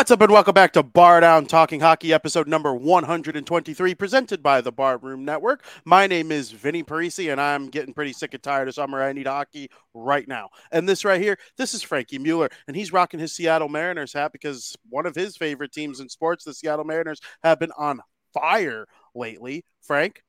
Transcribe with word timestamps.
What's 0.00 0.10
up, 0.10 0.22
and 0.22 0.32
welcome 0.32 0.54
back 0.54 0.72
to 0.72 0.82
Bar 0.82 1.20
Down 1.20 1.44
Talking 1.44 1.80
Hockey, 1.80 2.10
episode 2.14 2.48
number 2.48 2.74
123, 2.74 3.94
presented 3.94 4.42
by 4.42 4.62
the 4.62 4.72
Bar 4.72 4.96
Room 4.96 5.26
Network. 5.26 5.62
My 5.84 6.06
name 6.06 6.32
is 6.32 6.52
Vinny 6.52 6.82
Parisi, 6.82 7.30
and 7.30 7.38
I'm 7.38 7.68
getting 7.68 7.92
pretty 7.92 8.14
sick 8.14 8.32
and 8.32 8.42
tired 8.42 8.68
of 8.68 8.74
summer. 8.74 9.02
I 9.02 9.12
need 9.12 9.26
hockey 9.26 9.70
right 9.92 10.26
now. 10.26 10.48
And 10.72 10.88
this 10.88 11.04
right 11.04 11.20
here, 11.20 11.36
this 11.58 11.74
is 11.74 11.82
Frankie 11.82 12.16
Mueller, 12.18 12.48
and 12.66 12.74
he's 12.74 12.94
rocking 12.94 13.20
his 13.20 13.34
Seattle 13.34 13.68
Mariners 13.68 14.14
hat 14.14 14.32
because 14.32 14.74
one 14.88 15.04
of 15.04 15.14
his 15.14 15.36
favorite 15.36 15.70
teams 15.70 16.00
in 16.00 16.08
sports, 16.08 16.44
the 16.44 16.54
Seattle 16.54 16.86
Mariners, 16.86 17.20
have 17.42 17.60
been 17.60 17.72
on 17.76 18.00
fire 18.32 18.86
lately. 19.14 19.66
Frank, 19.82 20.22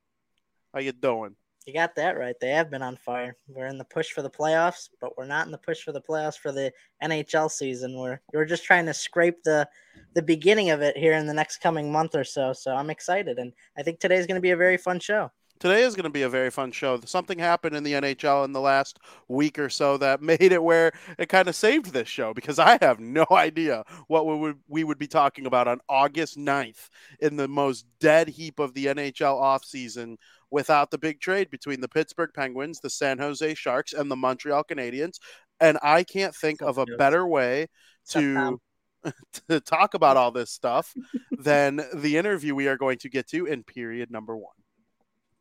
how 0.74 0.80
you 0.80 0.92
doing? 0.92 1.34
You 1.66 1.72
got 1.72 1.94
that 1.96 2.18
right. 2.18 2.34
They 2.40 2.50
have 2.50 2.70
been 2.70 2.82
on 2.82 2.96
fire. 2.96 3.36
We're 3.46 3.66
in 3.66 3.78
the 3.78 3.84
push 3.84 4.10
for 4.10 4.22
the 4.22 4.30
playoffs, 4.30 4.88
but 5.00 5.16
we're 5.16 5.26
not 5.26 5.46
in 5.46 5.52
the 5.52 5.58
push 5.58 5.82
for 5.82 5.92
the 5.92 6.00
playoffs 6.00 6.38
for 6.38 6.50
the 6.50 6.72
NHL 7.02 7.50
season. 7.50 7.96
We're 7.96 8.20
we're 8.32 8.44
just 8.44 8.64
trying 8.64 8.86
to 8.86 8.94
scrape 8.94 9.42
the 9.44 9.68
the 10.14 10.22
beginning 10.22 10.70
of 10.70 10.82
it 10.82 10.96
here 10.96 11.12
in 11.14 11.26
the 11.26 11.34
next 11.34 11.58
coming 11.58 11.92
month 11.92 12.14
or 12.14 12.24
so. 12.24 12.52
So 12.52 12.74
I'm 12.74 12.90
excited, 12.90 13.38
and 13.38 13.52
I 13.78 13.82
think 13.82 14.00
today's 14.00 14.26
going 14.26 14.36
to 14.36 14.42
be 14.42 14.50
a 14.50 14.56
very 14.56 14.76
fun 14.76 14.98
show. 14.98 15.30
Today 15.62 15.84
is 15.84 15.94
going 15.94 16.02
to 16.02 16.10
be 16.10 16.22
a 16.22 16.28
very 16.28 16.50
fun 16.50 16.72
show. 16.72 16.98
Something 17.04 17.38
happened 17.38 17.76
in 17.76 17.84
the 17.84 17.92
NHL 17.92 18.44
in 18.44 18.52
the 18.52 18.60
last 18.60 18.98
week 19.28 19.60
or 19.60 19.68
so 19.68 19.96
that 19.98 20.20
made 20.20 20.50
it 20.50 20.60
where 20.60 20.90
it 21.18 21.28
kind 21.28 21.46
of 21.46 21.54
saved 21.54 21.92
this 21.92 22.08
show 22.08 22.34
because 22.34 22.58
I 22.58 22.78
have 22.80 22.98
no 22.98 23.24
idea 23.30 23.84
what 24.08 24.26
we 24.26 24.34
would, 24.34 24.58
we 24.66 24.82
would 24.82 24.98
be 24.98 25.06
talking 25.06 25.46
about 25.46 25.68
on 25.68 25.78
August 25.88 26.36
9th 26.36 26.88
in 27.20 27.36
the 27.36 27.46
most 27.46 27.86
dead 28.00 28.28
heap 28.28 28.58
of 28.58 28.74
the 28.74 28.86
NHL 28.86 29.40
offseason 29.40 30.16
without 30.52 30.90
the 30.90 30.98
big 30.98 31.18
trade 31.18 31.50
between 31.50 31.80
the 31.80 31.88
Pittsburgh 31.88 32.30
Penguins, 32.32 32.78
the 32.78 32.90
San 32.90 33.18
Jose 33.18 33.54
Sharks, 33.54 33.94
and 33.94 34.10
the 34.10 34.16
Montreal 34.16 34.62
Canadiens. 34.62 35.18
And 35.58 35.78
I 35.82 36.04
can't 36.04 36.34
think 36.34 36.60
of 36.60 36.78
a 36.78 36.86
better 36.98 37.26
way 37.26 37.68
to 38.10 38.60
to 39.48 39.60
talk 39.60 39.94
about 39.94 40.16
all 40.16 40.30
this 40.30 40.50
stuff 40.50 40.94
than 41.38 41.80
the 41.94 42.16
interview 42.18 42.54
we 42.54 42.68
are 42.68 42.76
going 42.76 42.98
to 42.98 43.08
get 43.08 43.26
to 43.28 43.46
in 43.46 43.64
period 43.64 44.10
number 44.10 44.36
one. 44.36 44.52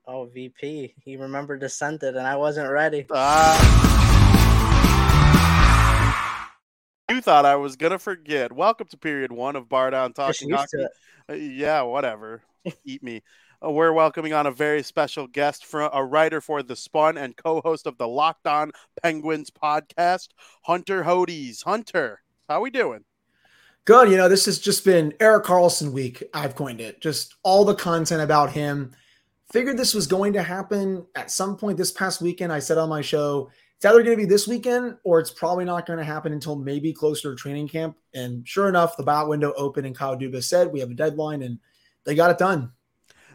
Oh, 0.08 0.26
VP, 0.26 0.96
he 1.04 1.18
remembered 1.18 1.62
to 1.62 1.70
send 1.70 2.02
it, 2.02 2.16
and 2.16 2.26
I 2.26 2.36
wasn't 2.36 2.72
ready. 2.72 3.06
Uh, 3.10 3.58
you 7.10 7.22
thought 7.22 7.46
I 7.46 7.56
was 7.58 7.76
gonna 7.76 8.00
forget. 8.00 8.52
Welcome 8.52 8.88
to 8.88 8.98
period 8.98 9.32
one 9.32 9.56
of 9.56 9.70
Bar 9.70 9.92
Down 9.92 10.14
Talking 10.14 10.52
Hockey. 10.52 10.86
Uh, 11.30 11.34
yeah, 11.34 11.82
whatever. 11.82 12.42
Eat 12.86 13.04
me. 13.04 13.22
Uh, 13.64 13.70
we're 13.70 13.94
welcoming 13.94 14.34
on 14.34 14.48
a 14.48 14.52
very 14.52 14.82
special 14.82 15.28
guest 15.28 15.66
from 15.66 15.88
a 15.94 16.04
writer 16.04 16.42
for 16.42 16.64
The 16.64 16.76
Spun 16.76 17.16
and 17.16 17.38
co-host 17.38 17.86
of 17.86 17.96
the 17.98 18.08
Locked 18.08 18.48
On 18.48 18.72
Penguins 19.04 19.52
podcast, 19.52 20.30
Hunter 20.64 21.04
Hodies. 21.04 21.64
Hunter, 21.64 22.24
how 22.50 22.62
we 22.62 22.72
doing? 22.72 23.04
Good. 23.86 24.10
You 24.10 24.18
know, 24.18 24.28
this 24.28 24.46
has 24.46 24.58
just 24.58 24.84
been 24.84 25.14
Erik 25.20 25.46
Karlsson 25.46 25.92
week. 25.92 26.24
I've 26.34 26.56
coined 26.56 26.82
it. 26.82 27.02
Just 27.02 27.36
all 27.44 27.64
the 27.64 27.76
content 27.76 28.24
about 28.24 28.52
him. 28.52 28.94
Figured 29.52 29.78
this 29.78 29.94
was 29.94 30.08
going 30.08 30.34
to 30.34 30.42
happen 30.42 31.06
at 31.16 31.30
some 31.30 31.56
point 31.56 31.78
this 31.78 31.92
past 31.92 32.20
weekend. 32.20 32.52
I 32.52 32.60
said 32.60 32.80
on 32.80 32.90
my 32.90 33.02
show, 33.02 33.52
it's 33.76 33.86
either 33.86 34.02
going 34.02 34.18
to 34.18 34.24
be 34.24 34.30
this 34.30 34.48
weekend 34.48 34.98
or 35.04 35.20
it's 35.20 35.32
probably 35.32 35.66
not 35.66 35.86
going 35.86 36.00
to 36.00 36.06
happen 36.06 36.34
until 36.34 36.56
maybe 36.56 36.94
closer 36.94 37.30
to 37.30 37.36
training 37.36 37.68
camp. 37.68 37.96
And 38.16 38.48
sure 38.48 38.70
enough, 38.70 38.98
the 38.98 39.04
bat 39.04 39.28
window 39.28 39.54
opened 39.56 39.86
and 39.86 39.96
Kyle 39.96 40.18
Dubas 40.18 40.46
said 40.46 40.72
we 40.72 40.80
have 40.80 40.90
a 40.90 40.96
deadline 40.96 41.44
and 41.44 41.60
they 42.06 42.16
got 42.16 42.32
it 42.32 42.40
done 42.40 42.72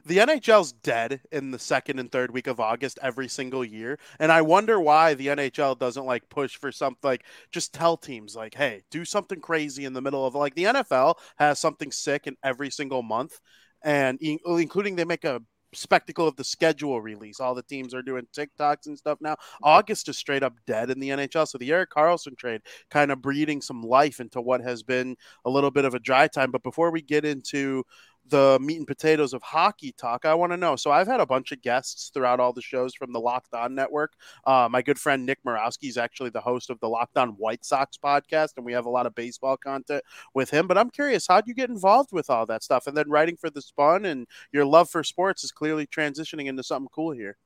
the 0.06 0.18
NHL's 0.18 0.70
dead 0.72 1.20
in 1.32 1.50
the 1.50 1.58
second 1.58 1.98
and 1.98 2.10
third 2.10 2.30
week 2.30 2.46
of 2.46 2.60
August 2.60 2.98
every 3.02 3.26
single 3.26 3.64
year. 3.64 3.98
And 4.20 4.30
I 4.30 4.40
wonder 4.40 4.80
why 4.80 5.14
the 5.14 5.26
NHL 5.26 5.78
doesn't 5.78 6.06
like 6.06 6.28
push 6.28 6.56
for 6.56 6.70
something 6.70 7.00
like 7.02 7.24
just 7.50 7.74
tell 7.74 7.96
teams 7.96 8.36
like, 8.36 8.54
hey, 8.54 8.84
do 8.90 9.04
something 9.04 9.40
crazy 9.40 9.84
in 9.84 9.92
the 9.92 10.00
middle 10.00 10.24
of 10.24 10.36
like 10.36 10.54
the 10.54 10.64
NFL 10.64 11.16
has 11.36 11.58
something 11.58 11.90
sick 11.90 12.28
in 12.28 12.36
every 12.44 12.70
single 12.70 13.02
month. 13.02 13.40
And 13.82 14.18
including 14.20 14.94
they 14.94 15.04
make 15.04 15.24
a 15.24 15.42
spectacle 15.72 16.28
of 16.28 16.36
the 16.36 16.44
schedule 16.44 17.00
release. 17.00 17.40
All 17.40 17.54
the 17.54 17.62
teams 17.62 17.92
are 17.92 18.02
doing 18.02 18.26
TikToks 18.32 18.86
and 18.86 18.96
stuff 18.96 19.18
now. 19.20 19.36
August 19.62 20.08
is 20.08 20.16
straight 20.16 20.42
up 20.42 20.54
dead 20.66 20.90
in 20.90 21.00
the 21.00 21.10
NHL. 21.10 21.48
So 21.48 21.58
the 21.58 21.72
Erik 21.72 21.90
Karlsson 21.90 22.36
trade 22.36 22.62
kind 22.90 23.10
of 23.10 23.20
breeding 23.20 23.60
some 23.60 23.82
life 23.82 24.20
into 24.20 24.40
what 24.40 24.60
has 24.62 24.82
been 24.82 25.16
a 25.44 25.50
little 25.50 25.70
bit 25.70 25.84
of 25.84 25.94
a 25.94 26.00
dry 26.00 26.28
time. 26.28 26.50
But 26.50 26.62
before 26.62 26.90
we 26.90 27.02
get 27.02 27.24
into 27.24 27.84
the 28.28 28.58
meat 28.60 28.78
and 28.78 28.86
potatoes 28.86 29.32
of 29.32 29.42
hockey 29.42 29.92
talk, 29.92 30.24
I 30.24 30.34
want 30.34 30.52
to 30.52 30.56
know. 30.56 30.76
So 30.76 30.90
I've 30.90 31.06
had 31.06 31.20
a 31.20 31.26
bunch 31.26 31.52
of 31.52 31.62
guests 31.62 32.10
throughout 32.12 32.40
all 32.40 32.52
the 32.52 32.62
shows 32.62 32.94
from 32.94 33.12
the 33.12 33.20
Locked 33.20 33.54
On 33.54 33.74
Network. 33.74 34.14
Uh, 34.44 34.68
my 34.70 34.82
good 34.82 34.98
friend 34.98 35.24
Nick 35.24 35.38
Morawski 35.44 35.88
is 35.88 35.98
actually 35.98 36.30
the 36.30 36.40
host 36.40 36.70
of 36.70 36.80
the 36.80 36.88
Locked 36.88 37.16
On 37.16 37.30
White 37.30 37.64
Sox 37.64 37.96
podcast, 37.96 38.50
and 38.56 38.64
we 38.64 38.72
have 38.72 38.86
a 38.86 38.90
lot 38.90 39.06
of 39.06 39.14
baseball 39.14 39.56
content 39.56 40.02
with 40.34 40.50
him. 40.50 40.66
But 40.66 40.78
I'm 40.78 40.90
curious, 40.90 41.26
how'd 41.26 41.46
you 41.46 41.54
get 41.54 41.70
involved 41.70 42.10
with 42.12 42.30
all 42.30 42.46
that 42.46 42.62
stuff? 42.62 42.86
And 42.86 42.96
then 42.96 43.10
writing 43.10 43.36
for 43.36 43.50
the 43.50 43.62
Spun 43.62 44.04
and 44.04 44.26
your 44.52 44.64
love 44.64 44.90
for 44.90 45.02
sports 45.04 45.44
is 45.44 45.52
clearly 45.52 45.86
transitioning 45.86 46.46
into 46.46 46.62
something 46.62 46.88
cool 46.94 47.12
here. 47.12 47.36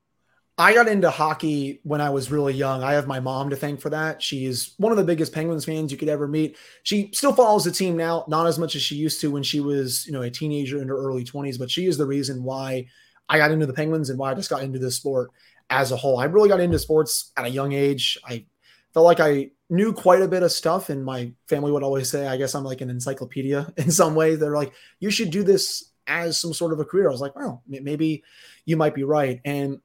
I 0.58 0.74
got 0.74 0.88
into 0.88 1.10
hockey 1.10 1.80
when 1.84 2.02
I 2.02 2.10
was 2.10 2.30
really 2.30 2.52
young. 2.52 2.82
I 2.82 2.92
have 2.92 3.06
my 3.06 3.18
mom 3.18 3.48
to 3.50 3.56
thank 3.56 3.80
for 3.80 3.88
that. 3.90 4.22
She's 4.22 4.74
one 4.76 4.92
of 4.92 4.98
the 4.98 5.04
biggest 5.04 5.32
Penguins 5.32 5.64
fans 5.64 5.90
you 5.90 5.96
could 5.96 6.08
ever 6.08 6.28
meet. 6.28 6.56
She 6.82 7.10
still 7.14 7.32
follows 7.32 7.64
the 7.64 7.70
team 7.70 7.96
now, 7.96 8.24
not 8.28 8.46
as 8.46 8.58
much 8.58 8.76
as 8.76 8.82
she 8.82 8.96
used 8.96 9.20
to 9.22 9.30
when 9.30 9.42
she 9.42 9.60
was, 9.60 10.06
you 10.06 10.12
know, 10.12 10.22
a 10.22 10.30
teenager 10.30 10.82
in 10.82 10.88
her 10.88 10.96
early 10.98 11.24
20s, 11.24 11.58
but 11.58 11.70
she 11.70 11.86
is 11.86 11.96
the 11.96 12.06
reason 12.06 12.44
why 12.44 12.86
I 13.28 13.38
got 13.38 13.52
into 13.52 13.64
the 13.64 13.72
Penguins 13.72 14.10
and 14.10 14.18
why 14.18 14.30
I 14.30 14.34
just 14.34 14.50
got 14.50 14.62
into 14.62 14.78
this 14.78 14.96
sport 14.96 15.30
as 15.70 15.92
a 15.92 15.96
whole. 15.96 16.18
I 16.18 16.24
really 16.24 16.48
got 16.48 16.60
into 16.60 16.78
sports 16.78 17.32
at 17.36 17.46
a 17.46 17.50
young 17.50 17.72
age. 17.72 18.18
I 18.26 18.44
felt 18.92 19.06
like 19.06 19.20
I 19.20 19.52
knew 19.70 19.92
quite 19.92 20.20
a 20.20 20.28
bit 20.28 20.42
of 20.42 20.52
stuff 20.52 20.90
and 20.90 21.04
my 21.04 21.32
family 21.48 21.70
would 21.70 21.84
always 21.84 22.10
say, 22.10 22.26
I 22.26 22.36
guess 22.36 22.54
I'm 22.54 22.64
like 22.64 22.80
an 22.80 22.90
encyclopedia 22.90 23.72
in 23.76 23.90
some 23.90 24.14
way. 24.14 24.34
They're 24.34 24.56
like, 24.56 24.74
you 24.98 25.10
should 25.10 25.30
do 25.30 25.42
this 25.42 25.90
as 26.06 26.40
some 26.40 26.52
sort 26.52 26.72
of 26.72 26.80
a 26.80 26.84
career. 26.84 27.08
I 27.08 27.12
was 27.12 27.20
like, 27.20 27.36
well, 27.36 27.62
maybe 27.66 28.24
you 28.66 28.76
might 28.76 28.94
be 28.94 29.04
right. 29.04 29.40
And 29.44 29.78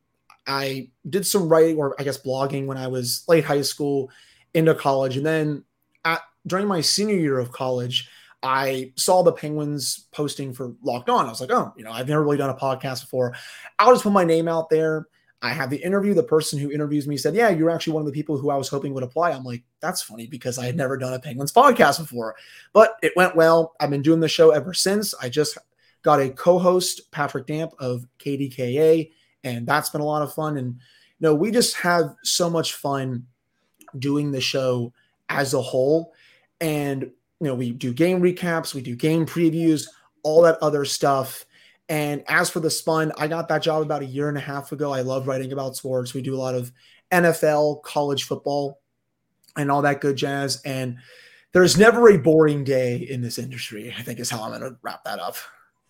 I 0.48 0.90
did 1.10 1.26
some 1.26 1.50
writing 1.50 1.78
or 1.78 1.96
I 2.00 2.04
guess 2.04 2.18
blogging 2.18 2.66
when 2.66 2.78
I 2.78 2.88
was 2.88 3.24
late 3.28 3.46
high 3.46 3.62
school 3.62 4.12
into 4.54 4.76
college. 4.76 5.18
And 5.18 5.26
then 5.26 5.64
at, 6.04 6.22
during 6.46 6.68
my 6.68 6.82
senior 6.82 7.16
year 7.16 7.40
of 7.40 7.52
college, 7.52 8.10
I 8.44 8.94
saw 8.96 9.24
the 9.24 9.32
Penguins 9.32 10.08
posting 10.12 10.54
for 10.54 10.76
Locked 10.84 11.10
On. 11.10 11.26
I 11.26 11.30
was 11.30 11.42
like, 11.42 11.52
oh, 11.52 11.74
you 11.76 11.84
know, 11.84 11.92
I've 11.92 12.08
never 12.08 12.24
really 12.24 12.38
done 12.38 12.52
a 12.52 12.56
podcast 12.56 13.02
before. 13.02 13.36
I'll 13.80 13.94
just 13.94 14.04
put 14.04 14.14
my 14.14 14.24
name 14.24 14.48
out 14.48 14.70
there. 14.70 15.08
I 15.42 15.50
have 15.50 15.70
the 15.70 15.78
interview. 15.78 16.14
The 16.14 16.24
person 16.24 16.58
who 16.58 16.72
interviews 16.72 17.08
me 17.08 17.18
said, 17.18 17.36
Yeah, 17.36 17.50
you're 17.50 17.70
actually 17.70 17.94
one 17.94 18.02
of 18.02 18.08
the 18.08 18.14
people 18.14 18.38
who 18.38 18.50
I 18.50 18.56
was 18.56 18.68
hoping 18.70 18.94
would 18.94 19.04
apply. 19.04 19.32
I'm 19.32 19.44
like, 19.44 19.64
That's 19.80 20.02
funny 20.02 20.28
because 20.28 20.58
I 20.58 20.66
had 20.66 20.76
never 20.76 20.98
done 20.98 21.14
a 21.14 21.20
Penguins 21.20 21.52
podcast 21.52 22.00
before, 22.00 22.36
but 22.74 22.96
it 23.04 23.14
went 23.16 23.36
well. 23.36 23.76
I've 23.80 23.90
been 23.90 24.02
doing 24.02 24.20
the 24.20 24.28
show 24.28 24.52
ever 24.52 24.74
since. 24.74 25.14
I 25.22 25.30
just 25.30 25.58
got 26.02 26.20
a 26.20 26.30
co 26.30 26.58
host, 26.58 27.12
Patrick 27.12 27.46
Damp 27.46 27.74
of 27.80 28.08
KDKA 28.20 29.12
and 29.46 29.66
that's 29.66 29.90
been 29.90 30.02
a 30.02 30.06
lot 30.06 30.24
of 30.24 30.34
fun. 30.34 30.58
And 30.58 30.74
you 30.74 31.22
know, 31.22 31.36
we 31.36 31.52
just 31.52 31.78
have 31.78 32.16
so 32.24 32.50
much 32.50 32.74
fun 32.74 33.28
doing 33.98 34.32
the 34.32 34.42
show 34.42 34.92
as 35.30 35.54
a 35.54 35.62
whole. 35.62 36.14
And 36.60 37.04
you 37.40 37.48
know, 37.48 37.56
we 37.56 37.72
do 37.72 37.94
game 37.94 38.22
recaps, 38.22 38.74
we 38.74 38.82
do 38.82 38.96
game 38.96 39.26
previews, 39.26 39.88
all 40.24 40.42
that 40.42 40.58
other 40.62 40.84
stuff. 40.84 41.46
And 41.88 42.24
as 42.28 42.50
for 42.50 42.60
the 42.60 42.72
spun, 42.72 43.12
I 43.18 43.28
got 43.28 43.48
that 43.50 43.62
job 43.62 43.84
about 43.84 44.02
a 44.02 44.08
year 44.08 44.28
and 44.28 44.38
a 44.38 44.42
half 44.42 44.72
ago. 44.72 44.92
I 44.92 45.02
love 45.02 45.28
writing 45.28 45.54
about 45.54 45.76
sports. 45.76 46.14
We 46.14 46.24
do 46.24 46.34
a 46.34 46.38
lot 46.38 46.56
of 46.56 46.72
NFL, 47.12 47.84
college 47.84 48.24
football, 48.24 48.82
and 49.56 49.70
all 49.70 49.84
that 49.84 50.02
good 50.02 50.16
jazz. 50.16 50.62
And 50.66 50.98
there's 51.52 51.78
never 51.78 52.10
a 52.10 52.18
boring 52.18 52.64
day 52.64 52.98
in 52.98 53.22
this 53.22 53.38
industry, 53.38 53.94
I 53.96 54.02
think 54.02 54.20
is 54.20 54.32
how 54.32 54.42
I'm 54.42 54.50
going 54.50 54.62
to 54.62 54.78
wrap 54.82 55.04
that 55.04 55.20
up. 55.20 55.36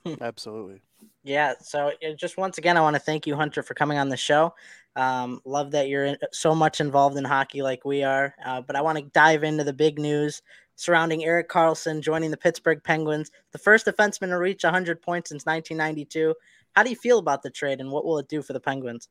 Hmm. 0.06 0.16
Absolutely. 0.20 0.82
Yeah. 1.26 1.56
So 1.60 1.92
just 2.16 2.38
once 2.38 2.60
again, 2.60 2.78
I 2.78 2.82
want 2.82 2.96
to 2.96 3.00
thank 3.00 3.26
you, 3.26 3.36
Hunter, 3.36 3.64
for 3.64 3.74
coming 3.74 3.98
on 3.98 4.10
the 4.10 4.16
show. 4.16 4.54
Um, 4.96 5.42
love 5.44 5.72
that 5.72 5.90
you're 5.90 6.06
in, 6.06 6.18
so 6.32 6.54
much 6.54 6.80
involved 6.80 7.18
in 7.18 7.26
hockey 7.26 7.64
like 7.64 7.84
we 7.84 8.04
are. 8.04 8.36
Uh, 8.46 8.62
but 8.62 8.76
I 8.76 8.82
want 8.82 9.00
to 9.00 9.06
dive 9.06 9.44
into 9.44 9.64
the 9.64 9.74
big 9.74 9.98
news 9.98 10.44
surrounding 10.76 11.24
Erik 11.24 11.50
Karlsson 11.50 12.00
joining 12.00 12.30
the 12.30 12.38
Pittsburgh 12.38 12.82
Penguins, 12.84 13.32
the 13.52 13.58
first 13.58 13.88
defenseman 13.88 14.30
to 14.30 14.38
reach 14.38 14.64
100 14.64 15.02
points 15.02 15.30
since 15.30 15.48
1992. 15.48 16.36
How 16.76 16.84
do 16.84 16.92
you 16.92 16.96
feel 16.96 17.18
about 17.18 17.42
the 17.42 17.50
trade, 17.50 17.80
and 17.80 17.92
what 17.92 18.06
will 18.06 18.20
it 18.20 18.30
do 18.30 18.44
for 18.44 18.54
the 18.54 18.60
Penguins? 18.60 19.10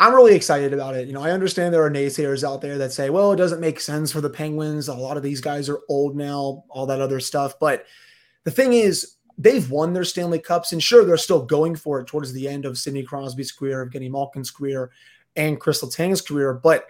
I'm 0.00 0.14
really 0.14 0.34
excited 0.34 0.72
about 0.72 0.96
it. 0.96 1.06
You 1.06 1.12
know, 1.12 1.22
I 1.22 1.30
understand 1.30 1.72
there 1.72 1.84
are 1.84 1.90
naysayers 1.90 2.42
out 2.42 2.60
there 2.60 2.78
that 2.78 2.90
say, 2.92 3.08
well, 3.10 3.32
it 3.32 3.36
doesn't 3.36 3.60
make 3.60 3.78
sense 3.78 4.10
for 4.10 4.20
the 4.20 4.30
Penguins. 4.30 4.88
A 4.88 4.94
lot 4.94 5.16
of 5.16 5.22
these 5.22 5.40
guys 5.40 5.68
are 5.68 5.80
old 5.88 6.16
now, 6.16 6.64
all 6.70 6.86
that 6.86 7.00
other 7.00 7.20
stuff. 7.20 7.60
But 7.60 7.84
the 8.44 8.50
thing 8.50 8.72
is, 8.72 9.16
they've 9.40 9.70
won 9.70 9.94
their 9.94 10.04
Stanley 10.04 10.38
Cups, 10.38 10.72
and 10.72 10.82
sure, 10.82 11.04
they're 11.04 11.16
still 11.16 11.44
going 11.44 11.74
for 11.74 11.98
it 11.98 12.06
towards 12.06 12.32
the 12.32 12.46
end 12.46 12.66
of 12.66 12.76
Sidney 12.76 13.02
Crosby's 13.02 13.50
career, 13.50 13.80
of 13.80 13.90
Evgeny 13.90 14.10
Malkin's 14.10 14.50
career, 14.50 14.90
and 15.34 15.58
Kris 15.58 15.82
Letang's 15.82 16.20
career. 16.20 16.52
But 16.52 16.86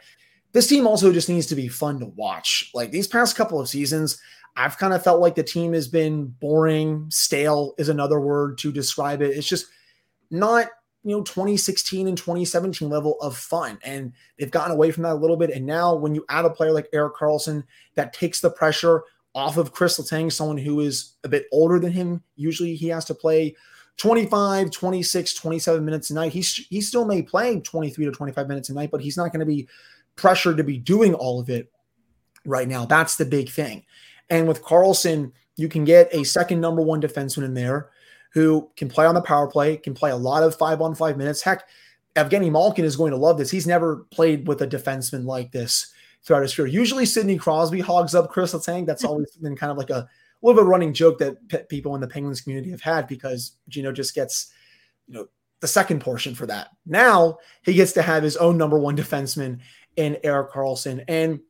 this 0.52 0.66
team 0.66 0.86
also 0.86 1.12
just 1.12 1.28
needs 1.28 1.46
to 1.46 1.54
be 1.54 1.68
fun 1.68 2.00
to 2.00 2.06
watch. 2.06 2.70
Like 2.74 2.90
these 2.90 3.06
past 3.06 3.36
couple 3.36 3.60
of 3.60 3.68
seasons, 3.68 4.20
I've 4.56 4.78
kind 4.78 4.92
of 4.92 5.04
felt 5.04 5.20
like 5.20 5.36
the 5.36 5.44
team 5.44 5.72
has 5.74 5.86
been 5.86 6.26
boring, 6.26 7.06
stale 7.08 7.74
is 7.78 7.88
another 7.88 8.20
word 8.20 8.58
to 8.58 8.72
describe 8.72 9.22
it. 9.22 9.36
It's 9.36 9.48
just 9.48 9.66
not 10.30 10.68
you 11.02 11.16
know 11.16 11.22
2016 11.22 12.08
and 12.08 12.18
2017 12.18 12.90
level 12.90 13.16
of 13.22 13.34
fun 13.34 13.78
and 13.82 14.12
they've 14.38 14.50
gotten 14.50 14.72
away 14.72 14.90
from 14.90 15.02
that 15.02 15.14
a 15.14 15.14
little 15.14 15.36
bit 15.36 15.48
and 15.48 15.64
now 15.64 15.94
when 15.94 16.14
you 16.14 16.22
add 16.28 16.44
a 16.44 16.50
player 16.50 16.72
like 16.72 16.90
Erik 16.92 17.14
Karlsson 17.14 17.64
that 17.94 18.12
takes 18.12 18.42
the 18.42 18.50
pressure 18.50 19.02
off 19.34 19.56
of 19.56 19.72
Kris 19.72 19.98
Letang, 19.98 20.32
someone 20.32 20.58
who 20.58 20.80
is 20.80 21.14
a 21.24 21.28
bit 21.28 21.46
older 21.52 21.78
than 21.78 21.92
him. 21.92 22.22
Usually 22.36 22.74
he 22.74 22.88
has 22.88 23.04
to 23.06 23.14
play 23.14 23.54
25, 23.96 24.70
26, 24.70 25.34
27 25.34 25.84
minutes 25.84 26.10
a 26.10 26.14
night. 26.14 26.32
He's, 26.32 26.54
he 26.54 26.80
still 26.80 27.04
may 27.04 27.22
play 27.22 27.60
23 27.60 28.06
to 28.06 28.10
25 28.10 28.48
minutes 28.48 28.70
a 28.70 28.74
night, 28.74 28.90
but 28.90 29.00
he's 29.00 29.16
not 29.16 29.32
going 29.32 29.40
to 29.40 29.46
be 29.46 29.68
pressured 30.16 30.56
to 30.56 30.64
be 30.64 30.78
doing 30.78 31.14
all 31.14 31.38
of 31.38 31.48
it 31.48 31.70
right 32.44 32.68
now. 32.68 32.84
That's 32.86 33.16
the 33.16 33.24
big 33.24 33.50
thing. 33.50 33.84
And 34.28 34.48
with 34.48 34.62
Karlsson, 34.62 35.32
you 35.56 35.68
can 35.68 35.84
get 35.84 36.08
a 36.12 36.24
second 36.24 36.60
number 36.60 36.82
one 36.82 37.00
defenseman 37.00 37.44
in 37.44 37.54
there 37.54 37.90
who 38.32 38.70
can 38.76 38.88
play 38.88 39.06
on 39.06 39.14
the 39.14 39.20
power 39.20 39.48
play, 39.48 39.76
can 39.76 39.92
play 39.92 40.10
a 40.10 40.16
lot 40.16 40.42
of 40.42 40.56
five 40.56 40.80
on 40.80 40.94
five 40.94 41.16
minutes. 41.16 41.42
Heck, 41.42 41.64
Evgeny 42.16 42.50
Malkin 42.50 42.84
is 42.84 42.96
going 42.96 43.10
to 43.10 43.16
love 43.16 43.38
this. 43.38 43.50
He's 43.50 43.66
never 43.66 44.06
played 44.10 44.46
with 44.48 44.62
a 44.62 44.66
defenseman 44.66 45.24
like 45.24 45.52
this 45.52 45.92
throughout 46.24 46.42
his 46.42 46.54
career. 46.54 46.68
Usually, 46.68 47.06
Sidney 47.06 47.36
Crosby 47.36 47.80
hogs 47.80 48.14
up 48.14 48.30
Kris 48.30 48.52
Letang. 48.52 48.86
That's 48.86 49.04
always 49.04 49.30
been 49.42 49.56
kind 49.56 49.72
of 49.72 49.78
like 49.78 49.90
a, 49.90 49.94
a 49.94 50.08
little 50.42 50.60
bit 50.60 50.62
of 50.62 50.68
a 50.68 50.70
running 50.70 50.92
joke 50.92 51.18
that 51.18 51.68
people 51.68 51.94
in 51.94 52.00
the 52.00 52.08
Penguins 52.08 52.40
community 52.40 52.70
have 52.70 52.80
had 52.80 53.06
because 53.06 53.56
Geno 53.68 53.92
just 53.92 54.14
gets, 54.14 54.52
you 55.06 55.14
know, 55.14 55.28
the 55.60 55.68
second 55.68 56.00
portion 56.00 56.34
for 56.34 56.46
that. 56.46 56.68
Now 56.86 57.38
he 57.62 57.74
gets 57.74 57.92
to 57.92 58.02
have 58.02 58.22
his 58.22 58.36
own 58.36 58.56
number 58.56 58.78
one 58.78 58.96
defenseman 58.96 59.60
in 59.96 60.16
Erik 60.24 60.50
Karlsson. 60.50 61.04
And 61.06 61.40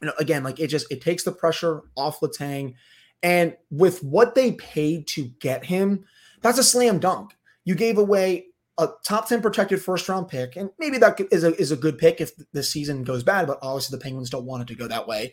you 0.00 0.08
know, 0.08 0.14
again, 0.18 0.42
like 0.42 0.60
it 0.60 0.68
just 0.68 0.90
it 0.90 1.00
takes 1.00 1.24
the 1.24 1.32
pressure 1.32 1.82
off 1.96 2.20
Letang. 2.20 2.74
And 3.22 3.56
with 3.70 4.02
what 4.02 4.34
they 4.34 4.52
paid 4.52 5.06
to 5.08 5.24
get 5.40 5.64
him, 5.64 6.04
that's 6.40 6.58
a 6.58 6.64
slam 6.64 6.98
dunk. 6.98 7.32
You 7.64 7.74
gave 7.74 7.98
away 7.98 8.46
a 8.78 8.88
top 9.04 9.28
10 9.28 9.42
protected 9.42 9.82
first 9.82 10.08
round 10.08 10.28
pick, 10.28 10.56
and 10.56 10.70
maybe 10.78 10.98
that 10.98 11.20
is 11.30 11.44
a, 11.44 11.54
is 11.60 11.72
a 11.72 11.76
good 11.76 11.98
pick 11.98 12.20
if 12.20 12.32
the 12.52 12.62
season 12.62 13.04
goes 13.04 13.22
bad, 13.22 13.46
but 13.46 13.58
obviously 13.62 13.96
the 13.96 14.02
Penguins 14.02 14.30
don't 14.30 14.46
want 14.46 14.62
it 14.62 14.68
to 14.68 14.74
go 14.74 14.88
that 14.88 15.06
way. 15.06 15.32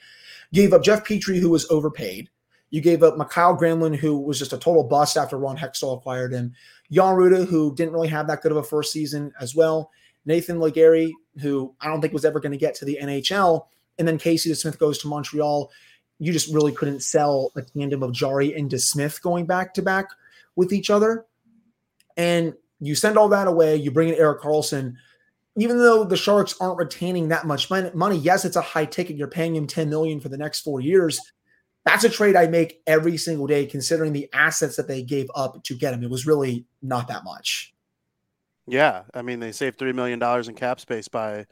Gave 0.53 0.74
up 0.74 0.83
Jeff 0.83 1.06
Petry, 1.06 1.39
who 1.39 1.50
was 1.50 1.69
overpaid. 1.69 2.30
You 2.69 2.81
gave 2.81 3.01
up 3.01 3.18
Mikael 3.18 3.57
Granlund, 3.57 3.95
who 3.95 4.19
was 4.19 4.38
just 4.38 4.53
a 4.53 4.57
total 4.57 4.83
bust 4.83 5.18
after 5.18 5.38
Ron 5.38 5.57
Hextall 5.57 5.97
acquired 5.97 6.33
him. 6.33 6.53
Jan 6.91 7.15
Rutta, 7.15 7.47
who 7.47 7.74
didn't 7.75 7.94
really 7.94 8.07
have 8.09 8.27
that 8.27 8.41
good 8.41 8.51
of 8.51 8.57
a 8.57 8.63
first 8.63 8.91
season 8.91 9.33
as 9.39 9.56
well. 9.56 9.89
Nathan 10.25 10.59
Legare, 10.59 11.12
who 11.42 11.74
I 11.81 11.88
don't 11.88 12.01
think 12.01 12.13
was 12.13 12.25
ever 12.25 12.39
going 12.39 12.51
to 12.51 12.57
get 12.57 12.75
to 12.75 12.85
the 12.85 13.00
NHL. 13.01 13.65
And 13.97 14.07
then 14.07 14.18
Casey 14.18 14.51
DeSmith 14.51 14.77
goes 14.77 15.00
to 15.00 15.07
Montreal 15.07 15.71
you 16.19 16.33
just 16.33 16.53
really 16.53 16.74
couldn't 16.74 17.01
sell 17.01 17.51
a 17.56 17.62
tandem 17.62 18.03
of 18.03 18.12
Jarry 18.12 18.53
and 18.53 18.69
DeSmith 18.69 19.21
going 19.21 19.45
back 19.45 19.74
to 19.75 19.81
back 19.81 20.09
with 20.56 20.74
each 20.74 20.89
other. 20.89 21.25
And 22.18 22.53
you 22.80 22.96
send 22.96 23.18
all 23.18 23.30
that 23.30 23.48
away, 23.48 23.76
you 23.76 23.92
bring 23.92 24.10
in 24.10 24.16
Erik 24.16 24.42
Karlsson. 24.42 24.96
Even 25.58 25.78
though 25.78 26.04
the 26.04 26.16
Sharks 26.16 26.56
aren't 26.62 26.78
retaining 26.78 27.30
that 27.30 27.46
much 27.46 27.70
money, 27.70 28.18
yes, 28.18 28.46
it's 28.46 28.56
a 28.56 28.62
high 28.62 28.86
ticket. 28.86 29.18
You're 29.18 29.28
paying 29.28 29.56
him 29.56 29.68
10 29.68 29.90
million 29.90 30.20
for 30.20 30.30
the 30.30 30.38
next 30.38 30.62
four 30.62 30.80
years. 30.80 31.20
That's 31.86 32.04
a 32.04 32.10
trade 32.10 32.36
I 32.36 32.48
make 32.48 32.81
every 32.88 33.18
single 33.18 33.48
day, 33.48 33.66
considering 33.66 34.14
the 34.14 34.30
assets 34.31 34.76
that 34.78 34.88
they 34.88 35.02
gave 35.02 35.28
up 35.36 35.64
to 35.64 35.76
get 35.76 35.94
him. 35.94 36.04
It 36.04 36.10
was 36.10 36.28
really 36.28 36.66
not 36.81 37.08
that 37.08 37.24
much. 37.24 37.74
Yeah, 38.68 39.04
I 39.14 39.24
mean 39.24 39.40
they 39.40 39.52
saved 39.52 39.80
three 39.80 39.94
million 39.94 40.20
dollars 40.20 40.48
in 40.48 40.56
cap 40.56 40.80
space 40.80 41.08
by 41.08 41.48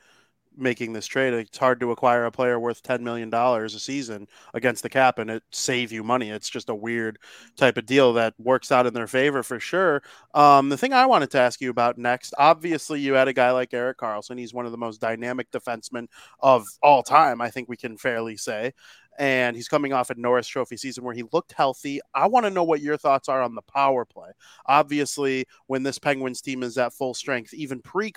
making 0.57 0.93
this 0.93 1.05
trade. 1.05 1.33
It's 1.33 1.57
hard 1.57 1.79
to 1.79 1.91
acquire 1.91 2.25
a 2.25 2.31
player 2.31 2.59
worth 2.59 2.83
$10 2.83 3.01
million 3.01 3.33
a 3.33 3.69
season 3.69 4.27
against 4.53 4.83
the 4.83 4.89
cap 4.89 5.19
and 5.19 5.29
it 5.29 5.43
save 5.51 5.91
you 5.91 6.03
money. 6.03 6.29
It's 6.29 6.49
just 6.49 6.69
a 6.69 6.75
weird 6.75 7.19
type 7.55 7.77
of 7.77 7.85
deal 7.85 8.13
that 8.13 8.33
works 8.37 8.71
out 8.71 8.87
in 8.87 8.93
their 8.93 9.07
favor 9.07 9.43
for 9.43 9.59
sure. 9.59 10.01
Um, 10.33 10.69
the 10.69 10.77
thing 10.77 10.93
I 10.93 11.05
wanted 11.05 11.31
to 11.31 11.39
ask 11.39 11.61
you 11.61 11.69
about 11.69 11.97
next, 11.97 12.33
obviously 12.37 12.99
you 12.99 13.13
had 13.13 13.27
a 13.27 13.33
guy 13.33 13.51
like 13.51 13.73
Erik 13.73 13.97
Karlsson. 13.97 14.37
He's 14.37 14.53
one 14.53 14.65
of 14.65 14.71
the 14.71 14.77
most 14.77 14.99
dynamic 14.99 15.51
defensemen 15.51 16.07
of 16.39 16.65
all 16.81 17.03
time. 17.03 17.41
I 17.41 17.49
think 17.49 17.69
we 17.69 17.77
can 17.77 17.97
fairly 17.97 18.37
say 18.37 18.73
and 19.17 19.55
he's 19.55 19.67
coming 19.67 19.93
off 19.93 20.09
a 20.09 20.15
Norris 20.15 20.47
Trophy 20.47 20.77
season 20.77 21.03
where 21.03 21.13
he 21.13 21.23
looked 21.33 21.53
healthy. 21.53 21.99
I 22.13 22.27
want 22.27 22.45
to 22.45 22.51
know 22.51 22.63
what 22.63 22.81
your 22.81 22.97
thoughts 22.97 23.27
are 23.27 23.41
on 23.41 23.55
the 23.55 23.61
power 23.63 24.05
play. 24.05 24.29
Obviously, 24.67 25.45
when 25.65 25.83
this 25.83 25.99
Penguins 25.99 26.41
team 26.41 26.63
is 26.63 26.77
at 26.77 26.93
full 26.93 27.13
strength, 27.13 27.53
even 27.53 27.81
pre 27.81 28.11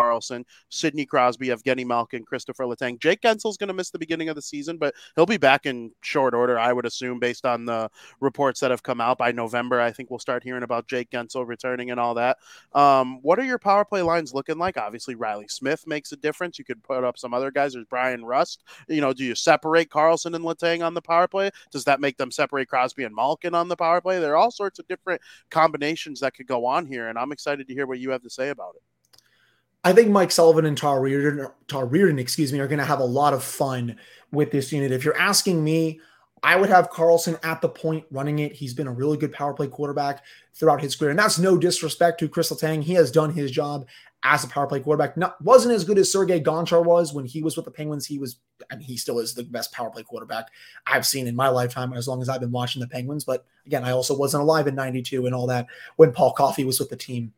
Karlsson, 0.00 0.44
Sidney 0.68 1.04
Crosby, 1.04 1.48
Evgeny 1.48 1.86
Malkin, 1.86 2.24
Kristopher 2.24 2.66
Letang. 2.66 2.98
Jake 2.98 3.20
Guentzel's 3.20 3.56
going 3.56 3.68
to 3.68 3.74
miss 3.74 3.90
the 3.90 3.98
beginning 3.98 4.28
of 4.28 4.36
the 4.36 4.42
season, 4.42 4.78
but 4.78 4.94
he'll 5.16 5.26
be 5.26 5.36
back 5.36 5.66
in 5.66 5.92
short 6.00 6.34
order, 6.34 6.58
I 6.58 6.72
would 6.72 6.86
assume, 6.86 7.18
based 7.18 7.44
on 7.44 7.64
the 7.64 7.90
reports 8.20 8.60
that 8.60 8.70
have 8.70 8.82
come 8.82 9.00
out 9.00 9.18
by 9.18 9.32
November. 9.32 9.80
I 9.80 9.92
think 9.92 10.10
we'll 10.10 10.18
start 10.18 10.42
hearing 10.42 10.62
about 10.62 10.88
Jake 10.88 11.10
Guentzel 11.10 11.46
returning 11.46 11.90
and 11.90 12.00
all 12.00 12.14
that. 12.14 12.38
Um, 12.72 13.20
what 13.22 13.38
are 13.38 13.44
your 13.44 13.58
power 13.58 13.84
play 13.84 14.02
lines 14.02 14.34
looking 14.34 14.58
like? 14.58 14.76
Obviously, 14.76 15.14
Reilly 15.14 15.48
Smith 15.48 15.86
makes 15.86 16.12
a 16.12 16.16
difference. 16.16 16.58
You 16.58 16.64
could 16.64 16.82
put 16.82 17.04
up 17.04 17.18
some 17.18 17.34
other 17.34 17.50
guys. 17.50 17.74
There's 17.74 17.86
Bryan 17.86 18.24
Rust. 18.24 18.64
You 18.88 19.00
know, 19.00 19.12
do 19.12 19.24
you 19.24 19.34
separate 19.34 19.90
Karlsson 19.90 20.34
and 20.34 20.44
Letang 20.44 20.84
on 20.84 20.94
the 20.94 21.02
power 21.02 21.28
play? 21.28 21.50
Does 21.70 21.84
that 21.84 22.00
make 22.00 22.16
them 22.16 22.30
separate 22.30 22.68
Crosby 22.68 23.04
and 23.04 23.14
Malkin 23.14 23.54
on 23.54 23.68
the 23.68 23.76
power 23.76 24.00
play? 24.00 24.18
There 24.18 24.32
are 24.32 24.36
all 24.36 24.50
sorts 24.50 24.78
of 24.78 24.88
different 24.88 25.20
combinations 25.50 26.20
that 26.20 26.34
could 26.34 26.46
go 26.46 26.66
on 26.66 26.86
here, 26.86 27.08
and 27.08 27.18
I'm 27.18 27.32
excited 27.32 27.68
to 27.68 27.74
hear 27.74 27.86
what 27.86 27.98
you 27.98 28.10
have 28.10 28.22
to 28.22 28.30
say 28.30 28.50
about 28.50 28.74
it. 28.76 28.82
I 29.82 29.92
think 29.92 30.10
Mike 30.10 30.30
Sullivan 30.30 30.66
and 30.66 30.76
Tar 30.76 31.00
Reardon, 31.00 31.48
Todd 31.66 31.90
Reirden, 31.90 32.20
excuse 32.20 32.52
me, 32.52 32.60
are 32.60 32.68
going 32.68 32.78
to 32.78 32.84
have 32.84 33.00
a 33.00 33.04
lot 33.04 33.32
of 33.32 33.42
fun 33.42 33.96
with 34.30 34.50
this 34.50 34.72
unit. 34.72 34.92
If 34.92 35.04
you're 35.04 35.16
asking 35.16 35.64
me, 35.64 36.00
I 36.42 36.56
would 36.56 36.70
have 36.70 36.90
Karlsson 36.90 37.38
at 37.44 37.60
the 37.60 37.68
point 37.68 38.04
running 38.10 38.38
it. 38.38 38.52
He's 38.52 38.74
been 38.74 38.86
a 38.86 38.92
really 38.92 39.16
good 39.16 39.32
power 39.32 39.52
play 39.52 39.68
quarterback 39.68 40.22
throughout 40.54 40.80
his 40.80 40.96
career, 40.96 41.10
and 41.10 41.18
that's 41.18 41.38
no 41.38 41.56
disrespect 41.56 42.20
to 42.20 42.28
Kris 42.28 42.50
Letang. 42.50 42.82
He 42.82 42.94
has 42.94 43.10
done 43.10 43.32
his 43.32 43.50
job 43.50 43.86
as 44.22 44.44
a 44.44 44.48
power 44.48 44.66
play 44.66 44.80
quarterback. 44.80 45.16
Not 45.16 45.40
wasn't 45.42 45.74
as 45.74 45.84
good 45.84 45.98
as 45.98 46.12
Sergei 46.12 46.40
Gonchar 46.40 46.84
was 46.84 47.12
when 47.12 47.24
he 47.24 47.42
was 47.42 47.56
with 47.56 47.64
the 47.64 47.70
Penguins. 47.70 48.06
He 48.06 48.18
was, 48.18 48.36
mean, 48.70 48.80
he 48.80 48.96
still 48.96 49.18
is 49.18 49.34
the 49.34 49.44
best 49.44 49.72
power 49.72 49.90
play 49.90 50.02
quarterback 50.02 50.48
I've 50.86 51.06
seen 51.06 51.26
in 51.26 51.36
my 51.36 51.48
lifetime, 51.48 51.92
as 51.92 52.08
long 52.08 52.22
as 52.22 52.28
I've 52.28 52.40
been 52.40 52.52
watching 52.52 52.80
the 52.80 52.88
Penguins. 52.88 53.24
But 53.24 53.44
again, 53.66 53.84
I 53.84 53.92
also 53.92 54.16
wasn't 54.16 54.42
alive 54.42 54.66
in 54.66 54.74
'92 54.74 55.26
and 55.26 55.34
all 55.34 55.46
that 55.48 55.66
when 55.96 56.12
Paul 56.12 56.32
Coffey 56.32 56.64
was 56.64 56.78
with 56.78 56.90
the 56.90 56.96
team 56.96 57.32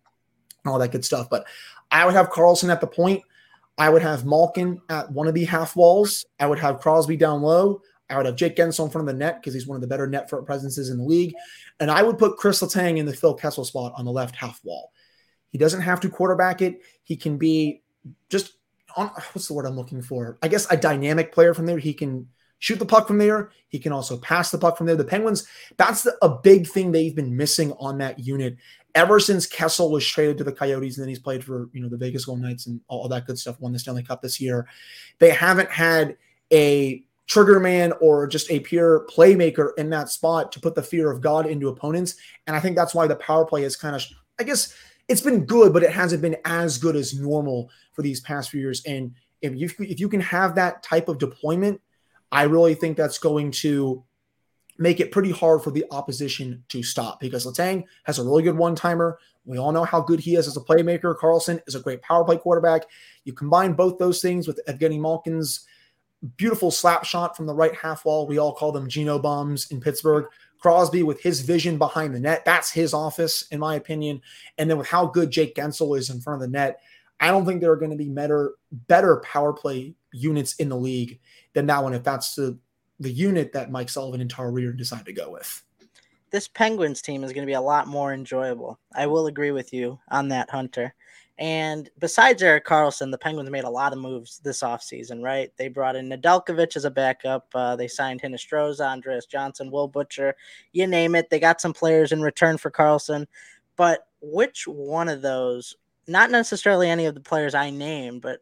and 0.65 0.73
all 0.73 0.79
that 0.79 0.93
good 0.93 1.05
stuff. 1.05 1.29
But 1.29 1.47
I 1.93 2.05
would 2.05 2.15
have 2.15 2.31
Karlsson 2.31 2.73
at 2.73 2.81
the 2.81 2.87
point. 2.87 3.23
I 3.79 3.89
would 3.89 4.03
have 4.03 4.25
Malkin 4.25 4.81
at 4.89 5.11
one 5.11 5.29
of 5.29 5.35
the 5.35 5.45
half 5.45 5.77
walls. 5.77 6.25
I 6.41 6.47
would 6.47 6.59
have 6.59 6.81
Crosby 6.81 7.17
down 7.17 7.43
low. 7.43 7.83
I 8.11 8.17
would 8.17 8.27
have 8.27 8.37
Jake 8.37 8.57
Guentzel 8.57 8.87
in 8.87 8.91
front 8.91 9.09
of 9.09 9.15
the 9.15 9.19
net 9.19 9.41
because 9.41 9.55
he's 9.55 9.67
one 9.67 9.77
of 9.77 9.81
the 9.81 9.87
better 9.87 10.07
net 10.07 10.29
front 10.29 10.45
presences 10.45 10.91
in 10.91 10.99
the 10.99 11.05
league. 11.05 11.35
And 11.81 11.91
I 11.91 12.03
would 12.03 12.19
put 12.19 12.37
Kris 12.37 12.61
Letang 12.61 12.99
in 12.99 13.07
the 13.07 13.15
Phil 13.15 13.35
Kessel 13.35 13.65
spot 13.65 13.93
on 13.97 14.05
the 14.05 14.13
left 14.13 14.37
half 14.37 14.61
wall. 14.65 14.93
He 15.51 15.59
doesn't 15.59 15.81
have 15.81 16.01
to 16.01 16.11
quarterback 16.11 16.61
it. 16.61 16.81
He 17.03 17.17
can 17.17 17.39
be 17.39 17.83
just 18.29 18.55
on 18.97 19.09
what's 19.33 19.49
the 19.49 19.55
word 19.55 19.67
I'm 19.67 19.77
looking 19.77 20.03
for? 20.03 20.39
I 20.43 20.49
guess 20.49 20.71
a 20.71 20.77
dynamic 20.77 21.33
player 21.33 21.55
from 21.55 21.67
there. 21.67 21.79
He 21.79 21.95
can 21.95 22.29
shoot 22.59 22.79
the 22.79 22.87
puck 22.87 23.07
from 23.09 23.19
there. 23.19 23.51
He 23.69 23.79
can 23.79 23.93
also 23.93 24.19
pass 24.19 24.51
the 24.51 24.59
puck 24.59 24.77
from 24.77 24.87
there. 24.87 24.97
The 24.97 25.05
Penguins, 25.05 25.47
that's 25.79 26.03
the, 26.03 26.17
a 26.23 26.29
big 26.29 26.69
thing 26.69 26.93
they've 26.93 27.15
been 27.15 27.37
missing 27.37 27.73
on 27.81 27.99
that 27.99 28.19
unit 28.19 28.57
ever 28.95 29.19
since 29.19 29.47
Kessel 29.47 29.91
was 29.91 30.07
traded 30.07 30.39
to 30.39 30.45
the 30.45 30.53
Coyotes, 30.53 30.97
and 30.97 31.03
then 31.03 31.09
he's 31.09 31.19
played 31.19 31.45
for 31.45 31.69
you 31.73 31.83
know 31.83 31.89
the 31.89 31.97
Vegas 31.97 32.25
Golden 32.25 32.45
Knights 32.45 32.67
and 32.67 32.81
all, 32.89 33.09
that 33.09 33.27
good 33.27 33.39
stuff. 33.39 33.61
Won 33.61 33.73
the 33.73 33.79
Stanley 33.79 34.03
Cup 34.03 34.23
this 34.23 34.41
year. 34.41 34.67
They 35.19 35.31
haven't 35.31 35.71
had 35.71 36.17
a 36.53 37.05
trigger 37.27 37.61
man 37.61 37.93
or 38.01 38.27
just 38.27 38.51
a 38.51 38.61
pure 38.61 39.07
playmaker 39.07 39.71
in 39.79 39.89
that 39.91 40.11
spot 40.11 40.53
to 40.53 40.61
put 40.61 40.75
the 40.75 40.83
fear 40.83 41.11
of 41.11 41.21
God 41.21 41.47
into 41.47 41.69
opponents. 41.69 42.17
And 42.47 42.55
I 42.55 42.61
think 42.61 42.77
that's 42.77 42.95
why 42.95 43.07
the 43.07 43.17
power 43.17 43.47
play 43.47 43.63
is 43.63 43.77
kind 43.77 43.97
of, 43.97 44.05
I 44.39 44.43
guess, 44.43 44.75
it's 45.09 45.21
been 45.21 45.47
good, 45.47 45.73
but 45.73 45.83
it 45.83 45.91
hasn't 45.91 46.21
been 46.21 46.37
as 46.45 46.77
good 46.77 46.97
as 46.97 47.19
normal 47.19 47.71
for 47.93 48.03
these 48.03 48.21
past 48.21 48.51
few 48.51 48.61
years. 48.61 48.83
And 48.85 49.15
if 49.41 49.55
you 49.55 49.71
if 49.79 49.99
you 49.99 50.09
can 50.09 50.21
have 50.21 50.55
that 50.57 50.83
type 50.83 51.09
of 51.09 51.19
deployment, 51.19 51.81
I 52.31 52.45
really 52.45 52.75
think 52.75 52.97
that's 52.97 53.19
going 53.19 53.51
to 53.53 54.05
make 54.83 55.01
it 55.01 55.13
pretty 55.13 55.31
hard 55.31 55.63
for 55.63 55.71
the 55.71 55.85
opposition 55.91 56.65
to 56.69 56.83
stop 56.83 57.21
because 57.21 57.47
Letang 57.47 57.85
has 58.05 58.19
a 58.19 58.25
really 58.25 58.43
good 58.43 58.57
one 58.57 58.75
timer. 58.75 59.19
We 59.45 59.59
all 59.59 59.73
know 59.73 59.85
how 59.85 60.01
good 60.01 60.21
he 60.21 60.37
is 60.37 60.47
as 60.47 60.57
a 60.57 60.61
playmaker. 60.61 61.17
Karlsson 61.17 61.61
is 61.67 61.75
a 61.75 61.81
great 61.81 62.03
power 62.03 62.25
play 62.25 62.37
quarterback. 62.37 62.83
You 63.25 63.33
combine 63.33 63.73
both 63.75 63.99
those 63.99 64.21
things 64.21 64.47
with 64.47 64.61
Evgeny 64.69 65.01
Malkin's 65.01 65.67
beautiful 66.37 66.71
slap 66.71 67.05
shot 67.05 67.37
from 67.37 67.47
the 67.47 67.55
right 67.55 67.75
half 67.75 68.05
wall. 68.05 68.27
We 68.27 68.39
all 68.39 68.55
call 68.55 68.73
them 68.73 68.89
Geno 68.89 69.19
bombs 69.19 69.71
in 69.71 69.81
Pittsburgh. 69.81 70.27
Crosby 70.59 71.03
with 71.03 71.21
his 71.21 71.41
vision 71.41 71.77
behind 71.77 72.15
the 72.15 72.21
net. 72.21 72.45
That's 72.45 72.71
his 72.71 72.95
office, 72.95 73.49
in 73.51 73.59
my 73.59 73.75
opinion. 73.75 74.23
And 74.59 74.71
then 74.71 74.79
with 74.79 74.87
how 74.87 75.07
good 75.07 75.33
Jake 75.33 75.57
Guentzel 75.57 75.99
is 75.99 76.09
in 76.09 76.21
front 76.21 76.41
of 76.41 76.49
the 76.49 76.53
net, 76.57 76.81
I 77.19 77.29
don't 77.29 77.45
think 77.45 77.61
there 77.61 77.73
are 77.73 77.77
going 77.77 77.91
to 77.91 77.97
be 77.97 78.09
better, 78.09 78.55
better 78.71 79.17
power 79.25 79.53
play 79.53 79.95
units 80.13 80.55
in 80.55 80.69
the 80.69 80.77
league 80.77 81.19
than 81.53 81.67
that 81.67 81.83
one 81.83 81.95
if 81.95 82.05
that's 82.05 82.37
the 82.37 82.59
the 83.03 83.11
unit 83.11 83.53
that 83.53 83.71
Mike 83.71 83.89
Sullivan 83.89 84.21
and 84.21 84.31
Tar 84.31 84.51
Reir 84.51 84.73
decided 84.73 85.07
to 85.07 85.13
go 85.13 85.31
with. 85.31 85.63
This 86.31 86.49
Penguins 86.49 87.03
team 87.03 87.25
is 87.25 87.33
going 87.33 87.43
to 87.43 87.51
be 87.51 87.55
a 87.55 87.61
lot 87.61 87.87
more 87.87 88.15
enjoyable. 88.15 88.79
I 88.95 89.07
will 89.07 89.27
agree 89.27 89.51
with 89.51 89.73
you 89.73 89.99
on 90.11 90.29
that, 90.29 90.49
Hunter. 90.49 90.95
And 91.39 91.91
besides 91.99 92.43
Erik 92.43 92.65
Karlsson, 92.65 93.11
the 93.11 93.19
Penguins 93.19 93.51
made 93.51 93.65
a 93.65 93.71
lot 93.71 93.93
of 93.93 93.99
moves 93.99 94.39
this 94.39 94.63
offseason, 94.63 95.23
right? 95.23 95.51
They 95.57 95.69
brought 95.69 95.97
in 95.97 96.09
Nedeljkovic 96.09 96.77
as 96.77 96.85
a 96.85 96.91
backup. 96.91 97.49
Uh, 97.55 97.75
they 97.75 97.89
signed 97.89 98.23
Hinostroza, 98.23 98.87
Andreas 98.87 99.27
Johnsson, 99.27 99.71
Will 99.71 99.89
Butcher, 99.89 100.37
you 100.73 100.87
name 100.87 101.15
it. 101.15 101.31
They 101.31 101.41
got 101.41 101.61
some 101.61 101.73
players 101.73 102.13
in 102.13 102.23
return 102.23 102.59
for 102.59 102.71
Karlsson. 102.71 103.27
But 103.77 104.07
which 104.21 104.69
one 104.69 105.09
of 105.09 105.23
those, 105.23 105.75
not 106.07 106.31
necessarily 106.31 106.89
any 106.89 107.07
of 107.07 107.15
the 107.15 107.21
players 107.21 107.55
I 107.55 107.71
named, 107.71 108.23
but 108.23 108.41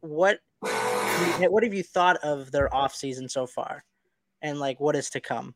what 0.00 0.40
what 1.50 1.62
have 1.62 1.74
you 1.74 1.82
thought 1.82 2.16
of 2.18 2.50
their 2.50 2.74
off 2.74 2.94
season 2.94 3.28
so 3.28 3.46
far? 3.46 3.84
and 4.42 4.58
like 4.58 4.80
what 4.80 4.96
is 4.96 5.10
to 5.10 5.20
come. 5.20 5.54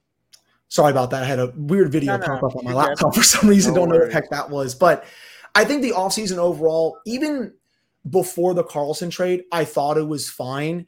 Sorry 0.68 0.90
about 0.90 1.10
that. 1.10 1.22
I 1.22 1.26
had 1.26 1.38
a 1.38 1.52
weird 1.56 1.90
video 1.90 2.16
no, 2.16 2.18
no, 2.18 2.26
pop 2.26 2.42
up 2.44 2.56
on 2.56 2.64
my 2.64 2.72
laptop 2.72 3.12
good. 3.12 3.20
for 3.20 3.24
some 3.24 3.48
reason. 3.48 3.74
No 3.74 3.80
Don't 3.80 3.88
know 3.90 3.98
what 3.98 4.08
the 4.08 4.12
heck 4.12 4.30
that 4.30 4.50
was. 4.50 4.74
But 4.74 5.04
I 5.54 5.64
think 5.64 5.82
the 5.82 5.92
off 5.92 6.12
season 6.12 6.38
overall, 6.38 6.98
even 7.06 7.54
before 8.08 8.54
the 8.54 8.64
Karlsson 8.64 9.10
trade, 9.10 9.44
I 9.50 9.64
thought 9.64 9.98
it 9.98 10.06
was 10.06 10.30
fine. 10.30 10.86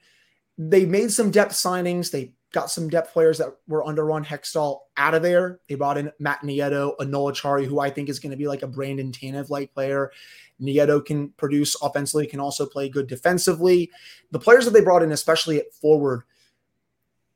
They 0.56 0.84
made 0.84 1.10
some 1.10 1.30
depth 1.30 1.52
signings. 1.52 2.12
They 2.12 2.34
got 2.52 2.70
some 2.70 2.88
depth 2.88 3.12
players 3.12 3.38
that 3.38 3.48
were 3.66 3.84
under 3.84 4.04
Ron 4.04 4.24
Hextall 4.24 4.80
out 4.96 5.14
of 5.14 5.22
there. 5.22 5.60
They 5.68 5.74
brought 5.74 5.98
in 5.98 6.12
Matt 6.18 6.42
Nieto, 6.42 6.94
a 6.98 7.04
Noel 7.04 7.32
Acciari, 7.32 7.66
who 7.66 7.80
I 7.80 7.90
think 7.90 8.08
is 8.08 8.20
going 8.20 8.30
to 8.30 8.36
be 8.36 8.46
like 8.46 8.62
a 8.62 8.66
Brandon 8.66 9.10
Tanev 9.10 9.48
like 9.50 9.72
player. 9.72 10.12
Nieto 10.60 11.04
can 11.04 11.30
produce 11.30 11.74
offensively, 11.82 12.26
can 12.26 12.40
also 12.40 12.66
play 12.66 12.88
good 12.88 13.06
defensively. 13.06 13.90
The 14.30 14.38
players 14.38 14.64
that 14.64 14.72
they 14.72 14.82
brought 14.82 15.02
in, 15.02 15.12
especially 15.12 15.58
at 15.58 15.72
forward, 15.72 16.22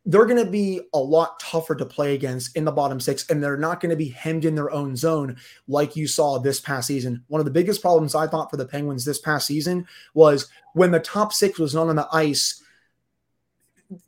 they're 0.09 0.27
going 0.27 0.45
to 0.45 0.51
be 0.51 0.81
a 0.95 0.99
lot 0.99 1.41
tougher 1.41 1.75
to 1.75 1.85
play 1.85 2.15
against 2.15 2.57
in 2.57 2.65
the 2.65 2.71
bottom 2.71 3.01
six, 3.01 3.29
and 3.29 3.43
they're 3.43 3.57
not 3.57 3.81
going 3.81 3.91
to 3.91 3.97
be 3.97 4.11
hemmed 4.11 4.45
in 4.45 4.55
their 4.55 4.71
own 4.71 4.95
zone 4.95 5.37
like 5.67 5.97
you 5.97 6.07
saw 6.07 6.39
this 6.39 6.61
past 6.61 6.87
season. 6.87 7.25
One 7.27 7.41
of 7.41 7.45
the 7.45 7.51
biggest 7.51 7.83
problems 7.83 8.15
I 8.15 8.29
thought 8.29 8.49
for 8.49 8.57
the 8.57 8.67
Penguins 8.67 9.05
this 9.05 9.19
past 9.19 9.49
season 9.49 9.85
was 10.15 10.49
when 10.75 10.93
the 10.93 11.01
top 11.01 11.33
six 11.33 11.59
was 11.59 11.75
not 11.75 11.89
on 11.89 11.97
the 11.97 12.07
ice, 12.13 12.63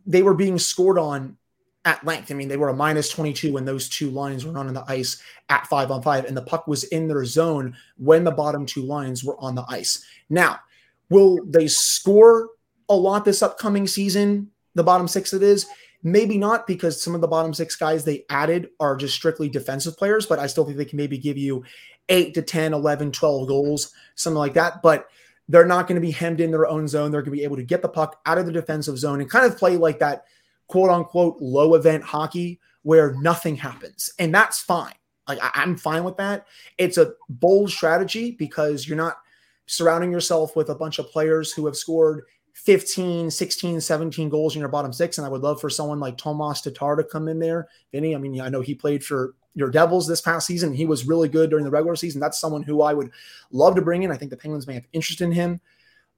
they 0.06 0.22
were 0.22 0.34
being 0.34 0.58
scored 0.58 0.98
on 0.98 1.36
at 1.84 2.04
length. 2.04 2.30
I 2.30 2.34
mean, 2.34 2.48
they 2.48 2.56
were 2.56 2.68
a 2.68 2.76
minus 2.76 3.08
22 3.08 3.52
when 3.52 3.64
those 3.64 3.88
two 3.88 4.10
lines 4.10 4.44
were 4.44 4.58
on 4.58 4.72
the 4.72 4.84
ice 4.88 5.22
at 5.48 5.66
five 5.66 5.90
on 5.90 6.02
five, 6.02 6.24
and 6.24 6.36
the 6.36 6.42
puck 6.42 6.66
was 6.66 6.84
in 6.84 7.08
their 7.08 7.24
zone 7.24 7.76
when 7.96 8.24
the 8.24 8.30
bottom 8.30 8.66
two 8.66 8.82
lines 8.82 9.24
were 9.24 9.38
on 9.40 9.54
the 9.54 9.64
ice. 9.68 10.04
Now, 10.28 10.60
will 11.08 11.38
they 11.46 11.68
score 11.68 12.50
a 12.88 12.94
lot 12.94 13.24
this 13.24 13.42
upcoming 13.42 13.86
season? 13.86 14.50
The 14.74 14.84
bottom 14.84 15.08
six 15.08 15.32
it 15.32 15.42
is 15.42 15.66
Maybe 16.02 16.38
not 16.38 16.66
because 16.66 17.02
some 17.02 17.14
of 17.14 17.20
the 17.20 17.28
bottom 17.28 17.52
six 17.52 17.74
guys 17.74 18.04
they 18.04 18.24
added 18.30 18.68
are 18.78 18.96
just 18.96 19.14
strictly 19.14 19.48
defensive 19.48 19.96
players, 19.96 20.26
but 20.26 20.38
I 20.38 20.46
still 20.46 20.64
think 20.64 20.76
they 20.76 20.84
can 20.84 20.96
maybe 20.96 21.18
give 21.18 21.36
you 21.36 21.64
8 22.08 22.34
to 22.34 22.42
10, 22.42 22.72
11, 22.72 23.10
12 23.10 23.48
goals, 23.48 23.92
something 24.14 24.38
like 24.38 24.54
that. 24.54 24.80
But 24.80 25.08
they're 25.48 25.66
not 25.66 25.86
going 25.86 26.00
to 26.00 26.06
be 26.06 26.10
hemmed 26.10 26.40
in 26.40 26.50
their 26.50 26.66
own 26.66 26.86
zone. 26.86 27.10
They're 27.10 27.22
going 27.22 27.32
to 27.32 27.38
be 27.38 27.44
able 27.44 27.56
to 27.56 27.62
get 27.62 27.82
the 27.82 27.88
puck 27.88 28.20
out 28.26 28.38
of 28.38 28.46
the 28.46 28.52
defensive 28.52 28.98
zone 28.98 29.20
and 29.20 29.30
kind 29.30 29.46
of 29.46 29.58
play 29.58 29.76
like 29.76 29.98
that 30.00 30.24
quote 30.66 30.90
unquote 30.90 31.40
low 31.40 31.74
event 31.74 32.04
hockey 32.04 32.60
where 32.82 33.14
nothing 33.20 33.56
happens. 33.56 34.12
And 34.18 34.34
that's 34.34 34.60
fine. 34.60 34.94
Like 35.26 35.38
I, 35.42 35.62
am 35.62 35.76
fine 35.76 36.04
with 36.04 36.16
that. 36.18 36.46
It's 36.76 36.98
a 36.98 37.12
bold 37.28 37.70
strategy 37.70 38.32
because 38.32 38.86
you're 38.86 38.96
not 38.96 39.18
surrounding 39.66 40.12
yourself 40.12 40.56
with 40.56 40.70
a 40.70 40.74
bunch 40.74 40.98
of 40.98 41.10
players 41.10 41.52
who 41.52 41.66
have 41.66 41.76
scored 41.76 42.22
15, 42.54 43.30
16, 43.30 43.80
17 43.80 44.28
goals 44.28 44.54
in 44.54 44.60
your 44.60 44.68
bottom 44.68 44.92
six. 44.92 45.18
And 45.18 45.26
I 45.26 45.30
would 45.30 45.42
love 45.42 45.60
for 45.60 45.70
someone 45.70 46.00
like 46.00 46.16
Tomas 46.16 46.60
Tatar 46.60 46.96
to 46.96 47.04
come 47.04 47.28
in 47.28 47.38
there. 47.38 47.68
Vinny, 47.92 48.14
I 48.14 48.18
mean, 48.18 48.40
I 48.40 48.48
know 48.48 48.60
he 48.60 48.74
played 48.74 49.04
for 49.04 49.34
your 49.54 49.70
Devils 49.70 50.06
this 50.06 50.20
past 50.20 50.46
season. 50.46 50.72
He 50.72 50.86
was 50.86 51.06
really 51.06 51.28
good 51.28 51.50
during 51.50 51.64
the 51.64 51.70
regular 51.70 51.96
season. 51.96 52.20
That's 52.20 52.40
someone 52.40 52.62
who 52.62 52.82
I 52.82 52.94
would 52.94 53.10
love 53.50 53.74
to 53.74 53.82
bring 53.82 54.02
in. 54.02 54.12
I 54.12 54.16
think 54.16 54.30
the 54.30 54.36
Penguins 54.36 54.66
may 54.66 54.74
have 54.74 54.86
interest 54.92 55.20
in 55.20 55.32
him. 55.32 55.60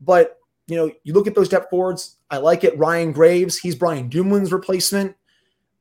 But, 0.00 0.38
you 0.66 0.76
know, 0.76 0.90
you 1.04 1.12
look 1.12 1.26
at 1.26 1.34
those 1.34 1.48
depth 1.48 1.70
forwards. 1.70 2.16
I 2.30 2.38
like 2.38 2.64
it. 2.64 2.78
Ryan 2.78 3.12
Graves, 3.12 3.58
he's 3.58 3.74
Brian 3.74 4.08
Dumoulin's 4.08 4.52
replacement. 4.52 5.16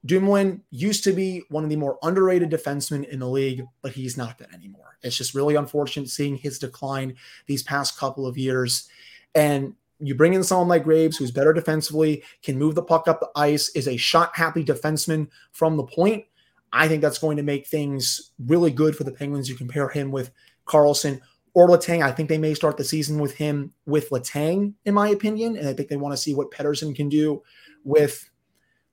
Dumoulin 0.05 0.63
used 0.71 1.03
to 1.03 1.11
be 1.11 1.43
one 1.49 1.63
of 1.63 1.69
the 1.69 1.75
more 1.75 1.99
underrated 2.03 2.49
defensemen 2.49 3.07
in 3.09 3.19
the 3.19 3.27
league, 3.27 3.65
but 3.81 3.91
he's 3.91 4.15
not 4.17 4.37
that 4.37 4.53
anymore. 4.53 4.97
It's 5.01 5.17
just 5.17 5.35
really 5.35 5.55
unfortunate 5.55 6.09
seeing 6.09 6.37
his 6.37 6.59
decline 6.59 7.15
these 7.47 7.63
past 7.63 7.97
couple 7.97 8.25
of 8.25 8.37
years. 8.37 8.87
And 9.35 9.73
you 9.99 10.15
bring 10.15 10.33
in 10.33 10.43
someone 10.43 10.69
like 10.69 10.85
Graves, 10.85 11.17
who's 11.17 11.31
better 11.31 11.51
defensively, 11.51 12.23
can 12.41 12.57
move 12.57 12.75
the 12.75 12.81
puck 12.81 13.07
up 13.07 13.19
the 13.19 13.29
ice, 13.35 13.69
is 13.69 13.87
a 13.87 13.97
shot 13.97 14.31
happy 14.35 14.63
defenseman 14.63 15.27
from 15.51 15.75
the 15.75 15.83
point. 15.83 16.25
I 16.71 16.87
think 16.87 17.01
that's 17.01 17.17
going 17.17 17.37
to 17.37 17.43
make 17.43 17.67
things 17.67 18.31
really 18.45 18.71
good 18.71 18.95
for 18.95 19.03
the 19.03 19.11
Penguins. 19.11 19.49
You 19.49 19.55
compare 19.55 19.89
him 19.89 20.11
with 20.11 20.31
Karlsson 20.65 21.19
or 21.53 21.67
Letang. 21.67 22.03
I 22.03 22.11
think 22.11 22.29
they 22.29 22.37
may 22.37 22.53
start 22.53 22.77
the 22.77 22.83
season 22.83 23.19
with 23.19 23.35
him 23.35 23.73
with 23.85 24.09
Letang, 24.09 24.73
in 24.85 24.93
my 24.93 25.09
opinion. 25.09 25.57
And 25.57 25.67
I 25.67 25.73
think 25.73 25.89
they 25.89 25.97
want 25.97 26.13
to 26.13 26.17
see 26.21 26.33
what 26.33 26.51
Pettersson 26.51 26.95
can 26.95 27.09
do 27.09 27.41
with 27.83 28.29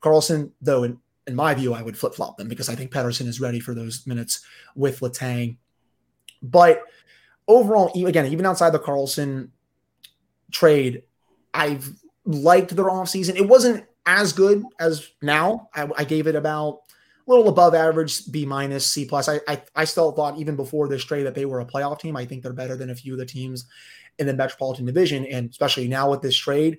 Karlsson, 0.02 0.52
though, 0.60 0.84
in, 0.84 0.98
in 1.26 1.34
my 1.34 1.54
view, 1.54 1.74
I 1.74 1.82
would 1.82 1.98
flip 1.98 2.14
flop 2.14 2.38
them 2.38 2.48
because 2.48 2.68
I 2.68 2.74
think 2.74 2.92
Pettersson 2.92 3.26
is 3.26 3.40
ready 3.40 3.60
for 3.60 3.74
those 3.74 4.06
minutes 4.06 4.44
with 4.74 5.00
Letang. 5.00 5.56
But 6.42 6.82
overall, 7.48 7.90
again, 8.06 8.26
even 8.26 8.46
outside 8.46 8.70
the 8.70 8.78
Karlsson 8.78 9.50
trade, 10.50 11.02
I've 11.52 11.90
liked 12.24 12.74
their 12.74 12.86
offseason. 12.86 13.36
It 13.36 13.48
wasn't 13.48 13.84
as 14.04 14.32
good 14.32 14.64
as 14.78 15.10
now. 15.20 15.68
I, 15.74 15.88
I, 15.96 16.04
gave 16.04 16.26
it 16.26 16.36
about 16.36 16.80
little 17.26 17.48
above 17.48 17.74
average, 17.74 18.30
B 18.30 18.46
minus, 18.46 18.86
C 18.86 19.04
plus. 19.04 19.28
I, 19.28 19.40
I, 19.48 19.62
I 19.74 19.84
still 19.84 20.12
thought 20.12 20.38
even 20.38 20.56
before 20.56 20.88
this 20.88 21.04
trade 21.04 21.24
that 21.24 21.34
they 21.34 21.44
were 21.44 21.60
a 21.60 21.66
playoff 21.66 21.98
team. 21.98 22.16
I 22.16 22.24
think 22.24 22.42
they're 22.42 22.52
better 22.52 22.76
than 22.76 22.90
a 22.90 22.94
few 22.94 23.12
of 23.12 23.18
the 23.18 23.26
teams 23.26 23.66
in 24.18 24.26
the 24.26 24.34
Metropolitan 24.34 24.86
Division, 24.86 25.26
and 25.26 25.50
especially 25.50 25.88
now 25.88 26.10
with 26.10 26.22
this 26.22 26.36
trade, 26.36 26.78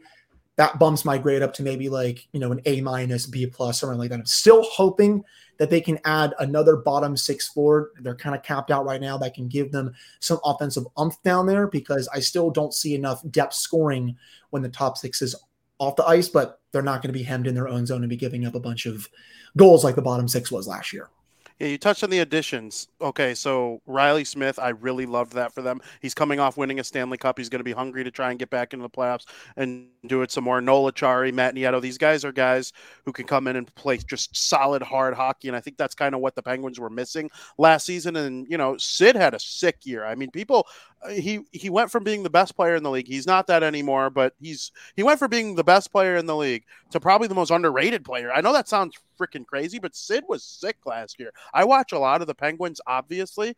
that 0.56 0.80
bumps 0.80 1.06
my 1.06 1.18
grade 1.18 1.44
up 1.44 1.54
to 1.54 1.64
maybe 1.64 1.88
like 1.90 2.28
you 2.32 2.40
know 2.40 2.52
an 2.52 2.62
A 2.66 2.82
minus, 2.82 3.26
B 3.26 3.46
plus, 3.46 3.78
or 3.78 3.88
something 3.88 4.00
like 4.00 4.10
that. 4.10 4.20
I'm 4.20 4.26
still 4.26 4.64
hoping 4.64 5.24
that 5.58 5.70
they 5.70 5.82
can 5.82 6.00
add 6.06 6.34
another 6.40 6.78
bottom 6.78 7.18
six 7.18 7.48
forward. 7.48 7.90
They're 8.02 8.16
kind 8.16 8.36
of 8.36 8.44
capped 8.44 8.72
out 8.72 8.86
right 8.86 9.02
now. 9.02 9.18
That 9.18 9.34
can 9.34 9.48
give 9.48 9.72
them 9.72 9.94
some 10.20 10.40
offensive 10.44 10.86
umph 10.98 11.22
down 11.24 11.46
there 11.46 11.68
because 11.68 12.08
I 12.14 12.20
still 12.20 12.50
don't 12.50 12.74
see 12.74 12.96
enough 12.96 13.22
depth 13.32 13.54
scoring 13.54 14.16
when 14.52 14.62
the 14.62 14.70
top 14.70 14.98
six 14.98 15.22
is 15.22 15.36
off 15.80 15.96
the 15.96 16.06
ice, 16.06 16.30
but 16.30 16.60
they're 16.72 16.82
not 16.82 17.02
going 17.02 17.14
to 17.14 17.18
be 17.18 17.24
hemmed 17.24 17.48
in 17.48 17.56
their 17.56 17.68
own 17.68 17.86
zone 17.86 18.02
and 18.02 18.10
be 18.10 18.18
giving 18.18 18.46
up 18.46 18.56
a 18.56 18.60
bunch 18.60 18.86
of 18.86 19.08
goals 19.56 19.84
like 19.84 19.96
the 19.96 20.02
bottom 20.02 20.28
six 20.28 20.52
was 20.52 20.68
last 20.68 20.94
year. 20.94 21.10
Yeah, 21.60 21.70
you 21.70 21.80
touched 21.80 22.04
on 22.04 22.12
the 22.12 22.20
additions. 22.20 22.88
Okay, 23.02 23.34
so 23.34 23.82
Riley 23.88 24.24
Smith, 24.26 24.60
I 24.60 24.70
really 24.70 25.08
loved 25.08 25.34
that 25.34 25.54
for 25.54 25.64
them. 25.64 25.82
He's 26.02 26.14
coming 26.14 26.40
off 26.40 26.56
winning 26.56 26.80
a 26.80 26.84
Stanley 26.84 27.18
Cup. 27.18 27.40
He's 27.40 27.50
going 27.50 27.60
to 27.60 27.64
be 27.64 27.72
hungry 27.72 28.04
to 28.04 28.12
try 28.12 28.30
and 28.30 28.38
get 28.38 28.52
back 28.52 28.74
into 28.74 28.84
the 28.84 28.90
playoffs 28.92 29.26
and 29.56 29.88
do 30.06 30.22
it 30.22 30.30
some 30.30 30.44
more. 30.44 30.62
Noel 30.62 30.92
Acciari, 30.92 31.34
Matt 31.34 31.56
Nieto, 31.56 31.82
these 31.82 31.98
guys 31.98 32.24
are 32.24 32.32
guys 32.32 32.74
who 33.06 33.12
can 33.12 33.26
come 33.26 33.48
in 33.48 33.56
and 33.56 33.74
play 33.74 33.98
just 33.98 34.38
solid, 34.38 34.84
hard 34.84 35.16
hockey. 35.16 35.48
And 35.48 35.58
I 35.58 35.60
think 35.60 35.78
that's 35.78 35.96
kind 35.96 36.14
of 36.14 36.22
what 36.22 36.36
the 36.36 36.44
Penguins 36.44 36.80
were 36.80 36.92
missing 36.92 37.28
last 37.58 37.88
season. 37.88 38.18
And, 38.18 38.46
you 38.48 38.60
know, 38.60 38.78
Sid 38.78 39.16
had 39.16 39.34
a 39.34 39.40
sick 39.40 39.80
year. 39.84 40.06
I 40.06 40.14
mean, 40.14 40.30
people 40.30 40.68
uh, 41.02 41.10
he 41.10 41.40
he 41.52 41.70
went 41.70 41.92
from 41.92 42.04
being 42.04 42.24
the 42.24 42.30
best 42.30 42.56
player 42.56 42.76
in 42.76 42.84
the 42.84 42.92
league. 42.92 43.08
He's 43.08 43.28
not 43.28 43.48
that 43.48 43.64
anymore, 43.64 44.10
but 44.10 44.34
he's 44.40 44.72
he 44.96 45.04
went 45.04 45.20
from 45.20 45.30
being 45.30 45.56
the 45.56 45.64
best 45.64 45.92
player 45.92 46.18
in 46.18 46.26
the 46.26 46.36
league 46.36 46.64
to 46.92 47.00
probably 47.00 47.28
the 47.28 47.36
most 47.36 47.52
underrated 47.52 48.04
player. 48.04 48.32
I 48.32 48.42
know 48.42 48.54
that 48.54 48.68
sounds 48.68 48.96
freaking 49.18 49.46
crazy, 49.46 49.80
but 49.80 49.96
Sid 49.96 50.24
was 50.28 50.44
sick 50.44 50.78
last 50.86 51.20
year. 51.20 51.32
I 51.54 51.66
watch 51.66 51.92
a 51.92 52.00
lot 52.00 52.22
of 52.22 52.28
the 52.28 52.36
Penguins, 52.36 52.82
obviously, 52.88 53.56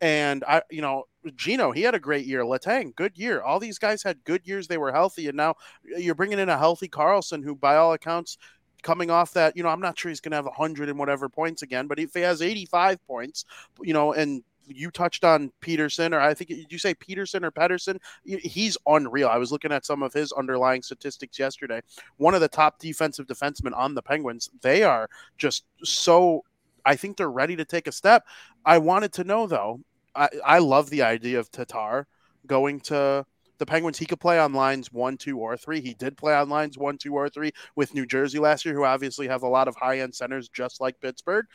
and 0.00 0.44
I 0.44 0.62
you 0.70 0.80
know 0.80 1.04
Geno 1.34 1.72
he 1.72 1.82
had 1.82 1.94
a 1.94 2.00
great 2.00 2.26
year. 2.26 2.42
Letang, 2.42 2.94
good 2.94 3.16
year. 3.16 3.42
All 3.42 3.58
these 3.58 3.78
guys 3.78 4.02
had 4.02 4.22
good 4.24 4.46
years. 4.46 4.68
They 4.68 4.78
were 4.78 4.92
healthy, 4.92 5.28
and 5.28 5.36
now 5.36 5.54
you're 5.84 6.14
bringing 6.14 6.38
in 6.38 6.48
a 6.48 6.58
healthy 6.58 6.88
Karlsson, 6.88 7.42
who 7.42 7.54
by 7.54 7.76
all 7.76 7.92
accounts 7.92 8.38
coming 8.82 9.10
off 9.10 9.32
that, 9.32 9.56
you 9.56 9.62
know, 9.62 9.68
I'm 9.68 9.80
not 9.80 9.98
sure 9.98 10.08
he's 10.08 10.20
going 10.20 10.30
to 10.30 10.36
have 10.36 10.44
100 10.44 10.88
and 10.88 10.98
whatever 10.98 11.28
points 11.28 11.62
again, 11.62 11.86
but 11.86 11.98
if 11.98 12.14
he 12.14 12.20
has 12.20 12.42
85 12.42 13.04
points, 13.06 13.44
you 13.82 13.92
know, 13.92 14.12
and 14.12 14.42
you 14.68 14.90
touched 14.90 15.24
on 15.24 15.52
Peterson, 15.60 16.14
or 16.14 16.20
I 16.20 16.34
think 16.34 16.50
did 16.50 16.72
you 16.72 16.78
say 16.78 16.94
Peterson 16.94 17.44
or 17.44 17.50
Pedersen? 17.50 17.98
He's 18.24 18.76
unreal. 18.86 19.28
I 19.28 19.38
was 19.38 19.52
looking 19.52 19.72
at 19.72 19.84
some 19.84 20.02
of 20.02 20.12
his 20.12 20.32
underlying 20.32 20.82
statistics 20.82 21.38
yesterday. 21.38 21.80
One 22.16 22.34
of 22.34 22.40
the 22.40 22.48
top 22.48 22.78
defensive 22.78 23.26
defensemen 23.26 23.76
on 23.76 23.94
the 23.94 24.02
Penguins. 24.02 24.50
They 24.62 24.82
are 24.82 25.08
just 25.36 25.64
so. 25.84 26.44
I 26.84 26.96
think 26.96 27.16
they're 27.16 27.30
ready 27.30 27.56
to 27.56 27.64
take 27.64 27.86
a 27.86 27.92
step. 27.92 28.24
I 28.64 28.78
wanted 28.78 29.12
to 29.14 29.24
know 29.24 29.46
though. 29.46 29.80
I, 30.14 30.28
I 30.44 30.58
love 30.58 30.90
the 30.90 31.02
idea 31.02 31.38
of 31.38 31.50
Tatar 31.50 32.06
going 32.46 32.80
to 32.80 33.24
the 33.58 33.66
Penguins. 33.66 33.98
He 33.98 34.06
could 34.06 34.20
play 34.20 34.38
on 34.38 34.52
lines 34.52 34.92
one, 34.92 35.16
two, 35.16 35.38
or 35.38 35.56
three. 35.56 35.80
He 35.80 35.94
did 35.94 36.16
play 36.16 36.34
on 36.34 36.48
lines 36.48 36.78
one, 36.78 36.96
two, 36.96 37.14
or 37.14 37.28
three 37.28 37.52
with 37.76 37.94
New 37.94 38.06
Jersey 38.06 38.38
last 38.38 38.64
year, 38.64 38.74
who 38.74 38.84
obviously 38.84 39.28
have 39.28 39.42
a 39.42 39.48
lot 39.48 39.68
of 39.68 39.76
high 39.76 40.00
end 40.00 40.14
centers, 40.14 40.48
just 40.48 40.80
like 40.80 41.00
Pittsburgh. 41.00 41.46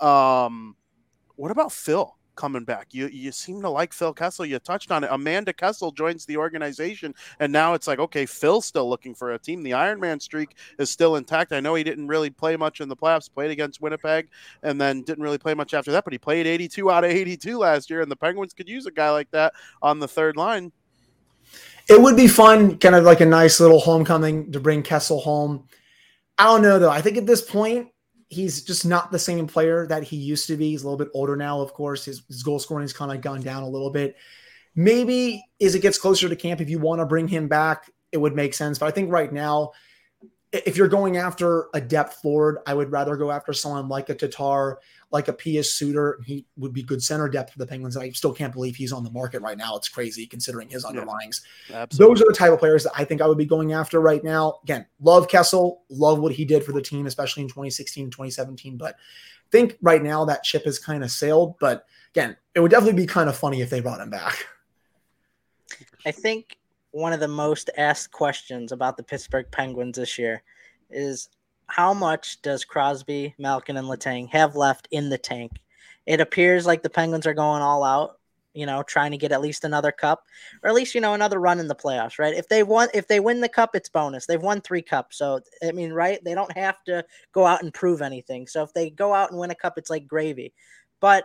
Um, 0.00 0.76
what 1.36 1.50
about 1.50 1.72
Phil? 1.72 2.14
Coming 2.34 2.64
back. 2.64 2.88
You 2.92 3.08
you 3.08 3.32
seem 3.32 3.60
to 3.62 3.68
like 3.68 3.92
Phil 3.92 4.12
Kessel. 4.12 4.46
You 4.46 4.58
touched 4.58 4.90
on 4.90 5.04
it. 5.04 5.10
Amanda 5.10 5.52
Kessel 5.52 5.92
joins 5.92 6.26
the 6.26 6.36
organization, 6.36 7.14
and 7.40 7.52
now 7.52 7.74
it's 7.74 7.86
like, 7.86 7.98
okay, 7.98 8.26
Phil's 8.26 8.66
still 8.66 8.88
looking 8.88 9.14
for 9.14 9.32
a 9.32 9.38
team. 9.38 9.62
The 9.62 9.74
Iron 9.74 10.00
Man 10.00 10.20
streak 10.20 10.56
is 10.78 10.90
still 10.90 11.16
intact. 11.16 11.52
I 11.52 11.60
know 11.60 11.74
he 11.74 11.84
didn't 11.84 12.08
really 12.08 12.30
play 12.30 12.56
much 12.56 12.80
in 12.80 12.88
the 12.88 12.96
playoffs, 12.96 13.32
played 13.32 13.50
against 13.50 13.80
Winnipeg, 13.80 14.28
and 14.62 14.80
then 14.80 15.02
didn't 15.02 15.24
really 15.24 15.38
play 15.38 15.54
much 15.54 15.74
after 15.74 15.92
that, 15.92 16.04
but 16.04 16.12
he 16.12 16.18
played 16.18 16.46
82 16.46 16.90
out 16.90 17.04
of 17.04 17.10
82 17.10 17.58
last 17.58 17.90
year, 17.90 18.00
and 18.00 18.10
the 18.10 18.16
Penguins 18.16 18.54
could 18.54 18.68
use 18.68 18.86
a 18.86 18.90
guy 18.90 19.10
like 19.10 19.30
that 19.30 19.52
on 19.82 19.98
the 19.98 20.08
third 20.08 20.36
line. 20.36 20.72
It 21.88 22.00
would 22.00 22.16
be 22.16 22.28
fun, 22.28 22.78
kind 22.78 22.94
of 22.94 23.04
like 23.04 23.20
a 23.20 23.26
nice 23.26 23.60
little 23.60 23.80
homecoming 23.80 24.52
to 24.52 24.60
bring 24.60 24.82
Kessel 24.82 25.20
home. 25.20 25.68
I 26.38 26.44
don't 26.44 26.62
know 26.62 26.78
though. 26.78 26.90
I 26.90 27.00
think 27.00 27.16
at 27.16 27.26
this 27.26 27.42
point, 27.42 27.88
he's 28.32 28.62
just 28.62 28.86
not 28.86 29.12
the 29.12 29.18
same 29.18 29.46
player 29.46 29.86
that 29.86 30.02
he 30.02 30.16
used 30.16 30.46
to 30.46 30.56
be. 30.56 30.70
He's 30.70 30.82
a 30.82 30.86
little 30.86 30.98
bit 30.98 31.12
older 31.14 31.36
now, 31.36 31.60
of 31.60 31.74
course. 31.74 32.04
His, 32.04 32.22
his 32.28 32.42
goal 32.42 32.58
scoring 32.58 32.82
has 32.82 32.92
kind 32.92 33.12
of 33.12 33.20
gone 33.20 33.42
down 33.42 33.62
a 33.62 33.68
little 33.68 33.90
bit. 33.90 34.16
Maybe 34.74 35.44
as 35.60 35.74
it 35.74 35.80
gets 35.82 35.98
closer 35.98 36.28
to 36.28 36.36
camp, 36.36 36.60
if 36.60 36.70
you 36.70 36.78
want 36.78 37.00
to 37.00 37.06
bring 37.06 37.28
him 37.28 37.46
back, 37.46 37.90
it 38.10 38.16
would 38.16 38.34
make 38.34 38.54
sense. 38.54 38.78
But 38.78 38.86
I 38.86 38.90
think 38.90 39.12
right 39.12 39.30
now, 39.32 39.72
if 40.52 40.76
you're 40.76 40.88
going 40.88 41.16
after 41.16 41.68
a 41.72 41.80
depth 41.80 42.20
forward, 42.20 42.58
I 42.66 42.74
would 42.74 42.92
rather 42.92 43.16
go 43.16 43.30
after 43.30 43.54
someone 43.54 43.88
like 43.88 44.10
a 44.10 44.14
Tatar, 44.14 44.80
like 45.10 45.28
a 45.28 45.32
Pius 45.32 45.74
Suter. 45.74 46.20
He 46.26 46.44
would 46.58 46.74
be 46.74 46.82
good 46.82 47.02
center 47.02 47.26
depth 47.26 47.52
for 47.52 47.58
the 47.58 47.66
Penguins. 47.66 47.96
I 47.96 48.10
still 48.10 48.34
can't 48.34 48.52
believe 48.52 48.76
he's 48.76 48.92
on 48.92 49.02
the 49.02 49.10
market 49.10 49.40
right 49.40 49.56
now. 49.56 49.76
It's 49.76 49.88
crazy 49.88 50.26
considering 50.26 50.68
his 50.68 50.84
underlings. 50.84 51.42
Yeah, 51.70 51.86
Those 51.90 52.20
are 52.20 52.26
the 52.26 52.34
type 52.36 52.52
of 52.52 52.58
players 52.58 52.84
that 52.84 52.92
I 52.94 53.04
think 53.04 53.22
I 53.22 53.26
would 53.26 53.38
be 53.38 53.46
going 53.46 53.72
after 53.72 54.00
right 54.00 54.22
now. 54.22 54.60
Again, 54.62 54.84
love 55.00 55.26
Kessel, 55.26 55.84
love 55.88 56.18
what 56.18 56.32
he 56.32 56.44
did 56.44 56.64
for 56.64 56.72
the 56.72 56.82
team, 56.82 57.06
especially 57.06 57.44
in 57.44 57.48
2016, 57.48 58.10
2017. 58.10 58.76
But 58.76 58.94
I 58.94 59.50
think 59.50 59.78
right 59.80 60.02
now 60.02 60.26
that 60.26 60.44
ship 60.44 60.66
has 60.66 60.78
kind 60.78 61.02
of 61.02 61.10
sailed. 61.10 61.58
But 61.60 61.86
again, 62.10 62.36
it 62.54 62.60
would 62.60 62.70
definitely 62.70 63.02
be 63.02 63.06
kind 63.06 63.30
of 63.30 63.36
funny 63.36 63.62
if 63.62 63.70
they 63.70 63.80
brought 63.80 64.00
him 64.00 64.10
back. 64.10 64.46
I 66.04 66.10
think 66.10 66.58
one 66.92 67.12
of 67.12 67.20
the 67.20 67.28
most 67.28 67.70
asked 67.76 68.12
questions 68.12 68.70
about 68.70 68.96
the 68.96 69.02
Pittsburgh 69.02 69.46
Penguins 69.50 69.96
this 69.96 70.18
year 70.18 70.42
is 70.90 71.28
how 71.66 71.94
much 71.94 72.40
does 72.42 72.64
Crosby, 72.64 73.34
Malkin, 73.38 73.78
and 73.78 73.88
Letang 73.88 74.28
have 74.28 74.56
left 74.56 74.88
in 74.90 75.08
the 75.08 75.18
tank? 75.18 75.52
It 76.06 76.20
appears 76.20 76.66
like 76.66 76.82
the 76.82 76.90
Penguins 76.90 77.26
are 77.26 77.34
going 77.34 77.62
all 77.62 77.82
out, 77.82 78.18
you 78.52 78.66
know, 78.66 78.82
trying 78.82 79.12
to 79.12 79.16
get 79.16 79.32
at 79.32 79.40
least 79.40 79.64
another 79.64 79.90
cup, 79.90 80.24
or 80.62 80.68
at 80.68 80.74
least 80.74 80.94
you 80.94 81.00
know 81.00 81.14
another 81.14 81.38
run 81.38 81.60
in 81.60 81.68
the 81.68 81.74
playoffs, 81.74 82.18
right? 82.18 82.34
If 82.34 82.48
they 82.48 82.62
won, 82.62 82.88
if 82.92 83.08
they 83.08 83.20
win 83.20 83.40
the 83.40 83.48
cup, 83.48 83.74
it's 83.74 83.88
bonus. 83.88 84.26
They've 84.26 84.42
won 84.42 84.60
three 84.60 84.82
cups, 84.82 85.16
so 85.16 85.40
I 85.66 85.72
mean, 85.72 85.92
right? 85.92 86.22
They 86.22 86.34
don't 86.34 86.54
have 86.56 86.82
to 86.84 87.04
go 87.32 87.46
out 87.46 87.62
and 87.62 87.72
prove 87.72 88.02
anything. 88.02 88.46
So 88.46 88.62
if 88.62 88.74
they 88.74 88.90
go 88.90 89.14
out 89.14 89.30
and 89.30 89.40
win 89.40 89.50
a 89.50 89.54
cup, 89.54 89.78
it's 89.78 89.90
like 89.90 90.06
gravy. 90.06 90.52
But 91.00 91.24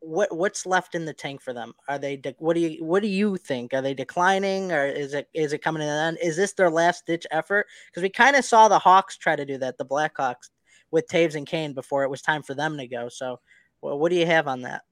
what 0.00 0.34
what's 0.34 0.66
left 0.66 0.94
in 0.94 1.04
the 1.04 1.12
tank 1.12 1.40
for 1.42 1.52
them? 1.52 1.72
Are 1.88 1.98
they 1.98 2.16
de- 2.16 2.34
what 2.38 2.54
do 2.54 2.60
you 2.60 2.84
what 2.84 3.02
do 3.02 3.08
you 3.08 3.36
think? 3.36 3.74
Are 3.74 3.82
they 3.82 3.94
declining 3.94 4.72
or 4.72 4.86
is 4.86 5.14
it 5.14 5.28
is 5.34 5.52
it 5.52 5.62
coming 5.62 5.80
to 5.80 5.86
an 5.86 6.08
end? 6.08 6.18
Is 6.22 6.36
this 6.36 6.54
their 6.54 6.70
last 6.70 7.06
ditch 7.06 7.26
effort? 7.30 7.66
Because 7.88 8.02
we 8.02 8.08
kind 8.08 8.36
of 8.36 8.44
saw 8.44 8.68
the 8.68 8.78
Hawks 8.78 9.16
try 9.16 9.36
to 9.36 9.44
do 9.44 9.58
that, 9.58 9.78
the 9.78 9.84
Blackhawks 9.84 10.50
with 10.90 11.06
Toews 11.08 11.34
and 11.34 11.46
Kane 11.46 11.72
before 11.72 12.02
it 12.04 12.10
was 12.10 12.22
time 12.22 12.42
for 12.42 12.54
them 12.54 12.78
to 12.78 12.86
go. 12.86 13.08
So, 13.08 13.40
well, 13.82 13.98
what 13.98 14.10
do 14.10 14.16
you 14.16 14.26
have 14.26 14.48
on 14.48 14.62
that? 14.62 14.82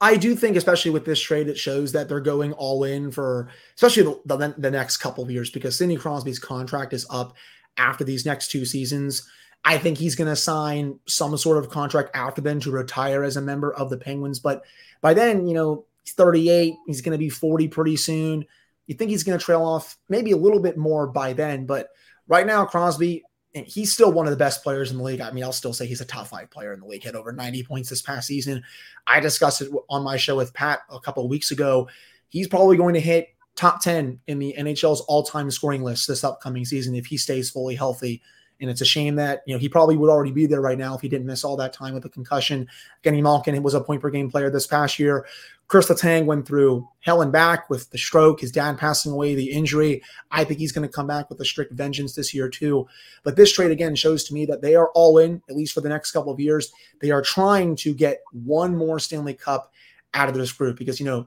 I 0.00 0.16
do 0.16 0.34
think, 0.34 0.56
especially 0.56 0.90
with 0.90 1.04
this 1.04 1.20
trade, 1.20 1.48
it 1.48 1.56
shows 1.56 1.92
that 1.92 2.08
they're 2.08 2.18
going 2.18 2.52
all 2.54 2.82
in 2.82 3.12
for, 3.12 3.50
especially 3.76 4.02
the, 4.02 4.36
the, 4.36 4.54
the 4.58 4.70
next 4.70 4.96
couple 4.96 5.22
of 5.22 5.30
years, 5.30 5.48
because 5.50 5.76
Sidney 5.76 5.96
Crosby's 5.96 6.40
contract 6.40 6.92
is 6.92 7.06
up 7.08 7.36
after 7.76 8.02
these 8.02 8.26
next 8.26 8.50
two 8.50 8.64
seasons. 8.64 9.28
I 9.64 9.78
think 9.78 9.98
he's 9.98 10.16
going 10.16 10.28
to 10.28 10.36
sign 10.36 10.98
some 11.06 11.36
sort 11.36 11.58
of 11.58 11.70
contract 11.70 12.10
after 12.14 12.40
then 12.40 12.60
to 12.60 12.70
retire 12.70 13.22
as 13.22 13.36
a 13.36 13.42
member 13.42 13.72
of 13.72 13.90
the 13.90 13.96
Penguins. 13.96 14.40
But 14.40 14.64
by 15.00 15.14
then, 15.14 15.46
you 15.46 15.54
know, 15.54 15.84
he's 16.04 16.14
38. 16.14 16.74
He's 16.86 17.00
going 17.00 17.12
to 17.12 17.18
be 17.18 17.28
40 17.28 17.68
pretty 17.68 17.96
soon. 17.96 18.44
You 18.86 18.96
think 18.96 19.10
he's 19.10 19.22
going 19.22 19.38
to 19.38 19.44
trail 19.44 19.62
off 19.62 19.96
maybe 20.08 20.32
a 20.32 20.36
little 20.36 20.58
bit 20.58 20.76
more 20.76 21.06
by 21.06 21.32
then. 21.32 21.66
But 21.66 21.90
right 22.26 22.46
now, 22.46 22.64
Crosby, 22.64 23.22
he's 23.52 23.92
still 23.92 24.12
one 24.12 24.26
of 24.26 24.32
the 24.32 24.36
best 24.36 24.64
players 24.64 24.90
in 24.90 24.98
the 24.98 25.04
league. 25.04 25.20
I 25.20 25.30
mean, 25.30 25.44
I'll 25.44 25.52
still 25.52 25.72
say 25.72 25.86
he's 25.86 26.00
a 26.00 26.06
top 26.06 26.26
five 26.26 26.50
player 26.50 26.72
in 26.72 26.80
the 26.80 26.86
league. 26.86 27.04
Had 27.04 27.14
over 27.14 27.32
90 27.32 27.62
points 27.62 27.88
this 27.88 28.02
past 28.02 28.26
season. 28.26 28.64
I 29.06 29.20
discussed 29.20 29.60
it 29.60 29.70
on 29.88 30.02
my 30.02 30.16
show 30.16 30.36
with 30.36 30.52
Pat 30.54 30.80
a 30.90 30.98
couple 30.98 31.24
of 31.24 31.30
weeks 31.30 31.52
ago. 31.52 31.88
He's 32.30 32.48
probably 32.48 32.76
going 32.76 32.94
to 32.94 33.00
hit 33.00 33.28
top 33.54 33.80
10 33.80 34.18
in 34.26 34.38
the 34.40 34.54
NHL's 34.58 35.02
all 35.02 35.22
time 35.22 35.50
scoring 35.50 35.82
list 35.82 36.08
this 36.08 36.24
upcoming 36.24 36.64
season 36.64 36.94
if 36.96 37.06
he 37.06 37.16
stays 37.16 37.50
fully 37.50 37.76
healthy 37.76 38.22
and 38.62 38.70
it's 38.70 38.80
a 38.80 38.86
shame 38.86 39.16
that, 39.16 39.42
you 39.44 39.52
know, 39.52 39.58
he 39.58 39.68
probably 39.68 39.96
would 39.96 40.08
already 40.08 40.30
be 40.30 40.46
there 40.46 40.60
right 40.60 40.78
now 40.78 40.94
if 40.94 41.00
he 41.00 41.08
didn't 41.08 41.26
miss 41.26 41.42
all 41.42 41.56
that 41.56 41.72
time 41.72 41.94
with 41.94 42.04
a 42.04 42.08
concussion. 42.08 42.68
Kenny 43.02 43.20
Malkin 43.20 43.60
was 43.60 43.74
a 43.74 43.80
point 43.80 44.00
per 44.00 44.08
game 44.08 44.30
player 44.30 44.48
this 44.50 44.68
past 44.68 45.00
year. 45.00 45.26
Kris 45.66 45.88
Letang 45.88 46.26
went 46.26 46.46
through 46.46 46.88
hell 47.00 47.22
and 47.22 47.32
back 47.32 47.68
with 47.68 47.90
the 47.90 47.98
stroke, 47.98 48.40
his 48.40 48.52
dad 48.52 48.78
passing 48.78 49.10
away, 49.10 49.34
the 49.34 49.50
injury. 49.50 50.00
I 50.30 50.44
think 50.44 50.60
he's 50.60 50.70
going 50.70 50.86
to 50.86 50.92
come 50.92 51.08
back 51.08 51.28
with 51.28 51.40
a 51.40 51.44
strict 51.44 51.72
vengeance 51.72 52.14
this 52.14 52.32
year, 52.32 52.48
too. 52.48 52.86
But 53.24 53.36
this 53.36 53.52
trade, 53.52 53.72
again, 53.72 53.96
shows 53.96 54.22
to 54.24 54.34
me 54.34 54.46
that 54.46 54.62
they 54.62 54.76
are 54.76 54.90
all 54.94 55.18
in, 55.18 55.42
at 55.50 55.56
least 55.56 55.74
for 55.74 55.80
the 55.80 55.88
next 55.88 56.12
couple 56.12 56.32
of 56.32 56.38
years. 56.38 56.72
They 57.00 57.10
are 57.10 57.22
trying 57.22 57.74
to 57.76 57.92
get 57.92 58.20
one 58.32 58.76
more 58.76 59.00
Stanley 59.00 59.34
Cup 59.34 59.72
out 60.14 60.28
of 60.28 60.34
this 60.34 60.52
group 60.52 60.78
because, 60.78 61.00
you 61.00 61.06
know, 61.06 61.26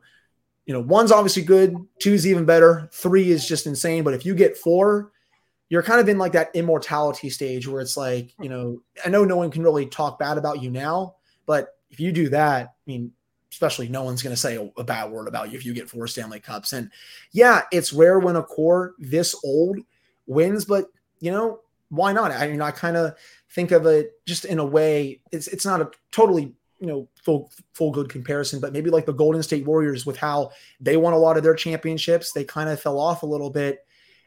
you 0.66 0.74
know, 0.74 0.80
one's 0.80 1.12
obviously 1.12 1.44
good, 1.44 1.76
two's 2.00 2.26
even 2.26 2.46
better, 2.46 2.90
three 2.94 3.30
is 3.30 3.48
just 3.48 3.68
insane. 3.68 4.04
But 4.04 4.14
if 4.14 4.26
you 4.26 4.36
get 4.36 4.58
four, 4.58 5.12
you're 5.70 5.84
kind 5.84 6.00
of 6.00 6.08
in 6.10 6.18
like 6.18 6.34
that 6.34 6.52
immortality 6.54 7.30
stage 7.30 7.68
where 7.68 7.82
it's 7.82 7.98
like, 7.98 8.34
you 8.40 8.46
hmm. 8.46 8.54
know, 8.54 8.82
I 9.06 9.10
know 9.10 9.26
no 9.26 9.38
one 9.38 9.52
can 9.52 9.64
really 9.64 9.86
talk 9.86 10.20
bad 10.20 10.38
about 10.38 10.62
you 10.62 10.70
now, 10.70 11.16
but 11.46 11.70
if 11.90 12.00
you 12.00 12.12
do 12.12 12.30
that, 12.30 12.66
I 12.66 12.70
mean, 12.86 13.12
especially 13.52 13.88
no 13.88 14.04
one's 14.04 14.22
going 14.22 14.36
to 14.36 14.42
say 14.42 14.58
a, 14.58 14.70
a, 14.78 14.84
bad 14.84 15.12
word 15.12 15.30
about 15.30 15.50
you 15.50 15.58
if 15.58 15.66
you 15.66 15.74
get 15.74 15.90
four 15.90 16.08
Stanley 16.08 16.42
Cups. 16.42 16.74
And 16.74 16.92
yeah, 17.32 17.62
it's 17.72 17.94
rare 17.94 18.20
when 18.20 18.36
a 18.36 18.44
core 18.44 18.96
this 19.00 19.34
old 19.46 19.80
wins, 20.28 20.66
but 20.66 20.88
you 21.20 21.32
know, 21.32 21.62
why 21.90 22.12
not? 22.12 22.32
I 22.32 22.48
mean, 22.48 22.62
I 22.62 22.72
kind 22.72 22.98
of 22.98 23.16
think 23.52 23.72
of 23.72 23.86
it 23.86 24.12
just 24.26 24.44
in 24.44 24.60
a 24.60 24.66
way, 24.66 25.22
it's 25.32 25.48
it's 25.48 25.66
not 25.66 25.80
a 25.80 25.90
totally 26.12 26.54
you 26.80 26.88
know 26.88 27.08
full 27.24 27.52
full 27.74 27.92
good 27.92 28.10
comparison, 28.10 28.60
but 28.60 28.74
maybe 28.74 28.90
like 28.90 29.06
the 29.06 29.14
Golden 29.14 29.42
State 29.42 29.66
Warriors 29.66 30.06
with 30.06 30.18
how 30.18 30.52
they 30.82 30.98
won 30.98 31.14
a 31.14 31.18
lot 31.18 31.38
of 31.38 31.44
their 31.44 31.56
championships, 31.56 32.34
they 32.34 32.44
kind 32.44 32.70
of 32.70 32.82
fell 32.82 33.00
off 33.00 33.24
a 33.24 33.28
little 33.28 33.50
bit 33.50 33.85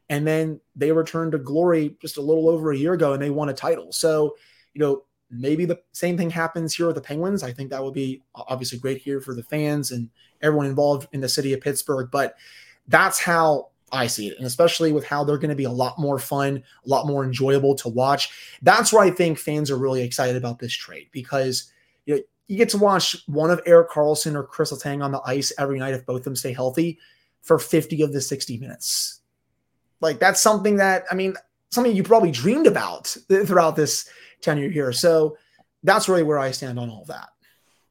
and 0.08 0.26
then 0.26 0.60
they 0.74 0.92
returned 0.92 1.32
to 1.32 1.38
glory 1.38 1.96
just 2.00 2.16
a 2.16 2.22
little 2.22 2.48
over 2.48 2.72
a 2.72 2.76
year 2.76 2.94
ago 2.94 3.12
and 3.12 3.22
they 3.22 3.30
won 3.30 3.48
a 3.48 3.54
title. 3.54 3.92
So, 3.92 4.36
you 4.74 4.80
know, 4.80 5.04
maybe 5.30 5.64
the 5.64 5.80
same 5.92 6.16
thing 6.16 6.30
happens 6.30 6.74
here 6.74 6.86
with 6.86 6.96
the 6.96 7.02
Penguins. 7.02 7.42
I 7.42 7.52
think 7.52 7.70
that 7.70 7.82
would 7.82 7.94
be 7.94 8.22
obviously 8.34 8.78
great 8.78 8.98
here 8.98 9.20
for 9.20 9.34
the 9.34 9.42
fans 9.42 9.90
and 9.90 10.08
everyone 10.40 10.66
involved 10.66 11.08
in 11.12 11.20
the 11.20 11.28
city 11.28 11.52
of 11.52 11.60
Pittsburgh. 11.60 12.08
But 12.10 12.36
that's 12.86 13.20
how 13.20 13.68
I 13.92 14.06
see 14.06 14.28
it. 14.28 14.38
And 14.38 14.46
especially 14.46 14.92
with 14.92 15.04
how 15.04 15.24
they're 15.24 15.38
going 15.38 15.50
to 15.50 15.56
be 15.56 15.64
a 15.64 15.70
lot 15.70 15.98
more 15.98 16.18
fun, 16.18 16.62
a 16.84 16.88
lot 16.88 17.06
more 17.06 17.24
enjoyable 17.24 17.74
to 17.76 17.88
watch. 17.88 18.58
That's 18.62 18.92
where 18.92 19.02
I 19.02 19.10
think 19.10 19.38
fans 19.38 19.70
are 19.70 19.76
really 19.76 20.02
excited 20.02 20.36
about 20.36 20.58
this 20.58 20.72
trade 20.72 21.08
because 21.12 21.70
you 22.06 22.16
know, 22.16 22.22
you 22.46 22.56
get 22.56 22.70
to 22.70 22.78
watch 22.78 23.16
one 23.26 23.50
of 23.50 23.60
Erik 23.66 23.90
Karlsson 23.90 24.34
or 24.34 24.42
Kris 24.42 24.72
Letang 24.72 25.04
on 25.04 25.12
the 25.12 25.20
ice 25.26 25.52
every 25.58 25.78
night 25.78 25.92
if 25.92 26.06
both 26.06 26.20
of 26.20 26.24
them 26.24 26.36
stay 26.36 26.54
healthy 26.54 26.98
for 27.42 27.58
50 27.58 28.02
of 28.02 28.12
the 28.12 28.20
60 28.20 28.58
minutes. 28.58 29.17
Like 30.00 30.18
that's 30.18 30.40
something 30.40 30.76
that 30.76 31.04
I 31.10 31.14
mean, 31.14 31.34
something 31.70 31.94
you 31.94 32.02
probably 32.02 32.30
dreamed 32.30 32.66
about 32.66 33.06
throughout 33.28 33.76
this 33.76 34.08
tenure 34.40 34.70
here. 34.70 34.92
So 34.92 35.36
that's 35.82 36.08
really 36.08 36.22
where 36.22 36.38
I 36.38 36.50
stand 36.50 36.78
on 36.78 36.90
all 36.90 37.04
that. 37.06 37.28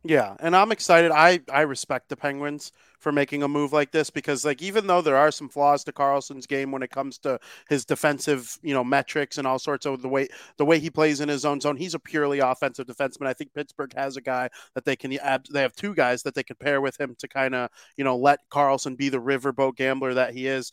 Yeah, 0.03 0.35
and 0.39 0.55
I'm 0.55 0.71
excited. 0.71 1.11
I 1.11 1.41
I 1.51 1.61
respect 1.61 2.09
the 2.09 2.15
Penguins 2.15 2.71
for 2.99 3.11
making 3.11 3.43
a 3.43 3.47
move 3.47 3.73
like 3.73 3.91
this 3.91 4.09
because 4.09 4.43
like 4.43 4.61
even 4.61 4.87
though 4.87 5.01
there 5.01 5.17
are 5.17 5.31
some 5.31 5.49
flaws 5.49 5.83
to 5.83 5.91
Karlsson's 5.91 6.47
game 6.47 6.71
when 6.71 6.81
it 6.81 6.89
comes 6.89 7.17
to 7.19 7.39
his 7.69 7.85
defensive, 7.85 8.57
you 8.63 8.73
know, 8.73 8.83
metrics 8.83 9.37
and 9.37 9.45
all 9.45 9.59
sorts 9.59 9.85
of 9.85 10.01
the 10.01 10.07
way 10.07 10.27
the 10.57 10.65
way 10.65 10.79
he 10.79 10.89
plays 10.89 11.19
in 11.19 11.29
his 11.29 11.45
own 11.45 11.59
zone, 11.59 11.75
he's 11.77 11.93
a 11.93 11.99
purely 11.99 12.39
offensive 12.39 12.87
defenseman. 12.87 13.27
I 13.27 13.33
think 13.33 13.53
Pittsburgh 13.53 13.93
has 13.95 14.17
a 14.17 14.21
guy 14.21 14.49
that 14.75 14.85
they 14.85 14.95
can 14.95 15.11
they 15.51 15.61
have 15.61 15.75
two 15.75 15.93
guys 15.93 16.23
that 16.23 16.35
they 16.35 16.43
could 16.43 16.59
pair 16.59 16.79
with 16.79 16.99
him 16.99 17.15
to 17.19 17.27
kind 17.27 17.53
of, 17.53 17.69
you 17.97 18.03
know, 18.03 18.17
let 18.17 18.39
Karlsson 18.49 18.97
be 18.97 19.09
the 19.09 19.21
riverboat 19.21 19.75
gambler 19.75 20.13
that 20.13 20.33
he 20.33 20.47
is 20.47 20.71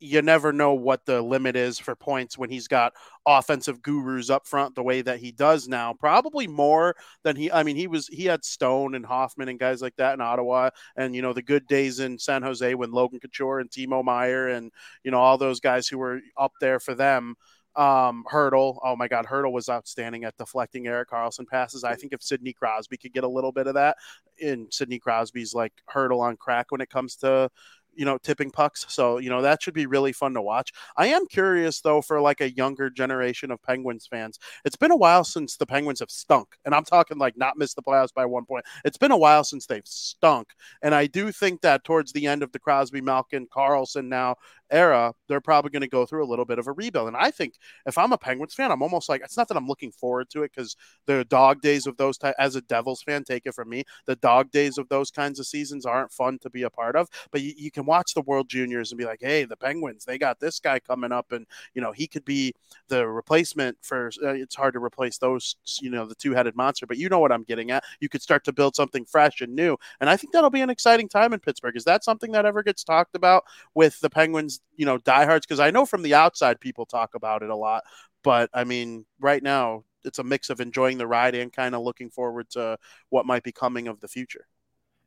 you 0.00 0.22
never 0.22 0.52
know 0.52 0.74
what 0.74 1.04
the 1.06 1.20
limit 1.20 1.56
is 1.56 1.78
for 1.78 1.96
points 1.96 2.38
when 2.38 2.50
he's 2.50 2.68
got 2.68 2.92
offensive 3.26 3.82
gurus 3.82 4.30
up 4.30 4.46
front 4.46 4.74
the 4.74 4.82
way 4.82 5.02
that 5.02 5.18
he 5.18 5.32
does 5.32 5.66
now. 5.66 5.92
Probably 5.92 6.46
more 6.46 6.94
than 7.24 7.36
he. 7.36 7.50
I 7.50 7.62
mean, 7.62 7.76
he 7.76 7.86
was 7.86 8.06
he 8.06 8.24
had 8.24 8.44
Stone 8.44 8.94
and 8.94 9.04
Hoffman 9.04 9.48
and 9.48 9.58
guys 9.58 9.82
like 9.82 9.96
that 9.96 10.14
in 10.14 10.20
Ottawa, 10.20 10.70
and 10.96 11.14
you 11.14 11.22
know 11.22 11.32
the 11.32 11.42
good 11.42 11.66
days 11.66 11.98
in 11.98 12.18
San 12.18 12.42
Jose 12.42 12.74
when 12.74 12.92
Logan 12.92 13.20
Couture 13.20 13.60
and 13.60 13.70
Timo 13.70 14.04
Meier 14.04 14.48
and 14.48 14.70
you 15.02 15.10
know 15.10 15.18
all 15.18 15.38
those 15.38 15.60
guys 15.60 15.88
who 15.88 15.98
were 15.98 16.20
up 16.36 16.52
there 16.60 16.78
for 16.80 16.94
them. 16.94 17.34
Um, 17.76 18.24
Hertl, 18.28 18.78
oh 18.82 18.96
my 18.96 19.06
God, 19.06 19.26
Hertl 19.26 19.52
was 19.52 19.68
outstanding 19.68 20.24
at 20.24 20.36
deflecting 20.36 20.88
Erik 20.88 21.10
Karlsson 21.10 21.46
passes. 21.46 21.84
I 21.84 21.94
think 21.94 22.12
if 22.12 22.22
Sidney 22.22 22.52
Crosby 22.52 22.96
could 22.96 23.12
get 23.12 23.22
a 23.22 23.28
little 23.28 23.52
bit 23.52 23.68
of 23.68 23.74
that, 23.74 23.96
and 24.42 24.72
Sidney 24.72 24.98
Crosby's 24.98 25.54
like 25.54 25.72
Hertl 25.88 26.20
on 26.20 26.36
crack 26.36 26.66
when 26.70 26.80
it 26.80 26.90
comes 26.90 27.14
to 27.16 27.50
you 27.98 28.04
know, 28.04 28.16
tipping 28.16 28.50
pucks. 28.50 28.86
So, 28.88 29.18
you 29.18 29.28
know, 29.28 29.42
that 29.42 29.60
should 29.60 29.74
be 29.74 29.86
really 29.86 30.12
fun 30.12 30.32
to 30.34 30.40
watch. 30.40 30.72
I 30.96 31.08
am 31.08 31.26
curious 31.26 31.80
though 31.80 32.00
for 32.00 32.20
like 32.20 32.40
a 32.40 32.54
younger 32.54 32.88
generation 32.88 33.50
of 33.50 33.60
Penguins 33.62 34.06
fans. 34.08 34.38
It's 34.64 34.76
been 34.76 34.92
a 34.92 34.96
while 34.96 35.24
since 35.24 35.56
the 35.56 35.66
Penguins 35.66 35.98
have 35.98 36.10
stunk. 36.10 36.48
And 36.64 36.74
I'm 36.74 36.84
talking 36.84 37.18
like 37.18 37.36
not 37.36 37.58
missed 37.58 37.74
the 37.74 37.82
playoffs 37.82 38.14
by 38.14 38.24
one 38.24 38.44
point. 38.44 38.64
It's 38.84 38.96
been 38.96 39.10
a 39.10 39.16
while 39.16 39.42
since 39.42 39.66
they've 39.66 39.82
stunk. 39.84 40.48
And 40.80 40.94
I 40.94 41.06
do 41.08 41.32
think 41.32 41.60
that 41.62 41.82
towards 41.82 42.12
the 42.12 42.28
end 42.28 42.44
of 42.44 42.52
the 42.52 42.60
Crosby, 42.60 43.00
Malkin, 43.00 43.48
Karlsson 43.48 44.06
now 44.06 44.36
era, 44.70 45.12
they're 45.28 45.40
probably 45.40 45.70
going 45.70 45.82
to 45.82 45.88
go 45.88 46.06
through 46.06 46.24
a 46.24 46.28
little 46.28 46.44
bit 46.44 46.58
of 46.58 46.66
a 46.66 46.72
rebuild. 46.72 47.08
And 47.08 47.16
I 47.16 47.30
think 47.30 47.54
if 47.86 47.98
I'm 47.98 48.12
a 48.12 48.18
Penguins 48.18 48.54
fan, 48.54 48.70
I'm 48.70 48.82
almost 48.82 49.08
like 49.08 49.22
it's 49.22 49.36
not 49.36 49.48
that 49.48 49.56
I'm 49.56 49.66
looking 49.66 49.92
forward 49.92 50.28
to 50.30 50.42
it 50.42 50.52
because 50.54 50.76
the 51.06 51.24
dog 51.24 51.60
days 51.60 51.86
of 51.86 51.96
those 51.96 52.18
ty- 52.18 52.34
as 52.38 52.56
a 52.56 52.60
Devils 52.62 53.02
fan, 53.02 53.24
take 53.24 53.46
it 53.46 53.54
from 53.54 53.68
me, 53.68 53.84
the 54.06 54.16
dog 54.16 54.50
days 54.50 54.78
of 54.78 54.88
those 54.88 55.10
kinds 55.10 55.38
of 55.38 55.46
seasons 55.46 55.86
aren't 55.86 56.12
fun 56.12 56.38
to 56.40 56.50
be 56.50 56.62
a 56.62 56.70
part 56.70 56.96
of. 56.96 57.08
But 57.30 57.42
you, 57.42 57.52
you 57.56 57.70
can 57.70 57.84
watch 57.86 58.14
the 58.14 58.22
World 58.22 58.48
Juniors 58.48 58.90
and 58.92 58.98
be 58.98 59.04
like, 59.04 59.20
hey, 59.22 59.44
the 59.44 59.56
Penguins, 59.56 60.04
they 60.04 60.18
got 60.18 60.40
this 60.40 60.60
guy 60.60 60.78
coming 60.78 61.12
up, 61.12 61.32
and 61.32 61.46
you 61.74 61.82
know 61.82 61.92
he 61.92 62.06
could 62.06 62.24
be 62.24 62.54
the 62.88 63.06
replacement 63.06 63.76
for. 63.82 64.10
Uh, 64.22 64.28
it's 64.34 64.54
hard 64.54 64.74
to 64.74 64.80
replace 64.82 65.18
those, 65.18 65.56
you 65.80 65.90
know, 65.90 66.06
the 66.06 66.14
two-headed 66.14 66.56
monster, 66.56 66.86
but 66.86 66.96
you 66.98 67.08
know 67.08 67.18
what 67.18 67.32
I'm 67.32 67.42
getting 67.44 67.70
at. 67.70 67.84
You 68.00 68.08
could 68.08 68.22
start 68.22 68.44
to 68.44 68.52
build 68.52 68.76
something 68.76 69.04
fresh 69.04 69.40
and 69.40 69.54
new, 69.54 69.76
and 70.00 70.08
I 70.10 70.16
think 70.16 70.32
that'll 70.32 70.50
be 70.50 70.60
an 70.60 70.70
exciting 70.70 71.08
time 71.08 71.32
in 71.32 71.40
Pittsburgh. 71.40 71.76
Is 71.76 71.84
that 71.84 72.04
something 72.04 72.32
that 72.32 72.46
ever 72.46 72.62
gets 72.62 72.84
talked 72.84 73.14
about 73.14 73.44
with 73.74 74.00
the 74.00 74.10
Penguins? 74.10 74.57
You 74.76 74.86
know, 74.86 74.98
diehards? 74.98 75.46
Because 75.46 75.60
I 75.60 75.70
know 75.70 75.86
from 75.86 76.02
the 76.02 76.14
outside 76.14 76.60
people 76.60 76.86
talk 76.86 77.14
about 77.14 77.42
it 77.42 77.50
a 77.50 77.56
lot, 77.56 77.84
but 78.22 78.50
I 78.54 78.64
mean, 78.64 79.04
right 79.20 79.42
now 79.42 79.84
it's 80.04 80.18
a 80.18 80.24
mix 80.24 80.50
of 80.50 80.60
enjoying 80.60 80.98
the 80.98 81.06
ride 81.06 81.34
and 81.34 81.52
kind 81.52 81.74
of 81.74 81.82
looking 81.82 82.10
forward 82.10 82.48
to 82.50 82.78
what 83.10 83.26
might 83.26 83.42
be 83.42 83.52
coming 83.52 83.88
of 83.88 84.00
the 84.00 84.08
future. 84.08 84.46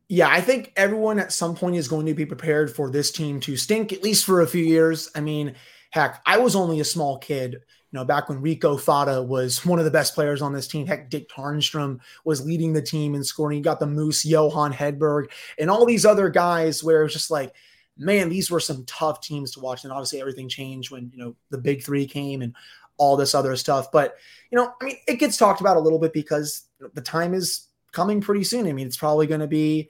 Yeah, 0.10 0.28
I 0.30 0.42
think 0.42 0.74
everyone 0.76 1.20
at 1.20 1.32
some 1.32 1.56
point 1.56 1.78
is 1.78 1.88
going 1.88 2.06
to 2.08 2.14
be 2.14 2.26
prepared 2.26 2.76
for 2.76 2.90
this 2.90 3.12
team 3.12 3.40
to 3.42 3.56
stink, 3.56 3.94
at 3.94 4.04
least 4.04 4.26
for 4.26 4.42
a 4.42 4.48
few 4.48 4.64
years. 4.64 5.10
I 5.16 5.22
mean, 5.22 5.56
heck, 5.92 6.22
I 6.26 6.38
was 6.38 6.54
only 6.54 6.82
a 6.82 6.86
small 6.86 7.18
kid, 7.18 7.54
you 7.54 7.60
know, 7.94 8.04
back 8.04 8.28
when 8.28 8.42
Rico 8.42 8.76
Fata 8.76 9.22
was 9.22 9.66
one 9.66 9.80
of 9.80 9.86
the 9.86 9.92
best 9.92 10.14
players 10.14 10.42
on 10.42 10.52
this 10.52 10.68
team. 10.68 10.86
Heck, 10.86 11.10
Dick 11.10 11.30
Tarnstrom 11.30 12.00
was 12.26 12.46
leading 12.46 12.74
the 12.74 12.82
team 12.82 13.16
in 13.16 13.24
scoring. 13.24 13.58
You 13.58 13.64
got 13.64 13.80
the 13.80 13.88
Moose, 13.88 14.26
Johan 14.26 14.74
Hedberg, 14.74 15.32
and 15.58 15.70
all 15.70 15.86
these 15.86 16.06
other 16.06 16.28
guys 16.28 16.84
where 16.84 17.00
it 17.00 17.06
was 17.06 17.14
just 17.14 17.32
like, 17.32 17.54
man, 17.98 18.30
these 18.30 18.50
were 18.50 18.60
some 18.60 18.84
tough 18.86 19.22
teams 19.22 19.52
to 19.52 19.60
watch. 19.60 19.84
And 19.84 19.94
obviously 19.94 20.20
everything 20.20 20.50
changed 20.50 20.92
when, 20.92 21.12
you 21.14 21.24
know, 21.24 21.36
the 21.50 21.58
big 21.58 21.84
three 21.84 22.06
came 22.06 22.42
and 22.42 22.56
all 22.98 23.18
this 23.18 23.36
other 23.36 23.56
stuff. 23.56 23.92
But, 23.92 24.16
you 24.52 24.58
know, 24.58 24.74
I 24.82 24.86
mean, 24.86 24.98
it 25.08 25.16
gets 25.16 25.38
talked 25.38 25.62
about 25.62 25.78
a 25.78 25.82
little 25.82 26.00
bit 26.00 26.14
because 26.14 26.64
the 26.94 27.02
time 27.02 27.34
is 27.34 27.68
coming 27.92 28.22
pretty 28.22 28.44
soon. 28.44 28.68
I 28.68 28.74
mean, 28.74 28.88
it's 28.88 28.98
probably 28.98 29.28
going 29.28 29.42
to 29.42 29.48
be, 29.48 29.90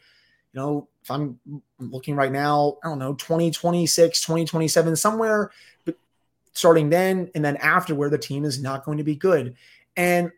you 0.53 0.59
know, 0.59 0.87
if 1.03 1.09
I'm 1.09 1.39
looking 1.79 2.15
right 2.15 2.31
now, 2.31 2.77
I 2.83 2.89
don't 2.89 2.99
know, 2.99 3.13
2026, 3.13 4.21
2027, 4.21 4.95
somewhere 4.95 5.51
starting 6.53 6.89
then 6.89 7.31
and 7.33 7.45
then 7.45 7.55
after 7.57 7.95
where 7.95 8.09
the 8.09 8.17
team 8.17 8.43
is 8.43 8.61
not 8.61 8.83
going 8.83 8.97
to 8.97 9.03
be 9.03 9.15
good. 9.15 9.55
And 9.95 10.31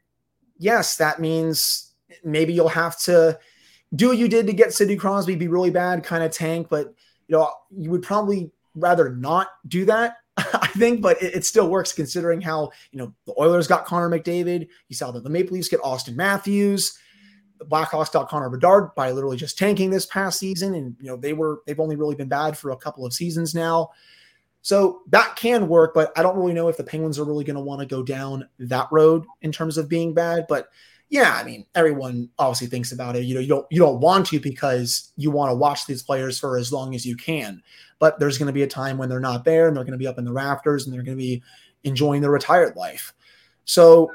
yes, 0.58 0.98
that 0.98 1.20
means 1.20 1.92
maybe 2.24 2.54
you'll 2.54 2.70
have 2.70 3.00
to 3.02 3.40
do 3.96 4.10
what 4.10 4.18
you 4.18 4.28
did 4.28 4.48
to 4.48 4.54
get 4.54 4.74
Sidney 4.74 4.96
Crosby, 4.96 5.36
be 5.36 5.48
really 5.48 5.72
bad, 5.72 6.04
kind 6.04 6.24
of 6.24 6.32
tank, 6.32 6.68
but 6.70 6.94
you 7.28 7.38
know, 7.38 7.52
you 7.76 7.90
would 7.92 8.04
probably 8.04 8.52
rather 8.76 9.10
not 9.10 9.50
do 9.68 9.86
that. 9.86 10.18
I 10.38 10.68
think, 10.68 11.02
but 11.02 11.22
it, 11.22 11.36
it, 11.36 11.46
still 11.46 11.70
works 11.70 11.94
considering 11.94 12.42
how 12.42 12.72
you 12.92 12.98
know 12.98 13.14
the 13.26 13.36
Oilers 13.40 13.68
got 13.68 13.86
Connor 13.86 14.10
McDavid. 14.10 14.68
You 14.90 14.96
saw 14.96 15.12
that 15.12 15.24
the 15.24 15.30
Maple 15.30 15.54
Leafs 15.54 15.70
get 15.70 15.82
Auston 15.82 16.16
Matthews 16.16 16.98
the 17.64 17.76
Blackhawks 17.76 18.12
got 18.12 18.30
Connor 18.30 18.50
Bedard 18.50 18.94
by 18.96 19.12
literally 19.12 19.38
just 19.38 19.58
tanking 19.58 19.90
this 19.90 20.06
past 20.06 20.40
season, 20.40 20.76
and 20.76 20.96
you 21.00 21.08
know 21.08 21.16
they 21.16 21.34
were 21.34 21.62
they've 21.66 21.80
only 21.80 21.96
really 21.96 22.16
been 22.16 22.28
bad 22.28 22.58
for 22.58 22.72
a 22.72 22.78
couple 22.78 23.06
of 23.06 23.14
seasons 23.14 23.56
now. 23.56 23.92
So 24.62 25.02
that 25.10 25.36
can 25.36 25.68
work, 25.68 25.94
but 25.94 26.18
I 26.18 26.24
don't 26.24 26.38
really 26.38 26.54
know 26.54 26.70
if 26.70 26.78
the 26.78 26.86
Penguins 26.86 27.20
are 27.20 27.26
really 27.26 27.44
going 27.44 27.58
to 27.58 27.62
want 27.62 27.82
to 27.82 27.86
go 27.86 28.02
down 28.02 28.48
that 28.60 28.88
road 28.92 29.26
in 29.42 29.52
terms 29.52 29.78
of 29.78 29.90
being 29.90 30.14
bad. 30.14 30.46
But 30.48 30.70
yeah, 31.10 31.38
I 31.40 31.44
mean, 31.44 31.66
everyone 31.76 32.30
obviously 32.40 32.68
thinks 32.68 32.92
about 32.92 33.16
it. 33.16 33.24
You 33.24 33.36
know, 33.36 33.42
you 33.42 33.48
don't 33.48 33.68
you 33.70 33.80
don't 33.80 34.00
want 34.00 34.28
to 34.28 34.40
because 34.40 35.12
you 35.16 35.32
want 35.32 35.52
to 35.52 35.56
watch 35.56 35.86
these 35.86 36.02
players 36.02 36.40
for 36.40 36.58
as 36.58 36.72
long 36.72 36.96
as 36.96 37.06
you 37.06 37.16
can. 37.16 37.62
But 38.00 38.20
there's 38.20 38.38
going 38.38 38.48
to 38.48 38.54
be 38.54 38.64
a 38.64 38.68
time 38.68 38.98
when 38.98 39.10
they're 39.10 39.20
not 39.20 39.46
there 39.46 39.68
and 39.68 39.78
they're 39.78 39.84
going 39.84 39.94
to 39.94 39.98
be 39.98 40.08
up 40.08 40.18
in 40.18 40.26
the 40.26 40.34
rafters 40.34 40.86
and 40.86 40.94
they're 40.94 41.04
going 41.04 41.18
to 41.18 41.24
be 41.24 41.44
enjoying 41.84 42.22
their 42.22 42.32
retired 42.32 42.76
life. 42.76 43.14
So, 43.66 44.12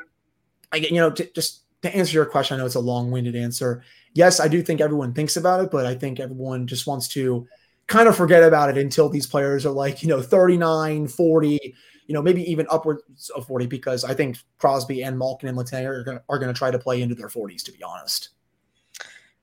I 0.72 0.80
get 0.80 0.90
you 0.90 0.96
know, 0.98 1.10
t- 1.10 1.30
just 1.34 1.62
to 1.82 1.94
answer 1.94 2.12
your 2.12 2.26
question, 2.26 2.54
I 2.54 2.58
know 2.58 2.66
it's 2.66 2.74
a 2.74 2.80
long 2.80 3.10
winded 3.10 3.36
answer. 3.36 3.82
Yes, 4.14 4.40
I 4.40 4.48
do 4.48 4.62
think 4.62 4.80
everyone 4.80 5.12
thinks 5.12 5.36
about 5.36 5.62
it, 5.64 5.70
but 5.70 5.86
I 5.86 5.94
think 5.94 6.18
everyone 6.18 6.66
just 6.66 6.86
wants 6.86 7.08
to 7.08 7.46
kind 7.86 8.08
of 8.08 8.16
forget 8.16 8.42
about 8.42 8.70
it 8.70 8.78
until 8.78 9.08
these 9.08 9.26
players 9.26 9.64
are 9.64 9.70
like, 9.70 10.02
you 10.02 10.08
know, 10.08 10.20
39, 10.20 11.08
40, 11.08 11.74
you 12.08 12.14
know, 12.14 12.22
maybe 12.22 12.42
even 12.50 12.66
upwards 12.70 13.30
of 13.36 13.46
40, 13.46 13.66
because 13.66 14.02
I 14.02 14.14
think 14.14 14.38
Crosby 14.58 15.02
and 15.02 15.16
Malkin 15.16 15.48
and 15.48 15.56
Letang 15.56 15.84
are 15.86 16.02
going 16.02 16.18
are 16.28 16.38
to 16.38 16.52
try 16.54 16.70
to 16.70 16.78
play 16.78 17.02
into 17.02 17.14
their 17.14 17.28
40s, 17.28 17.62
to 17.64 17.72
be 17.72 17.82
honest. 17.82 18.30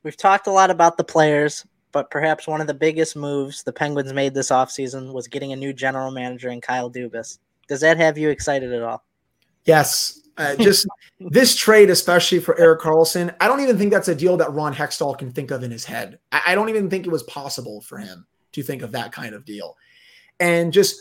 We've 0.03 0.17
talked 0.17 0.47
a 0.47 0.51
lot 0.51 0.71
about 0.71 0.97
the 0.97 1.03
players, 1.03 1.65
but 1.91 2.09
perhaps 2.09 2.47
one 2.47 2.61
of 2.61 2.67
the 2.67 2.73
biggest 2.73 3.15
moves 3.15 3.63
the 3.63 3.71
Penguins 3.71 4.13
made 4.13 4.33
this 4.33 4.49
offseason 4.49 5.13
was 5.13 5.27
getting 5.27 5.53
a 5.53 5.55
new 5.55 5.73
general 5.73 6.11
manager 6.11 6.49
in 6.49 6.59
Kyle 6.59 6.91
Dubas. 6.91 7.37
Does 7.67 7.81
that 7.81 7.97
have 7.97 8.17
you 8.17 8.29
excited 8.29 8.73
at 8.73 8.81
all? 8.81 9.05
Yes, 9.65 10.21
uh, 10.37 10.55
just 10.55 10.87
this 11.19 11.55
trade, 11.55 11.91
especially 11.91 12.39
for 12.39 12.59
Erik 12.59 12.81
Karlsson, 12.81 13.33
I 13.39 13.47
don't 13.47 13.61
even 13.61 13.77
think 13.77 13.91
that's 13.91 14.07
a 14.07 14.15
deal 14.15 14.37
that 14.37 14.51
Ron 14.51 14.73
Hextall 14.73 15.17
can 15.17 15.31
think 15.31 15.51
of 15.51 15.63
in 15.63 15.69
his 15.69 15.85
head. 15.85 16.19
I, 16.31 16.41
I 16.47 16.55
don't 16.55 16.69
even 16.69 16.89
think 16.89 17.05
it 17.05 17.11
was 17.11 17.23
possible 17.23 17.81
for 17.81 17.99
him 17.99 18.25
to 18.53 18.63
think 18.63 18.81
of 18.81 18.91
that 18.93 19.11
kind 19.11 19.35
of 19.35 19.45
deal. 19.45 19.77
And 20.39 20.73
just 20.73 20.99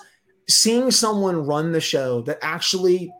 seeing 0.48 0.90
someone 0.90 1.46
run 1.46 1.72
the 1.72 1.80
show 1.80 2.22
that 2.22 2.38
actually 2.42 3.12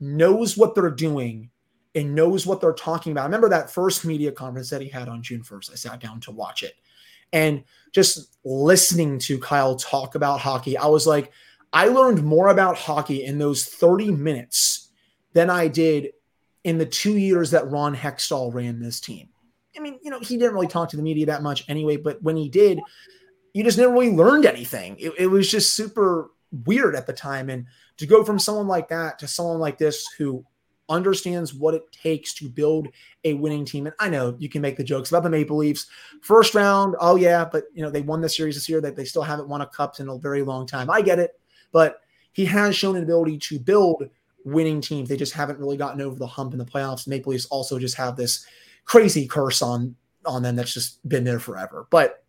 knows 0.00 0.56
what 0.56 0.74
they're 0.74 0.90
doing 0.90 1.50
and 1.94 2.14
knows 2.14 2.46
what 2.46 2.60
they're 2.60 2.72
talking 2.72 3.12
about. 3.12 3.22
I 3.22 3.26
remember 3.26 3.50
that 3.50 3.70
first 3.70 4.04
media 4.04 4.32
conference 4.32 4.70
that 4.70 4.82
he 4.82 4.88
had 4.88 5.08
on 5.08 5.22
June 5.22 5.42
1st. 5.42 5.72
I 5.72 5.74
sat 5.74 6.00
down 6.00 6.20
to 6.20 6.30
watch 6.30 6.62
it. 6.62 6.74
And 7.32 7.64
just 7.92 8.36
listening 8.44 9.18
to 9.20 9.38
Kyle 9.38 9.76
talk 9.76 10.14
about 10.14 10.40
hockey, 10.40 10.76
I 10.76 10.86
was 10.86 11.06
like, 11.06 11.32
I 11.72 11.88
learned 11.88 12.22
more 12.22 12.48
about 12.48 12.76
hockey 12.76 13.24
in 13.24 13.38
those 13.38 13.64
30 13.64 14.10
minutes 14.12 14.90
than 15.32 15.48
I 15.48 15.68
did 15.68 16.10
in 16.64 16.78
the 16.78 16.86
two 16.86 17.16
years 17.16 17.50
that 17.50 17.70
Ron 17.70 17.96
Hextall 17.96 18.52
ran 18.52 18.80
this 18.80 19.00
team. 19.00 19.28
I 19.76 19.80
mean, 19.80 19.98
you 20.02 20.10
know, 20.10 20.20
he 20.20 20.36
didn't 20.36 20.54
really 20.54 20.66
talk 20.66 20.90
to 20.90 20.96
the 20.96 21.02
media 21.02 21.26
that 21.26 21.42
much 21.42 21.64
anyway, 21.68 21.96
but 21.96 22.22
when 22.22 22.36
he 22.36 22.48
did, 22.48 22.80
you 23.54 23.64
just 23.64 23.78
never 23.78 23.92
really 23.92 24.14
learned 24.14 24.44
anything. 24.44 24.96
It, 24.98 25.12
it 25.18 25.26
was 25.26 25.50
just 25.50 25.74
super 25.74 26.30
weird 26.64 26.94
at 26.94 27.06
the 27.06 27.12
time. 27.12 27.50
And 27.50 27.66
to 27.96 28.06
go 28.06 28.24
from 28.24 28.38
someone 28.38 28.68
like 28.68 28.88
that 28.88 29.18
to 29.20 29.28
someone 29.28 29.58
like 29.58 29.78
this 29.78 30.06
who 30.18 30.44
understands 30.88 31.54
what 31.54 31.74
it 31.74 31.90
takes 31.90 32.34
to 32.34 32.48
build 32.48 32.88
a 33.24 33.34
winning 33.34 33.64
team. 33.64 33.86
And 33.86 33.94
I 33.98 34.08
know 34.10 34.36
you 34.38 34.48
can 34.48 34.62
make 34.62 34.76
the 34.76 34.84
jokes 34.84 35.10
about 35.10 35.22
the 35.22 35.30
Maple 35.30 35.56
Leafs. 35.56 35.86
First 36.20 36.54
round, 36.54 36.96
oh 37.00 37.16
yeah, 37.16 37.44
but 37.44 37.64
you 37.72 37.82
know, 37.82 37.90
they 37.90 38.02
won 38.02 38.20
the 38.20 38.28
series 38.28 38.56
this 38.56 38.68
year 38.68 38.80
that 38.80 38.96
they 38.96 39.04
still 39.04 39.22
haven't 39.22 39.48
won 39.48 39.62
a 39.62 39.66
cup 39.66 39.98
in 40.00 40.08
a 40.08 40.18
very 40.18 40.42
long 40.42 40.66
time. 40.66 40.90
I 40.90 41.00
get 41.00 41.18
it. 41.18 41.40
But 41.72 42.00
he 42.32 42.44
has 42.46 42.76
shown 42.76 42.96
an 42.96 43.02
ability 43.02 43.38
to 43.38 43.58
build 43.58 44.08
winning 44.44 44.80
teams. 44.80 45.08
They 45.08 45.16
just 45.16 45.32
haven't 45.32 45.58
really 45.58 45.76
gotten 45.76 46.00
over 46.00 46.18
the 46.18 46.26
hump 46.26 46.52
in 46.52 46.58
the 46.58 46.64
playoffs. 46.64 47.06
Maple 47.06 47.32
Leafs 47.32 47.46
also 47.46 47.78
just 47.78 47.96
have 47.96 48.16
this 48.16 48.46
crazy 48.84 49.26
curse 49.26 49.62
on 49.62 49.96
on 50.24 50.42
them 50.42 50.56
that's 50.56 50.74
just 50.74 51.06
been 51.08 51.24
there 51.24 51.40
forever. 51.40 51.86
But 51.90 52.24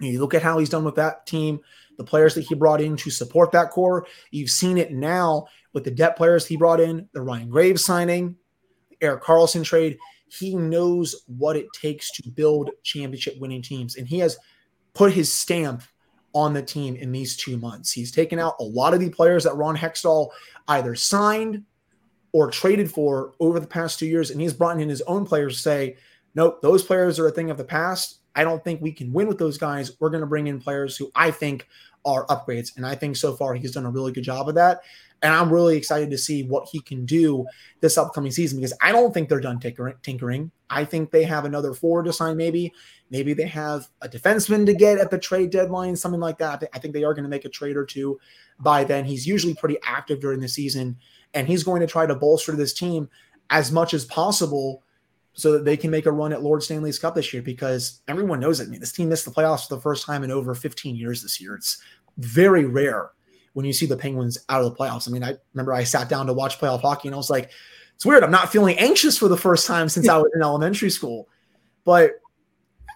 you 0.00 0.20
look 0.20 0.34
at 0.34 0.42
how 0.42 0.58
he's 0.58 0.68
done 0.68 0.84
with 0.84 0.96
that 0.96 1.26
team, 1.26 1.60
the 1.98 2.04
players 2.04 2.34
that 2.34 2.42
he 2.42 2.54
brought 2.54 2.80
in 2.80 2.96
to 2.96 3.10
support 3.10 3.52
that 3.52 3.70
core. 3.70 4.06
You've 4.30 4.50
seen 4.50 4.78
it 4.78 4.92
now 4.92 5.46
with 5.72 5.84
the 5.84 5.90
debt 5.90 6.16
players 6.16 6.46
he 6.46 6.56
brought 6.56 6.80
in, 6.80 7.08
the 7.12 7.22
Ryan 7.22 7.48
Graves 7.48 7.84
signing, 7.84 8.36
Erik 9.00 9.22
Karlsson 9.22 9.64
trade. 9.64 9.98
He 10.28 10.54
knows 10.54 11.24
what 11.26 11.56
it 11.56 11.66
takes 11.78 12.10
to 12.12 12.28
build 12.30 12.70
championship 12.82 13.38
winning 13.38 13.62
teams, 13.62 13.96
and 13.96 14.08
he 14.08 14.18
has 14.20 14.38
put 14.94 15.12
his 15.12 15.32
stamp 15.32 15.82
on 16.34 16.54
the 16.54 16.62
team 16.62 16.96
in 16.96 17.12
these 17.12 17.36
two 17.36 17.58
months. 17.58 17.92
He's 17.92 18.10
taken 18.10 18.38
out 18.38 18.54
a 18.58 18.64
lot 18.64 18.94
of 18.94 19.00
the 19.00 19.10
players 19.10 19.44
that 19.44 19.56
Ron 19.56 19.76
Hextall 19.76 20.30
either 20.68 20.94
signed 20.94 21.64
or 22.32 22.50
traded 22.50 22.90
for 22.90 23.34
over 23.40 23.60
the 23.60 23.66
past 23.66 23.98
two 23.98 24.06
years, 24.06 24.30
and 24.30 24.40
he's 24.40 24.54
brought 24.54 24.80
in 24.80 24.88
his 24.88 25.02
own 25.02 25.26
players 25.26 25.56
to 25.56 25.62
say, 25.62 25.96
nope, 26.34 26.62
those 26.62 26.82
players 26.82 27.18
are 27.18 27.28
a 27.28 27.32
thing 27.32 27.50
of 27.50 27.58
the 27.58 27.64
past. 27.64 28.20
I 28.34 28.44
don't 28.44 28.62
think 28.64 28.80
we 28.80 28.92
can 28.92 29.12
win 29.12 29.28
with 29.28 29.38
those 29.38 29.58
guys. 29.58 29.92
We're 30.00 30.10
going 30.10 30.22
to 30.22 30.26
bring 30.26 30.46
in 30.46 30.60
players 30.60 30.96
who 30.96 31.10
I 31.14 31.30
think 31.30 31.66
are 32.04 32.26
upgrades. 32.26 32.76
And 32.76 32.86
I 32.86 32.94
think 32.94 33.16
so 33.16 33.34
far 33.34 33.54
he's 33.54 33.72
done 33.72 33.86
a 33.86 33.90
really 33.90 34.12
good 34.12 34.24
job 34.24 34.48
of 34.48 34.54
that. 34.56 34.80
And 35.22 35.32
I'm 35.32 35.52
really 35.52 35.76
excited 35.76 36.10
to 36.10 36.18
see 36.18 36.42
what 36.42 36.68
he 36.68 36.80
can 36.80 37.04
do 37.06 37.46
this 37.80 37.96
upcoming 37.96 38.32
season 38.32 38.58
because 38.58 38.76
I 38.80 38.90
don't 38.90 39.14
think 39.14 39.28
they're 39.28 39.40
done 39.40 39.60
tinkering. 39.60 40.50
I 40.68 40.84
think 40.84 41.10
they 41.10 41.22
have 41.22 41.44
another 41.44 41.74
forward 41.74 42.06
to 42.06 42.12
sign, 42.12 42.36
maybe. 42.36 42.72
Maybe 43.10 43.32
they 43.32 43.46
have 43.46 43.88
a 44.00 44.08
defenseman 44.08 44.66
to 44.66 44.74
get 44.74 44.98
at 44.98 45.10
the 45.10 45.18
trade 45.18 45.50
deadline, 45.50 45.94
something 45.94 46.20
like 46.20 46.38
that. 46.38 46.64
I 46.72 46.78
think 46.80 46.92
they 46.92 47.04
are 47.04 47.14
going 47.14 47.24
to 47.24 47.30
make 47.30 47.44
a 47.44 47.50
trade 47.50 47.76
or 47.76 47.84
two 47.84 48.18
by 48.58 48.82
then. 48.82 49.04
He's 49.04 49.26
usually 49.26 49.54
pretty 49.54 49.78
active 49.86 50.20
during 50.20 50.40
the 50.40 50.48
season, 50.48 50.96
and 51.34 51.46
he's 51.46 51.62
going 51.62 51.82
to 51.82 51.86
try 51.86 52.06
to 52.06 52.14
bolster 52.14 52.56
this 52.56 52.72
team 52.72 53.08
as 53.50 53.70
much 53.70 53.94
as 53.94 54.06
possible 54.06 54.82
so 55.34 55.52
that 55.52 55.64
they 55.64 55.76
can 55.76 55.90
make 55.90 56.06
a 56.06 56.12
run 56.12 56.32
at 56.32 56.42
Lord 56.42 56.62
Stanley's 56.62 56.98
Cup 56.98 57.14
this 57.14 57.32
year 57.32 57.42
because 57.42 58.02
everyone 58.08 58.40
knows 58.40 58.60
it. 58.60 58.68
I 58.68 58.70
mean, 58.70 58.80
this 58.80 58.92
team 58.92 59.08
missed 59.08 59.24
the 59.24 59.30
playoffs 59.30 59.66
for 59.66 59.76
the 59.76 59.80
first 59.80 60.04
time 60.04 60.24
in 60.24 60.30
over 60.30 60.54
15 60.54 60.94
years 60.94 61.22
this 61.22 61.40
year. 61.40 61.54
It's 61.54 61.82
very 62.18 62.66
rare 62.66 63.10
when 63.54 63.64
you 63.64 63.72
see 63.72 63.86
the 63.86 63.96
Penguins 63.96 64.38
out 64.48 64.62
of 64.62 64.70
the 64.70 64.76
playoffs. 64.76 65.08
I 65.08 65.12
mean, 65.12 65.24
I 65.24 65.34
remember 65.54 65.72
I 65.72 65.84
sat 65.84 66.08
down 66.08 66.26
to 66.26 66.32
watch 66.32 66.58
playoff 66.58 66.82
hockey 66.82 67.08
and 67.08 67.14
I 67.14 67.18
was 67.18 67.30
like, 67.30 67.50
it's 67.94 68.04
weird. 68.04 68.24
I'm 68.24 68.30
not 68.30 68.50
feeling 68.50 68.78
anxious 68.78 69.16
for 69.16 69.28
the 69.28 69.36
first 69.36 69.66
time 69.66 69.88
since 69.88 70.08
I 70.08 70.16
was 70.16 70.30
in 70.34 70.42
elementary 70.42 70.90
school. 70.90 71.28
But 71.84 72.12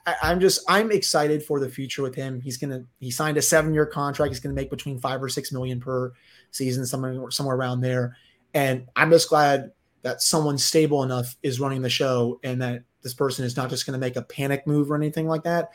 I, 0.07 0.33
am 0.33 0.40
just 0.40 0.62
I'm 0.68 0.92
excited 0.92 1.42
for 1.42 1.59
the 1.59 1.68
future 1.68 2.03
with 2.03 2.14
him. 2.14 2.40
He's 2.40 2.57
gonna 2.57 2.85
he 3.01 3.11
signed 3.11 3.37
a 3.37 3.42
seven 3.42 3.75
year 3.75 3.87
contract. 3.87 4.31
He's 4.31 4.40
gonna 4.40 4.55
make 4.55 4.70
between 4.70 4.99
five 4.99 5.22
or 5.22 5.29
six 5.29 5.53
million 5.53 5.81
per 5.81 6.12
season, 6.51 6.87
somewhere 6.87 7.31
somewhere 7.31 7.57
around 7.57 7.81
there. 7.81 8.16
And 8.55 8.87
I'm 8.94 9.11
just 9.11 9.29
glad 9.29 9.72
that 10.07 10.23
someone 10.23 10.57
stable 10.57 11.03
enough 11.03 11.37
is 11.42 11.59
running 11.59 11.83
the 11.83 11.90
show 11.90 12.38
and 12.45 12.62
that 12.62 12.85
this 13.03 13.12
person 13.12 13.45
is 13.45 13.57
not 13.57 13.69
just 13.69 13.87
going 13.87 13.92
to 13.92 13.99
make 13.99 14.14
a 14.14 14.23
panic 14.23 14.64
move 14.64 14.88
or 14.88 14.95
anything 14.95 15.27
like 15.27 15.42
that 15.42 15.71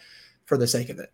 for 0.45 0.57
the 0.57 0.65
sake 0.65 0.87
of 0.87 0.99
it. 0.99 1.11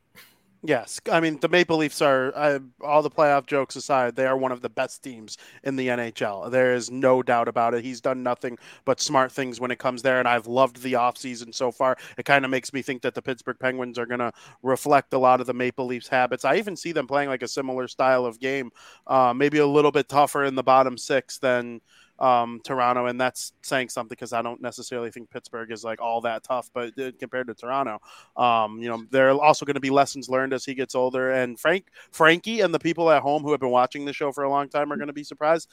Yes, 0.64 1.02
I 1.12 1.20
mean 1.20 1.40
the 1.40 1.50
Maple 1.50 1.78
Leafs 1.78 2.00
are 2.00 2.32
uh, 2.36 2.60
all 2.82 3.02
the 3.02 3.10
playoff 3.10 3.48
jokes 3.48 3.76
aside, 3.76 4.16
they 4.16 4.28
are 4.28 4.38
one 4.38 4.52
of 4.52 4.62
the 4.62 4.70
best 4.70 5.04
teams 5.04 5.38
in 5.64 5.76
the 5.76 5.88
NHL. 5.88 6.52
There 6.52 6.76
is 6.76 6.92
no 6.92 7.24
doubt 7.24 7.48
about 7.48 7.74
it. 7.74 7.84
He's 7.84 8.02
done 8.02 8.22
nothing 8.22 8.56
but 8.86 9.02
smart 9.02 9.32
things 9.32 9.60
when 9.60 9.72
it 9.72 9.80
comes 9.80 10.04
there, 10.04 10.20
and 10.20 10.28
I've 10.28 10.46
loved 10.46 10.84
the 10.84 10.94
offseason 10.94 11.56
so 11.56 11.72
far. 11.72 11.98
It 12.20 12.26
kind 12.26 12.46
of 12.46 12.52
makes 12.52 12.72
me 12.72 12.84
think 12.84 13.02
that 13.02 13.16
the 13.16 13.22
Pittsburgh 13.22 13.58
Penguins 13.60 13.98
are 13.98 14.06
going 14.06 14.20
to 14.20 14.32
reflect 14.62 15.14
a 15.14 15.18
lot 15.18 15.42
of 15.42 15.48
the 15.48 15.54
Maple 15.54 15.88
Leafs 15.88 16.08
habits. 16.08 16.46
I 16.46 16.58
even 16.58 16.76
see 16.76 16.92
them 16.92 17.08
playing 17.08 17.30
like 17.30 17.44
a 17.44 17.48
similar 17.48 17.88
style 17.88 18.26
of 18.26 18.40
game, 18.40 18.70
uh, 19.08 19.34
maybe 19.36 19.58
a 19.58 19.68
little 19.68 19.92
bit 19.92 20.08
tougher 20.08 20.44
in 20.44 20.54
the 20.54 20.64
bottom 20.64 21.00
six 21.00 21.40
than 21.40 21.82
um, 22.20 22.62
Toronto, 22.64 23.06
and 23.06 23.20
that's 23.20 23.54
saying 23.62 23.90
something 23.90 24.10
because 24.10 24.34
I 24.34 24.42
don't 24.42 24.62
necessarily 24.62 25.12
think 25.12 25.30
Pittsburgh 25.30 25.72
is 25.72 25.84
like 25.84 26.02
all 26.02 26.22
that 26.22 26.44
tough, 26.44 26.70
but 26.74 26.98
uh, 27.00 27.12
compared 27.20 27.48
to 27.48 27.54
Toronto, 27.54 28.00
um, 28.36 28.80
you 28.80 28.90
know, 28.90 29.04
there 29.12 29.30
are 29.30 29.42
also 29.42 29.66
going 29.66 29.76
to 29.76 29.82
be 29.82 29.90
lessons 29.90 30.30
learned 30.30 30.54
as 30.54 30.66
he 30.66 30.74
gets 30.74 30.96
older. 30.96 31.32
And 31.32 31.60
Frank, 31.60 31.88
Frankie, 32.12 32.62
and 32.62 32.74
the 32.74 32.80
people 32.80 33.10
at 33.12 33.22
home 33.22 33.44
who 33.44 33.52
have 33.52 33.60
been 33.60 33.70
watching 33.70 34.06
the 34.06 34.14
show 34.14 34.32
for 34.32 34.44
a 34.44 34.50
long 34.50 34.70
time 34.70 34.92
are 34.92 34.98
going 34.98 35.08
to 35.08 35.14
be 35.14 35.24
surprised. 35.24 35.70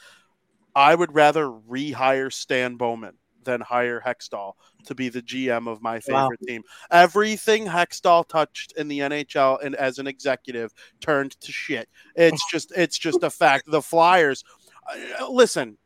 I 0.75 0.93
would 0.93 1.15
rather 1.15 1.47
rehire 1.47 2.31
Stan 2.31 2.75
Bowman 2.75 3.15
than 3.43 3.61
hire 3.61 4.01
Hextall 4.05 4.53
to 4.85 4.95
be 4.95 5.07
the 5.07 5.21
GM 5.21 5.67
of 5.69 5.81
my 5.81 5.99
favorite 5.99 6.39
wow. 6.41 6.47
team. 6.47 6.63
Everything 6.91 7.65
Hextall 7.65 8.27
touched 8.27 8.73
in 8.73 8.87
the 8.87 8.99
NHL 8.99 9.63
and 9.63 9.75
as 9.75 9.99
an 9.99 10.07
executive 10.07 10.73
turned 10.99 11.39
to 11.41 11.51
shit. 11.51 11.87
It's 12.15 12.43
just 12.51 12.73
it's 12.75 12.97
just 12.97 13.23
a 13.23 13.29
fact. 13.29 13.69
The 13.69 13.81
Flyers 13.81 14.43
uh, 14.87 15.29
listen, 15.29 15.77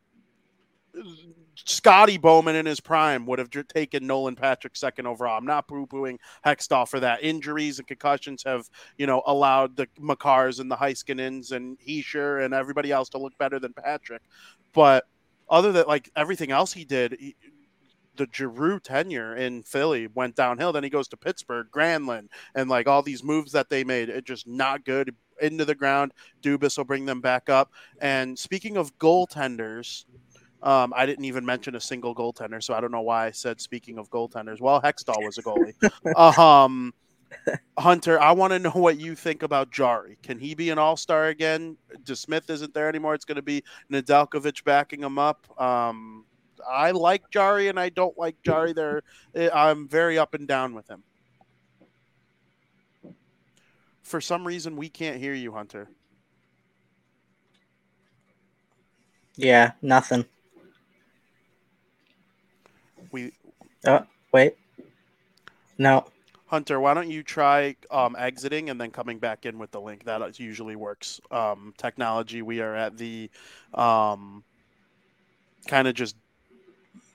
Scotty 1.54 2.18
Bowman 2.18 2.56
in 2.56 2.66
his 2.66 2.80
prime 2.80 3.26
would 3.26 3.38
have 3.38 3.50
taken 3.50 4.06
Nolan 4.06 4.36
Patrick 4.36 4.76
second 4.76 5.06
overall. 5.06 5.36
I'm 5.38 5.44
not 5.44 5.68
poo 5.68 5.86
pooing 5.86 6.18
Hextall 6.44 6.88
for 6.88 7.00
that. 7.00 7.22
Injuries 7.22 7.78
and 7.78 7.86
concussions 7.86 8.42
have, 8.44 8.68
you 8.96 9.06
know, 9.06 9.22
allowed 9.26 9.76
the 9.76 9.86
Makars 10.00 10.60
and 10.60 10.70
the 10.70 10.76
Heiskanens 10.76 11.52
and 11.52 11.78
Hischier 11.78 12.44
and 12.44 12.54
everybody 12.54 12.92
else 12.92 13.08
to 13.10 13.18
look 13.18 13.36
better 13.38 13.58
than 13.58 13.72
Patrick. 13.72 14.22
But 14.72 15.06
other 15.48 15.72
than 15.72 15.86
like 15.86 16.10
everything 16.16 16.50
else 16.50 16.72
he 16.72 16.84
did, 16.84 17.16
he, 17.18 17.36
the 18.16 18.28
Giroux 18.32 18.80
tenure 18.80 19.36
in 19.36 19.62
Philly 19.62 20.06
went 20.08 20.36
downhill. 20.36 20.72
Then 20.72 20.84
he 20.84 20.90
goes 20.90 21.08
to 21.08 21.16
Pittsburgh, 21.16 21.68
Granlund, 21.70 22.28
and 22.54 22.68
like 22.68 22.86
all 22.86 23.02
these 23.02 23.24
moves 23.24 23.52
that 23.52 23.70
they 23.70 23.84
made, 23.84 24.08
it 24.08 24.24
just 24.24 24.46
not 24.46 24.84
good 24.84 25.14
into 25.40 25.64
the 25.64 25.74
ground. 25.74 26.12
Dubas 26.42 26.76
will 26.76 26.84
bring 26.84 27.06
them 27.06 27.20
back 27.20 27.48
up. 27.48 27.72
And 28.00 28.38
speaking 28.38 28.76
of 28.76 28.96
goaltenders, 28.98 30.04
um, 30.62 30.92
I 30.94 31.06
didn't 31.06 31.24
even 31.24 31.44
mention 31.44 31.74
a 31.74 31.80
single 31.80 32.14
goaltender, 32.14 32.62
so 32.62 32.74
I 32.74 32.80
don't 32.80 32.92
know 32.92 33.00
why 33.00 33.26
I 33.26 33.30
said 33.30 33.60
speaking 33.60 33.98
of 33.98 34.10
goaltenders. 34.10 34.60
Well, 34.60 34.80
Hextall 34.80 35.24
was 35.24 35.38
a 35.38 35.42
goalie. 35.42 36.38
um, 36.38 36.92
Hunter, 37.78 38.20
I 38.20 38.32
want 38.32 38.52
to 38.52 38.58
know 38.58 38.70
what 38.70 38.98
you 38.98 39.14
think 39.14 39.42
about 39.42 39.70
Jarry. 39.70 40.18
Can 40.22 40.38
he 40.38 40.54
be 40.54 40.70
an 40.70 40.78
all 40.78 40.96
star 40.96 41.28
again? 41.28 41.76
DeSmith 42.04 42.50
isn't 42.50 42.74
there 42.74 42.88
anymore. 42.88 43.14
It's 43.14 43.24
going 43.24 43.36
to 43.36 43.42
be 43.42 43.62
Nedeljkovic 43.90 44.64
backing 44.64 45.02
him 45.02 45.18
up. 45.18 45.46
Um, 45.60 46.26
I 46.68 46.90
like 46.90 47.30
Jarry 47.30 47.68
and 47.68 47.80
I 47.80 47.88
don't 47.88 48.16
like 48.18 48.36
Jarry. 48.42 48.72
There, 48.72 49.02
eh, 49.34 49.48
I'm 49.52 49.88
very 49.88 50.18
up 50.18 50.34
and 50.34 50.46
down 50.46 50.74
with 50.74 50.88
him. 50.88 51.02
For 54.02 54.20
some 54.20 54.46
reason, 54.46 54.76
we 54.76 54.88
can't 54.88 55.18
hear 55.18 55.34
you, 55.34 55.52
Hunter. 55.52 55.88
Yeah, 59.36 59.72
nothing. 59.80 60.24
We. 63.12 63.32
Oh 63.86 64.06
wait. 64.32 64.56
No. 65.78 66.06
Hunter, 66.46 66.80
why 66.80 66.94
don't 66.94 67.08
you 67.08 67.22
try 67.22 67.76
um, 67.92 68.16
exiting 68.18 68.70
and 68.70 68.80
then 68.80 68.90
coming 68.90 69.20
back 69.20 69.46
in 69.46 69.56
with 69.58 69.70
the 69.70 69.80
link? 69.80 70.04
That 70.04 70.40
usually 70.40 70.74
works. 70.74 71.20
Um, 71.30 71.72
technology, 71.78 72.42
we 72.42 72.60
are 72.60 72.74
at 72.74 72.98
the 72.98 73.30
um, 73.72 74.42
kind 75.68 75.86
of 75.86 75.94
just 75.94 76.16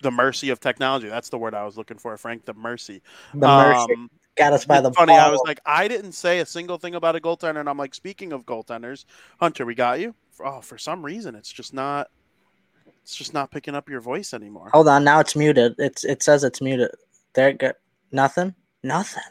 the 0.01 0.09
mercy 0.09 0.51
of 0.51 0.61
technology. 0.61 1.09
That's 1.09 1.29
the 1.29 1.37
word 1.37 1.53
I 1.53 1.65
was 1.65 1.77
looking 1.77 1.97
for, 1.97 2.15
Frank. 2.17 2.45
The 2.45 2.53
mercy. 2.53 3.01
The 3.33 3.47
mercy. 3.47 3.93
Um, 3.93 4.09
Got 4.37 4.53
us 4.53 4.65
by 4.65 4.81
the 4.81 4.91
funny. 4.91 5.13
Ball. 5.13 5.19
I 5.19 5.29
was 5.29 5.41
like, 5.45 5.59
I 5.65 5.87
didn't 5.87 6.11
say 6.13 6.39
a 6.39 6.45
single 6.45 6.77
thing 6.77 6.95
about 6.95 7.15
a 7.15 7.19
goaltender, 7.19 7.59
and 7.59 7.69
I'm 7.69 7.77
like, 7.77 7.93
speaking 7.93 8.33
of 8.33 8.45
goaltenders, 8.45 9.05
Hunter, 9.39 9.65
we 9.65 9.75
got 9.75 9.99
you. 9.99 10.15
Oh, 10.43 10.61
for 10.61 10.77
some 10.77 11.05
reason, 11.05 11.35
it's 11.35 11.51
just 11.51 11.73
not. 11.73 12.09
It's 13.05 13.15
just 13.15 13.35
not 13.35 13.51
picking 13.51 13.75
up 13.75 13.87
your 13.87 14.01
voice 14.01 14.33
anymore. 14.33 14.71
Hold 14.73 14.87
on, 14.87 15.03
now 15.03 15.19
it's 15.19 15.35
muted. 15.35 15.75
It's 15.77 16.03
it 16.03 16.23
says 16.23 16.43
it's 16.43 16.59
muted. 16.59 16.89
There, 17.35 17.53
go. 17.53 17.71
Nothing. 18.11 18.55
Nothing. 18.81 19.21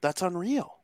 That's 0.00 0.22
unreal. 0.22 0.74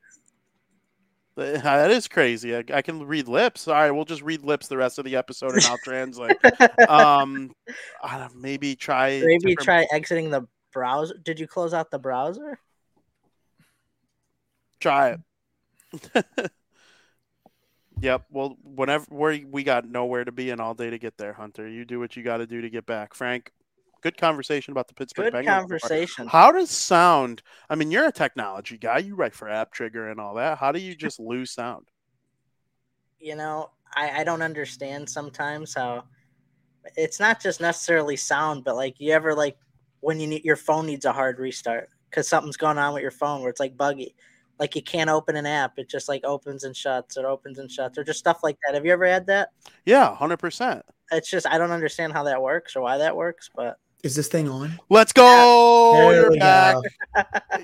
That 1.37 1.91
is 1.91 2.07
crazy. 2.07 2.55
I, 2.55 2.63
I, 2.73 2.83
can 2.83 3.05
read 3.05 3.27
lips. 3.27 3.67
All 3.67 3.75
right, 3.75 3.91
we'll 3.91 4.05
just 4.05 4.23
read 4.23 4.45
lips 4.45 4.69
the 4.69 4.77
rest 4.77 5.01
of 5.01 5.05
the 5.05 5.17
episode, 5.17 5.55
and 5.55 5.65
I'll 5.65 5.79
translate. 5.85 6.37
um, 6.89 7.53
maybe 8.37 8.77
try. 8.77 9.21
Maybe 9.25 9.57
different... 9.57 9.59
try 9.61 9.87
exiting 9.93 10.31
the 10.31 10.47
browser. 10.73 11.17
Did 11.21 11.41
you 11.41 11.49
close 11.49 11.75
out 11.75 11.91
the 11.91 11.99
browser? 11.99 12.61
Try 14.79 15.17
it. 16.15 16.27
Yep. 18.01 18.27
Well, 18.31 18.57
whenever 18.63 19.07
we 19.11 19.45
we 19.45 19.63
got 19.63 19.89
nowhere 19.89 20.25
to 20.25 20.33
be 20.33 20.51
and 20.51 20.61
all 20.61 20.75
day 20.75 20.91
to 20.91 20.99
get 20.99 21.17
there, 21.17 21.33
Hunter. 21.33 21.69
You 21.69 21.85
do 21.85 21.99
what 21.99 22.17
you 22.17 22.23
got 22.23 22.39
to 22.39 22.47
do 22.47 22.61
to 22.61 22.71
get 22.71 22.87
back. 22.87 23.15
Frank, 23.15 23.53
good 24.03 24.17
conversation 24.17 24.73
about 24.73 24.89
the 24.89 24.95
Pittsburgh 24.95 25.27
good 25.27 25.33
Penguins. 25.33 25.61
conversation. 25.61 26.27
How 26.27 26.53
does 26.53 26.71
sound? 26.71 27.43
I 27.71 27.75
mean, 27.77 27.91
you're 27.91 28.07
a 28.07 28.13
technology 28.13 28.77
guy. 28.77 28.99
You 28.99 29.15
write 29.15 29.35
for 29.35 29.49
App 29.49 29.73
Trigger 29.73 30.11
and 30.11 30.21
all 30.21 30.35
that. 30.35 30.59
How 30.59 30.73
do 30.73 30.81
you 30.81 30.95
just 30.95 31.19
lose 31.21 31.53
sound? 31.53 31.89
You 33.21 33.37
know, 33.37 33.71
I, 33.95 34.21
I 34.21 34.25
don't 34.25 34.43
understand 34.43 35.09
sometimes 35.09 35.75
how 35.75 36.05
it's 36.97 37.21
not 37.21 37.41
just 37.41 37.61
necessarily 37.61 38.17
sound, 38.17 38.65
but 38.65 38.77
like 38.77 39.01
you 39.01 39.13
ever 39.13 39.35
like 39.35 39.57
when 40.01 40.21
you 40.21 40.27
need 40.27 40.45
your 40.45 40.57
phone 40.57 40.87
needs 40.87 41.07
a 41.07 41.13
hard 41.13 41.39
restart 41.39 41.89
because 42.11 42.29
something's 42.29 42.59
going 42.59 42.77
on 42.77 42.93
with 42.93 43.03
your 43.03 43.11
phone 43.11 43.41
where 43.41 43.51
it's 43.51 43.61
like 43.61 43.77
buggy 43.77 44.15
like 44.59 44.77
you 44.77 44.83
can't 44.83 45.11
open 45.11 45.37
an 45.37 45.47
app 45.47 45.79
it 45.79 45.89
just 45.89 46.09
like 46.09 46.25
opens 46.25 46.65
and 46.65 46.77
shuts 46.77 47.17
or 47.17 47.27
opens 47.27 47.59
and 47.59 47.71
shuts 47.71 47.99
or 47.99 48.05
just 48.05 48.19
stuff 48.19 48.41
like 48.43 48.59
that. 48.67 48.75
Have 48.75 48.87
you 48.87 48.93
ever 48.93 49.07
had 49.07 49.27
that? 49.27 49.51
Yeah 49.85 50.17
100% 50.19 50.83
it's 51.13 51.31
just 51.31 51.47
i 51.47 51.59
don't 51.59 51.71
understand 51.71 52.13
how 52.13 52.25
that 52.25 52.41
works 52.41 52.75
or 52.75 52.81
why 52.81 52.99
that 52.99 53.15
works 53.15 53.51
but 53.55 53.79
is 54.05 54.15
this 54.15 54.29
thing 54.29 54.51
on? 54.51 54.79
Let's 54.91 55.15
go! 55.15 56.11
You're 56.11 56.37
back. 56.37 56.77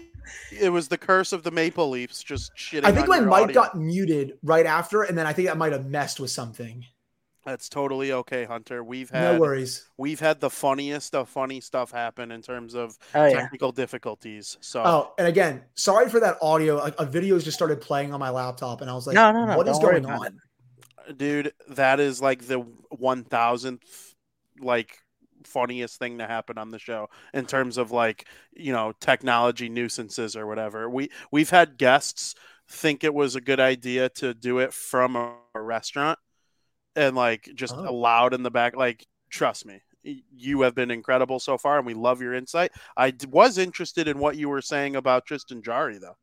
it 0.50 0.70
was 0.70 0.88
the 0.88 0.96
curse 0.96 1.34
of 1.34 1.42
the 1.42 1.50
maple 1.50 1.90
leafs 1.90 2.22
just 2.22 2.52
shitting 2.56 2.84
i 2.84 2.92
think 2.92 3.08
my 3.08 3.20
mic 3.20 3.32
audio. 3.32 3.54
got 3.54 3.76
muted 3.76 4.38
right 4.42 4.64
after 4.64 5.02
and 5.02 5.18
then 5.18 5.26
i 5.26 5.32
think 5.32 5.48
that 5.48 5.58
might 5.58 5.72
have 5.72 5.86
messed 5.86 6.18
with 6.18 6.30
something 6.30 6.84
that's 7.44 7.68
totally 7.68 8.12
okay, 8.12 8.44
Hunter. 8.44 8.84
We've 8.84 9.08
had 9.08 9.34
no 9.34 9.40
worries. 9.40 9.88
We've 9.96 10.20
had 10.20 10.40
the 10.40 10.50
funniest 10.50 11.14
of 11.14 11.28
funny 11.28 11.60
stuff 11.60 11.90
happen 11.90 12.30
in 12.32 12.42
terms 12.42 12.74
of 12.74 12.98
oh, 13.14 13.24
yeah. 13.24 13.40
technical 13.40 13.72
difficulties. 13.72 14.58
So 14.60 14.82
oh, 14.84 15.14
and 15.18 15.26
again, 15.26 15.62
sorry 15.74 16.08
for 16.10 16.20
that 16.20 16.36
audio. 16.42 16.78
A, 16.78 16.92
a 16.98 17.06
video 17.06 17.38
just 17.38 17.56
started 17.56 17.80
playing 17.80 18.12
on 18.12 18.20
my 18.20 18.30
laptop, 18.30 18.82
and 18.82 18.90
I 18.90 18.94
was 18.94 19.06
like, 19.06 19.14
"No, 19.14 19.32
no, 19.32 19.46
no, 19.46 19.56
what 19.56 19.68
is 19.68 19.78
going 19.78 20.04
on?" 20.04 20.38
Dude, 21.16 21.52
that 21.70 21.98
is 21.98 22.20
like 22.20 22.46
the 22.46 22.58
one 22.90 23.24
thousandth 23.24 24.14
like 24.60 24.98
funniest 25.44 25.98
thing 25.98 26.18
to 26.18 26.26
happen 26.26 26.58
on 26.58 26.70
the 26.70 26.78
show 26.78 27.08
in 27.32 27.46
terms 27.46 27.78
of 27.78 27.90
like 27.90 28.26
you 28.54 28.72
know 28.72 28.92
technology 29.00 29.70
nuisances 29.70 30.36
or 30.36 30.46
whatever. 30.46 30.90
We 30.90 31.08
we've 31.32 31.50
had 31.50 31.78
guests 31.78 32.34
think 32.68 33.02
it 33.02 33.14
was 33.14 33.34
a 33.34 33.40
good 33.40 33.58
idea 33.58 34.08
to 34.10 34.32
do 34.32 34.58
it 34.58 34.72
from 34.72 35.16
a, 35.16 35.34
a 35.54 35.60
restaurant 35.60 36.18
and 37.00 37.16
like 37.16 37.48
just 37.54 37.74
oh. 37.74 37.92
loud 37.94 38.34
in 38.34 38.42
the 38.42 38.50
back. 38.50 38.76
Like, 38.76 39.06
trust 39.30 39.64
me, 39.64 39.80
you 40.02 40.60
have 40.62 40.74
been 40.74 40.90
incredible 40.90 41.40
so 41.40 41.56
far, 41.56 41.78
and 41.78 41.86
we 41.86 41.94
love 41.94 42.20
your 42.20 42.34
insight. 42.34 42.72
I 42.96 43.14
was 43.28 43.58
interested 43.58 44.06
in 44.06 44.18
what 44.18 44.36
you 44.36 44.48
were 44.48 44.62
saying 44.62 44.96
about 44.96 45.26
Tristan 45.26 45.62
Jarry, 45.62 45.98
though. 45.98 46.16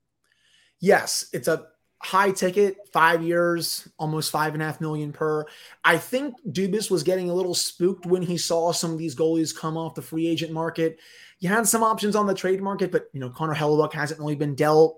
Yes, 0.80 1.26
it's 1.34 1.48
a 1.48 1.66
high 2.04 2.32
ticket, 2.32 2.78
five 2.94 3.24
years, 3.24 3.88
almost 3.98 4.32
five 4.32 4.54
and 4.54 4.62
a 4.62 4.66
half 4.66 4.80
million 4.80 5.12
per. 5.12 5.46
I 5.84 5.98
think 5.98 6.36
Dubas 6.48 6.92
was 6.92 7.02
getting 7.02 7.32
a 7.32 7.34
little 7.34 7.56
spooked 7.56 8.06
when 8.06 8.22
he 8.22 8.38
saw 8.38 8.72
some 8.72 8.92
of 8.92 9.00
these 9.00 9.16
goalies 9.16 9.56
come 9.56 9.78
off 9.78 9.96
the 9.96 10.04
free 10.04 10.28
agent 10.28 10.52
market. 10.52 11.00
You 11.40 11.50
had 11.50 11.68
some 11.68 11.84
options 11.84 12.16
on 12.16 12.28
the 12.28 12.36
trade 12.36 12.62
market, 12.62 12.92
but 12.92 13.06
you 13.14 13.20
know 13.20 13.32
Connor 13.32 13.56
Hellebuyck 13.56 13.94
hasn't 13.94 14.20
really 14.20 14.36
been 14.36 14.54
dealt. 14.54 14.98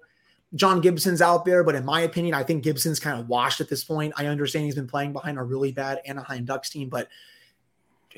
John 0.56 0.82
Gibson's 0.82 1.22
out 1.22 1.46
there, 1.46 1.64
but 1.64 1.76
in 1.76 1.86
my 1.86 2.02
opinion, 2.02 2.34
I 2.34 2.44
think 2.44 2.64
Gibson's 2.64 3.00
kind 3.00 3.20
of 3.20 3.28
washed 3.28 3.62
at 3.62 3.70
this 3.70 3.84
point. 3.84 4.14
I 4.18 4.26
understand 4.26 4.66
he's 4.66 4.76
been 4.76 4.88
playing 4.88 5.14
behind 5.14 5.38
a 5.38 5.44
really 5.44 5.72
bad 5.72 6.02
Anaheim 6.06 6.46
Ducks 6.46 6.70
team, 6.70 6.90
but 6.90 7.08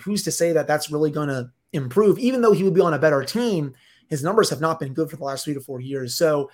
who's 0.04 0.24
to 0.24 0.32
say 0.32 0.54
that 0.54 0.68
that's 0.68 0.92
really 0.92 1.12
going 1.12 1.28
to 1.28 1.52
improve? 1.74 2.18
Even 2.20 2.42
though 2.42 2.54
he 2.54 2.64
would 2.64 2.74
be 2.74 2.82
on 2.82 2.94
a 2.94 3.00
better 3.00 3.24
team, 3.24 3.74
his 4.08 4.24
numbers 4.24 4.50
have 4.50 4.62
not 4.62 4.80
been 4.80 4.94
good 4.94 5.10
for 5.10 5.18
the 5.18 5.24
last 5.24 5.44
three 5.44 5.54
to 5.54 5.60
four 5.60 5.82
years. 5.82 6.16
So 6.16 6.50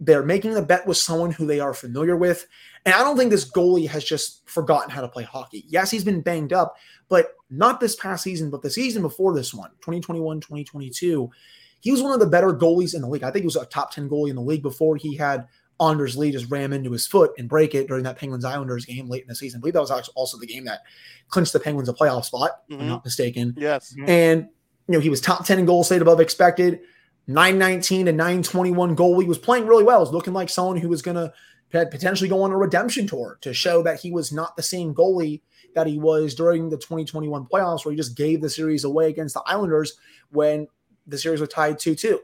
they're 0.00 0.22
making 0.22 0.52
the 0.52 0.62
bet 0.62 0.86
with 0.86 0.98
someone 0.98 1.30
who 1.30 1.46
they 1.46 1.60
are 1.60 1.72
familiar 1.72 2.16
with. 2.16 2.46
And 2.84 2.94
I 2.94 2.98
don't 2.98 3.16
think 3.16 3.30
this 3.30 3.50
goalie 3.50 3.88
has 3.88 4.04
just 4.04 4.46
forgotten 4.48 4.90
how 4.90 5.00
to 5.00 5.08
play 5.08 5.22
hockey. 5.22 5.64
Yes, 5.68 5.90
he's 5.90 6.04
been 6.04 6.20
banged 6.20 6.52
up, 6.52 6.76
but 7.08 7.28
not 7.48 7.80
this 7.80 7.96
past 7.96 8.22
season, 8.22 8.50
but 8.50 8.60
the 8.60 8.70
season 8.70 9.00
before 9.00 9.34
this 9.34 9.54
one, 9.54 9.70
2021, 9.80 10.40
2022 10.40 11.30
he 11.80 11.90
was 11.90 12.02
one 12.02 12.12
of 12.12 12.20
the 12.20 12.26
better 12.26 12.52
goalies 12.52 12.94
in 12.94 13.02
the 13.02 13.08
league. 13.08 13.22
I 13.22 13.30
think 13.30 13.42
he 13.42 13.46
was 13.46 13.56
a 13.56 13.66
top 13.66 13.92
10 13.92 14.08
goalie 14.08 14.30
in 14.30 14.36
the 14.36 14.42
league 14.42 14.62
before 14.62 14.96
he 14.96 15.14
had 15.16 15.46
Anders 15.80 16.16
Lee 16.16 16.32
just 16.32 16.50
ram 16.50 16.72
into 16.72 16.90
his 16.90 17.06
foot 17.06 17.32
and 17.38 17.48
break 17.48 17.74
it 17.74 17.86
during 17.86 18.04
that 18.04 18.18
Penguins 18.18 18.44
Islanders 18.44 18.86
game 18.86 19.08
late 19.08 19.22
in 19.22 19.28
the 19.28 19.34
season. 19.34 19.58
I 19.58 19.60
believe 19.60 19.74
that 19.74 19.80
was 19.80 19.90
actually 19.90 20.14
also 20.16 20.38
the 20.38 20.46
game 20.46 20.64
that 20.64 20.80
clinched 21.28 21.52
the 21.52 21.60
Penguins 21.60 21.88
a 21.88 21.92
playoff 21.92 22.24
spot, 22.24 22.62
mm-hmm. 22.70 22.74
if 22.74 22.80
I'm 22.80 22.88
not 22.88 23.04
mistaken. 23.04 23.54
Yes. 23.58 23.92
Mm-hmm. 23.92 24.08
And, 24.08 24.48
you 24.88 24.94
know, 24.94 25.00
he 25.00 25.10
was 25.10 25.20
top 25.20 25.44
10 25.44 25.58
in 25.58 25.66
goals 25.66 25.88
saved 25.88 26.02
above 26.02 26.18
expected, 26.18 26.80
919 27.26 28.08
and 28.08 28.16
921 28.16 28.94
goal. 28.94 29.20
He 29.20 29.28
was 29.28 29.38
playing 29.38 29.66
really 29.66 29.84
well. 29.84 29.98
He 29.98 30.04
was 30.04 30.12
looking 30.12 30.32
like 30.32 30.48
someone 30.48 30.78
who 30.78 30.88
was 30.88 31.02
going 31.02 31.16
to 31.16 31.32
potentially 31.70 32.30
go 32.30 32.42
on 32.42 32.52
a 32.52 32.56
redemption 32.56 33.06
tour 33.06 33.36
to 33.42 33.52
show 33.52 33.82
that 33.82 34.00
he 34.00 34.10
was 34.10 34.32
not 34.32 34.56
the 34.56 34.62
same 34.62 34.94
goalie 34.94 35.42
that 35.74 35.86
he 35.86 35.98
was 35.98 36.34
during 36.34 36.70
the 36.70 36.78
2021 36.78 37.44
playoffs, 37.46 37.84
where 37.84 37.92
he 37.92 37.98
just 37.98 38.16
gave 38.16 38.40
the 38.40 38.48
series 38.48 38.84
away 38.84 39.10
against 39.10 39.34
the 39.34 39.42
Islanders 39.44 39.98
when 40.30 40.68
the 41.06 41.18
series 41.18 41.40
was 41.40 41.48
tied 41.48 41.78
2 41.78 41.94
2. 41.94 42.20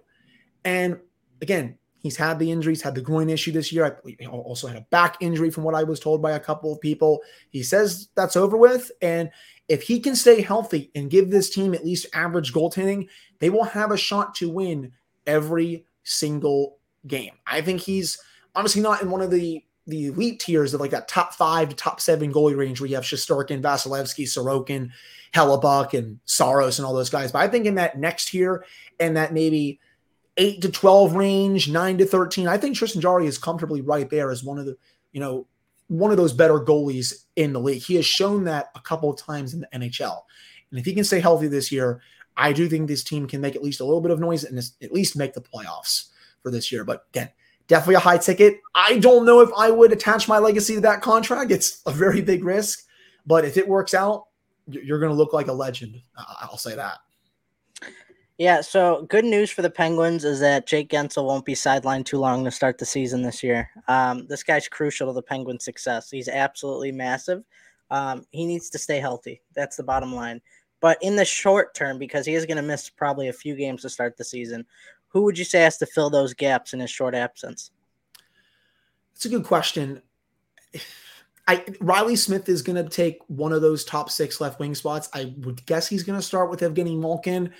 And 0.65 0.99
again, 1.41 1.79
He's 2.03 2.17
had 2.17 2.41
the 2.41 2.51
injuries, 2.51 2.83
had 2.83 2.97
the 2.97 3.01
groin 3.01 3.31
issue 3.31 3.53
this 3.53 3.73
year. 3.73 4.01
I 4.05 4.27
also 4.27 4.67
had 4.67 4.77
a 4.77 4.87
back 4.91 5.17
injury 5.21 5.51
from 5.51 5.63
what 5.63 5.77
I 5.77 5.85
was 5.85 6.01
told 6.01 6.21
by 6.21 6.33
a 6.33 6.41
couple 6.41 6.73
of 6.73 6.81
people. 6.81 7.21
He 7.51 7.63
says 7.63 8.09
that's 8.17 8.37
over 8.37 8.57
with. 8.57 8.91
And 9.01 9.31
if 9.69 9.83
he 9.83 10.01
can 10.01 10.17
stay 10.17 10.43
healthy 10.43 10.91
and 10.97 11.11
give 11.11 11.31
this 11.31 11.49
team 11.49 11.75
at 11.75 11.85
least 11.85 12.07
average 12.13 12.53
goaltending, 12.53 13.09
they 13.39 13.51
will 13.51 13.63
have 13.63 13.93
a 13.93 13.97
shot 13.97 14.35
to 14.37 14.51
win 14.51 14.91
every 15.29 15.87
single 16.03 16.79
game. 17.07 17.35
I 17.47 17.61
think 17.61 17.81
he's 17.81 18.19
honestly 18.57 18.83
not 18.83 19.01
in 19.01 19.09
one 19.09 19.23
of 19.23 19.31
the 19.31 19.65
the 19.93 20.07
elite 20.07 20.41
tiers 20.41 20.75
of 20.75 20.81
like 20.81 20.91
that 20.91 21.07
top 21.07 21.35
five 21.35 21.69
to 21.69 21.77
top 21.77 22.01
seven 22.01 22.33
goalie 22.33 22.57
range 22.57 22.81
where 22.81 22.89
you 22.89 22.97
have 22.97 23.05
Shesterkin, 23.05 23.63
Vasilevskiy, 23.63 24.25
Sorokin, 24.25 24.91
Hellebuyck, 25.35 25.97
and 25.97 26.19
Saros 26.25 26.79
and 26.79 26.87
all 26.87 26.95
those 26.95 27.11
guys. 27.11 27.31
But 27.31 27.43
I 27.43 27.49
think 27.49 27.67
in 27.67 27.77
that 27.77 27.99
next 27.99 28.29
tier 28.29 28.65
and 28.99 29.17
that 29.17 29.33
maybe– 29.33 29.79
eight 30.37 30.63
to 30.63 30.71
12 30.71 31.15
range, 31.15 31.69
nine 31.69 31.99
to 31.99 32.07
13. 32.07 32.49
I 32.49 32.57
think 32.57 32.77
Tristan 32.77 33.01
Jarry 33.01 33.27
is 33.27 33.39
comfortably 33.39 33.81
right 33.81 34.09
there 34.09 34.31
as 34.31 34.43
one 34.43 34.59
of 34.59 34.67
the, 34.67 34.77
you 35.13 35.21
know, 35.21 35.47
one 35.89 36.11
of 36.11 36.17
those 36.17 36.33
better 36.33 36.59
goalies 36.59 37.25
in 37.37 37.53
the 37.53 37.61
league. 37.61 37.83
He 37.83 37.97
has 37.97 38.07
shown 38.07 38.45
that 38.45 38.71
a 38.75 38.81
couple 38.81 39.11
of 39.11 39.19
times 39.19 39.53
in 39.53 39.61
the 39.61 39.69
NHL. 39.75 40.23
And 40.71 40.81
if 40.81 40.87
he 40.87 40.95
can 40.95 41.05
stay 41.05 41.21
healthy 41.21 41.49
this 41.49 41.71
year, 41.71 42.01
I 42.37 42.53
do 42.55 42.69
think 42.69 42.89
this 42.89 43.05
team 43.05 43.27
can 43.27 43.43
make 43.43 43.57
at 43.57 43.63
least 43.63 43.81
a 43.81 43.85
little 43.85 44.01
bit 44.01 44.11
of 44.11 44.21
noise 44.21 44.45
and 44.45 44.59
at 44.59 44.93
least 44.93 45.17
make 45.17 45.35
the 45.35 45.43
playoffs 45.43 46.09
for 46.43 46.51
this 46.51 46.73
year. 46.73 46.83
But 46.85 47.05
again, 47.11 47.29
definitely 47.73 47.95
a 47.95 48.01
high 48.01 48.19
ticket. 48.19 48.61
I 48.75 48.99
don't 48.99 49.25
know 49.25 49.41
if 49.41 49.49
I 49.57 49.71
would 49.71 49.93
attach 49.93 50.29
my 50.29 50.39
legacy 50.39 50.75
to 50.75 50.81
that 50.83 51.01
contract. 51.01 51.51
It's 51.51 51.81
a 51.87 51.91
very 51.91 52.21
big 52.21 52.45
risk. 52.45 52.85
But 53.25 53.47
if 53.47 53.57
it 53.57 53.67
works 53.67 53.95
out, 53.95 54.27
you're 54.69 54.99
going 54.99 55.11
to 55.11 55.17
look 55.17 55.33
like 55.33 55.49
a 55.49 55.55
legend. 55.55 55.99
I'll 56.19 56.59
say 56.59 56.75
that. 56.75 56.99
Yeah, 58.37 58.61
so 58.61 59.07
good 59.09 59.25
news 59.25 59.51
for 59.51 59.63
the 59.63 59.71
Penguins 59.71 60.23
is 60.23 60.39
that 60.41 60.67
Jake 60.67 60.91
Guentzel 60.91 61.25
won't 61.25 61.47
be 61.47 61.55
sidelined 61.55 62.05
too 62.05 62.19
long 62.19 62.45
to 62.45 62.51
start 62.51 62.77
the 62.77 62.85
season 62.85 63.23
this 63.23 63.43
year. 63.43 63.71
Um, 63.89 64.27
this 64.27 64.43
guy's 64.43 64.69
crucial 64.69 65.07
to 65.07 65.15
the 65.15 65.23
Penguins' 65.23 65.65
success. 65.65 66.11
He's 66.11 66.29
absolutely 66.29 66.93
massive. 66.93 67.43
Um, 67.91 68.27
he 68.33 68.45
needs 68.45 68.69
to 68.69 68.79
stay 68.79 69.01
healthy. 69.01 69.41
That's 69.55 69.79
the 69.79 69.83
bottom 69.83 70.15
line. 70.15 70.43
But 70.83 70.99
in 71.01 71.17
the 71.17 71.25
short 71.25 71.75
term, 71.75 71.99
because 71.99 72.27
he 72.27 72.35
is 72.35 72.45
going 72.45 72.57
to 72.57 72.63
miss 72.63 72.91
probably 72.91 73.29
a 73.29 73.33
few 73.33 73.57
games 73.57 73.81
to 73.83 73.89
start 73.89 74.19
the 74.19 74.25
season, 74.25 74.67
who 75.13 75.23
would 75.23 75.39
you 75.39 75.45
say 75.45 75.61
has 75.61 75.79
to 75.79 75.87
fill 75.87 76.11
those 76.11 76.35
gaps 76.35 76.73
in 76.73 76.81
his 76.81 76.91
short 76.91 77.15
absence? 77.15 77.71
It's 79.15 79.25
a 79.27 79.29
good 79.29 79.45
question. 79.45 80.03
I 81.47 81.65
Reilly 81.81 82.17
Smith 82.17 82.49
is 82.49 82.63
going 82.63 82.83
to 82.83 82.89
take 82.89 83.19
one 83.27 83.53
of 83.53 83.63
those 83.63 83.85
top 83.85 84.11
six 84.11 84.41
left 84.41 84.59
wing 84.59 84.75
spots. 84.75 85.09
I 85.13 85.35
would 85.39 85.65
guess 85.67 85.87
he's 85.87 86.03
going 86.03 86.19
to 86.19 86.25
start 86.25 86.51
with 86.51 86.61
Evgeny 86.61 86.99
Malkin. 86.99 87.53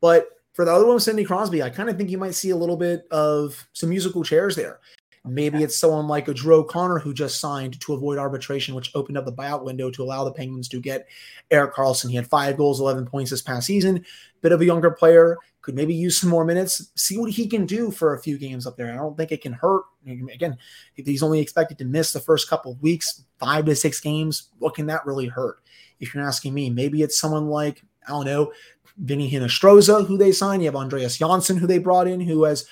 But 0.00 0.28
for 0.52 0.64
the 0.64 0.72
other 0.72 0.86
one, 0.86 1.00
Sidney 1.00 1.24
Crosby, 1.24 1.62
I 1.62 1.70
kind 1.70 1.90
of 1.90 1.96
think 1.96 2.08
you 2.08 2.18
might 2.18 2.34
see 2.34 2.50
a 2.50 2.56
little 2.56 2.76
bit 2.76 3.06
of 3.10 3.66
some 3.72 3.90
musical 3.90 4.24
chairs 4.24 4.56
there. 4.56 4.80
Maybe 5.26 5.62
it's 5.62 5.78
someone 5.78 6.06
like 6.06 6.28
a 6.28 6.34
Drew 6.34 6.56
O'Connor 6.56 7.00
who 7.00 7.12
just 7.12 7.40
signed 7.40 7.80
to 7.80 7.94
avoid 7.94 8.18
arbitration, 8.18 8.74
which 8.74 8.92
opened 8.94 9.18
up 9.18 9.24
the 9.24 9.32
buyout 9.32 9.64
window 9.64 9.90
to 9.90 10.02
allow 10.02 10.24
the 10.24 10.32
Penguins 10.32 10.68
to 10.68 10.80
get 10.80 11.08
Erik 11.50 11.74
Karlsson. 11.74 12.10
He 12.10 12.16
had 12.16 12.26
five 12.26 12.56
goals, 12.56 12.80
11 12.80 13.06
points 13.06 13.30
this 13.30 13.42
past 13.42 13.66
season. 13.66 14.04
Bit 14.40 14.52
of 14.52 14.60
a 14.60 14.64
younger 14.64 14.90
player, 14.90 15.38
could 15.66 15.74
maybe 15.74 15.94
use 15.94 16.16
some 16.16 16.30
more 16.30 16.44
minutes, 16.44 16.92
see 16.94 17.18
what 17.18 17.32
he 17.32 17.48
can 17.48 17.66
do 17.66 17.90
for 17.90 18.14
a 18.14 18.22
few 18.22 18.38
games 18.38 18.68
up 18.68 18.76
there. 18.76 18.92
I 18.92 18.96
don't 18.96 19.16
think 19.16 19.32
it 19.32 19.42
can 19.42 19.52
hurt. 19.52 19.82
Again, 20.06 20.56
he's 20.94 21.24
only 21.24 21.40
expected 21.40 21.76
to 21.78 21.84
miss 21.84 22.12
the 22.12 22.20
first 22.20 22.48
couple 22.48 22.70
of 22.70 22.80
weeks, 22.80 23.24
five 23.40 23.64
to 23.64 23.74
six 23.74 24.00
games. 24.00 24.50
What 24.60 24.76
can 24.76 24.86
that 24.86 25.04
really 25.04 25.26
hurt? 25.26 25.58
If 25.98 26.14
you're 26.14 26.22
asking 26.22 26.54
me, 26.54 26.70
maybe 26.70 27.02
it's 27.02 27.18
someone 27.18 27.48
like, 27.48 27.82
I 28.06 28.10
don't 28.10 28.26
know, 28.26 28.52
Vinny 28.96 29.28
Hinostroza, 29.28 30.06
who 30.06 30.16
they 30.16 30.30
signed. 30.30 30.62
You 30.62 30.68
have 30.68 30.76
Andreas 30.76 31.18
Johnsson, 31.18 31.56
who 31.56 31.66
they 31.66 31.78
brought 31.78 32.06
in, 32.06 32.20
who 32.20 32.44
has 32.44 32.64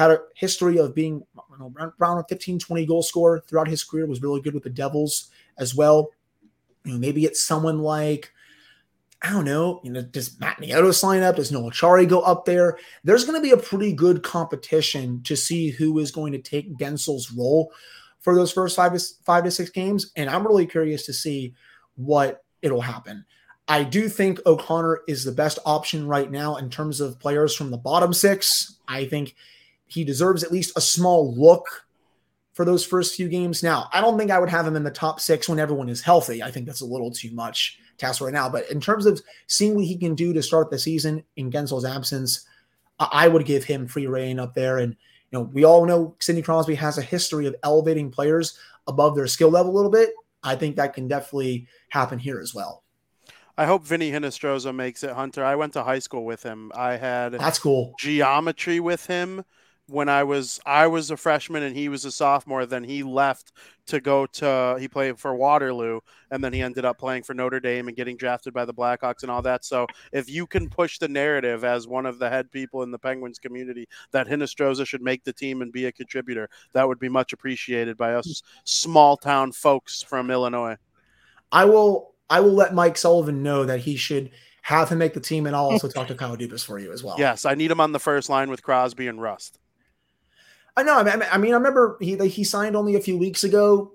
had 0.00 0.10
a 0.10 0.20
history 0.34 0.78
of 0.78 0.94
being 0.94 1.22
you 1.50 1.58
know, 1.58 1.74
around 2.00 2.18
a 2.18 2.24
15, 2.26 2.58
20 2.58 2.86
goal 2.86 3.02
scorer 3.02 3.44
throughout 3.46 3.68
his 3.68 3.84
career, 3.84 4.06
was 4.06 4.22
really 4.22 4.40
good 4.40 4.54
with 4.54 4.62
the 4.62 4.70
Devils 4.70 5.30
as 5.58 5.74
well. 5.74 6.08
You 6.84 6.92
know, 6.92 6.98
maybe 6.98 7.26
it's 7.26 7.46
someone 7.46 7.80
like, 7.80 8.32
I 9.20 9.30
don't 9.30 9.44
know, 9.44 9.82
you 9.84 9.92
know, 9.92 10.00
does 10.00 10.40
Matt 10.40 10.56
Nieto 10.56 10.94
sign 10.94 11.22
up? 11.22 11.36
Does 11.36 11.52
Noel 11.52 11.70
Acciari 11.70 12.08
go 12.08 12.22
up 12.22 12.46
there? 12.46 12.78
There's 13.04 13.26
going 13.26 13.38
to 13.38 13.42
be 13.42 13.52
a 13.52 13.58
pretty 13.58 13.92
good 13.92 14.22
competition 14.22 15.22
to 15.24 15.36
see 15.36 15.68
who 15.68 15.98
is 15.98 16.10
going 16.10 16.32
to 16.32 16.38
take 16.38 16.78
Guentzel's 16.78 17.30
role 17.30 17.70
for 18.20 18.34
those 18.34 18.50
first 18.50 18.76
five 18.76 18.94
to, 18.94 19.04
five 19.26 19.44
to 19.44 19.50
six 19.50 19.68
games. 19.68 20.12
And 20.16 20.30
I'm 20.30 20.46
really 20.46 20.66
curious 20.66 21.04
to 21.06 21.12
see 21.12 21.54
what 21.96 22.42
it'll 22.62 22.80
happen. 22.80 23.26
I 23.68 23.84
do 23.84 24.08
think 24.08 24.40
O'Connor 24.46 25.02
is 25.06 25.24
the 25.24 25.32
best 25.32 25.58
option 25.66 26.08
right 26.08 26.30
now 26.30 26.56
in 26.56 26.70
terms 26.70 27.02
of 27.02 27.18
players 27.18 27.54
from 27.54 27.70
the 27.70 27.76
bottom 27.76 28.14
six. 28.14 28.78
I 28.88 29.04
think 29.04 29.36
he 29.90 30.04
deserves 30.04 30.42
at 30.42 30.52
least 30.52 30.76
a 30.76 30.80
small 30.80 31.34
look 31.34 31.86
for 32.52 32.64
those 32.64 32.84
first 32.84 33.14
few 33.14 33.28
games. 33.28 33.62
Now, 33.62 33.88
I 33.92 34.00
don't 34.00 34.18
think 34.18 34.30
I 34.30 34.38
would 34.38 34.48
have 34.48 34.66
him 34.66 34.76
in 34.76 34.84
the 34.84 34.90
top 34.90 35.20
six 35.20 35.48
when 35.48 35.58
everyone 35.58 35.88
is 35.88 36.02
healthy. 36.02 36.42
I 36.42 36.50
think 36.50 36.66
that's 36.66 36.80
a 36.80 36.86
little 36.86 37.10
too 37.10 37.30
much 37.32 37.78
task 37.98 38.20
right 38.20 38.32
now. 38.32 38.48
But 38.48 38.70
in 38.70 38.80
terms 38.80 39.06
of 39.06 39.20
seeing 39.46 39.74
what 39.74 39.84
he 39.84 39.96
can 39.96 40.14
do 40.14 40.32
to 40.32 40.42
start 40.42 40.70
the 40.70 40.78
season 40.78 41.22
in 41.36 41.50
Guentzel's 41.50 41.84
absence, 41.84 42.46
I 42.98 43.28
would 43.28 43.46
give 43.46 43.64
him 43.64 43.86
free 43.86 44.06
reign 44.06 44.38
up 44.38 44.54
there. 44.54 44.78
And 44.78 44.92
you 45.30 45.38
know, 45.38 45.42
we 45.42 45.64
all 45.64 45.86
know 45.86 46.16
Sidney 46.18 46.42
Crosby 46.42 46.74
has 46.74 46.98
a 46.98 47.02
history 47.02 47.46
of 47.46 47.56
elevating 47.62 48.10
players 48.10 48.58
above 48.86 49.14
their 49.14 49.26
skill 49.26 49.50
level 49.50 49.72
a 49.72 49.76
little 49.76 49.90
bit. 49.90 50.10
I 50.42 50.56
think 50.56 50.76
that 50.76 50.94
can 50.94 51.08
definitely 51.08 51.66
happen 51.90 52.18
here 52.18 52.40
as 52.40 52.54
well. 52.54 52.82
I 53.56 53.66
hope 53.66 53.84
Vinny 53.84 54.10
Hinostroza 54.10 54.74
makes 54.74 55.04
it, 55.04 55.10
Hunter. 55.10 55.44
I 55.44 55.54
went 55.54 55.74
to 55.74 55.82
high 55.82 55.98
school 55.98 56.24
with 56.24 56.42
him. 56.42 56.72
I 56.74 56.96
had 56.96 57.34
that's 57.34 57.58
cool 57.58 57.94
geometry 57.98 58.80
with 58.80 59.06
him 59.06 59.44
when 59.90 60.08
I 60.08 60.24
was 60.24 60.60
I 60.64 60.86
was 60.86 61.10
a 61.10 61.16
freshman 61.16 61.62
and 61.62 61.76
he 61.76 61.88
was 61.88 62.04
a 62.04 62.12
sophomore. 62.12 62.66
Then 62.66 62.84
he 62.84 63.02
left 63.02 63.52
to 63.86 64.00
go 64.00 64.26
to 64.26 64.76
he 64.78 64.88
played 64.88 65.18
for 65.18 65.34
Waterloo 65.34 66.00
and 66.30 66.42
then 66.42 66.52
he 66.52 66.62
ended 66.62 66.84
up 66.84 66.98
playing 66.98 67.24
for 67.24 67.34
Notre 67.34 67.60
Dame 67.60 67.88
and 67.88 67.96
getting 67.96 68.16
drafted 68.16 68.54
by 68.54 68.64
the 68.64 68.74
Blackhawks 68.74 69.22
and 69.22 69.30
all 69.30 69.42
that. 69.42 69.64
So 69.64 69.86
if 70.12 70.30
you 70.30 70.46
can 70.46 70.68
push 70.68 70.98
the 70.98 71.08
narrative 71.08 71.64
as 71.64 71.88
one 71.88 72.06
of 72.06 72.18
the 72.18 72.30
head 72.30 72.50
people 72.50 72.82
in 72.82 72.90
the 72.90 72.98
Penguins 72.98 73.38
community 73.38 73.88
that 74.12 74.28
Hinostroza 74.28 74.86
should 74.86 75.02
make 75.02 75.24
the 75.24 75.32
team 75.32 75.62
and 75.62 75.72
be 75.72 75.86
a 75.86 75.92
contributor, 75.92 76.48
that 76.72 76.86
would 76.86 76.98
be 76.98 77.08
much 77.08 77.32
appreciated 77.32 77.96
by 77.96 78.14
us 78.14 78.42
small 78.64 79.16
town 79.16 79.52
folks 79.52 80.02
from 80.02 80.30
Illinois. 80.30 80.76
I 81.50 81.64
will 81.64 82.14
I 82.28 82.40
will 82.40 82.54
let 82.54 82.74
Mike 82.74 82.96
Sullivan 82.96 83.42
know 83.42 83.64
that 83.64 83.80
he 83.80 83.96
should 83.96 84.30
have 84.62 84.88
him 84.88 84.98
make 84.98 85.14
the 85.14 85.20
team, 85.20 85.46
and 85.46 85.56
I'll 85.56 85.64
also 85.70 85.88
talk 85.88 86.06
to 86.08 86.14
Kyle 86.14 86.36
Dubas 86.36 86.64
for 86.64 86.78
you 86.78 86.92
as 86.92 87.02
well. 87.02 87.16
Yes, 87.18 87.44
I 87.44 87.54
need 87.54 87.70
him 87.70 87.80
on 87.80 87.92
the 87.92 87.98
first 87.98 88.28
line 88.28 88.50
with 88.50 88.62
Crosby 88.62 89.08
and 89.08 89.20
Rust. 89.20 89.58
I 90.76 90.82
know. 90.82 90.98
I 90.98 91.38
mean, 91.38 91.52
I, 91.52 91.56
remember 91.56 91.96
he 92.00 92.16
he 92.28 92.44
signed 92.44 92.76
only 92.76 92.94
a 92.94 93.00
few 93.00 93.16
weeks 93.16 93.44
ago. 93.44 93.92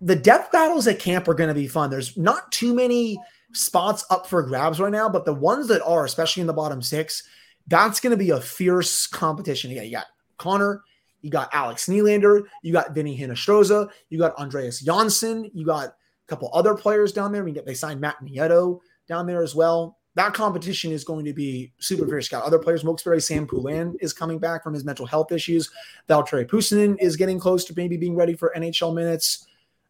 The 0.00 0.16
depth 0.16 0.52
battles 0.52 0.86
at 0.86 0.98
camp 0.98 1.28
are 1.28 1.34
going 1.34 1.48
to 1.48 1.54
be 1.54 1.66
fun. 1.66 1.90
There's 1.90 2.16
not 2.16 2.50
too 2.52 2.74
many 2.74 3.18
spots 3.52 4.04
up 4.10 4.26
for 4.26 4.42
grabs 4.42 4.80
right 4.80 4.92
now, 4.92 5.08
but 5.08 5.24
the 5.24 5.34
ones 5.34 5.68
that 5.68 5.82
are, 5.84 6.04
especially 6.04 6.42
in 6.42 6.46
the 6.46 6.52
bottom 6.52 6.80
six, 6.82 7.24
that's 7.66 8.00
going 8.00 8.12
to 8.12 8.16
be 8.16 8.30
a 8.30 8.40
fierce 8.40 9.06
competition. 9.06 9.70
Yeah, 9.70 9.82
you 9.82 9.92
got 9.92 10.06
Connor, 10.36 10.82
you 11.20 11.30
got 11.30 11.50
Alex 11.52 11.86
Nylander, 11.86 12.44
you 12.62 12.72
got 12.72 12.94
Vinny 12.94 13.18
Hinostroza, 13.18 13.90
you 14.08 14.18
got 14.18 14.36
Andreas 14.36 14.80
Johnsson, 14.80 15.50
you 15.52 15.66
got 15.66 15.88
a 15.88 15.94
couple 16.28 16.50
other 16.52 16.74
players 16.74 17.12
down 17.12 17.32
there. 17.32 17.42
I 17.42 17.44
mean, 17.44 17.58
they 17.66 17.74
signed 17.74 18.00
Matt 18.00 18.16
Nieto 18.24 18.80
down 19.08 19.26
there 19.26 19.42
as 19.42 19.54
well. 19.54 19.97
That 20.18 20.34
competition 20.34 20.90
is 20.90 21.04
going 21.04 21.24
to 21.26 21.32
be 21.32 21.70
super 21.78 22.04
fierce. 22.04 22.28
Got 22.28 22.42
other 22.42 22.58
players. 22.58 22.82
Wilkes-Barre 22.82 23.20
Sam 23.20 23.46
Poulin 23.46 23.96
is 24.00 24.12
coming 24.12 24.40
back 24.40 24.64
from 24.64 24.74
his 24.74 24.84
mental 24.84 25.06
health 25.06 25.30
issues. 25.30 25.70
Valtteri 26.08 26.44
Puustinen 26.44 26.96
is 26.98 27.14
getting 27.14 27.38
close 27.38 27.64
to 27.66 27.74
maybe 27.76 27.96
being 27.96 28.16
ready 28.16 28.34
for 28.34 28.52
NHL 28.56 28.92
minutes. 28.96 29.46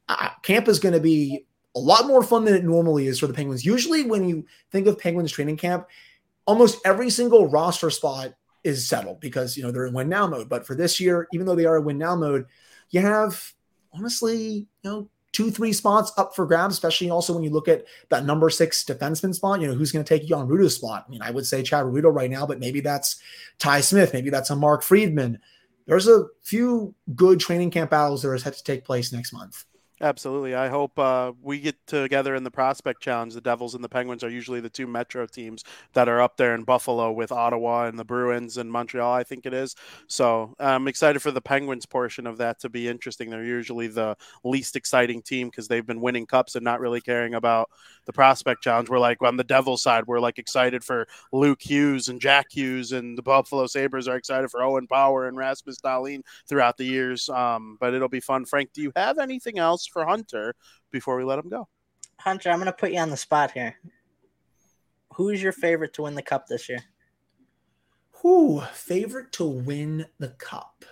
Uh, 0.06 0.28
camp 0.42 0.68
is 0.68 0.78
going 0.80 0.92
to 0.92 1.00
be 1.00 1.46
a 1.74 1.78
lot 1.78 2.06
more 2.06 2.22
fun 2.22 2.44
than 2.44 2.54
it 2.54 2.62
normally 2.62 3.06
is 3.06 3.18
for 3.18 3.26
the 3.26 3.32
Penguins. 3.32 3.64
Usually, 3.64 4.02
when 4.02 4.28
you 4.28 4.44
think 4.70 4.86
of 4.86 4.98
Penguins 4.98 5.32
training 5.32 5.56
camp, 5.56 5.86
almost 6.44 6.78
every 6.84 7.08
single 7.08 7.48
roster 7.48 7.88
spot 7.88 8.34
is 8.64 8.86
settled 8.86 9.20
because 9.20 9.56
you 9.56 9.62
know 9.62 9.70
they're 9.70 9.86
in 9.86 9.94
win 9.94 10.10
now 10.10 10.26
mode. 10.26 10.50
But 10.50 10.66
for 10.66 10.74
this 10.74 11.00
year, 11.00 11.26
even 11.32 11.46
though 11.46 11.56
they 11.56 11.64
are 11.64 11.78
in 11.78 11.84
win 11.84 11.96
now 11.96 12.14
mode, 12.14 12.44
you 12.90 13.00
have 13.00 13.54
honestly, 13.94 14.68
you 14.82 14.90
know, 14.90 15.08
two, 15.38 15.52
three 15.52 15.72
spots 15.72 16.10
up 16.16 16.34
for 16.34 16.44
grabs, 16.46 16.74
especially 16.74 17.10
also 17.10 17.32
when 17.32 17.44
you 17.44 17.50
look 17.50 17.68
at 17.68 17.84
that 18.08 18.24
number 18.24 18.50
six 18.50 18.82
defenseman 18.82 19.32
spot. 19.32 19.60
You 19.60 19.68
know, 19.68 19.74
who's 19.74 19.92
going 19.92 20.04
to 20.04 20.18
take 20.18 20.26
Jan 20.26 20.48
Rutta's 20.48 20.74
spot? 20.74 21.04
I 21.06 21.10
mean, 21.12 21.22
I 21.22 21.30
would 21.30 21.46
say 21.46 21.62
Chad 21.62 21.84
Ruhwedel 21.84 22.12
right 22.12 22.28
now, 22.28 22.44
but 22.44 22.58
maybe 22.58 22.80
that's 22.80 23.20
Ty 23.60 23.82
Smith. 23.82 24.12
Maybe 24.12 24.30
that's 24.30 24.50
a 24.50 24.56
Mark 24.56 24.82
Friedman. 24.82 25.38
there's 25.86 26.08
a 26.08 26.24
few 26.42 26.92
good 27.14 27.38
training 27.38 27.70
camp 27.70 27.90
battles 27.92 28.22
that 28.22 28.30
are 28.30 28.38
set 28.38 28.54
to 28.54 28.64
take 28.64 28.84
place 28.84 29.12
next 29.12 29.32
month. 29.32 29.64
Absolutely. 30.00 30.54
I 30.54 30.68
hope 30.68 30.96
uh, 30.96 31.32
we 31.42 31.58
get 31.58 31.74
together 31.88 32.36
in 32.36 32.44
the 32.44 32.52
prospect 32.52 33.02
challenge. 33.02 33.34
The 33.34 33.40
Devils 33.40 33.74
and 33.74 33.82
the 33.82 33.88
Penguins 33.88 34.22
are 34.22 34.30
usually 34.30 34.60
the 34.60 34.70
two 34.70 34.86
Metro 34.86 35.26
teams 35.26 35.64
that 35.92 36.08
are 36.08 36.20
up 36.20 36.36
there 36.36 36.54
in 36.54 36.62
Buffalo 36.62 37.10
with 37.10 37.32
Ottawa 37.32 37.86
and 37.86 37.98
the 37.98 38.04
Bruins 38.04 38.58
and 38.58 38.70
Montreal, 38.70 39.12
I 39.12 39.24
think 39.24 39.44
it 39.44 39.52
is. 39.52 39.74
So 40.06 40.54
I'm 40.60 40.86
excited 40.86 41.20
for 41.20 41.32
the 41.32 41.40
Penguins 41.40 41.84
portion 41.84 42.28
of 42.28 42.38
that 42.38 42.60
to 42.60 42.68
be 42.68 42.86
interesting. 42.86 43.28
They're 43.28 43.42
usually 43.42 43.88
the 43.88 44.16
least 44.44 44.76
exciting 44.76 45.20
team 45.20 45.48
because 45.48 45.66
they've 45.66 45.84
been 45.86 46.00
winning 46.00 46.26
cups 46.26 46.54
and 46.54 46.64
not 46.64 46.78
really 46.78 47.00
caring 47.00 47.34
about 47.34 47.68
the 48.06 48.12
prospect 48.12 48.62
challenge. 48.62 48.88
We're 48.88 49.00
like 49.00 49.20
on 49.22 49.36
the 49.36 49.42
Devils 49.42 49.82
side, 49.82 50.06
we're 50.06 50.20
like 50.20 50.38
excited 50.38 50.84
for 50.84 51.08
Luke 51.32 51.60
Hughes 51.60 52.08
and 52.08 52.20
Jack 52.20 52.46
Hughes, 52.52 52.92
and 52.92 53.18
the 53.18 53.22
Buffalo 53.22 53.66
Sabres 53.66 54.06
are 54.06 54.16
excited 54.16 54.48
for 54.48 54.62
Owen 54.62 54.86
Power 54.86 55.26
and 55.26 55.36
Rasmus 55.36 55.78
Dahlin 55.78 56.22
throughout 56.48 56.76
the 56.76 56.84
years. 56.84 57.28
Um, 57.28 57.76
but 57.80 57.94
it'll 57.94 58.08
be 58.08 58.20
fun. 58.20 58.44
Frank, 58.44 58.72
do 58.72 58.80
you 58.80 58.92
have 58.94 59.18
anything 59.18 59.58
else? 59.58 59.87
For 59.88 60.06
Hunter 60.06 60.54
before 60.90 61.16
we 61.16 61.24
let 61.24 61.38
him 61.38 61.48
go. 61.48 61.68
Hunter, 62.18 62.50
I'm 62.50 62.58
going 62.58 62.66
to 62.66 62.72
put 62.72 62.92
you 62.92 62.98
on 62.98 63.10
the 63.10 63.16
spot 63.16 63.52
here. 63.52 63.76
Who's 65.14 65.42
your 65.42 65.52
favorite 65.52 65.94
to 65.94 66.02
win 66.02 66.14
the 66.14 66.22
cup 66.22 66.46
this 66.46 66.68
year? 66.68 66.80
Who 68.22 68.60
favorite 68.72 69.32
to 69.32 69.44
win 69.44 70.06
the 70.18 70.28
cup? 70.28 70.84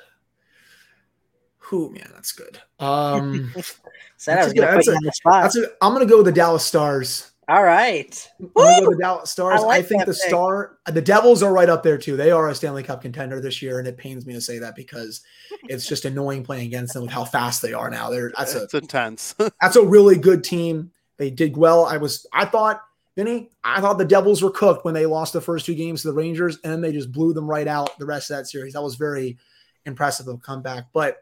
Who 1.58 1.90
man, 1.90 2.08
that's 2.14 2.30
good. 2.30 2.60
Um, 2.78 3.52
so 4.16 4.34
that's, 4.34 4.52
a, 4.52 4.54
that's, 4.54 4.88
a, 4.88 4.96
that's 5.24 5.56
a, 5.56 5.66
I'm 5.82 5.92
gonna 5.92 6.06
go 6.06 6.18
with 6.18 6.26
the 6.26 6.32
Dallas 6.32 6.64
Stars. 6.64 7.32
All 7.48 7.62
right. 7.62 8.28
I'm 8.40 8.50
gonna 8.54 8.80
go 8.80 8.90
the 8.90 8.98
Dallas 9.00 9.30
Stars. 9.30 9.60
I, 9.60 9.64
like 9.66 9.84
I 9.84 9.86
think 9.86 10.04
the 10.04 10.12
pick. 10.12 10.22
star 10.22 10.78
the 10.86 11.00
Devils 11.00 11.44
are 11.44 11.52
right 11.52 11.68
up 11.68 11.84
there 11.84 11.96
too. 11.96 12.16
They 12.16 12.32
are 12.32 12.48
a 12.48 12.54
Stanley 12.54 12.82
Cup 12.82 13.02
contender 13.02 13.40
this 13.40 13.62
year, 13.62 13.78
and 13.78 13.86
it 13.86 13.96
pains 13.96 14.26
me 14.26 14.32
to 14.34 14.40
say 14.40 14.58
that 14.58 14.74
because 14.74 15.20
it's 15.64 15.86
just 15.86 16.04
annoying 16.04 16.42
playing 16.42 16.66
against 16.66 16.94
them 16.94 17.04
with 17.04 17.12
how 17.12 17.24
fast 17.24 17.62
they 17.62 17.72
are 17.72 17.88
now. 17.88 18.10
They're 18.10 18.32
that's 18.36 18.54
it's 18.54 18.74
a, 18.74 18.78
intense. 18.78 19.34
that's 19.60 19.76
a 19.76 19.84
really 19.84 20.16
good 20.16 20.42
team. 20.42 20.90
They 21.18 21.30
did 21.30 21.56
well. 21.56 21.86
I 21.86 21.98
was 21.98 22.26
I 22.32 22.46
thought 22.46 22.82
Vinny, 23.16 23.50
I 23.64 23.80
thought 23.80 23.96
the 23.96 24.04
Devils 24.04 24.42
were 24.42 24.50
cooked 24.50 24.84
when 24.84 24.92
they 24.92 25.06
lost 25.06 25.32
the 25.32 25.40
first 25.40 25.64
two 25.64 25.74
games 25.74 26.02
to 26.02 26.08
the 26.08 26.14
Rangers, 26.14 26.58
and 26.62 26.72
then 26.72 26.80
they 26.82 26.92
just 26.92 27.12
blew 27.12 27.32
them 27.32 27.48
right 27.48 27.66
out 27.66 27.98
the 27.98 28.06
rest 28.06 28.30
of 28.30 28.36
that 28.36 28.46
series. 28.46 28.74
That 28.74 28.82
was 28.82 28.96
very 28.96 29.38
impressive 29.86 30.28
of 30.28 30.34
a 30.34 30.38
comeback. 30.38 30.86
But 30.92 31.18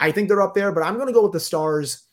I 0.00 0.10
think 0.10 0.28
they're 0.28 0.40
up 0.40 0.54
there. 0.54 0.72
But 0.72 0.84
I'm 0.84 0.94
going 0.94 1.08
to 1.08 1.12
go 1.12 1.24
with 1.24 1.32
the 1.32 1.40
Stars. 1.40 2.04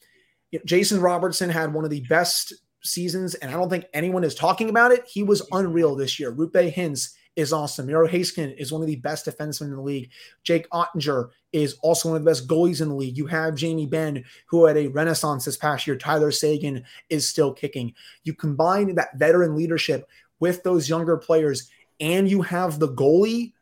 Jason 0.65 0.99
Robertson 0.99 1.49
had 1.49 1.73
one 1.73 1.85
of 1.85 1.91
the 1.91 2.01
best 2.01 2.53
seasons, 2.85 3.35
and 3.35 3.51
I 3.51 3.53
don't 3.53 3.69
think 3.69 3.85
anyone 3.93 4.23
is 4.23 4.35
talking 4.35 4.69
about 4.69 4.91
it. 4.91 5.05
He 5.07 5.23
was 5.23 5.47
unreal 5.51 5.95
this 5.95 6.19
year. 6.19 6.31
Roope 6.31 6.73
Hintz 6.73 7.15
is 7.35 7.51
awesome. 7.51 7.87
Miro 7.87 8.07
Heiskanen 8.07 8.55
is 8.57 8.71
one 8.71 8.81
of 8.81 8.87
the 8.87 8.95
best 8.95 9.25
defensemen 9.25 9.65
in 9.65 9.75
the 9.75 9.81
league. 9.81 10.09
Jake 10.43 10.69
Oettinger 10.69 11.29
is 11.51 11.73
also 11.81 12.09
one 12.09 12.17
of 12.17 12.23
the 12.23 12.29
best 12.29 12.47
goalies 12.47 12.81
in 12.81 12.89
the 12.89 12.95
league. 12.95 13.17
You 13.17 13.27
have 13.27 13.55
Jamie 13.55 13.85
Benn, 13.85 14.23
who 14.47 14.65
had 14.65 14.77
a 14.77 14.87
renaissance 14.87 15.45
this 15.45 15.57
past 15.57 15.85
year. 15.85 15.97
Tyler 15.97 16.31
Seguin 16.31 16.83
is 17.09 17.27
still 17.27 17.53
kicking. 17.53 17.93
You 18.23 18.33
combine 18.33 18.95
that 18.95 19.17
veteran 19.17 19.55
leadership 19.55 20.07
with 20.39 20.63
those 20.63 20.87
younger 20.87 21.17
players, 21.17 21.69
and 21.99 22.29
you 22.29 22.41
have 22.41 22.79
the 22.79 22.89
goalie. 22.89 23.53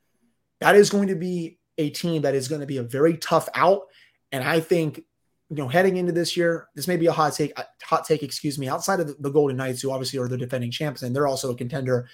That 0.60 0.76
is 0.76 0.90
going 0.90 1.08
to 1.08 1.16
be 1.16 1.58
a 1.78 1.90
team 1.90 2.22
that 2.22 2.36
is 2.36 2.48
going 2.48 2.62
to 2.62 2.68
be 2.68 2.78
a 2.78 2.84
very 2.84 3.18
tough 3.18 3.50
out. 3.56 3.84
And 4.32 4.44
I 4.44 4.60
think 4.60 5.04
you 5.50 5.58
know, 5.58 5.68
heading 5.68 5.98
into 5.98 6.12
this 6.12 6.36
year, 6.36 6.70
this 6.76 6.88
may 6.88 6.98
be 6.98 7.08
a 7.08 7.12
hot 7.12 7.34
take, 7.34 7.54
hot 7.84 8.06
take, 8.06 8.24
excuse 8.24 8.58
me, 8.58 8.68
outside 8.68 9.00
of 9.00 9.08
the, 9.08 9.16
the 9.20 9.30
Golden 9.30 9.58
Knights, 9.58 9.82
who 9.82 9.92
obviously 9.92 10.20
are 10.20 10.28
the 10.28 10.38
defending 10.38 10.72
champs, 10.72 11.04
and 11.04 11.16
they're 11.16 11.28
also 11.28 11.52
a 11.52 11.56
contender. 11.56 12.08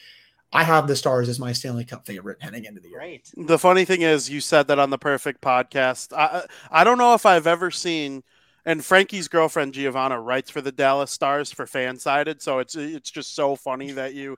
I 0.52 0.64
have 0.64 0.88
the 0.88 0.96
Stars 0.96 1.30
as 1.30 1.40
my 1.40 1.54
Stanley 1.54 1.86
Cup 1.86 2.06
favorite 2.06 2.42
heading 2.42 2.66
into 2.66 2.82
the 2.82 2.90
year. 2.90 3.00
Right. 3.00 3.30
The 3.38 3.60
funny 3.60 3.86
thing 3.86 4.02
is, 4.02 4.30
you 4.30 4.42
said 4.42 4.68
that 4.68 4.80
on 4.80 4.90
the 4.90 4.98
perfect 4.98 5.42
podcast. 5.42 6.12
I 6.12 6.46
I 6.72 6.84
don't 6.84 6.98
know 6.98 7.14
if 7.14 7.26
I've 7.26 7.46
ever 7.46 7.70
seen, 7.70 8.24
and 8.66 8.84
Frankie's 8.84 9.28
girlfriend 9.28 9.76
Giovanna 9.76 10.20
writes 10.20 10.50
for 10.50 10.62
the 10.62 10.72
Dallas 10.72 11.12
Stars 11.12 11.52
for 11.52 11.68
Fansided, 11.68 12.42
so 12.42 12.58
it's 12.60 12.76
it's 12.76 13.12
just 13.12 13.36
so 13.36 13.56
funny 13.56 13.92
that 13.94 14.16
you 14.16 14.38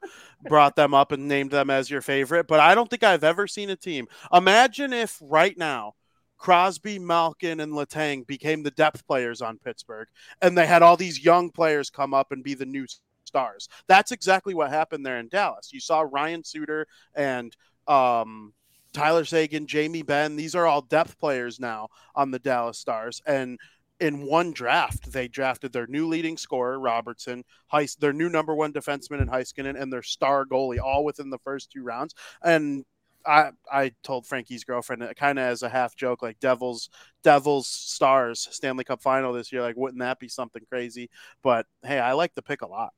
brought 0.50 0.76
them 0.76 0.94
up 0.94 1.14
and 1.14 1.30
named 1.30 1.52
them 1.52 1.70
as 1.70 1.89
your 1.89 2.02
favorite. 2.02 2.46
But 2.46 2.60
I 2.60 2.76
don't 2.76 2.89
think 2.89 3.04
I've 3.04 3.24
ever 3.24 3.48
seen 3.48 3.70
a 3.70 3.78
team. 3.78 4.08
Imagine 4.34 4.92
if 4.92 5.18
right 5.22 5.58
now 5.58 5.96
Crosby, 6.42 6.98
Malkin, 6.98 7.60
and 7.60 7.72
Letang 7.72 8.26
became 8.26 8.64
the 8.64 8.72
depth 8.72 9.06
players 9.06 9.44
on 9.44 9.60
Pittsburgh, 9.60 10.08
and 10.42 10.58
they 10.58 10.66
had 10.66 10.82
all 10.82 10.98
these 10.98 11.24
young 11.24 11.52
players 11.52 11.92
come 11.92 12.16
up 12.16 12.32
and 12.32 12.44
be 12.44 12.56
the 12.56 12.66
new 12.66 12.88
stars. 13.26 13.70
That's 13.88 14.12
exactly 14.12 14.56
what 14.56 14.72
happened 14.72 15.06
there 15.06 15.20
in 15.20 15.28
Dallas. 15.28 15.72
You 15.72 15.80
saw 15.80 16.02
Ryan 16.02 16.44
Suter 16.44 16.88
and 17.14 17.56
um, 17.88 18.54
Tyler 18.92 19.24
Seguin, 19.24 19.68
Jamie 19.68 20.02
Benn. 20.02 20.36
These 20.36 20.56
are 20.56 20.66
all 20.66 20.82
depth 20.82 21.20
players 21.20 21.60
now 21.60 21.89
on 22.16 22.32
the 22.32 22.39
Dallas 22.39 22.80
Stars, 22.80 23.22
and 23.28 23.60
in 24.00 24.26
one 24.26 24.52
draft, 24.52 25.12
they 25.12 25.28
drafted 25.28 25.72
their 25.72 25.86
new 25.86 26.08
leading 26.08 26.38
scorer, 26.38 26.80
Robertson, 26.80 27.44
Heis, 27.72 27.96
their 27.96 28.14
new 28.14 28.30
number 28.30 28.56
one 28.56 28.74
defenseman 28.74 29.22
in 29.22 29.28
Heiskanen, 29.28 29.80
and 29.80 29.94
their 29.94 30.02
star 30.02 30.44
goalie, 30.44 30.80
all 30.80 31.06
within 31.06 31.30
the 31.30 31.38
first 31.38 31.72
two 31.72 31.84
rounds. 31.84 32.16
And 32.44 32.84
I 33.26 33.51
I 33.72 33.91
told 34.03 34.26
Frankie's 34.26 34.63
girlfriend 34.63 35.03
uh, 35.03 35.13
kind 35.13 35.39
of 35.39 35.45
as 35.45 35.63
a 35.63 35.69
half 35.69 35.95
joke, 35.95 36.22
like 36.22 36.39
Devils 36.39 36.89
Devils 37.24 37.67
Stars 37.67 38.47
Stanley 38.51 38.84
Cup 38.84 39.01
final 39.01 39.34
this 39.34 39.51
year. 39.51 39.61
Like, 39.61 39.76
wouldn't 39.78 39.99
that 39.99 40.19
be 40.19 40.28
something 40.28 40.63
crazy? 40.69 41.09
But 41.41 41.65
hey, 41.84 41.99
I 41.99 42.13
like 42.13 42.34
the 42.34 42.41
pick 42.41 42.61
a 42.61 42.67
lot. 42.67 42.93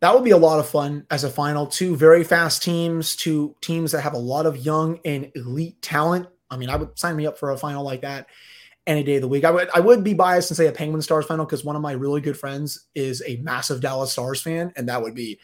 That 0.00 0.14
would 0.14 0.24
be 0.24 0.30
a 0.30 0.36
lot 0.36 0.60
of 0.60 0.68
fun 0.68 1.06
as 1.10 1.24
a 1.24 1.30
final. 1.30 1.66
Two 1.66 1.94
very 1.94 2.24
fast 2.24 2.62
teams, 2.62 3.14
two 3.16 3.54
teams 3.60 3.92
that 3.92 4.00
have 4.00 4.14
a 4.14 4.18
lot 4.18 4.46
of 4.46 4.64
young 4.64 4.98
and 5.04 5.30
elite 5.34 5.80
talent. 5.82 6.26
I 6.50 6.56
mean, 6.56 6.70
I 6.70 6.76
would 6.76 6.98
sign 6.98 7.16
me 7.16 7.26
up 7.26 7.38
for 7.38 7.50
a 7.50 7.58
final 7.58 7.84
like 7.84 8.00
that 8.00 8.26
any 8.86 9.02
day 9.02 9.16
of 9.16 9.22
the 9.22 9.28
week. 9.28 9.44
I 9.44 9.50
would 9.50 9.68
I 9.74 9.80
would 9.80 10.02
be 10.02 10.14
biased 10.14 10.50
and 10.50 10.56
say 10.56 10.66
a 10.66 10.72
Penguin 10.72 11.02
Stars 11.02 11.26
final 11.26 11.44
because 11.44 11.64
one 11.64 11.76
of 11.76 11.82
my 11.82 11.92
really 11.92 12.20
good 12.20 12.38
friends 12.38 12.86
is 12.94 13.22
a 13.26 13.36
massive 13.36 13.80
Dallas 13.80 14.12
Stars 14.12 14.40
fan, 14.40 14.72
and 14.76 14.88
that 14.88 15.02
would 15.02 15.14
be 15.14 15.38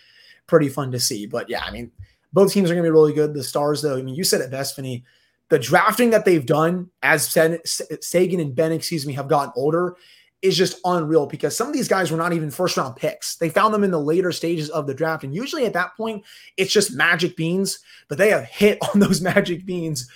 pretty 0.46 0.68
fun 0.68 0.92
to 0.92 1.00
see. 1.00 1.26
But 1.26 1.48
yeah, 1.48 1.62
I 1.64 1.70
mean 1.70 1.92
both 2.36 2.52
teams 2.52 2.70
are 2.70 2.74
going 2.74 2.84
to 2.84 2.88
be 2.88 2.92
really 2.92 3.14
good. 3.14 3.32
The 3.32 3.42
Stars, 3.42 3.80
though, 3.80 3.96
I 3.96 4.02
mean, 4.02 4.14
you 4.14 4.22
said 4.22 4.42
it 4.42 4.50
best, 4.50 4.76
Finney. 4.76 5.06
The 5.48 5.58
drafting 5.58 6.10
that 6.10 6.26
they've 6.26 6.44
done 6.44 6.90
as 7.02 7.30
Seguin 7.30 8.40
and 8.40 8.54
Benn, 8.54 8.72
excuse 8.72 9.06
me, 9.06 9.14
have 9.14 9.26
gotten 9.26 9.54
older 9.56 9.96
is 10.42 10.54
just 10.54 10.78
unreal 10.84 11.24
because 11.24 11.56
some 11.56 11.66
of 11.66 11.72
these 11.72 11.88
guys 11.88 12.10
were 12.10 12.18
not 12.18 12.34
even 12.34 12.50
first 12.50 12.76
round 12.76 12.94
picks. 12.94 13.36
They 13.36 13.48
found 13.48 13.72
them 13.72 13.84
in 13.84 13.90
the 13.90 13.98
later 13.98 14.32
stages 14.32 14.68
of 14.68 14.86
the 14.86 14.92
draft. 14.92 15.24
And 15.24 15.34
usually 15.34 15.64
at 15.64 15.72
that 15.72 15.96
point, 15.96 16.26
it's 16.58 16.70
just 16.70 16.94
magic 16.94 17.36
beans, 17.36 17.78
but 18.06 18.18
they 18.18 18.28
have 18.28 18.44
hit 18.44 18.76
on 18.94 19.00
those 19.00 19.22
magic 19.22 19.64
beans 19.64 20.06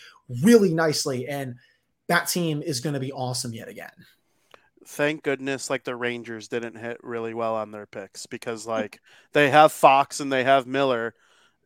really 0.45 0.75
nicely. 0.75 1.27
And 1.27 1.55
that 2.09 2.29
team 2.29 2.61
is 2.61 2.81
going 2.81 2.95
to 2.95 3.01
be 3.01 3.13
awesome 3.13 3.55
yet 3.55 3.69
again. 3.69 3.89
Thank 4.85 5.23
goodness, 5.23 5.71
like 5.71 5.85
the 5.85 5.97
Rangers 5.97 6.49
didn't 6.49 6.77
hit 6.77 6.99
really 7.03 7.33
well 7.33 7.55
on 7.55 7.71
their 7.71 7.87
picks 7.87 8.27
because, 8.27 8.67
like, 8.67 9.01
they 9.33 9.49
have 9.49 9.73
Fox 9.73 10.21
and 10.21 10.31
they 10.31 10.45
have 10.45 10.67
Miller 10.67 11.15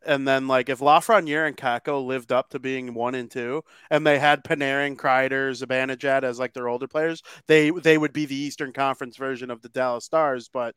and 0.06 0.26
then 0.26 0.48
like 0.48 0.68
if 0.68 0.80
Lafreniere 0.80 1.46
and 1.46 1.56
Kakko 1.56 2.04
lived 2.04 2.32
up 2.32 2.50
to 2.50 2.58
being 2.58 2.94
one 2.94 3.14
and 3.14 3.30
two, 3.30 3.62
and 3.90 4.06
they 4.06 4.18
had 4.18 4.44
Panarin, 4.44 4.96
Kreider, 4.96 5.50
Zibanejad 5.50 6.22
as 6.22 6.38
like 6.38 6.52
their 6.54 6.68
older 6.68 6.88
players, 6.88 7.22
they 7.46 7.70
they 7.70 7.98
would 7.98 8.12
be 8.12 8.26
the 8.26 8.36
Eastern 8.36 8.72
Conference 8.72 9.16
version 9.16 9.50
of 9.50 9.62
the 9.62 9.68
Dallas 9.68 10.04
Stars. 10.04 10.48
But 10.52 10.74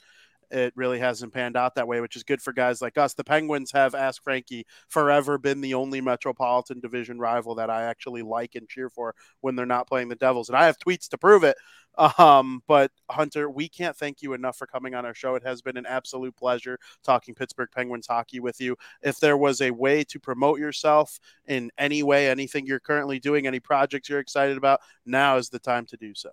it 0.50 0.74
really 0.76 1.00
hasn't 1.00 1.34
panned 1.34 1.58
out 1.58 1.76
that 1.76 1.88
way, 1.88 2.00
which 2.02 2.16
is 2.16 2.24
good 2.24 2.42
for 2.42 2.54
guys 2.54 2.82
like 2.82 2.98
us. 2.98 3.14
The 3.14 3.24
Penguins 3.24 3.72
have, 3.74 3.94
asked 3.96 4.24
Frankie, 4.24 4.66
forever 4.88 5.38
been 5.38 5.62
the 5.62 5.74
only 5.74 6.02
Metropolitan 6.02 6.80
Division 6.80 7.20
rival 7.20 7.56
that 7.56 7.70
I 7.70 7.84
actually 7.84 8.22
like 8.22 8.56
and 8.56 8.68
cheer 8.68 8.90
for 8.90 9.14
when 9.42 9.56
they're 9.56 9.66
not 9.66 9.88
playing 9.88 10.10
the 10.10 10.16
Devils. 10.16 10.50
And 10.50 10.58
I 10.58 10.66
have 10.66 10.78
tweets 10.80 11.10
to 11.10 11.18
prove 11.18 11.44
it. 11.44 11.58
Um, 11.98 12.62
but 12.68 12.92
Hunter, 13.10 13.50
we 13.50 13.68
can't 13.68 13.96
thank 13.96 14.22
you 14.22 14.34
enough 14.34 14.58
for 14.58 14.68
coming 14.68 14.94
on 14.94 15.06
our 15.06 15.14
show. 15.14 15.36
It 15.36 15.44
has 15.44 15.62
been 15.62 15.78
an 15.78 15.86
absolute 15.86 16.36
pleasure 16.36 16.80
talking 17.04 17.34
Pittsburgh 17.34 17.70
Penguins 17.74 18.08
hockey 18.08 18.40
with 18.40 18.62
you. 18.62 18.76
If 19.02 19.20
there 19.20 19.38
was 19.38 19.62
a 19.62 19.72
way 19.72 20.04
to 20.06 20.20
promote 20.20 20.60
yourself 20.60 21.20
in 21.48 21.72
any 21.78 22.04
way, 22.04 22.30
anything 22.30 22.66
you're 22.66 22.80
currently 22.80 23.20
doing, 23.20 23.48
any 23.48 23.60
projects 23.60 24.10
you're 24.10 24.20
excited 24.20 24.58
about, 24.58 24.82
now 25.06 25.38
is 25.38 25.50
the 25.50 25.60
time 25.60 25.86
to 25.88 25.98
do 25.98 26.14
so 26.14 26.30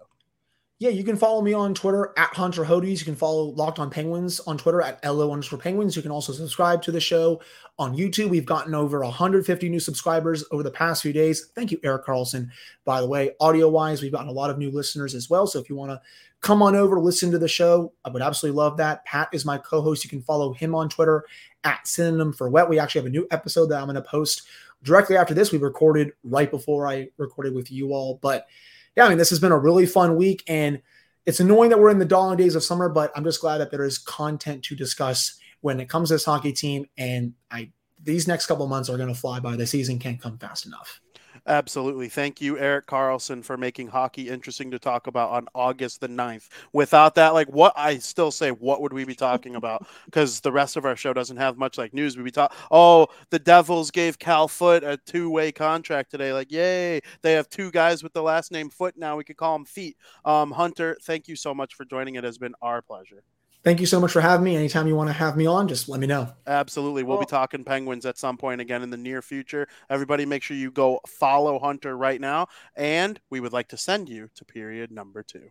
yeah, 0.81 0.91
you 0.91 1.05
can 1.05 1.17
follow 1.17 1.41
me 1.41 1.53
on 1.53 1.73
Twitter 1.73 2.13
at 2.17 2.35
Hunter 2.35 2.65
Hodies. 2.65 2.99
You 2.99 3.05
can 3.05 3.15
follow 3.15 3.45
Locked 3.45 3.79
on 3.79 3.91
Penguins 3.91 4.41
on 4.41 4.59
Twitter 4.59 4.83
at 4.83 5.05
LO 5.05 5.33
underscore 5.33 5.59
Penguins. 5.59 5.95
You 5.95 6.03
can 6.03 6.11
also 6.11 6.33
subscribe 6.33 6.83
to 6.83 6.91
the 6.91 7.01
show 7.01 7.41
on 7.79 7.97
YouTube. 7.97 8.29
We've 8.29 8.45
gotten 8.45 8.75
over 8.75 9.01
150 9.01 9.69
new 9.69 9.79
subscribers 9.79 10.45
over 10.51 10.65
the 10.65 10.73
past 10.73 11.03
few 11.03 11.13
days. 11.13 11.51
Thank 11.55 11.71
you, 11.71 11.79
Erik 11.85 12.05
Karlsson. 12.05 12.49
By 12.85 13.01
the 13.01 13.07
way, 13.07 13.31
audio 13.41 13.69
wise, 13.69 14.03
we've 14.03 14.11
gotten 14.11 14.29
a 14.29 14.33
lot 14.33 14.51
of 14.51 14.59
new 14.59 14.71
listeners 14.71 15.15
as 15.15 15.31
well. 15.31 15.47
So 15.47 15.61
if 15.61 15.71
you 15.71 15.77
want 15.77 15.93
to 15.93 16.01
come 16.41 16.61
on 16.61 16.75
over, 16.75 16.99
listen 16.99 17.31
to 17.31 17.39
the 17.39 17.49
show, 17.49 17.93
I 18.05 18.11
would 18.11 18.21
absolutely 18.21 18.57
love 18.57 18.77
that. 18.79 19.05
Pat 19.05 19.29
is 19.33 19.45
my 19.45 19.59
co 19.59 19.81
host. 19.81 20.03
You 20.03 20.11
can 20.11 20.23
follow 20.23 20.53
him 20.53 20.75
on 20.75 20.89
Twitter 20.89 21.25
at 21.63 21.87
Synonym 21.87 22.33
for 22.33 22.51
Wet. 22.51 22.69
We 22.69 22.81
actually 22.81 23.03
have 23.03 23.07
a 23.07 23.11
new 23.11 23.29
episode 23.31 23.67
that 23.67 23.79
I'm 23.79 23.87
going 23.87 23.95
to 23.95 24.03
post 24.03 24.43
directly 24.83 25.17
after 25.17 25.35
this. 25.35 25.53
We 25.53 25.59
recorded 25.59 26.13
right 26.25 26.51
before 26.51 26.89
I 26.89 27.11
recorded 27.17 27.55
with 27.55 27.71
you 27.71 27.93
all. 27.93 28.19
But 28.21 28.49
yeah, 28.97 29.07
I 29.07 29.09
mean, 29.09 29.19
this 29.19 29.31
has 29.31 29.41
been 29.41 29.53
a 29.53 29.59
really 29.59 29.87
fun 29.87 30.17
week. 30.17 30.43
And 30.47 30.81
it's 31.27 31.41
annoying 31.41 31.71
that 31.71 31.79
we're 31.79 31.91
in 31.91 31.99
the 31.99 32.05
dawning 32.05 32.37
days 32.37 32.55
of 32.55 32.63
summer, 32.63 32.89
but 32.89 33.13
I'm 33.17 33.25
just 33.25 33.41
glad 33.41 33.59
that 33.59 33.71
there 33.71 33.85
is 33.85 33.99
content 33.99 34.63
to 34.65 34.77
discuss 34.77 35.39
when 35.61 35.81
it 35.81 35.89
comes 35.89 36.09
to 36.09 36.15
this 36.15 36.25
hockey 36.25 36.53
team. 36.53 36.87
And 36.99 37.35
I 37.51 37.71
these 38.03 38.29
next 38.29 38.47
couple 38.47 38.67
months 38.67 38.91
are 38.91 38.99
going 38.99 39.09
to 39.09 39.15
fly 39.15 39.41
by. 39.41 39.57
The 39.57 39.67
season 39.67 39.99
can't 39.99 40.21
come 40.21 40.39
fast 40.39 40.67
enough. 40.67 41.01
Absolutely. 41.47 42.09
Thank 42.09 42.41
you, 42.41 42.59
Erik 42.59 42.87
Karlsson, 42.87 43.45
for 43.45 43.59
making 43.59 43.89
hockey 43.89 44.31
interesting 44.31 44.71
to 44.71 44.79
talk 44.79 45.07
about 45.07 45.31
on 45.31 45.47
August 45.55 46.01
the 46.01 46.09
9th. 46.09 46.49
Without 46.73 47.15
that, 47.17 47.35
like 47.35 47.49
what 47.49 47.75
I 47.77 47.99
still 47.99 48.31
say, 48.31 48.51
what 48.51 48.81
would 48.81 48.95
we 48.95 49.05
be 49.05 49.15
talking 49.15 49.55
about? 49.57 49.87
Because 50.07 50.41
the 50.41 50.53
rest 50.53 50.77
of 50.77 50.85
our 50.87 50.97
show 50.97 51.13
doesn't 51.13 51.37
have 51.37 51.59
much 51.59 51.77
like 51.77 51.93
news. 51.93 52.17
We'd 52.17 52.23
be 52.25 52.31
talking, 52.31 52.57
oh, 52.71 53.09
the 53.31 53.39
Devils 53.39 53.91
gave 53.91 54.19
Cal 54.19 54.49
Foote 54.49 54.85
a 54.85 54.97
two 54.97 55.29
way 55.29 55.53
contract 55.53 56.11
today. 56.11 56.33
Like, 56.33 56.51
yay. 56.51 57.01
They 57.23 57.33
have 57.33 57.49
two 57.51 57.71
guys 57.71 58.03
with 58.03 58.13
the 58.15 58.23
last 58.23 58.51
name 58.53 58.71
Foote 58.71 58.97
now. 58.97 59.17
We 59.17 59.25
could 59.25 59.37
call 59.37 59.55
them 59.57 59.65
Feet. 59.67 59.97
Um, 60.25 60.51
Hunter, 60.53 60.97
thank 61.03 61.29
you 61.29 61.37
so 61.37 61.53
much 61.55 61.75
for 61.75 61.85
joining. 61.85 62.15
It 62.15 62.25
has 62.25 62.39
been 62.39 62.55
our 62.63 62.81
pleasure. 62.81 63.23
Thank 63.65 63.81
you 63.81 63.87
so 63.87 63.99
much 63.99 64.13
for 64.13 64.21
having 64.21 64.45
me. 64.45 64.57
Anytime 64.57 64.87
you 64.87 64.95
want 64.95 65.09
to 65.09 65.15
have 65.15 65.39
me 65.39 65.47
on, 65.47 65.69
just 65.69 65.89
let 65.89 65.99
me 65.99 66.07
know. 66.07 66.31
Absolutely. 66.47 67.03
We'll 67.03 67.19
be 67.19 67.25
talking 67.25 67.65
Penguins 67.65 68.05
at 68.05 68.19
some 68.19 68.37
point 68.37 68.61
again 68.61 68.83
in 68.83 68.91
the 68.91 68.99
near 68.99 69.23
future. 69.23 69.67
Everybody, 69.89 70.27
make 70.27 70.43
sure 70.43 70.55
you 70.55 70.71
go 70.71 71.01
follow 71.07 71.59
Hunter 71.59 71.97
right 71.97 72.21
now. 72.21 72.49
And 72.77 73.19
we 73.31 73.41
would 73.41 73.55
like 73.55 73.69
to 73.69 73.79
send 73.79 74.11
you 74.11 74.29
to 74.35 74.45
period 74.45 74.91
number 74.91 75.23
two. 75.23 75.49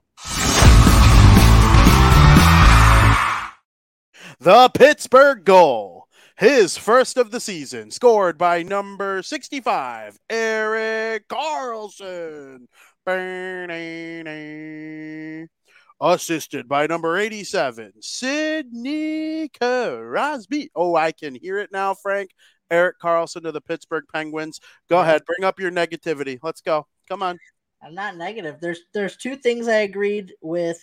The 4.40 4.70
Pittsburgh 4.76 5.44
goal. 5.44 6.08
His 6.36 6.78
first 6.78 7.18
of 7.18 7.32
the 7.32 7.40
season, 7.40 7.90
scored 7.90 8.38
by 8.38 8.62
number 8.64 9.24
65, 9.24 10.20
Erik 10.30 11.28
Karlsson 11.28 12.68
assisted 16.04 16.68
by 16.68 16.86
number 16.86 17.18
87, 17.18 17.94
Sidney 18.02 19.50
Crosby. 19.50 20.70
Oh, 20.76 20.96
I 20.96 21.14
can 21.14 21.36
hear 21.36 21.58
it 21.58 21.72
now, 21.72 21.94
Frank. 21.94 22.32
Erik 22.70 23.00
Karlsson 23.00 23.44
to 23.44 23.52
the 23.52 23.62
Pittsburgh 23.62 24.04
Penguins. 24.12 24.60
Go 24.90 25.00
ahead, 25.00 25.24
bring 25.26 25.46
up 25.46 25.60
your 25.60 25.72
negativity. 25.72 26.40
Let's 26.44 26.62
go. 26.62 26.88
Come 27.08 27.24
on. 27.24 27.40
I'm 27.82 27.96
not 27.96 28.18
negative. 28.18 28.58
There's 28.62 28.80
there's 28.94 29.18
two 29.18 29.36
things 29.36 29.68
I 29.68 29.78
agreed 29.78 30.34
with 30.42 30.82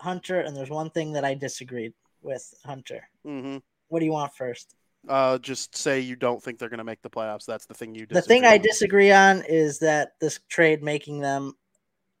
Hunter, 0.00 0.40
and 0.40 0.56
there's 0.56 0.70
one 0.70 0.90
thing 0.90 1.12
that 1.14 1.24
I 1.24 1.34
disagreed 1.34 1.94
with 2.22 2.54
Hunter. 2.64 3.08
Mm-hmm. 3.26 3.58
What 3.88 4.00
do 4.00 4.04
you 4.06 4.12
want 4.12 4.34
first? 4.34 4.74
Uh, 5.08 5.38
just 5.38 5.76
say 5.76 6.00
you 6.00 6.16
don't 6.16 6.42
think 6.42 6.58
they're 6.58 6.68
going 6.68 6.78
to 6.78 6.84
make 6.84 7.02
the 7.02 7.10
playoffs. 7.10 7.44
That's 7.44 7.66
the 7.66 7.74
thing 7.74 7.94
you. 7.94 8.06
Disagree 8.06 8.20
The 8.20 8.26
thing 8.26 8.44
on. 8.44 8.52
I 8.52 8.58
disagree 8.58 9.12
on 9.12 9.42
is 9.48 9.80
that 9.80 10.12
this 10.20 10.40
trade 10.48 10.82
making 10.82 11.20
them 11.20 11.54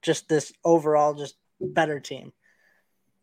just 0.02 0.28
this 0.28 0.52
overall 0.64 1.14
just 1.14 1.36
better 1.60 2.00
team. 2.00 2.32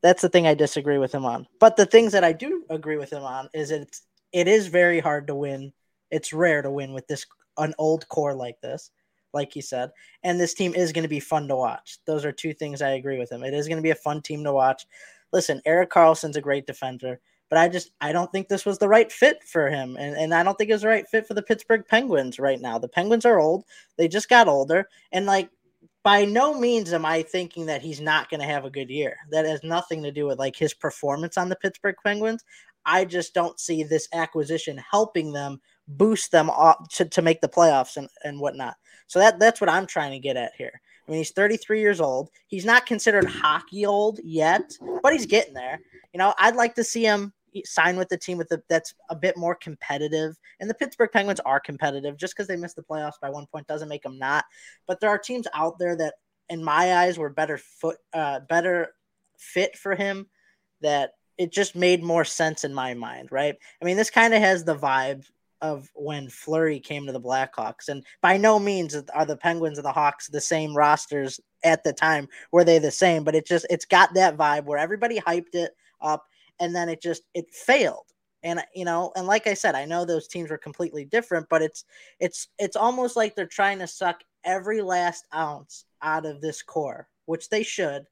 That's 0.02 0.22
the 0.22 0.30
thing 0.30 0.46
I 0.46 0.54
disagree 0.54 0.98
with 0.98 1.14
him 1.14 1.26
on. 1.26 1.48
But 1.60 1.78
the 1.78 1.86
things 1.86 2.12
that 2.12 2.24
I 2.24 2.32
do 2.32 2.64
agree 2.70 2.98
with 2.98 3.12
him 3.12 3.24
on 3.24 3.50
is 3.54 3.72
it's 3.72 4.04
it 4.32 4.48
is 4.48 4.68
very 4.68 5.00
hard 5.00 5.28
to 5.28 5.36
win. 5.36 5.74
It's 6.12 6.34
rare 6.34 6.62
to 6.62 6.70
win 6.70 6.94
with 6.94 7.08
this 7.08 7.26
an 7.58 7.74
old 7.78 8.08
core 8.10 8.34
like 8.34 8.60
this, 8.62 8.92
like 9.34 9.54
he 9.54 9.62
said. 9.62 9.92
And 10.24 10.40
this 10.40 10.54
team 10.54 10.76
is 10.76 10.92
going 10.92 11.04
to 11.04 11.10
be 11.10 11.20
fun 11.20 11.48
to 11.48 11.56
watch. 11.56 11.98
Those 12.06 12.26
are 12.26 12.32
two 12.32 12.54
things 12.54 12.82
I 12.82 12.92
agree 12.92 13.18
with 13.18 13.32
him. 13.32 13.44
It 13.44 13.54
is 13.54 13.68
going 13.68 13.78
to 13.78 13.84
be 13.84 13.92
a 13.92 13.96
fun 13.96 14.22
team 14.22 14.44
to 14.44 14.54
watch. 14.54 14.86
Listen, 15.32 15.62
Erik 15.66 15.90
Karlsson's 15.90 16.38
a 16.38 16.42
great 16.42 16.68
defender, 16.68 17.20
but 17.50 17.58
I 17.58 17.68
just 17.68 17.92
I 18.02 18.12
don't 18.12 18.32
think 18.32 18.48
this 18.48 18.66
was 18.66 18.78
the 18.78 18.88
right 18.88 19.12
fit 19.12 19.44
for 19.44 19.70
him. 19.70 19.98
And, 19.98 20.16
and 20.16 20.34
I 20.34 20.44
don't 20.44 20.58
think 20.58 20.70
it 20.70 20.74
was 20.74 20.82
the 20.82 20.88
right 20.88 21.08
fit 21.08 21.28
for 21.28 21.34
the 21.34 21.42
Pittsburgh 21.42 21.84
Penguins 21.88 22.40
right 22.40 22.60
now. 22.60 22.78
The 22.78 22.88
Penguins 22.88 23.26
are 23.26 23.40
old. 23.40 23.66
They 23.98 24.08
just 24.08 24.30
got 24.30 24.48
older. 24.48 24.88
And 25.12 25.26
like 25.26 25.50
by 26.06 26.24
no 26.24 26.54
means 26.54 26.94
am 26.94 27.04
I 27.04 27.24
thinking 27.24 27.66
that 27.66 27.82
he's 27.82 28.00
not 28.00 28.30
going 28.30 28.40
to 28.40 28.46
have 28.46 28.64
a 28.64 28.70
good 28.70 28.92
year. 28.92 29.18
That 29.32 29.44
has 29.46 29.64
nothing 29.64 30.04
to 30.04 30.12
do 30.12 30.28
with 30.28 30.38
like 30.38 30.56
his 30.56 30.72
performance 30.72 31.36
on 31.36 31.50
the 31.50 31.56
Pittsburgh 31.56 31.96
Penguins. 32.06 32.46
I 32.86 33.06
just 33.06 33.34
don't 33.34 33.60
see 33.60 33.84
this 33.84 34.08
acquisition 34.14 34.78
helping 34.78 35.34
them 35.34 35.60
boost 35.88 36.32
them 36.32 36.52
up 36.52 36.88
to, 36.92 37.06
to 37.06 37.22
make 37.24 37.42
the 37.42 37.50
playoffs 37.50 37.98
and, 37.98 38.08
and 38.24 38.40
whatnot. 38.40 38.76
So 39.08 39.18
that 39.18 39.40
that's 39.40 39.60
what 39.60 39.70
I'm 39.70 39.88
trying 39.88 40.12
to 40.12 40.20
get 40.20 40.38
at 40.38 40.54
here. 40.56 40.80
I 41.08 41.12
mean, 41.12 41.18
he's 41.18 41.32
33 41.32 41.80
years 41.80 42.00
old. 42.00 42.30
He's 42.46 42.66
not 42.66 42.86
considered 42.86 43.26
hockey 43.26 43.88
old 43.88 44.20
yet, 44.24 44.74
but 45.02 45.12
he's 45.12 45.26
getting 45.26 45.56
there. 45.56 45.80
You 46.14 46.20
know, 46.20 46.36
I'd 46.38 46.56
like 46.56 46.76
to 46.76 46.84
see 46.84 47.04
him 47.04 47.34
sign 47.64 47.98
with 47.98 48.10
the 48.10 48.18
team 48.18 48.38
with 48.38 48.50
the, 48.50 48.62
that's 48.70 48.94
a 49.10 49.16
bit 49.16 49.38
more 49.38 49.56
competitive. 49.56 50.36
And 50.60 50.70
the 50.70 50.74
Pittsburgh 50.74 51.12
Penguins 51.12 51.40
are 51.42 51.60
competitive. 51.60 52.18
Just 52.18 52.36
because 52.36 52.48
they 52.48 52.56
missed 52.56 52.76
the 52.76 52.84
playoffs 52.84 53.20
by 53.22 53.30
one 53.30 53.46
point 53.46 53.68
doesn't 53.68 53.90
make 53.90 54.04
them 54.04 54.20
not. 54.20 54.46
But 54.88 55.00
there 55.00 55.10
are 55.10 55.18
teams 55.18 55.48
out 55.54 55.80
there 55.80 55.96
that, 55.98 56.16
in 56.50 56.64
my 56.64 56.96
eyes, 56.96 57.18
were 57.18 57.30
better 57.30 57.58
foot, 57.58 57.98
uh, 58.14 58.42
better 58.42 58.90
fit 59.38 59.78
for 59.78 59.96
him. 59.96 60.28
That 60.82 61.12
it 61.38 61.52
just 61.52 61.76
made 61.76 62.04
more 62.04 62.26
sense 62.26 62.64
in 62.64 62.74
my 62.74 62.94
mind, 62.94 63.32
right? 63.32 63.56
I 63.82 63.86
mean, 63.86 63.98
this 63.98 64.10
kind 64.10 64.34
of 64.34 64.42
has 64.42 64.64
the 64.64 64.76
vibe 64.76 65.26
of 65.62 65.90
when 65.96 66.30
Fleury 66.30 66.80
came 66.80 67.06
to 67.06 67.12
the 67.12 67.20
Blackhawks. 67.20 67.88
And 67.88 68.06
by 68.22 68.38
no 68.38 68.60
means 68.60 68.96
are 69.14 69.26
the 69.26 69.38
Penguins 69.38 69.78
and 69.78 69.86
the 69.86 69.92
Hawks 69.92 70.28
the 70.28 70.42
same 70.42 70.76
rosters 70.76 71.40
at 71.64 71.84
the 71.84 71.94
time. 71.94 72.28
Were 72.52 72.64
they 72.64 72.78
the 72.78 72.92
same? 72.92 73.24
But 73.24 73.36
it 73.36 73.48
just 73.48 73.66
it's 73.70 73.86
got 73.86 74.14
that 74.14 74.38
vibe 74.38 74.66
where 74.66 74.78
everybody 74.78 75.20
hyped 75.20 75.56
it 75.56 75.76
up 76.02 76.26
and 76.60 76.76
then 76.76 76.90
it 76.90 77.02
just 77.02 77.24
it 77.34 77.54
failed. 77.54 78.06
And 78.44 78.64
you 78.76 78.86
know 78.86 79.12
and 79.16 79.26
like 79.26 79.48
i 79.48 79.56
said 79.56 79.74
i 79.74 79.86
know 79.86 80.06
those 80.06 80.28
teams 80.28 80.52
were 80.52 80.58
completely 80.60 81.04
different 81.04 81.48
but 81.50 81.64
it's 81.64 81.84
it's 82.20 82.50
it's 82.60 82.76
almost 82.76 83.16
like 83.16 83.36
they're 83.36 83.48
trying 83.48 83.80
to 83.80 83.88
suck 83.88 84.22
every 84.44 84.84
last 84.84 85.26
ounce 85.34 85.86
out 86.04 86.28
of 86.28 86.42
this 86.42 86.62
core 86.62 87.08
which 87.26 87.50
they 87.50 87.64
should 87.64 88.06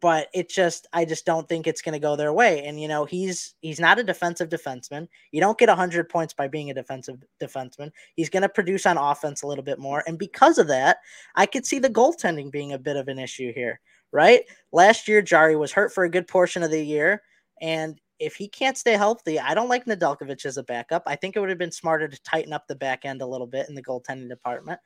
but 0.00 0.28
it 0.32 0.48
just 0.48 0.86
i 0.92 1.04
just 1.04 1.26
don't 1.26 1.48
think 1.48 1.66
it's 1.66 1.82
going 1.82 1.92
to 1.94 1.98
go 1.98 2.16
their 2.16 2.32
way. 2.32 2.64
And 2.64 2.80
you 2.80 2.86
know 2.86 3.04
he's 3.04 3.54
he's 3.60 3.80
not 3.80 3.98
a 3.98 4.04
defensive 4.04 4.48
defenseman. 4.48 5.08
You 5.32 5.40
don't 5.40 5.58
get 5.58 5.68
100 5.68 6.08
points 6.08 6.32
by 6.32 6.48
being 6.48 6.70
a 6.70 6.74
defensive 6.74 7.22
defenseman. 7.42 7.90
He's 8.14 8.30
going 8.30 8.42
to 8.42 8.48
produce 8.48 8.86
on 8.86 8.98
offense 8.98 9.42
a 9.42 9.46
little 9.46 9.64
bit 9.64 9.78
more. 9.78 10.02
And 10.06 10.18
because 10.18 10.58
of 10.58 10.68
that 10.68 10.98
i 11.34 11.44
could 11.46 11.66
see 11.66 11.78
the 11.78 11.90
goaltending 11.90 12.50
being 12.50 12.72
a 12.72 12.78
bit 12.78 12.96
of 12.96 13.08
an 13.08 13.18
issue 13.18 13.52
here 13.52 13.80
right? 14.12 14.42
Last 14.72 15.08
year 15.08 15.22
Jarry 15.22 15.56
was 15.56 15.72
hurt 15.72 15.92
for 15.92 16.04
a 16.04 16.10
good 16.10 16.26
portion 16.26 16.62
of 16.62 16.70
the 16.70 16.84
year 16.84 17.22
and 17.60 18.00
if 18.18 18.36
he 18.36 18.48
can't 18.48 18.76
stay 18.76 18.92
healthy, 18.92 19.40
I 19.40 19.54
don't 19.54 19.68
like 19.68 19.86
Nedeljkovic 19.86 20.44
as 20.44 20.58
a 20.58 20.62
backup. 20.62 21.04
I 21.06 21.16
think 21.16 21.34
it 21.34 21.40
would 21.40 21.48
have 21.48 21.58
been 21.58 21.72
smarter 21.72 22.06
to 22.06 22.22
tighten 22.22 22.52
up 22.52 22.66
the 22.66 22.74
back 22.74 23.04
end 23.04 23.22
a 23.22 23.26
little 23.26 23.46
bit 23.46 23.68
in 23.68 23.74
the 23.74 23.82
goaltending 23.82 24.28
department. 24.28 24.78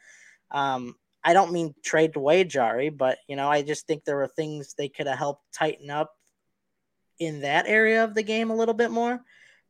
Um, 0.53 0.95
I 1.25 1.33
don't 1.33 1.53
mean 1.53 1.75
trade 1.83 2.15
away 2.17 2.45
Jarry, 2.45 2.91
but 2.91 3.19
you 3.29 3.35
know, 3.35 3.51
I 3.51 3.63
just 3.63 3.87
think 3.87 4.05
there 4.05 4.17
were 4.17 4.29
things 4.29 4.75
they 4.75 4.89
could 4.89 5.07
have 5.07 5.19
helped 5.19 5.43
tighten 5.53 5.91
up 5.91 6.13
in 7.19 7.41
that 7.41 7.67
area 7.67 8.05
of 8.05 8.15
the 8.15 8.23
game 8.23 8.51
a 8.51 8.57
little 8.57 8.75
bit 8.75 8.91
more. 8.91 9.21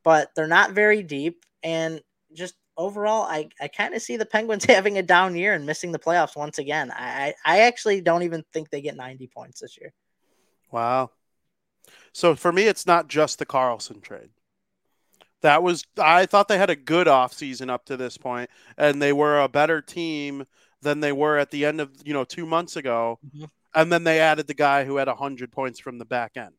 But 0.02 0.30
they're 0.36 0.46
not 0.46 0.72
very 0.72 1.02
deep, 1.02 1.44
and 1.62 2.02
just 2.34 2.54
overall, 2.76 3.22
I, 3.22 3.48
I 3.58 3.68
kind 3.68 3.94
of 3.94 4.02
see 4.02 4.18
the 4.18 4.26
Penguins 4.26 4.64
having 4.68 4.98
a 4.98 5.02
down 5.02 5.36
year 5.36 5.54
and 5.54 5.64
missing 5.64 5.92
the 5.92 5.98
playoffs 5.98 6.36
once 6.36 6.58
again. 6.58 6.90
I 6.90 7.34
I 7.44 7.60
actually 7.60 8.02
don't 8.02 8.24
even 8.24 8.44
think 8.52 8.68
they 8.68 8.82
get 8.82 8.96
90 8.96 9.28
points 9.28 9.60
this 9.60 9.78
year. 9.80 9.94
Wow, 10.70 11.10
so 12.14 12.36
for 12.36 12.52
me, 12.52 12.62
it's 12.62 12.86
not 12.86 13.08
just 13.08 13.40
the 13.40 13.44
Karlsson 13.44 14.00
trade. 14.00 14.30
That 15.42 15.62
was 15.62 15.84
I 15.98 16.24
thought 16.26 16.48
they 16.48 16.56
had 16.56 16.70
a 16.70 16.76
good 16.76 17.08
offseason 17.08 17.68
up 17.68 17.84
to 17.86 17.96
this 17.96 18.16
point, 18.16 18.48
and 18.78 19.02
they 19.02 19.12
were 19.12 19.40
a 19.40 19.48
better 19.48 19.82
team 19.82 20.44
than 20.80 21.00
they 21.00 21.12
were 21.12 21.36
at 21.36 21.50
the 21.50 21.64
end 21.66 21.80
of 21.80 21.90
you 22.04 22.14
know 22.14 22.24
two 22.24 22.46
months 22.46 22.76
ago. 22.76 23.18
Mm-hmm. 23.26 23.44
And 23.74 23.92
then 23.92 24.04
they 24.04 24.20
added 24.20 24.46
the 24.46 24.54
guy 24.54 24.84
who 24.84 24.96
had 24.96 25.08
hundred 25.08 25.50
points 25.50 25.80
from 25.80 25.98
the 25.98 26.04
back 26.04 26.36
end. 26.36 26.54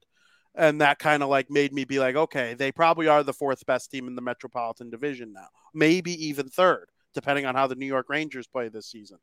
And 0.54 0.82
that 0.82 1.00
kind 1.00 1.24
of 1.24 1.30
like 1.30 1.50
made 1.50 1.72
me 1.72 1.86
be 1.86 2.00
like, 2.00 2.18
okay, 2.18 2.54
they 2.54 2.74
probably 2.74 3.08
are 3.08 3.24
the 3.24 3.34
fourth 3.34 3.66
best 3.66 3.90
team 3.90 4.08
in 4.08 4.16
the 4.16 4.22
Metropolitan 4.22 4.90
Division 4.90 5.32
now, 5.32 5.48
maybe 5.74 6.28
even 6.28 6.50
third, 6.50 6.90
depending 7.14 7.46
on 7.46 7.56
how 7.56 7.68
the 7.68 7.76
New 7.76 7.86
York 7.86 8.08
Rangers 8.10 8.48
play 8.48 8.68
this 8.68 8.88
season. 8.88 9.18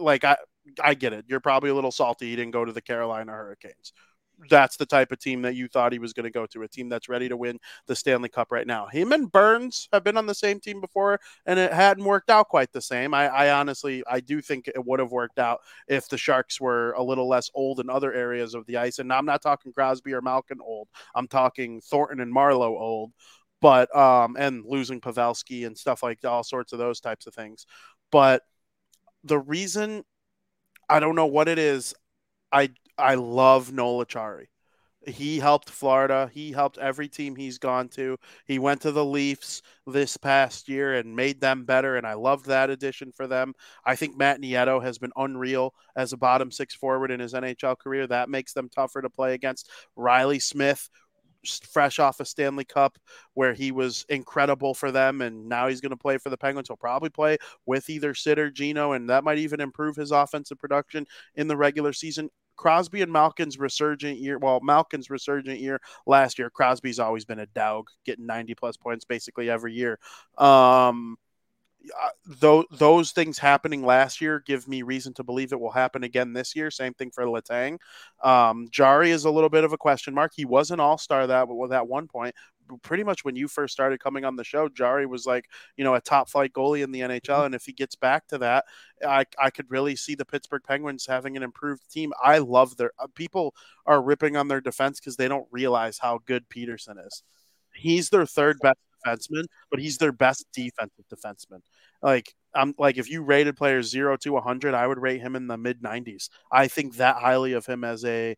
Like 0.00 0.24
I, 0.24 0.36
I 0.82 0.94
get 0.94 1.12
it. 1.12 1.26
You're 1.28 1.40
probably 1.40 1.70
a 1.70 1.74
little 1.74 1.92
salty. 1.92 2.28
You 2.28 2.36
didn't 2.36 2.52
go 2.52 2.64
to 2.64 2.72
the 2.72 2.82
Carolina 2.82 3.32
Hurricanes 3.32 3.92
that's 4.50 4.76
the 4.76 4.86
type 4.86 5.12
of 5.12 5.18
team 5.18 5.42
that 5.42 5.54
you 5.54 5.68
thought 5.68 5.92
he 5.92 5.98
was 5.98 6.12
going 6.12 6.24
to 6.24 6.30
go 6.30 6.46
to 6.46 6.62
a 6.62 6.68
team 6.68 6.88
that's 6.88 7.08
ready 7.08 7.28
to 7.28 7.36
win 7.36 7.58
the 7.86 7.94
Stanley 7.94 8.28
Cup 8.28 8.50
right 8.50 8.66
now. 8.66 8.86
Him 8.86 9.12
and 9.12 9.30
Burns 9.30 9.88
have 9.92 10.04
been 10.04 10.16
on 10.16 10.26
the 10.26 10.34
same 10.34 10.60
team 10.60 10.80
before, 10.80 11.20
and 11.46 11.58
it 11.58 11.72
hadn't 11.72 12.04
worked 12.04 12.30
out 12.30 12.48
quite 12.48 12.72
the 12.72 12.80
same. 12.80 13.14
I, 13.14 13.28
I 13.28 13.50
honestly, 13.52 14.02
I 14.08 14.20
do 14.20 14.40
think 14.40 14.68
it 14.68 14.84
would 14.84 15.00
have 15.00 15.12
worked 15.12 15.38
out 15.38 15.60
if 15.88 16.08
the 16.08 16.18
Sharks 16.18 16.60
were 16.60 16.92
a 16.92 17.02
little 17.02 17.28
less 17.28 17.50
old 17.54 17.80
in 17.80 17.88
other 17.88 18.12
areas 18.12 18.54
of 18.54 18.66
the 18.66 18.76
ice. 18.78 18.98
And 18.98 19.12
I'm 19.12 19.26
not 19.26 19.42
talking 19.42 19.72
Crosby 19.72 20.12
or 20.12 20.22
Malkin 20.22 20.58
old. 20.60 20.88
I'm 21.14 21.28
talking 21.28 21.80
Thornton 21.80 22.20
and 22.20 22.34
Marleau 22.34 22.80
old, 22.80 23.12
but 23.60 23.94
um, 23.96 24.36
and 24.38 24.64
losing 24.66 25.00
Pavelski 25.00 25.66
and 25.66 25.76
stuff 25.76 26.02
like 26.02 26.24
all 26.24 26.42
sorts 26.42 26.72
of 26.72 26.78
those 26.78 27.00
types 27.00 27.26
of 27.26 27.34
things. 27.34 27.66
But 28.10 28.42
the 29.24 29.38
reason 29.38 30.04
I 30.88 31.00
don't 31.00 31.14
know 31.14 31.26
what 31.26 31.48
it 31.48 31.58
is. 31.58 31.94
I 32.52 32.68
I 33.02 33.16
love 33.16 33.72
Noel 33.72 34.04
Acciari. 34.04 34.46
He 35.04 35.40
helped 35.40 35.68
Florida. 35.68 36.30
He 36.32 36.52
helped 36.52 36.78
every 36.78 37.08
team 37.08 37.34
he's 37.34 37.58
gone 37.58 37.88
to. 37.90 38.16
He 38.46 38.60
went 38.60 38.82
to 38.82 38.92
the 38.92 39.04
Leafs 39.04 39.60
this 39.84 40.16
past 40.16 40.68
year 40.68 40.94
and 40.94 41.16
made 41.16 41.40
them 41.40 41.64
better, 41.64 41.96
and 41.96 42.06
I 42.06 42.14
love 42.14 42.44
that 42.44 42.70
addition 42.70 43.10
for 43.10 43.26
them. 43.26 43.54
I 43.84 43.96
think 43.96 44.16
Matt 44.16 44.40
Nieto 44.40 44.80
has 44.80 44.98
been 44.98 45.10
unreal 45.16 45.74
as 45.96 46.12
a 46.12 46.16
bottom 46.16 46.52
six 46.52 46.74
forward 46.74 47.10
in 47.10 47.18
his 47.18 47.34
NHL 47.34 47.76
career. 47.76 48.06
That 48.06 48.28
makes 48.28 48.52
them 48.52 48.68
tougher 48.68 49.02
to 49.02 49.10
play 49.10 49.34
against. 49.34 49.68
Reilly 49.96 50.38
Smith 50.38 50.88
fresh 51.72 51.98
off 51.98 52.20
a 52.20 52.24
Stanley 52.24 52.64
Cup 52.64 52.96
where 53.34 53.54
he 53.54 53.72
was 53.72 54.06
incredible 54.08 54.74
for 54.74 54.92
them, 54.92 55.20
and 55.20 55.48
now 55.48 55.66
he's 55.66 55.80
going 55.80 55.90
to 55.90 55.96
play 55.96 56.18
for 56.18 56.30
the 56.30 56.36
Penguins. 56.36 56.68
He'll 56.68 56.76
probably 56.76 57.10
play 57.10 57.38
with 57.66 57.90
either 57.90 58.14
Sid 58.14 58.38
or 58.38 58.50
Geno, 58.50 58.92
and 58.92 59.10
that 59.10 59.24
might 59.24 59.38
even 59.38 59.60
improve 59.60 59.96
his 59.96 60.12
offensive 60.12 60.58
production 60.58 61.06
in 61.34 61.48
the 61.48 61.56
regular 61.56 61.92
season. 61.92 62.30
Crosby 62.62 63.02
and 63.02 63.10
Malkin's 63.10 63.58
resurgent 63.58 64.20
year. 64.20 64.38
Well, 64.38 64.60
Malkin's 64.62 65.10
resurgent 65.10 65.58
year 65.58 65.80
last 66.06 66.38
year. 66.38 66.48
Crosby's 66.48 67.00
always 67.00 67.24
been 67.24 67.40
a 67.40 67.46
dog, 67.46 67.88
getting 68.06 68.24
90 68.24 68.54
plus 68.54 68.76
points 68.76 69.04
basically 69.04 69.50
every 69.50 69.74
year. 69.74 69.98
Um, 70.38 71.16
uh, 72.00 72.62
those 72.70 73.10
things 73.10 73.36
happening 73.36 73.84
last 73.84 74.20
year 74.20 74.40
give 74.46 74.68
me 74.68 74.82
reason 74.82 75.12
to 75.14 75.24
believe 75.24 75.52
it 75.52 75.58
will 75.58 75.72
happen 75.72 76.04
again 76.04 76.32
this 76.32 76.54
year. 76.54 76.70
Same 76.70 76.94
thing 76.94 77.10
for 77.10 77.24
Letang. 77.24 77.78
Um, 78.22 78.68
Jarry 78.70 79.10
is 79.10 79.24
a 79.24 79.30
little 79.30 79.50
bit 79.50 79.64
of 79.64 79.72
a 79.72 79.76
question 79.76 80.14
mark. 80.14 80.30
He 80.32 80.44
was 80.44 80.70
an 80.70 80.78
all 80.78 80.98
star 80.98 81.26
that 81.26 81.48
at 81.48 81.88
one 81.88 82.06
point. 82.06 82.36
Pretty 82.82 83.04
much 83.04 83.24
when 83.24 83.36
you 83.36 83.48
first 83.48 83.72
started 83.72 84.00
coming 84.00 84.24
on 84.24 84.36
the 84.36 84.44
show, 84.44 84.68
Jarry 84.68 85.06
was 85.06 85.26
like, 85.26 85.46
you 85.76 85.84
know, 85.84 85.94
a 85.94 86.00
top 86.00 86.28
flight 86.28 86.52
goalie 86.52 86.82
in 86.82 86.92
the 86.92 87.00
NHL. 87.00 87.20
Mm-hmm. 87.20 87.46
And 87.46 87.54
if 87.54 87.64
he 87.64 87.72
gets 87.72 87.94
back 87.94 88.26
to 88.28 88.38
that, 88.38 88.64
I, 89.06 89.24
I 89.38 89.50
could 89.50 89.70
really 89.70 89.96
see 89.96 90.14
the 90.14 90.24
Pittsburgh 90.24 90.62
Penguins 90.66 91.06
having 91.06 91.36
an 91.36 91.42
improved 91.42 91.90
team. 91.90 92.12
I 92.22 92.38
love 92.38 92.76
their 92.76 92.92
uh, 92.98 93.08
people 93.14 93.54
are 93.86 94.02
ripping 94.02 94.36
on 94.36 94.48
their 94.48 94.60
defense 94.60 95.00
because 95.00 95.16
they 95.16 95.28
don't 95.28 95.46
realize 95.50 95.98
how 95.98 96.20
good 96.24 96.48
Pettersson 96.48 97.04
is. 97.06 97.22
He's 97.74 98.10
their 98.10 98.26
third 98.26 98.58
best 98.60 98.78
defenseman, 99.04 99.44
but 99.70 99.80
he's 99.80 99.98
their 99.98 100.12
best 100.12 100.46
defensive 100.52 101.04
defenseman. 101.12 101.60
Like 102.02 102.34
I'm 102.54 102.74
like 102.78 102.98
if 102.98 103.10
you 103.10 103.22
rated 103.22 103.56
players 103.56 103.90
zero 103.90 104.16
to 104.18 104.32
100, 104.32 104.74
I 104.74 104.86
would 104.86 104.98
rate 104.98 105.20
him 105.20 105.36
in 105.36 105.46
the 105.46 105.56
mid 105.56 105.82
90s. 105.82 106.28
I 106.50 106.68
think 106.68 106.96
that 106.96 107.16
highly 107.16 107.52
of 107.52 107.66
him 107.66 107.84
as 107.84 108.04
a 108.04 108.36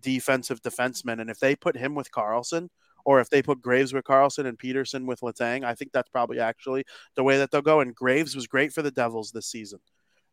defensive 0.00 0.62
defenseman, 0.62 1.20
and 1.20 1.30
if 1.30 1.38
they 1.38 1.56
put 1.56 1.76
him 1.76 1.94
with 1.94 2.10
Karlsson. 2.10 2.68
Or 3.06 3.20
if 3.20 3.30
they 3.30 3.40
put 3.40 3.62
Graves 3.62 3.94
with 3.94 4.04
Karlsson 4.04 4.46
and 4.46 4.58
Pettersson 4.58 5.06
with 5.06 5.20
Letang, 5.20 5.64
I 5.64 5.74
think 5.74 5.92
that's 5.92 6.10
probably 6.10 6.40
actually 6.40 6.84
the 7.14 7.22
way 7.22 7.38
that 7.38 7.50
they'll 7.50 7.62
go. 7.62 7.80
And 7.80 7.94
Graves 7.94 8.34
was 8.34 8.46
great 8.46 8.72
for 8.72 8.82
the 8.82 8.90
Devils 8.90 9.30
this 9.30 9.46
season 9.46 9.78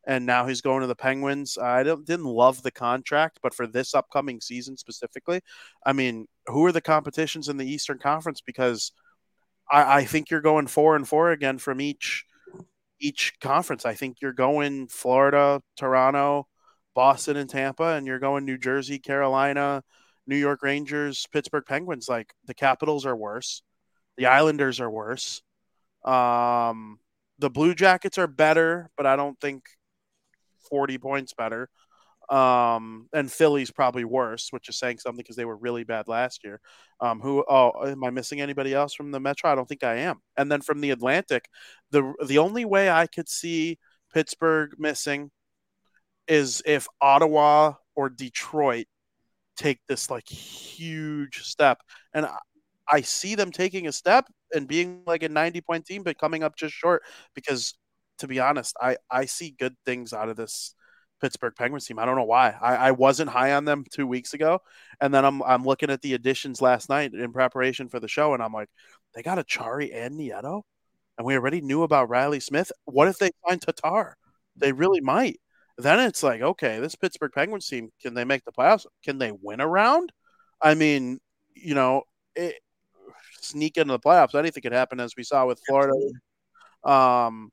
and 0.06 0.26
now 0.26 0.46
he's 0.46 0.60
going 0.60 0.82
to 0.82 0.86
the 0.86 0.94
Penguins. 0.94 1.56
I 1.58 1.82
didn't 1.82 2.24
love 2.24 2.62
the 2.62 2.70
contract, 2.70 3.38
but 3.42 3.54
for 3.54 3.66
this 3.66 3.94
upcoming 3.94 4.40
season 4.40 4.76
specifically, 4.76 5.40
I 5.84 5.92
mean, 5.92 6.26
who 6.46 6.64
are 6.66 6.72
the 6.72 6.80
competitions 6.80 7.48
in 7.48 7.56
the 7.56 7.66
Eastern 7.66 7.98
Conference? 7.98 8.40
Because 8.40 8.92
I, 9.70 9.98
I 9.98 10.04
think 10.04 10.30
you're 10.30 10.40
going 10.40 10.66
four 10.66 10.96
and 10.96 11.08
four 11.08 11.30
again 11.30 11.58
from 11.58 11.80
each 11.80 12.24
each 13.00 13.34
conference. 13.40 13.84
I 13.84 13.94
think 13.94 14.18
you're 14.22 14.32
going 14.32 14.86
Florida, 14.88 15.60
Toronto, 15.76 16.46
Boston, 16.94 17.36
and 17.36 17.50
Tampa, 17.50 17.94
and 17.94 18.06
you're 18.06 18.18
going 18.18 18.44
New 18.44 18.56
Jersey, 18.56 18.98
Carolina, 18.98 19.82
New 20.26 20.36
York 20.36 20.62
Rangers, 20.62 21.26
Pittsburgh 21.32 21.64
Penguins. 21.66 22.08
Like 22.08 22.34
the 22.46 22.54
Capitals 22.54 23.06
are 23.06 23.16
worse, 23.16 23.62
the 24.16 24.26
Islanders 24.26 24.80
are 24.80 24.90
worse. 24.90 25.42
Um, 26.04 26.98
the 27.38 27.50
Blue 27.50 27.74
Jackets 27.74 28.18
are 28.18 28.26
better, 28.26 28.90
but 28.96 29.06
I 29.06 29.16
don't 29.16 29.38
think 29.40 29.64
40 30.70 30.98
points 30.98 31.34
better. 31.34 31.68
Um, 32.30 33.08
and 33.12 33.30
Philly's 33.30 33.70
probably 33.70 34.04
worse, 34.04 34.48
which 34.50 34.68
is 34.68 34.78
saying 34.78 34.98
something 34.98 35.18
because 35.18 35.36
they 35.36 35.44
were 35.44 35.56
really 35.56 35.84
bad 35.84 36.08
last 36.08 36.42
year. 36.42 36.60
Um, 37.00 37.20
who? 37.20 37.44
Oh, 37.48 37.86
am 37.86 38.02
I 38.02 38.10
missing 38.10 38.40
anybody 38.40 38.72
else 38.72 38.94
from 38.94 39.10
the 39.10 39.20
Metro? 39.20 39.50
I 39.50 39.54
don't 39.54 39.68
think 39.68 39.84
I 39.84 39.96
am. 39.96 40.20
And 40.36 40.50
then 40.50 40.62
from 40.62 40.80
the 40.80 40.90
Atlantic, 40.90 41.48
the 41.90 42.14
the 42.24 42.38
only 42.38 42.64
way 42.64 42.88
I 42.88 43.06
could 43.06 43.28
see 43.28 43.78
Pittsburgh 44.12 44.74
missing 44.78 45.30
is 46.26 46.62
if 46.64 46.86
Ottawa 47.00 47.74
or 47.94 48.08
Detroit 48.08 48.86
take 49.56 49.80
this 49.88 50.10
like 50.10 50.28
huge 50.28 51.42
step, 51.42 51.78
and 52.12 52.26
I, 52.26 52.38
I 52.90 53.00
see 53.02 53.34
them 53.34 53.52
taking 53.52 53.86
a 53.86 53.92
step 53.92 54.26
and 54.54 54.68
being 54.68 55.02
like 55.06 55.22
a 55.22 55.28
90 55.28 55.60
point 55.62 55.86
team, 55.86 56.02
but 56.02 56.18
coming 56.18 56.42
up 56.42 56.56
just 56.56 56.74
short 56.74 57.02
because 57.34 57.74
to 58.18 58.28
be 58.28 58.40
honest, 58.40 58.76
I, 58.80 58.96
I 59.10 59.24
see 59.26 59.54
good 59.58 59.74
things 59.84 60.12
out 60.12 60.28
of 60.28 60.36
this 60.36 60.74
Pittsburgh 61.20 61.54
Penguins 61.56 61.86
team. 61.86 61.98
I 61.98 62.04
don't 62.04 62.16
know 62.16 62.24
why. 62.24 62.54
I, 62.60 62.76
I 62.76 62.90
wasn't 62.92 63.30
high 63.30 63.52
on 63.54 63.64
them 63.64 63.84
two 63.90 64.06
weeks 64.06 64.34
ago, 64.34 64.60
and 65.00 65.12
then 65.12 65.24
I'm 65.24 65.42
I'm 65.42 65.64
looking 65.64 65.90
at 65.90 66.02
the 66.02 66.14
additions 66.14 66.60
last 66.60 66.88
night 66.88 67.14
in 67.14 67.32
preparation 67.32 67.88
for 67.88 68.00
the 68.00 68.08
show, 68.08 68.34
and 68.34 68.42
I'm 68.42 68.52
like, 68.52 68.68
they 69.14 69.22
got 69.22 69.38
Acciari 69.38 69.90
and 69.94 70.18
Nieto, 70.18 70.62
and 71.18 71.26
we 71.26 71.34
already 71.36 71.60
knew 71.60 71.82
about 71.82 72.10
Reilly 72.10 72.40
Smith. 72.40 72.70
What 72.84 73.08
if 73.08 73.18
they 73.18 73.30
find 73.46 73.60
Tatar? 73.60 74.16
They 74.56 74.72
really 74.72 75.00
might. 75.00 75.40
Then 75.76 76.00
it's 76.00 76.22
like, 76.22 76.40
okay, 76.40 76.78
this 76.78 76.94
Pittsburgh 76.94 77.32
Penguins 77.32 77.66
team, 77.66 77.90
can 78.00 78.14
they 78.14 78.24
make 78.24 78.44
the 78.44 78.52
playoffs? 78.52 78.86
Can 79.04 79.18
they 79.18 79.32
win 79.32 79.60
a 79.60 79.66
round? 79.66 80.12
I 80.60 80.74
mean, 80.74 81.18
you 81.54 81.74
know, 81.74 82.02
it, 82.36 82.56
sneak 83.40 83.76
into 83.76 83.92
the 83.92 83.98
playoffs. 83.98 84.34
Anything 84.34 84.62
could 84.62 84.72
happen, 84.72 85.00
as 85.00 85.14
we 85.16 85.24
saw 85.24 85.46
with 85.46 85.60
Florida. 85.66 85.94
Um, 86.84 87.50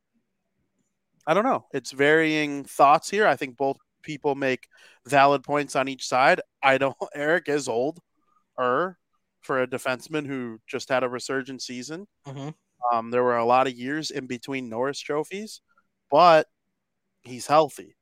I 1.26 1.34
don't 1.34 1.44
know. 1.44 1.66
It's 1.74 1.92
varying 1.92 2.64
thoughts 2.64 3.10
here. 3.10 3.28
I 3.28 3.36
think 3.36 3.58
both 3.58 3.78
people 4.04 4.36
make 4.36 4.68
valid 5.08 5.44
points 5.44 5.76
on 5.76 5.88
each 5.88 6.08
side. 6.08 6.42
I 6.64 6.78
don't. 6.78 6.96
Erik 7.16 7.50
is 7.50 7.68
old, 7.68 8.00
er, 8.60 8.98
for 9.42 9.62
a 9.62 9.68
defenseman 9.68 10.26
who 10.26 10.60
just 10.68 10.90
had 10.90 11.04
a 11.04 11.10
resurgent 11.10 11.62
season. 11.62 12.08
Mm-hmm. 12.28 12.50
Um, 12.94 13.12
there 13.12 13.24
were 13.24 13.38
a 13.38 13.46
lot 13.46 13.68
of 13.68 13.74
years 13.74 14.12
in 14.12 14.28
between 14.28 14.70
Norris 14.70 15.00
trophies, 15.00 15.62
but 16.10 16.48
he's 17.22 17.48
healthy. 17.48 17.96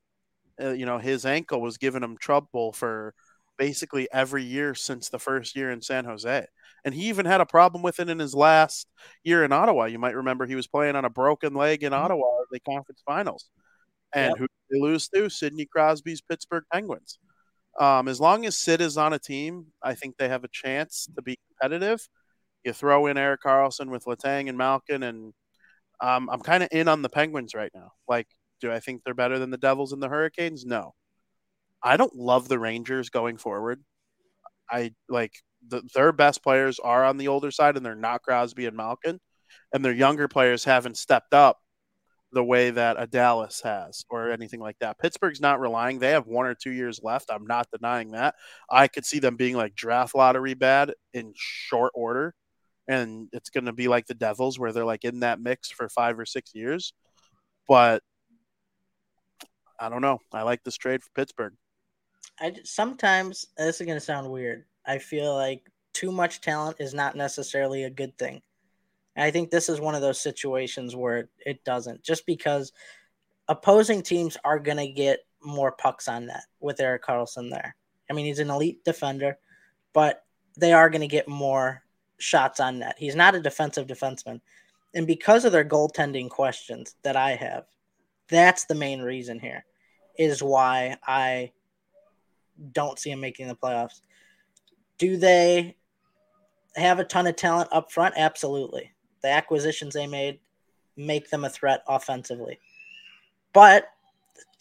Uh, 0.62 0.72
you 0.72 0.86
know, 0.86 0.97
his 0.97 1.26
ankle 1.26 1.62
was 1.62 1.78
giving 1.78 2.03
him 2.03 2.18
trouble 2.18 2.74
for 2.74 3.14
basically 3.57 4.07
every 4.12 4.43
year 4.43 4.74
since 4.74 5.10
the 5.10 5.20
first 5.20 5.55
year 5.55 5.72
in 5.72 5.82
San 5.82 6.05
Jose. 6.05 6.45
And 6.86 6.93
he 6.93 7.10
even 7.10 7.26
had 7.26 7.41
a 7.41 7.45
problem 7.45 7.84
with 7.84 7.99
it 7.99 8.10
in 8.10 8.20
his 8.20 8.34
last 8.34 8.88
year 9.24 9.43
in 9.43 9.51
Ottawa. 9.51 9.86
You 9.86 9.99
might 9.99 10.16
remember 10.16 10.45
he 10.45 10.55
was 10.55 10.68
playing 10.68 10.95
on 10.95 11.05
a 11.05 11.10
broken 11.10 11.53
leg 11.53 11.84
in 11.84 11.91
mm-hmm. 11.91 12.03
Ottawa 12.03 12.39
the 12.51 12.60
conference 12.62 13.01
finals. 13.05 13.49
And 14.14 14.32
yep. 14.32 14.38
who 14.39 14.47
they 14.72 14.80
lose 14.80 15.07
to? 15.10 15.30
Sidney 15.30 15.66
Crosby's 15.66 16.22
Pittsburgh 16.22 16.64
Penguins. 16.72 17.20
Um, 17.80 18.07
as 18.07 18.20
long 18.20 18.45
as 18.45 18.57
Sid 18.57 18.82
is 18.82 18.97
on 18.97 19.14
a 19.14 19.20
team, 19.20 19.68
I 19.84 19.93
think 19.93 20.18
they 20.18 20.30
have 20.30 20.43
a 20.43 20.49
chance 20.51 21.07
to 21.16 21.22
be 21.22 21.38
competitive. 21.47 22.07
You 22.64 22.74
throw 22.74 23.05
in 23.05 23.18
Erik 23.18 23.41
Karlsson 23.45 23.89
with 23.89 24.05
Letang 24.05 24.49
and 24.49 24.57
Malkin, 24.57 25.03
and 25.03 25.34
um, 26.01 26.30
I'm 26.30 26.41
kind 26.41 26.64
of 26.64 26.70
in 26.72 26.88
on 26.88 27.01
the 27.01 27.10
Penguins 27.10 27.53
right 27.53 27.72
now. 27.74 27.91
Like, 28.07 28.28
do 28.60 28.72
I 28.72 28.80
think 28.80 29.03
they're 29.03 29.14
better 29.14 29.39
than 29.39 29.49
the 29.49 29.57
Devils 29.57 29.93
and 29.93 30.01
the 30.01 30.10
Hurricanes? 30.10 30.66
No. 30.66 30.93
I 31.82 31.97
don't 31.97 32.16
love 32.16 32.47
the 32.47 32.60
Rangers 32.60 33.10
going 33.10 33.38
forward. 33.38 33.84
I 34.70 34.93
like 35.07 35.34
the, 35.68 35.82
their 35.93 36.12
best 36.12 36.43
players 36.43 36.80
are 36.80 37.05
on 37.05 37.18
the 37.18 37.28
older 37.28 37.51
side, 37.51 37.78
and 37.78 37.86
they're 37.86 37.95
not 37.95 38.22
Crosby 38.22 38.66
and 38.66 38.78
Malkin, 38.78 39.20
and 39.74 39.84
their 39.84 39.93
younger 39.93 40.28
players 40.28 40.64
haven't 40.64 40.97
stepped 40.97 41.34
up 41.34 41.57
the 42.32 42.43
way 42.43 42.70
that 42.70 42.95
a 42.99 43.07
Dallas 43.07 43.62
has 43.64 44.05
or 44.10 44.32
anything 44.32 44.60
like 44.60 44.78
that. 44.80 44.99
Pittsburgh's 44.99 45.41
not 45.41 45.60
relying. 45.60 45.99
They 45.99 46.12
have 46.12 46.28
one 46.28 46.45
or 46.45 46.53
two 46.53 46.72
years 46.72 46.99
left. 47.01 47.32
I'm 47.32 47.47
not 47.47 47.68
denying 47.72 48.12
that. 48.12 48.36
I 48.70 48.88
could 48.88 49.05
see 49.05 49.20
them 49.20 49.36
being 49.36 49.55
like 49.55 49.76
draft 49.76 50.14
lottery 50.16 50.53
bad 50.53 50.93
in 51.14 51.34
short 51.36 51.91
order. 51.95 52.36
And 52.88 53.30
it's 53.34 53.49
going 53.49 53.66
to 53.66 53.74
be 53.74 53.88
like 53.88 54.07
the 54.07 54.14
Devils 54.14 54.60
where 54.60 54.72
they're 54.72 54.86
like 54.86 55.05
in 55.05 55.22
that 55.22 55.39
mix 55.39 55.72
for 55.72 55.89
five 55.89 56.20
or 56.20 56.26
six 56.26 56.53
years. 56.53 56.93
But 57.68 58.01
I 59.80 59.89
don't 59.89 60.01
know. 60.01 60.19
I 60.34 60.41
like 60.43 60.63
this 60.63 60.77
trade 60.77 61.03
for 61.03 61.09
Pittsburgh. 61.11 61.53
I 62.39 62.53
sometimes 62.63 63.47
this 63.57 63.80
is 63.80 63.86
going 63.86 63.97
to 63.97 64.05
sound 64.05 64.30
weird. 64.30 64.65
I 64.86 64.97
feel 64.97 65.36
like 65.36 65.69
too 65.93 66.11
much 66.11 66.41
talent 66.41 66.77
is 66.80 66.93
not 66.93 67.15
necessarily 67.15 67.84
a 67.84 67.89
good 67.89 68.17
thing. 68.17 68.41
And 69.15 69.25
I 69.25 69.32
think 69.32 69.49
this 69.51 69.69
is 69.69 69.82
one 69.82 69.95
of 69.95 70.01
those 70.01 70.19
situations 70.19 70.95
where 70.95 71.30
it 71.45 71.63
doesn't, 71.63 72.03
just 72.03 72.25
because 72.25 72.71
opposing 73.47 74.01
teams 74.01 74.38
are 74.43 74.59
going 74.59 74.77
to 74.77 74.88
get 74.88 75.19
more 75.43 75.71
pucks 75.71 76.07
on 76.07 76.27
net 76.27 76.43
with 76.59 76.80
Erik 76.80 77.03
Karlsson 77.03 77.49
there. 77.49 77.75
I 78.09 78.13
mean, 78.13 78.25
he's 78.25 78.39
an 78.39 78.49
elite 78.49 78.84
defender, 78.86 79.38
but 79.93 80.23
they 80.57 80.73
are 80.73 80.89
going 80.89 81.01
to 81.01 81.07
get 81.07 81.27
more 81.27 81.84
shots 82.17 82.59
on 82.59 82.80
net. 82.80 82.95
He's 82.97 83.15
not 83.15 83.36
a 83.36 83.41
defensive 83.41 83.88
defenseman. 83.88 84.41
And 84.93 85.05
because 85.05 85.45
of 85.45 85.51
their 85.51 85.65
goaltending 85.65 86.30
questions 86.30 86.95
that 87.03 87.15
I 87.15 87.32
have, 87.36 87.65
that's 88.30 88.65
the 88.65 88.75
main 88.75 89.01
reason 89.01 89.39
here, 89.39 89.65
is 90.17 90.43
why 90.43 90.97
I 91.05 91.51
don't 92.71 92.99
see 92.99 93.11
him 93.11 93.21
making 93.21 93.47
the 93.47 93.55
playoffs. 93.55 94.01
Do 94.97 95.17
they 95.17 95.75
have 96.75 96.99
a 96.99 97.03
ton 97.03 97.27
of 97.27 97.36
talent 97.36 97.69
up 97.71 97.91
front? 97.91 98.15
Absolutely. 98.17 98.91
The 99.21 99.30
acquisitions 99.30 99.93
they 99.93 100.07
made 100.07 100.39
make 100.95 101.30
them 101.30 101.45
a 101.45 101.49
threat 101.49 101.84
offensively. 101.88 102.59
But 103.53 103.88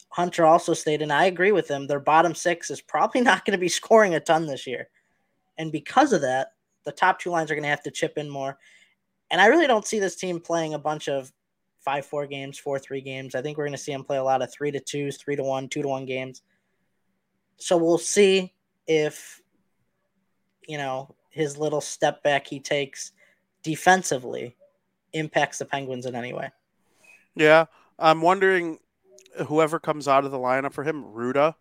Hunter 0.09 0.45
also 0.45 0.73
stated, 0.73 1.03
and 1.03 1.13
I 1.13 1.25
agree 1.25 1.51
with 1.51 1.67
him, 1.67 1.85
their 1.85 1.99
bottom 1.99 2.33
six 2.33 2.71
is 2.71 2.81
probably 2.81 3.21
not 3.29 3.45
going 3.45 3.57
to 3.57 3.61
be 3.61 3.69
scoring 3.69 4.15
a 4.15 4.19
ton 4.19 4.47
this 4.47 4.65
year. 4.65 4.89
And 5.57 5.71
because 5.71 6.13
of 6.13 6.21
that, 6.21 6.53
the 6.85 6.91
top 6.91 7.19
two 7.19 7.29
lines 7.29 7.51
are 7.51 7.55
going 7.55 7.63
to 7.63 7.69
have 7.69 7.83
to 7.83 7.91
chip 7.91 8.17
in 8.17 8.29
more. 8.29 8.57
And 9.29 9.39
I 9.39 9.47
really 9.47 9.67
don't 9.67 9.85
see 9.85 9.99
this 9.99 10.15
team 10.15 10.39
playing 10.39 10.73
a 10.73 10.79
bunch 10.79 11.07
of 11.07 11.31
5 11.79 12.05
4 12.05 12.27
games, 12.27 12.59
4 12.59 12.79
3 12.79 13.01
games. 13.01 13.35
I 13.35 13.41
think 13.41 13.57
we're 13.57 13.65
going 13.65 13.71
to 13.71 13.77
see 13.77 13.91
them 13.91 14.03
play 14.03 14.17
a 14.17 14.23
lot 14.23 14.41
of 14.41 14.51
3 14.51 14.71
to 14.71 14.79
2s, 14.79 15.19
3 15.19 15.35
to 15.37 15.43
1, 15.43 15.69
2 15.69 15.81
to 15.81 15.87
1 15.87 16.05
games. 16.05 16.41
So 17.57 17.77
we'll 17.77 17.97
see 17.97 18.53
if 18.87 19.41
you 20.69 20.77
know, 20.77 21.15
his 21.31 21.57
little 21.57 21.81
step 21.81 22.21
back 22.21 22.45
he 22.45 22.59
takes 22.59 23.11
defensively 23.63 24.55
impacts 25.13 25.57
the 25.57 25.65
Penguins 25.65 26.05
in 26.05 26.13
any 26.13 26.31
way. 26.31 26.51
Yeah, 27.35 27.65
I'm 27.97 28.21
wondering 28.21 28.77
whoever 29.47 29.79
comes 29.79 30.07
out 30.07 30.25
of 30.25 30.31
the 30.31 30.37
lineup 30.37 30.73
for 30.73 30.83
him, 30.83 31.03
Rutta, 31.03 31.55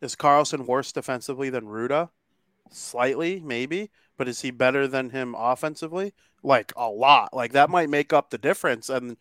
Is 0.00 0.16
Karlsson 0.16 0.66
worse 0.66 0.90
defensively 0.90 1.50
than 1.50 1.66
Rutta? 1.66 2.08
Slightly, 2.70 3.40
maybe, 3.40 3.90
but 4.16 4.26
is 4.26 4.40
he 4.40 4.50
better 4.50 4.88
than 4.88 5.10
him 5.10 5.34
offensively? 5.36 6.14
Like 6.44 6.72
a 6.76 6.88
lot. 6.88 7.32
Like 7.34 7.52
that 7.52 7.70
might 7.70 7.88
make 7.88 8.12
up 8.12 8.30
the 8.30 8.38
difference. 8.38 8.88
And 8.90 9.16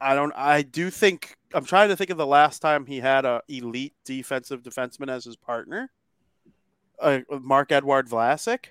I 0.00 0.14
don't. 0.16 0.32
I 0.34 0.62
do 0.62 0.90
think 0.90 1.36
I'm 1.54 1.64
trying 1.66 1.90
to 1.90 1.96
think 1.96 2.10
of 2.10 2.16
the 2.18 2.26
last 2.26 2.60
time 2.60 2.86
he 2.86 2.98
had 3.00 3.24
a 3.24 3.42
elite 3.46 3.94
defensive 4.04 4.62
defenseman 4.62 5.08
as 5.10 5.24
his 5.24 5.36
partner. 5.36 5.90
Uh, 6.98 7.20
Marc-Edouard 7.30 8.08
Vlasic 8.08 8.66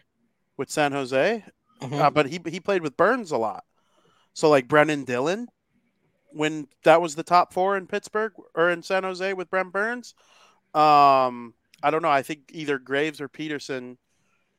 with 0.58 0.70
San 0.70 0.94
Jose, 0.94 1.44
Mhm. 1.82 2.00
uh, 2.00 2.10
but 2.10 2.28
he 2.28 2.40
he 2.48 2.60
played 2.60 2.82
with 2.82 2.98
Burns 2.98 3.32
a 3.32 3.38
lot. 3.38 3.66
So 4.34 4.50
like 4.50 4.68
Brenden 4.68 5.06
Dillon, 5.06 5.48
when 6.30 6.68
that 6.84 7.02
was 7.02 7.16
the 7.16 7.24
top 7.24 7.54
four 7.54 7.78
in 7.78 7.88
Pittsburgh 7.88 8.34
or 8.56 8.70
in 8.70 8.82
San 8.84 9.04
Jose 9.04 9.34
with 9.34 9.50
Brent 9.50 9.72
Burns. 9.72 10.16
Um, 10.74 11.54
I 11.84 11.90
don't 11.92 12.02
know. 12.02 12.10
I 12.10 12.22
think 12.22 12.50
either 12.52 12.80
Graves 12.80 13.20
or 13.20 13.28
Pettersson 13.28 13.98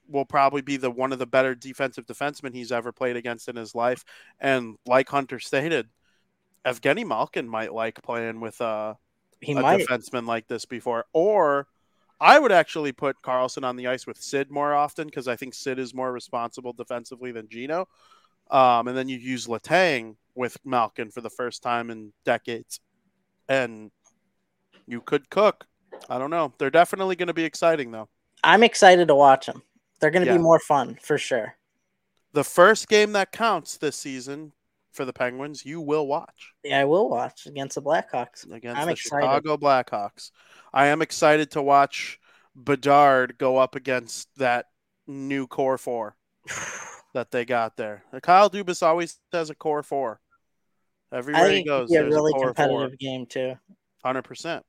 will 0.08 0.24
probably 0.24 0.62
be 0.62 0.76
the 0.76 0.90
one 0.90 1.12
of 1.12 1.18
the 1.18 1.26
better 1.26 1.54
defensive 1.54 2.06
defensemen 2.06 2.54
he's 2.54 2.72
ever 2.72 2.92
played 2.92 3.16
against 3.16 3.48
in 3.48 3.56
his 3.56 3.74
life. 3.74 4.04
And 4.40 4.76
like 4.86 5.08
Hunter 5.08 5.38
stated, 5.38 5.88
Evgeny 6.64 7.06
Malkin 7.06 7.48
might 7.48 7.72
like 7.72 8.02
playing 8.02 8.40
with 8.40 8.60
uh, 8.60 8.94
he 9.40 9.52
a 9.52 9.60
might. 9.60 9.80
defenseman 9.80 10.26
like 10.26 10.46
this 10.48 10.64
before. 10.64 11.06
Or 11.12 11.66
I 12.20 12.38
would 12.38 12.52
actually 12.52 12.92
put 12.92 13.22
Karlsson 13.22 13.64
on 13.64 13.76
the 13.76 13.88
ice 13.88 14.06
with 14.06 14.20
Sid 14.20 14.50
more 14.50 14.74
often 14.74 15.06
because 15.06 15.28
I 15.28 15.36
think 15.36 15.54
Sid 15.54 15.78
is 15.78 15.94
more 15.94 16.12
responsible 16.12 16.72
defensively 16.72 17.32
than 17.32 17.48
Geno. 17.48 17.88
Um, 18.50 18.88
and 18.88 18.96
then 18.96 19.08
you 19.08 19.18
use 19.18 19.46
Letang 19.46 20.16
with 20.34 20.56
Malkin 20.64 21.10
for 21.10 21.20
the 21.20 21.30
first 21.30 21.62
time 21.62 21.90
in 21.90 22.12
decades. 22.24 22.80
And 23.48 23.90
you 24.86 25.00
could 25.00 25.30
cook. 25.30 25.66
I 26.08 26.18
don't 26.18 26.30
know. 26.30 26.52
They're 26.58 26.70
definitely 26.70 27.16
going 27.16 27.28
to 27.28 27.34
be 27.34 27.44
exciting, 27.44 27.90
though. 27.90 28.08
I'm 28.44 28.62
excited 28.62 29.08
to 29.08 29.14
watch 29.14 29.46
them. 29.46 29.62
They're 30.02 30.10
going 30.10 30.24
to 30.26 30.30
Yeah. 30.30 30.36
be 30.36 30.42
more 30.42 30.58
fun 30.58 30.96
for 31.00 31.16
sure. 31.16 31.56
The 32.32 32.42
first 32.42 32.88
game 32.88 33.12
that 33.12 33.30
counts 33.30 33.76
this 33.76 33.96
season 33.96 34.52
for 34.90 35.04
the 35.04 35.12
Penguins, 35.12 35.64
you 35.64 35.80
will 35.80 36.06
watch 36.08 36.52
Yeah, 36.64 36.80
I 36.80 36.84
will 36.86 37.08
watch 37.08 37.46
against 37.46 37.76
the 37.76 37.82
Blackhawks. 37.82 38.50
against 38.52 38.80
I'm 38.80 38.86
the 38.88 38.92
excited. 38.94 39.24
Chicago 39.24 39.56
Blackhawks. 39.56 40.32
I 40.74 40.86
am 40.86 41.02
excited 41.02 41.52
to 41.52 41.62
watch 41.62 42.18
Bedard 42.56 43.38
go 43.38 43.58
up 43.58 43.76
against 43.76 44.28
that 44.38 44.66
new 45.06 45.46
core 45.46 45.78
four 45.78 46.16
that 47.14 47.30
they 47.30 47.44
got 47.44 47.76
there. 47.76 48.02
Kyle 48.22 48.50
Dubas 48.50 48.82
always 48.82 49.20
has 49.32 49.50
a 49.50 49.54
core 49.54 49.84
four. 49.84 50.20
Everywhere 51.12 51.48
he 51.50 51.62
goes, 51.62 51.90
be 51.90 51.96
a 51.96 52.04
really 52.06 52.32
competitive 52.32 52.90
four. 52.90 52.96
game 52.98 53.24
too. 53.26 53.54
Hundred 54.02 54.22
percent. 54.22 54.64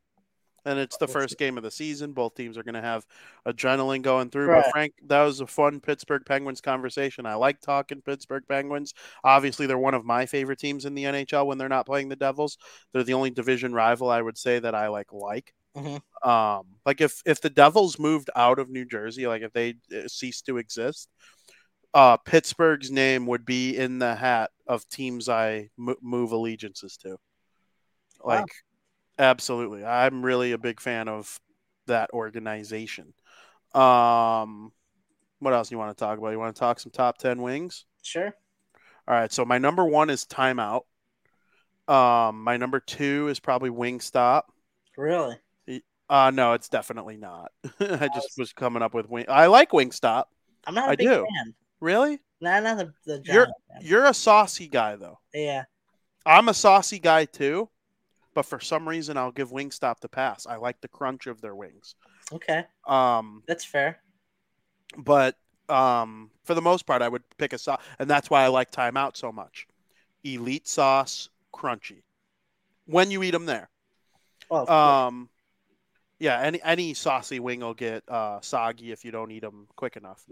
And 0.66 0.80
it's 0.80 0.96
the 0.98 1.08
first 1.10 1.38
game 1.38 1.58
of 1.58 1.64
the 1.64 1.72
season. 1.72 2.14
Both 2.14 2.36
teams 2.36 2.58
are 2.58 2.64
going 2.64 2.76
to 2.76 2.82
have 2.82 3.06
adrenaline 3.46 4.02
going 4.02 4.30
through. 4.30 4.48
Right. 4.48 4.64
But 4.64 4.72
Frank, 4.72 4.94
that 5.08 5.22
was 5.24 5.42
a 5.42 5.48
fun 5.48 5.82
Pittsburgh 5.82 6.24
Penguins 6.26 6.62
conversation. 6.62 7.26
I 7.26 7.36
like 7.36 7.60
talking 7.60 8.02
Pittsburgh 8.02 8.44
Penguins. 8.48 8.94
Obviously, 9.24 9.66
they're 9.68 9.78
one 9.78 9.94
of 9.94 10.06
my 10.06 10.26
favorite 10.26 10.60
teams 10.60 10.86
in 10.86 10.96
the 10.96 11.04
NHL 11.04 11.48
when 11.48 11.58
they're 11.58 11.68
not 11.68 11.86
playing 11.86 12.08
the 12.10 12.16
Devils. 12.16 12.58
They're 12.94 13.04
the 13.04 13.14
only 13.14 13.30
division 13.30 13.74
rival 13.74 14.10
I 14.10 14.22
would 14.22 14.38
say 14.38 14.60
that 14.60 14.74
I 14.74 14.88
like. 14.88 15.12
Like, 15.12 15.54
Mhm. 15.76 16.02
um, 16.26 16.68
like 16.86 17.02
if 17.02 17.22
if 17.26 17.42
the 17.42 17.50
Devils 17.50 18.00
moved 18.00 18.30
out 18.36 18.60
of 18.60 18.70
New 18.70 18.86
Jersey, 18.86 19.28
like 19.28 19.42
if 19.42 19.52
they 19.52 19.76
uh, 19.94 20.08
ceased 20.08 20.46
to 20.46 20.58
exist, 20.58 21.10
uh, 21.94 22.18
Pittsburgh's 22.18 22.90
name 22.90 23.26
would 23.26 23.46
be 23.46 23.76
in 23.76 24.00
the 24.00 24.16
hat 24.16 24.52
of 24.68 24.88
teams 24.88 25.28
I 25.28 25.72
move 25.78 26.32
allegiances 26.32 26.96
to. 26.98 27.18
Wow. 28.24 28.46
Absolutely, 29.20 29.86
I'm 29.86 30.24
really 30.26 30.52
a 30.54 30.58
big 30.58 30.80
fan 30.80 31.08
of 31.08 31.40
that 31.88 32.10
organization. 32.14 33.14
Um, 33.74 34.72
what 35.40 35.54
else 35.54 35.70
do 35.70 35.76
you 35.76 35.80
want 35.80 35.96
to 35.96 36.02
talk 36.04 36.18
about? 36.18 36.30
You 36.32 36.40
want 36.40 36.56
to 36.56 36.60
talk 36.60 36.80
some 36.80 36.92
top 36.92 37.18
ten 37.18 37.42
wings? 37.42 37.86
Sure. 38.02 38.34
All 39.08 39.14
right, 39.16 39.32
so 39.32 39.46
my 39.46 39.58
number 39.58 39.86
one 39.86 40.10
is 40.10 40.26
timeout. 40.26 40.82
Um, 41.88 42.44
my 42.44 42.58
number 42.58 42.80
two 42.80 43.28
is 43.28 43.40
probably 43.40 43.70
Wingstop. 43.70 44.44
Really? 44.98 45.38
Uh 46.10 46.32
no, 46.32 46.54
it's 46.54 46.70
definitely 46.70 47.18
not. 47.18 47.52
I 47.80 48.10
just 48.14 48.38
was 48.38 48.52
coming 48.54 48.84
up 48.84 48.94
with 48.94 49.10
wing. 49.10 49.26
I 49.30 49.48
like 49.48 49.72
Wingstop. 49.72 50.26
I'm 50.68 50.76
not 50.76 50.90
a 50.90 50.92
I 50.92 50.96
big 50.96 51.08
do. 51.08 51.26
fan. 51.26 51.54
Really? 51.80 52.20
Not 52.42 52.64
the, 52.78 52.94
the 53.06 53.22
You're- 53.26 53.46
fan. 53.72 53.82
You're 53.82 54.06
a 54.06 54.14
saucy 54.14 54.68
guy 54.68 54.96
though. 54.98 55.20
Yeah. 55.34 55.64
I'm 56.26 56.50
a 56.50 56.54
saucy 56.54 57.00
guy 57.00 57.26
too, 57.26 57.70
but 58.34 58.46
for 58.46 58.60
some 58.60 58.88
reason 58.88 59.18
I'll 59.18 59.32
give 59.32 59.52
Wingstop 59.52 60.00
the 60.00 60.10
pass. 60.10 60.46
I 60.46 60.56
like 60.58 60.82
the 60.82 60.88
crunch 60.88 61.28
of 61.28 61.42
their 61.42 61.56
wings. 61.56 61.96
Okay. 62.32 62.66
Um, 62.88 63.44
That's 63.48 63.66
fair. 63.66 64.00
but 64.98 65.36
um, 65.70 66.30
for 66.44 66.54
the 66.54 66.62
most 66.62 66.86
part, 66.86 67.02
I 67.02 67.08
would 67.08 67.24
pick 67.38 67.54
a 67.54 67.58
sauce, 67.58 67.82
and 68.00 68.10
that's 68.10 68.30
why 68.30 68.44
I 68.44 68.48
like 68.48 68.72
Timeout 68.72 69.16
so 69.18 69.32
much. 69.32 69.68
Elite 70.24 70.68
sauce, 70.68 71.30
crunchy. 71.54 72.04
When 72.86 73.12
you 73.12 73.24
eat 73.24 73.32
them 73.32 73.46
there, 73.46 73.70
course. 74.50 74.70
um, 74.70 75.30
yeah, 76.20 76.40
any 76.42 76.62
any 76.64 76.94
saucy 76.94 77.40
wing 77.40 77.62
will 77.62 77.74
get 77.74 78.04
uh, 78.10 78.40
soggy 78.42 78.92
if 78.92 79.06
you 79.06 79.12
don't 79.12 79.32
eat 79.32 79.42
them 79.42 79.68
quick 79.76 79.96
enough. 79.96 80.24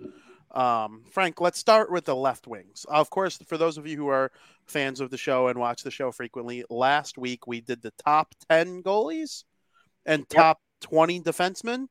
Um, 0.53 1.03
Frank, 1.09 1.39
let's 1.39 1.59
start 1.59 1.91
with 1.91 2.05
the 2.05 2.15
left 2.15 2.47
wings. 2.47 2.85
Of 2.89 3.09
course, 3.09 3.37
for 3.47 3.57
those 3.57 3.77
of 3.77 3.87
you 3.87 3.97
who 3.97 4.07
are 4.07 4.31
fans 4.65 4.99
of 4.99 5.09
the 5.09 5.17
show 5.17 5.47
and 5.47 5.57
watch 5.57 5.83
the 5.83 5.91
show 5.91 6.11
frequently, 6.11 6.65
last 6.69 7.17
week 7.17 7.47
we 7.47 7.61
did 7.61 7.81
the 7.81 7.93
top 8.03 8.35
ten 8.49 8.83
goalies 8.83 9.43
and 10.05 10.27
top 10.29 10.59
twenty 10.81 11.21
defensemen, 11.21 11.87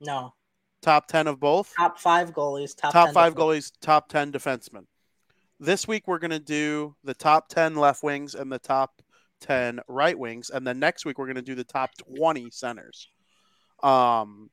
no. 0.00 0.32
top 0.80 1.08
ten 1.08 1.26
of 1.26 1.40
both. 1.40 1.72
Top 1.76 1.98
five 1.98 2.32
goalies. 2.32 2.76
Top, 2.76 2.92
top 2.92 3.06
10 3.06 3.14
five 3.14 3.34
goalies, 3.34 3.72
top 3.80 4.08
10 4.08 4.32
defensemen. 4.32 4.86
This 5.60 5.88
week, 5.88 6.06
we're 6.06 6.18
going 6.18 6.30
to 6.30 6.38
do 6.40 6.94
the 7.04 7.14
top 7.14 7.48
10 7.48 7.76
left 7.76 8.02
wings 8.02 8.34
and 8.34 8.50
the 8.50 8.58
top 8.58 9.00
10 9.40 9.80
right 9.88 10.18
wings. 10.18 10.50
And 10.50 10.66
then 10.66 10.78
next 10.78 11.04
week, 11.04 11.18
we're 11.18 11.26
going 11.26 11.36
to 11.36 11.42
do 11.42 11.54
the 11.54 11.64
top 11.64 11.90
20 12.16 12.50
centers. 12.50 13.08
Um, 13.82 14.50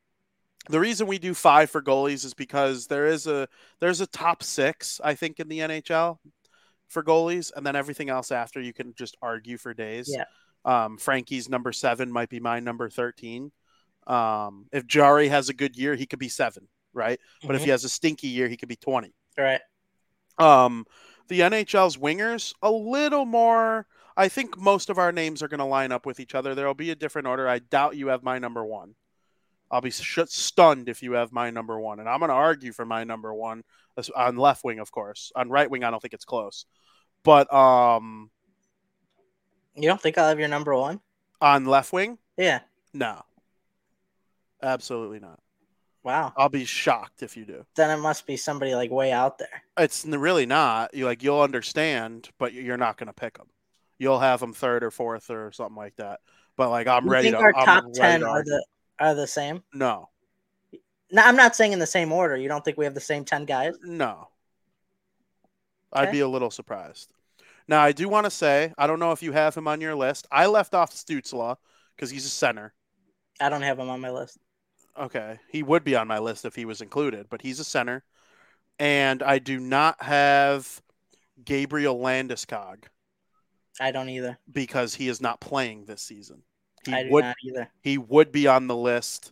the 0.70 0.80
reason 0.80 1.08
we 1.08 1.18
do 1.18 1.34
five 1.34 1.70
for 1.70 1.82
goalies 1.82 2.24
is 2.26 2.34
because 2.34 2.88
there 2.88 3.08
is 3.08 3.28
a 3.28 3.48
there's 3.80 4.02
a 4.02 4.08
top 4.08 4.44
six 4.44 5.02
I 5.04 5.16
think 5.16 5.40
in 5.40 5.48
the 5.50 5.60
NHL 5.60 6.20
for 6.88 7.04
goalies, 7.04 7.52
and 7.56 7.66
then 7.66 7.76
everything 7.76 8.10
else 8.10 8.32
after 8.32 8.60
you 8.60 8.74
can 8.74 8.94
just 8.96 9.16
argue 9.22 9.58
for 9.58 9.74
days. 9.74 10.10
Yeah. 10.14 10.26
Um, 10.66 10.98
Frankie's 10.98 11.50
number 11.50 11.72
seven 11.72 12.12
might 12.12 12.30
be 12.30 12.40
my 12.40 12.60
number 12.60 12.90
thirteen. 12.90 13.52
Um, 14.08 14.66
if 14.72 14.86
Jarry 14.88 15.28
has 15.30 15.50
a 15.50 15.54
good 15.54 15.78
year, 15.78 15.96
he 15.96 16.06
could 16.06 16.20
be 16.20 16.30
seven, 16.30 16.68
right? 16.94 17.20
But 17.46 17.56
if 17.56 17.62
Mhm. 17.62 17.66
he 17.66 17.70
has 17.72 17.84
a 17.84 17.90
stinky 17.90 18.28
year, 18.28 18.48
he 18.48 18.58
could 18.58 18.68
be 18.70 18.76
20. 18.76 19.14
Right. 19.38 19.62
Um, 20.38 20.86
the 21.28 21.42
NHL's 21.44 21.98
wingers, 21.98 22.54
a 22.62 22.72
little 22.72 23.26
more. 23.26 23.86
I 24.18 24.28
think 24.28 24.58
most 24.58 24.90
of 24.90 24.98
our 24.98 25.12
names 25.12 25.42
are 25.42 25.48
going 25.48 25.60
to 25.60 25.66
line 25.66 25.92
up 25.92 26.06
with 26.06 26.20
each 26.20 26.36
other. 26.36 26.56
There 26.56 26.66
will 26.68 26.74
be 26.74 26.92
a 26.92 26.96
different 26.96 27.28
order. 27.28 27.48
I 27.48 27.60
doubt 27.60 27.96
you 27.96 28.08
have 28.08 28.24
my 28.24 28.40
number 28.40 28.66
one. 28.66 28.96
I'll 29.72 29.82
be 29.82 29.90
sh- 29.92 30.20
stunned 30.28 30.90
if 30.90 31.02
you 31.02 31.14
have 31.14 31.32
my 31.32 31.50
number 31.50 31.80
one. 31.80 32.00
And 32.00 32.08
I'm 32.10 32.20
going 32.20 32.30
to 32.30 32.36
argue 32.36 32.74
for 32.74 32.86
my 32.86 33.04
number 33.06 33.34
one 33.34 33.64
on 34.16 34.36
left 34.38 34.64
wing, 34.64 34.80
of 34.80 34.92
course. 34.92 35.32
On 35.36 35.50
right 35.50 35.70
wing, 35.70 35.84
I 35.84 35.90
don't 35.92 36.02
think 36.02 36.14
it's 36.14 36.26
close. 36.26 36.66
But 37.24 37.52
um, 37.54 38.30
You 39.76 39.88
don't 39.88 40.02
think 40.02 40.18
I'll 40.18 40.28
have 40.30 40.40
your 40.40 40.48
number 40.50 40.76
one? 40.76 41.00
on 41.40 41.66
left 41.66 41.92
wing, 41.94 42.18
Yeah. 42.38 42.60
no. 42.94 43.24
Absolutely 44.62 45.20
not. 45.20 45.40
Wow. 46.04 46.34
I'll 46.38 46.50
be 46.50 46.66
shocked 46.66 47.24
if 47.24 47.36
you 47.38 47.46
do. 47.46 47.66
Then 47.76 47.90
it 47.98 48.02
must 48.02 48.26
be 48.28 48.38
somebody 48.38 48.76
like 48.76 48.92
way 48.92 49.12
out 49.12 49.38
there. 49.38 49.64
It's 49.78 50.06
really 50.06 50.46
not. 50.46 50.94
You 50.94 51.06
like 51.06 51.24
you'll 51.24 51.42
understand, 51.42 52.30
but 52.38 52.54
you're 52.54 52.78
not 52.78 52.98
going 52.98 53.08
to 53.08 53.14
pick 53.14 53.38
them. 53.38 53.48
You'll 54.00 54.20
have 54.20 54.40
them 54.40 54.54
third 54.54 54.84
or 54.84 54.92
fourth 54.92 55.30
or 55.30 55.52
something 55.52 55.76
like 55.76 55.96
that. 55.98 56.20
But 56.58 56.70
like 56.70 56.88
I'm 56.88 57.06
You 57.06 57.12
ready 57.12 57.28
think 57.32 57.38
to. 57.40 57.44
our 57.44 57.56
I'm 57.56 57.66
top 57.66 57.86
ten 57.94 58.24
are 58.24 58.44
the 58.44 58.64
are 59.10 59.16
the 59.16 59.28
same? 59.28 59.64
No, 59.74 60.10
No, 61.12 61.22
I'm 61.24 61.36
not 61.36 61.56
saying 61.56 61.74
in 61.74 61.80
the 61.80 61.88
same 61.88 62.12
order. 62.12 62.38
You 62.38 62.48
don't 62.48 62.64
think 62.64 62.78
we 62.78 62.86
have 62.86 62.94
the 62.94 63.02
same 63.02 63.26
ten 63.26 63.46
guys? 63.46 63.76
no. 63.84 64.28
I'd 65.94 66.12
be 66.12 66.22
a 66.22 66.28
little 66.28 66.52
surprised. 66.52 67.10
Now 67.68 67.82
I 67.82 67.92
do 67.92 68.08
want 68.08 68.26
to 68.26 68.32
say 68.32 68.74
I 68.78 68.88
don't 68.88 69.00
know 69.00 69.12
if 69.12 69.22
you 69.22 69.34
have 69.34 69.56
him 69.56 69.68
on 69.68 69.82
your 69.82 69.94
list. 69.96 70.26
I 70.32 70.46
left 70.46 70.74
off 70.74 70.92
Stützle 70.94 71.58
because 71.96 72.10
he's 72.10 72.26
a 72.26 72.30
center. 72.30 72.74
I 73.42 73.50
don't 73.50 73.62
have 73.62 73.78
him 73.78 73.90
on 73.90 74.00
my 74.00 74.10
list. 74.10 74.38
Okay, 74.98 75.38
he 75.50 75.64
would 75.64 75.84
be 75.84 75.96
on 75.96 76.08
my 76.08 76.20
list 76.20 76.46
if 76.46 76.56
he 76.56 76.66
was 76.66 76.82
included, 76.82 77.28
but 77.30 77.42
he's 77.42 77.60
a 77.60 77.64
center, 77.64 78.04
and 78.80 79.24
I 79.24 79.40
do 79.40 79.60
not 79.60 80.02
have 80.02 80.82
Gabriel 81.44 81.98
Landeskog 81.98 82.84
I 83.80 83.92
don't 83.92 84.10
either. 84.10 84.38
because 84.52 84.94
he 84.96 85.08
is 85.08 85.22
not 85.22 85.40
playing 85.42 85.86
this 85.86 86.02
season. 86.02 86.44
He 86.86 87.06
would 87.10 87.26
he 87.84 87.98
would 87.98 88.32
be 88.32 88.48
on 88.48 88.68
the 88.68 88.76
list 88.76 89.32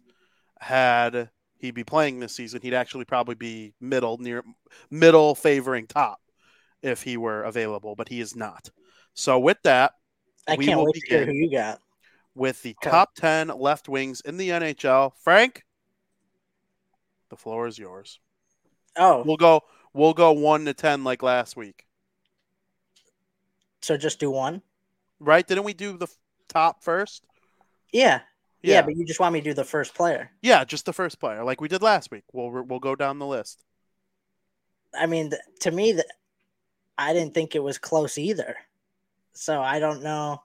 had 0.60 1.30
he'd 1.60 1.76
be 1.76 1.84
playing 1.84 2.20
this 2.20 2.36
season. 2.36 2.62
He'd 2.62 2.74
actually 2.74 3.06
probably 3.06 3.36
be 3.36 3.74
middle, 3.80 4.18
near 4.18 4.44
middle, 4.92 5.36
favoring 5.36 5.88
top 5.88 6.20
if 6.82 7.04
he 7.04 7.18
were 7.18 7.44
available, 7.44 7.96
but 7.96 8.08
he 8.10 8.22
is 8.22 8.36
not. 8.36 8.70
So 9.14 9.40
with 9.40 9.58
that, 9.64 9.94
I 10.48 10.56
we 10.56 10.66
can't 10.66 10.78
will 10.80 10.86
wait 10.86 10.96
to 10.96 11.02
hear 11.10 11.26
begin. 11.26 11.28
who 11.28 11.34
you 11.34 11.52
got. 11.52 11.82
with 12.36 12.62
the 12.62 12.76
Okay. 12.82 12.90
top 12.92 13.16
10 13.16 13.50
left 13.50 13.90
wings 13.90 14.22
in 14.22 14.38
the 14.38 14.52
NHL. 14.52 15.14
Frank, 15.24 15.64
the 17.30 17.36
floor 17.38 17.68
is 17.68 17.78
yours. 17.78 18.20
Oh, 18.98 19.24
We'll 19.26 19.38
go 19.38 19.62
we'll 19.94 20.14
go 20.14 20.32
1 20.32 20.66
to 20.66 20.74
10 20.74 21.04
like 21.04 21.24
last 21.24 21.56
week. 21.58 21.86
so 23.82 23.98
just 23.98 24.20
do 24.20 24.30
one? 24.30 24.62
Right? 25.20 25.46
Didn't 25.46 25.64
we 25.64 25.74
do 25.74 25.98
the 25.98 26.08
top 26.48 26.84
first? 26.84 27.26
Yeah. 27.92 28.22
yeah. 28.62 28.76
Yeah. 28.76 28.82
but 28.82 28.96
you 28.96 29.06
just 29.06 29.20
want 29.20 29.34
me 29.34 29.42
to 29.42 29.50
do 29.50 29.54
the 29.54 29.64
first 29.64 29.94
player. 29.94 30.32
Yeah, 30.42 30.64
just 30.66 30.86
the 30.86 30.94
first 30.94 31.20
player 31.20 31.44
like 31.44 31.62
we 31.62 31.68
did 31.68 31.82
last 31.82 32.12
week. 32.12 32.24
We'll 32.34 32.64
we'll 32.64 32.80
go 32.80 32.96
down 32.96 33.20
the 33.20 33.26
list. 33.26 33.64
I 34.94 35.06
mean, 35.06 35.32
to 35.62 35.72
me, 35.72 35.94
that 35.94 36.08
I 36.98 37.14
didn't 37.14 37.34
think 37.34 37.56
it 37.56 37.64
was 37.64 37.78
close 37.78 38.18
either. 38.18 38.58
So 39.34 39.62
I 39.62 39.80
don't 39.80 40.04
know. 40.04 40.44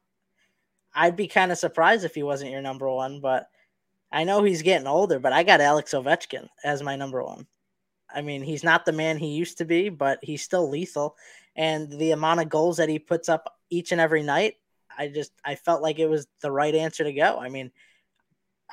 I'd 0.95 1.17
be 1.17 1.27
kind 1.27 1.51
of 1.51 1.59
surprised 1.59 2.05
if 2.05 2.15
he 2.15 2.23
wasn't 2.23 2.53
your 2.53 2.63
number 2.63 2.89
one, 2.89 3.21
but 3.21 3.49
I 4.13 4.23
know 4.23 4.45
he's 4.45 4.63
getting 4.63 4.87
older. 4.87 5.19
But 5.19 5.33
I 5.33 5.43
got 5.43 5.61
Alex 5.61 5.93
Ovechkin 5.93 6.49
as 6.63 6.83
my 6.83 6.95
number 6.95 7.23
one. 7.23 7.47
I 8.15 8.23
mean, 8.23 8.43
he's 8.43 8.63
not 8.63 8.85
the 8.85 8.93
man 8.93 9.19
he 9.19 9.35
used 9.35 9.59
to 9.59 9.65
be, 9.65 9.89
but 9.89 10.21
he's 10.23 10.43
still 10.43 10.69
lethal. 10.69 11.17
And 11.57 11.91
the 11.91 12.13
amount 12.13 12.41
of 12.41 12.49
goals 12.49 12.77
that 12.77 12.89
he 12.89 13.01
puts 13.01 13.29
up 13.29 13.59
each 13.71 13.91
and 13.91 14.01
every 14.01 14.23
night, 14.23 14.55
I 14.97 15.09
just 15.09 15.33
I 15.45 15.55
felt 15.55 15.83
like 15.83 15.99
it 15.99 16.09
was 16.09 16.27
the 16.41 16.51
right 16.51 16.75
answer 16.75 17.05
to 17.05 17.13
go. 17.13 17.39
I 17.39 17.49
mean, 17.49 17.71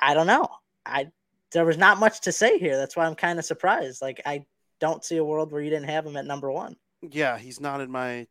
I 0.00 0.14
don't 0.14 0.26
know. 0.26 0.48
I 0.84 1.10
there 1.52 1.64
was 1.64 1.78
not 1.78 1.98
much 1.98 2.22
to 2.22 2.32
say 2.32 2.58
here. 2.58 2.76
That's 2.76 2.96
why 2.96 3.06
I'm 3.06 3.14
kind 3.14 3.38
of 3.38 3.44
surprised. 3.44 4.02
Like 4.02 4.20
I 4.24 4.46
don't 4.80 5.04
see 5.04 5.16
a 5.16 5.24
world 5.24 5.52
where 5.52 5.62
you 5.62 5.70
didn't 5.70 5.88
have 5.88 6.06
him 6.06 6.16
at 6.16 6.26
number 6.26 6.50
one. 6.50 6.76
Yeah, 7.02 7.38
he's 7.38 7.60
not 7.60 7.80
in 7.80 7.90
my 7.90 8.26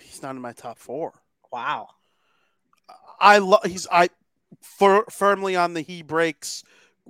he's 0.00 0.22
not 0.22 0.34
in 0.34 0.42
my 0.42 0.52
top 0.52 0.78
4. 0.78 1.12
Wow. 1.52 1.88
I 3.20 3.38
love 3.38 3.64
he's 3.64 3.86
I 3.90 4.08
fir- 4.60 5.06
firmly 5.10 5.56
on 5.56 5.74
the 5.74 5.80
he 5.80 6.02
breaks 6.02 6.64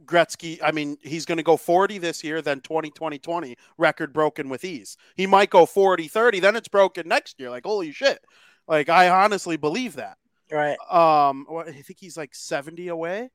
Gretzky. 0.04 0.58
I 0.62 0.72
mean, 0.72 0.98
he's 1.02 1.24
going 1.24 1.38
to 1.38 1.44
go 1.44 1.56
40 1.56 1.98
this 1.98 2.24
year, 2.24 2.42
then 2.42 2.60
20 2.60 2.90
20 2.90 3.18
20 3.18 3.56
record 3.78 4.12
broken 4.12 4.48
with 4.48 4.64
ease. 4.64 4.96
He 5.16 5.26
might 5.26 5.50
go 5.50 5.66
40 5.66 6.08
30, 6.08 6.40
then 6.40 6.56
it's 6.56 6.68
broken 6.68 7.08
next 7.08 7.38
year. 7.38 7.50
Like, 7.50 7.64
holy 7.64 7.92
shit. 7.92 8.20
Like, 8.66 8.88
I 8.88 9.08
honestly 9.08 9.56
believe 9.56 9.96
that. 9.96 10.16
Right. 10.50 10.76
Um, 10.90 11.46
I 11.56 11.72
think 11.72 11.98
he's 11.98 12.16
like 12.16 12.34
70 12.34 12.88
away. 12.88 13.30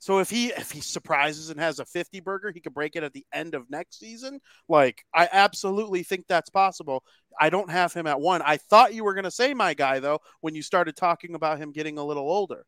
So 0.00 0.20
if 0.20 0.30
he 0.30 0.48
if 0.48 0.70
he 0.70 0.80
surprises 0.80 1.50
and 1.50 1.58
has 1.58 1.80
a 1.80 1.84
50 1.84 2.20
burger, 2.20 2.50
he 2.52 2.60
could 2.60 2.74
break 2.74 2.96
it 2.96 3.02
at 3.02 3.12
the 3.12 3.26
end 3.32 3.54
of 3.54 3.68
next 3.68 3.98
season. 3.98 4.40
Like 4.68 5.04
I 5.12 5.28
absolutely 5.30 6.02
think 6.02 6.26
that's 6.26 6.50
possible. 6.50 7.02
I 7.38 7.50
don't 7.50 7.70
have 7.70 7.92
him 7.92 8.06
at 8.06 8.20
one. 8.20 8.42
I 8.42 8.56
thought 8.58 8.94
you 8.94 9.04
were 9.04 9.14
going 9.14 9.24
to 9.24 9.30
say 9.30 9.54
my 9.54 9.74
guy 9.74 9.98
though 9.98 10.20
when 10.40 10.54
you 10.54 10.62
started 10.62 10.96
talking 10.96 11.34
about 11.34 11.58
him 11.58 11.72
getting 11.72 11.98
a 11.98 12.04
little 12.04 12.30
older. 12.30 12.64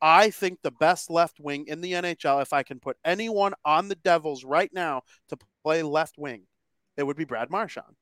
I 0.00 0.30
think 0.30 0.60
the 0.62 0.70
best 0.70 1.10
left 1.10 1.40
wing 1.40 1.66
in 1.66 1.80
the 1.80 1.92
NHL, 1.92 2.40
if 2.40 2.52
I 2.52 2.62
can 2.62 2.78
put 2.78 2.98
anyone 3.04 3.54
on 3.64 3.88
the 3.88 3.96
Devils 3.96 4.44
right 4.44 4.70
now 4.72 5.02
to 5.30 5.38
play 5.64 5.82
left 5.82 6.16
wing, 6.18 6.42
it 6.96 7.02
would 7.02 7.16
be 7.16 7.24
Brad 7.24 7.50
Marchand. 7.50 7.96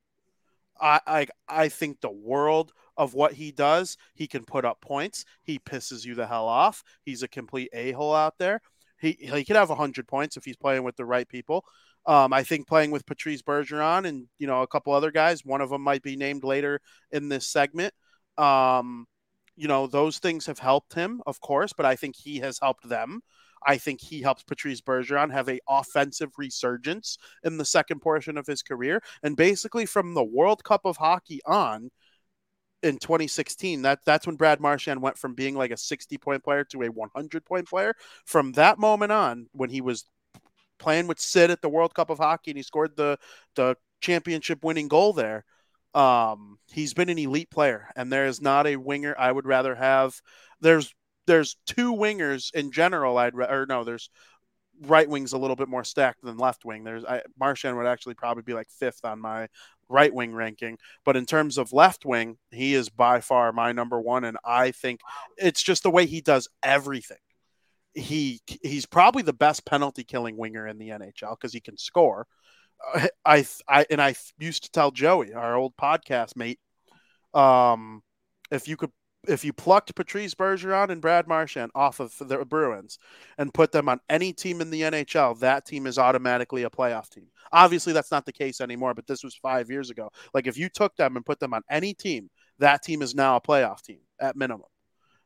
I, 0.79 1.27
I 1.47 1.69
think 1.69 2.01
the 2.01 2.09
world 2.09 2.73
of 2.97 3.13
what 3.13 3.33
he 3.33 3.51
does. 3.51 3.97
He 4.15 4.27
can 4.27 4.43
put 4.43 4.65
up 4.65 4.81
points. 4.81 5.25
He 5.43 5.59
pisses 5.59 6.05
you 6.05 6.15
the 6.15 6.27
hell 6.27 6.47
off. 6.47 6.83
He's 7.03 7.23
a 7.23 7.27
complete 7.27 7.69
a 7.73 7.91
hole 7.91 8.15
out 8.15 8.37
there. 8.39 8.61
He 8.99 9.17
he 9.19 9.45
could 9.45 9.55
have 9.55 9.69
hundred 9.69 10.07
points 10.07 10.37
if 10.37 10.45
he's 10.45 10.57
playing 10.57 10.83
with 10.83 10.95
the 10.95 11.05
right 11.05 11.27
people. 11.27 11.65
Um, 12.05 12.33
I 12.33 12.43
think 12.43 12.67
playing 12.67 12.91
with 12.91 13.05
Patrice 13.05 13.41
Bergeron 13.41 14.07
and 14.07 14.27
you 14.39 14.47
know 14.47 14.63
a 14.63 14.67
couple 14.67 14.93
other 14.93 15.11
guys. 15.11 15.45
One 15.45 15.61
of 15.61 15.69
them 15.69 15.81
might 15.81 16.01
be 16.01 16.15
named 16.15 16.43
later 16.43 16.81
in 17.11 17.29
this 17.29 17.47
segment. 17.47 17.93
Um, 18.37 19.05
you 19.55 19.67
know 19.67 19.87
those 19.87 20.17
things 20.19 20.47
have 20.47 20.59
helped 20.59 20.93
him, 20.93 21.21
of 21.27 21.39
course, 21.41 21.73
but 21.73 21.85
I 21.85 21.95
think 21.95 22.15
he 22.15 22.39
has 22.39 22.59
helped 22.59 22.87
them. 22.89 23.21
I 23.65 23.77
think 23.77 24.01
he 24.01 24.21
helps 24.21 24.43
Patrice 24.43 24.81
Bergeron 24.81 25.31
have 25.31 25.49
a 25.49 25.59
offensive 25.67 26.31
resurgence 26.37 27.17
in 27.43 27.57
the 27.57 27.65
second 27.65 28.01
portion 28.01 28.37
of 28.37 28.47
his 28.47 28.61
career, 28.61 29.01
and 29.23 29.35
basically 29.35 29.85
from 29.85 30.13
the 30.13 30.23
World 30.23 30.63
Cup 30.63 30.81
of 30.85 30.97
Hockey 30.97 31.41
on, 31.45 31.89
in 32.83 32.97
2016 32.97 33.81
that 33.81 33.99
that's 34.05 34.27
when 34.27 34.35
Brad 34.35 34.59
Marchand 34.59 35.01
went 35.01 35.17
from 35.17 35.33
being 35.33 35.55
like 35.55 35.71
a 35.71 35.77
60 35.77 36.17
point 36.17 36.43
player 36.43 36.63
to 36.65 36.83
a 36.83 36.91
100 36.91 37.45
point 37.45 37.67
player. 37.67 37.93
From 38.25 38.51
that 38.53 38.79
moment 38.79 39.11
on 39.11 39.47
when 39.51 39.69
he 39.69 39.81
was 39.81 40.05
playing 40.79 41.07
with 41.07 41.19
Sid 41.19 41.49
at 41.51 41.61
the 41.61 41.69
World 41.69 41.93
Cup 41.95 42.09
of 42.09 42.19
Hockey 42.19 42.51
and 42.51 42.57
he 42.57 42.63
scored 42.63 42.95
the 42.95 43.17
the 43.55 43.75
championship 43.99 44.63
winning 44.63 44.87
goal 44.87 45.11
there 45.13 45.43
um 45.95 46.59
he's 46.71 46.93
been 46.93 47.09
an 47.09 47.17
elite 47.17 47.49
player. 47.49 47.89
And 47.95 48.11
there 48.11 48.27
is 48.27 48.41
not 48.41 48.67
a 48.67 48.75
winger 48.75 49.15
I 49.17 49.31
would 49.31 49.45
rather 49.45 49.75
have. 49.75 50.21
There's 50.61 50.93
there's 51.27 51.57
two 51.67 51.93
wingers 51.93 52.53
in 52.53 52.71
general 52.71 53.17
I'd 53.17 53.35
ra- 53.35 53.51
or 53.51 53.65
no 53.65 53.83
there's 53.83 54.09
right 54.81 55.09
wing's 55.09 55.33
a 55.33 55.37
little 55.37 55.55
bit 55.55 55.69
more 55.69 55.83
stacked 55.83 56.23
than 56.23 56.37
left 56.37 56.65
wing 56.65 56.83
there's 56.83 57.05
I, 57.05 57.21
Marchand 57.39 57.77
would 57.77 57.87
actually 57.87 58.15
probably 58.15 58.43
be 58.43 58.53
like 58.53 58.69
fifth 58.69 59.03
on 59.03 59.19
my 59.19 59.47
right 59.89 60.13
wing 60.13 60.33
ranking 60.33 60.77
but 61.05 61.15
in 61.15 61.25
terms 61.25 61.57
of 61.57 61.73
left 61.73 62.05
wing, 62.05 62.37
he 62.51 62.73
is 62.73 62.89
by 62.89 63.21
far 63.21 63.53
my 63.53 63.71
number 63.71 63.99
one, 63.99 64.23
and 64.23 64.37
I 64.43 64.71
think 64.71 64.99
it's 65.37 65.63
just 65.63 65.83
the 65.83 65.91
way 65.91 66.05
he 66.05 66.21
does 66.21 66.47
everything. 66.63 67.17
He 67.93 68.41
he's 68.61 68.85
probably 68.85 69.23
the 69.23 69.33
best 69.33 69.65
penalty 69.65 70.03
killing 70.03 70.37
winger 70.37 70.67
in 70.67 70.77
the 70.77 70.89
NHL 70.89 71.31
because 71.39 71.53
he 71.53 71.61
can 71.61 71.77
score. 71.77 72.27
I 73.25 73.45
I 73.67 73.85
and 73.89 74.01
I 74.01 74.15
used 74.37 74.63
to 74.63 74.71
tell 74.71 74.91
Joey, 74.91 75.33
our 75.33 75.55
old 75.55 75.75
podcast 75.77 76.35
mate, 76.35 76.59
um, 77.33 78.03
if 78.51 78.67
you 78.67 78.77
could 78.77 78.91
if 79.27 79.43
you 79.43 79.53
plucked 79.53 79.95
Patrice 79.95 80.35
Bergeron 80.35 80.89
and 80.89 81.01
Brad 81.01 81.27
Marchand 81.27 81.71
off 81.75 81.99
of 81.99 82.13
the 82.19 82.45
Bruins 82.45 82.99
and 83.37 83.53
put 83.53 83.71
them 83.71 83.89
on 83.89 83.99
any 84.09 84.33
team 84.33 84.61
in 84.61 84.69
the 84.69 84.81
NHL, 84.81 85.39
that 85.39 85.65
team 85.65 85.87
is 85.87 85.97
automatically 85.97 86.63
a 86.63 86.69
playoff 86.69 87.09
team. 87.09 87.27
Obviously, 87.51 87.93
that's 87.93 88.11
not 88.11 88.25
the 88.25 88.31
case 88.31 88.61
anymore, 88.61 88.93
but 88.93 89.07
this 89.07 89.23
was 89.23 89.35
five 89.35 89.69
years 89.69 89.89
ago. 89.89 90.11
Like, 90.33 90.47
if 90.47 90.57
you 90.57 90.69
took 90.69 90.95
them 90.95 91.15
and 91.15 91.25
put 91.25 91.39
them 91.39 91.53
on 91.53 91.61
any 91.69 91.93
team, 91.93 92.29
that 92.59 92.83
team 92.83 93.01
is 93.01 93.15
now 93.15 93.35
a 93.35 93.41
playoff 93.41 93.81
team 93.81 93.99
at 94.19 94.35
minimum. 94.35 94.67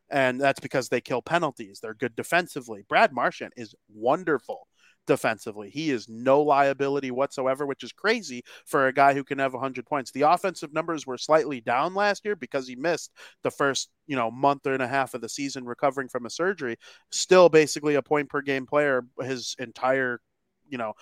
And 0.09 0.39
that's 0.39 0.59
because 0.59 0.89
they 0.89 1.01
kill 1.01 1.21
penalties. 1.21 1.79
They're 1.79 1.93
good 1.93 2.15
defensively. 2.15 2.83
Brad 2.87 3.13
Marchand 3.13 3.53
is 3.55 3.73
wonderful 3.93 4.67
defensively. 5.07 5.69
He 5.69 5.89
is 5.91 6.07
no 6.07 6.41
liability 6.41 7.11
whatsoever, 7.11 7.65
which 7.65 7.83
is 7.83 7.91
crazy 7.91 8.43
for 8.65 8.87
a 8.87 8.93
guy 8.93 9.13
who 9.13 9.23
can 9.23 9.39
have 9.39 9.53
100 9.53 9.85
points. 9.85 10.11
The 10.11 10.21
offensive 10.21 10.73
numbers 10.73 11.05
were 11.05 11.17
slightly 11.17 11.61
down 11.61 11.93
last 11.93 12.25
year 12.25 12.35
because 12.35 12.67
he 12.67 12.75
missed 12.75 13.11
the 13.43 13.51
first, 13.51 13.89
you 14.07 14.15
know, 14.15 14.31
month 14.31 14.65
and 14.65 14.81
a 14.81 14.87
half 14.87 15.13
of 15.13 15.21
the 15.21 15.29
season 15.29 15.65
recovering 15.65 16.09
from 16.09 16.25
a 16.25 16.29
surgery. 16.29 16.77
Still 17.11 17.49
basically 17.49 17.95
a 17.95 18.01
point 18.01 18.29
per 18.29 18.41
game 18.41 18.65
player 18.65 19.03
his 19.21 19.55
entire, 19.59 20.21
you 20.69 20.77
know, 20.77 20.93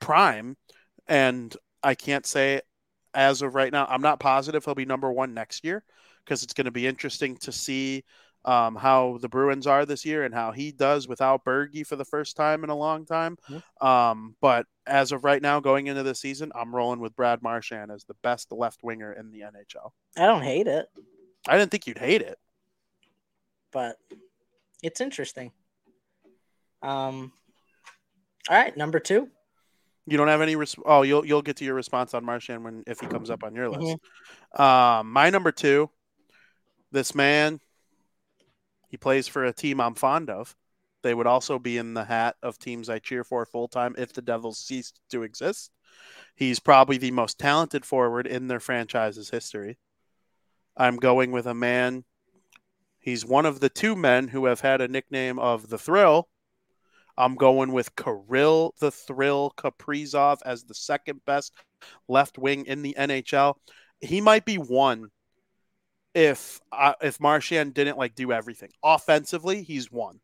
prime. 0.00 0.56
And 1.06 1.54
I 1.82 1.94
can't 1.94 2.26
say 2.26 2.62
as 3.14 3.42
of 3.42 3.54
right 3.54 3.72
now, 3.72 3.86
I'm 3.88 4.02
not 4.02 4.20
positive 4.20 4.64
he'll 4.64 4.74
be 4.74 4.84
number 4.84 5.10
one 5.10 5.34
next 5.34 5.64
year 5.64 5.82
because 6.24 6.42
it's 6.42 6.52
going 6.52 6.66
to 6.66 6.70
be 6.70 6.86
interesting 6.86 7.36
to 7.38 7.52
see 7.52 8.04
um, 8.48 8.76
how 8.76 9.18
the 9.20 9.28
Bruins 9.28 9.66
are 9.66 9.84
this 9.84 10.04
year 10.06 10.24
and 10.24 10.34
how 10.34 10.52
he 10.52 10.72
does 10.72 11.06
without 11.06 11.44
Bergie 11.44 11.86
for 11.86 11.96
the 11.96 12.04
first 12.04 12.34
time 12.34 12.64
in 12.64 12.70
a 12.70 12.74
long 12.76 13.04
time. 13.04 13.36
Um, 13.80 14.36
but 14.40 14.64
as 14.86 15.12
of 15.12 15.22
right 15.22 15.42
now, 15.42 15.60
going 15.60 15.86
into 15.86 16.02
the 16.02 16.14
season, 16.14 16.50
I'm 16.54 16.74
rolling 16.74 17.00
with 17.00 17.14
Brad 17.14 17.42
Marchand 17.42 17.90
as 17.90 18.04
the 18.04 18.14
best 18.22 18.50
left 18.50 18.82
winger 18.82 19.12
in 19.12 19.30
the 19.30 19.40
NHL. 19.40 19.90
I 20.16 20.26
don't 20.26 20.42
hate 20.42 20.66
it, 20.66 20.86
I 21.46 21.58
didn't 21.58 21.70
think 21.70 21.86
you'd 21.86 21.98
hate 21.98 22.22
it. 22.22 22.38
but 23.70 23.96
it's 24.82 25.00
interesting. 25.00 25.52
Um, 26.82 27.32
all 28.48 28.56
right, 28.56 28.74
number 28.76 28.98
two. 28.98 29.28
You 30.06 30.16
don't 30.16 30.28
have 30.28 30.40
any. 30.40 30.56
Res- 30.56 30.76
oh, 30.86 31.02
you'll 31.02 31.26
you'll 31.26 31.42
get 31.42 31.56
to 31.56 31.66
your 31.66 31.74
response 31.74 32.14
on 32.14 32.24
Marchand 32.24 32.64
when 32.64 32.82
if 32.86 32.98
he 33.00 33.06
comes 33.06 33.28
up 33.28 33.44
on 33.44 33.54
your 33.54 33.68
list. 33.68 33.98
Um, 34.58 35.12
my 35.12 35.28
number 35.28 35.52
two, 35.52 35.90
this 36.92 37.14
man, 37.14 37.60
he 38.88 38.96
plays 38.96 39.28
for 39.28 39.44
a 39.44 39.52
team 39.52 39.80
I'm 39.80 39.94
fond 39.94 40.30
of. 40.30 40.56
They 41.02 41.14
would 41.14 41.26
also 41.26 41.58
be 41.58 41.78
in 41.78 41.94
the 41.94 42.04
hat 42.04 42.36
of 42.42 42.58
teams 42.58 42.88
I 42.88 42.98
cheer 42.98 43.22
for 43.22 43.46
full 43.46 43.68
time 43.68 43.94
if 43.96 44.12
the 44.12 44.22
Devils 44.22 44.58
ceased 44.58 45.00
to 45.10 45.22
exist. 45.22 45.70
He's 46.34 46.58
probably 46.58 46.98
the 46.98 47.10
most 47.12 47.38
talented 47.38 47.84
forward 47.84 48.26
in 48.26 48.48
their 48.48 48.60
franchise's 48.60 49.30
history. 49.30 49.78
I'm 50.76 50.96
going 50.96 51.30
with 51.30 51.46
a 51.46 51.54
man. 51.54 52.04
He's 52.98 53.24
one 53.24 53.46
of 53.46 53.60
the 53.60 53.68
two 53.68 53.94
men 53.94 54.28
who 54.28 54.46
have 54.46 54.60
had 54.60 54.80
a 54.80 54.88
nickname 54.88 55.38
of 55.38 55.68
the 55.68 55.78
Thrill. 55.78 56.28
I'm 57.16 57.34
going 57.34 57.72
with 57.72 57.96
Kirill 57.96 58.74
the 58.80 58.92
Thrill 58.92 59.52
Kaprizov 59.56 60.38
as 60.44 60.64
the 60.64 60.74
second 60.74 61.24
best 61.24 61.52
left 62.08 62.38
wing 62.38 62.66
in 62.66 62.82
the 62.82 62.94
NHL. 62.98 63.54
He 64.00 64.20
might 64.20 64.44
be 64.44 64.56
one 64.56 65.10
if 66.18 66.60
uh, 66.72 66.94
if 67.00 67.20
Marchand 67.20 67.74
didn't 67.74 67.96
like 67.96 68.16
do 68.16 68.32
everything 68.32 68.70
offensively. 68.82 69.62
He's 69.62 69.92
one. 69.92 70.18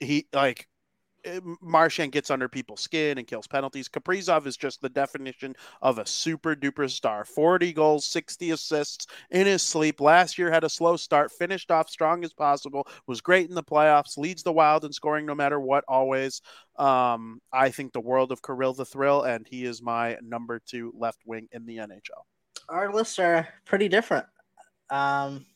He 0.00 0.26
like 0.32 0.66
Marchand 1.60 2.10
gets 2.10 2.32
under 2.32 2.48
people's 2.48 2.80
skin 2.80 3.16
and 3.16 3.26
kills 3.26 3.46
penalties. 3.46 3.88
Kaprizov 3.88 4.46
is 4.46 4.56
just 4.56 4.80
the 4.80 4.88
definition 4.88 5.54
of 5.82 6.00
a 6.00 6.06
super 6.06 6.56
duper 6.56 6.90
star. 6.90 7.24
40 7.24 7.72
goals, 7.72 8.06
60 8.06 8.50
assists 8.50 9.06
in 9.30 9.46
his 9.46 9.62
sleep. 9.62 10.00
Last 10.00 10.36
year 10.36 10.50
had 10.50 10.64
a 10.64 10.68
slow 10.68 10.96
start, 10.96 11.30
finished 11.30 11.70
off 11.70 11.88
strong 11.88 12.24
as 12.24 12.32
possible, 12.32 12.86
was 13.06 13.20
great 13.20 13.48
in 13.48 13.54
the 13.54 13.62
playoffs, 13.62 14.18
leads 14.18 14.42
the 14.42 14.52
Wild 14.52 14.84
in 14.84 14.92
scoring 14.92 15.26
no 15.26 15.34
matter 15.34 15.60
what, 15.60 15.84
always. 15.86 16.40
Um, 16.76 17.40
I 17.52 17.70
think 17.70 17.92
the 17.92 18.00
world 18.00 18.32
of 18.32 18.42
Kirill 18.42 18.74
the 18.74 18.84
Thrill, 18.84 19.22
and 19.22 19.46
he 19.46 19.64
is 19.64 19.80
my 19.80 20.16
number 20.22 20.60
two 20.64 20.92
left 20.96 21.20
wing 21.24 21.48
in 21.52 21.66
the 21.66 21.76
NHL. 21.76 22.24
Our 22.68 22.92
lists 22.92 23.18
are 23.18 23.48
pretty 23.64 23.88
different. 23.88 24.26
Um, 24.90 25.46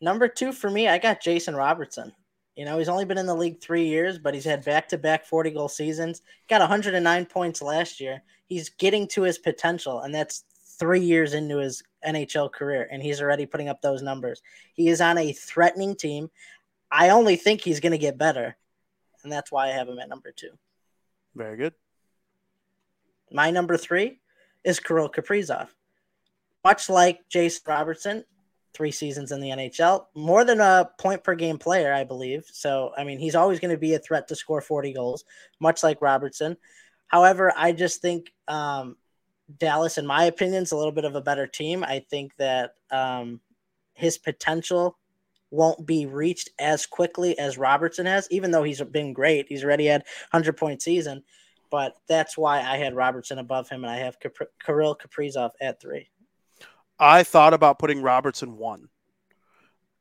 number 0.00 0.28
two 0.28 0.52
for 0.52 0.70
me, 0.70 0.88
I 0.88 0.98
got 0.98 1.22
Jason 1.22 1.54
Robertson. 1.54 2.12
You 2.56 2.64
know, 2.64 2.78
he's 2.78 2.88
only 2.88 3.04
been 3.04 3.18
in 3.18 3.26
the 3.26 3.34
league 3.36 3.60
three 3.60 3.86
years, 3.86 4.18
but 4.18 4.34
he's 4.34 4.44
had 4.44 4.64
back 4.64 4.88
to 4.88 4.98
back 4.98 5.24
40 5.24 5.52
goal 5.52 5.68
seasons. 5.68 6.22
Got 6.48 6.60
109 6.60 7.26
points 7.26 7.62
last 7.62 8.00
year. 8.00 8.20
He's 8.46 8.70
getting 8.70 9.06
to 9.08 9.22
his 9.22 9.38
potential, 9.38 10.00
and 10.00 10.12
that's 10.12 10.44
three 10.78 11.00
years 11.00 11.34
into 11.34 11.58
his 11.58 11.82
NHL 12.06 12.50
career, 12.50 12.88
and 12.90 13.02
he's 13.02 13.20
already 13.20 13.46
putting 13.46 13.68
up 13.68 13.80
those 13.80 14.02
numbers. 14.02 14.42
He 14.74 14.88
is 14.88 15.00
on 15.00 15.18
a 15.18 15.32
threatening 15.32 15.94
team. 15.94 16.30
I 16.90 17.10
only 17.10 17.36
think 17.36 17.60
he's 17.60 17.80
going 17.80 17.92
to 17.92 17.98
get 17.98 18.18
better, 18.18 18.56
and 19.22 19.30
that's 19.30 19.52
why 19.52 19.68
I 19.68 19.72
have 19.72 19.88
him 19.88 19.98
at 19.98 20.08
number 20.08 20.32
two. 20.32 20.50
Very 21.34 21.56
good. 21.56 21.74
My 23.30 23.50
number 23.50 23.76
three 23.76 24.18
is 24.64 24.80
Kirill 24.80 25.10
Kaprizov. 25.10 25.68
Much 26.64 26.88
like 26.88 27.28
Jason 27.28 27.62
Robertson, 27.66 28.24
three 28.78 28.92
seasons 28.92 29.32
in 29.32 29.40
the 29.40 29.50
NHL, 29.50 30.06
more 30.14 30.44
than 30.44 30.60
a 30.60 30.88
point 30.98 31.24
per 31.24 31.34
game 31.34 31.58
player, 31.58 31.92
I 31.92 32.04
believe. 32.04 32.44
So, 32.52 32.92
I 32.96 33.02
mean, 33.02 33.18
he's 33.18 33.34
always 33.34 33.58
going 33.58 33.72
to 33.72 33.76
be 33.76 33.94
a 33.94 33.98
threat 33.98 34.28
to 34.28 34.36
score 34.36 34.60
40 34.60 34.92
goals, 34.92 35.24
much 35.58 35.82
like 35.82 36.00
Robertson. 36.00 36.56
However, 37.08 37.52
I 37.56 37.72
just 37.72 38.00
think 38.00 38.32
um, 38.46 38.96
Dallas, 39.58 39.98
in 39.98 40.06
my 40.06 40.24
opinion, 40.24 40.62
is 40.62 40.70
a 40.70 40.76
little 40.76 40.92
bit 40.92 41.04
of 41.04 41.16
a 41.16 41.20
better 41.20 41.48
team. 41.48 41.82
I 41.82 42.04
think 42.08 42.36
that 42.36 42.74
um, 42.92 43.40
his 43.94 44.16
potential 44.16 44.96
won't 45.50 45.84
be 45.84 46.06
reached 46.06 46.50
as 46.60 46.86
quickly 46.86 47.36
as 47.36 47.58
Robertson 47.58 48.06
has, 48.06 48.28
even 48.30 48.52
though 48.52 48.62
he's 48.62 48.80
been 48.80 49.12
great. 49.12 49.46
He's 49.48 49.64
already 49.64 49.86
had 49.86 50.04
100 50.30 50.56
point 50.56 50.82
season, 50.82 51.24
but 51.68 51.96
that's 52.06 52.38
why 52.38 52.60
I 52.60 52.76
had 52.76 52.94
Robertson 52.94 53.40
above 53.40 53.68
him, 53.68 53.82
and 53.82 53.90
I 53.90 53.96
have 53.96 54.18
Kirill 54.64 54.96
Kaprizov 54.96 55.50
at 55.60 55.80
three. 55.80 56.10
I 56.98 57.22
thought 57.22 57.54
about 57.54 57.78
putting 57.78 58.02
Robertson 58.02 58.56
one. 58.56 58.88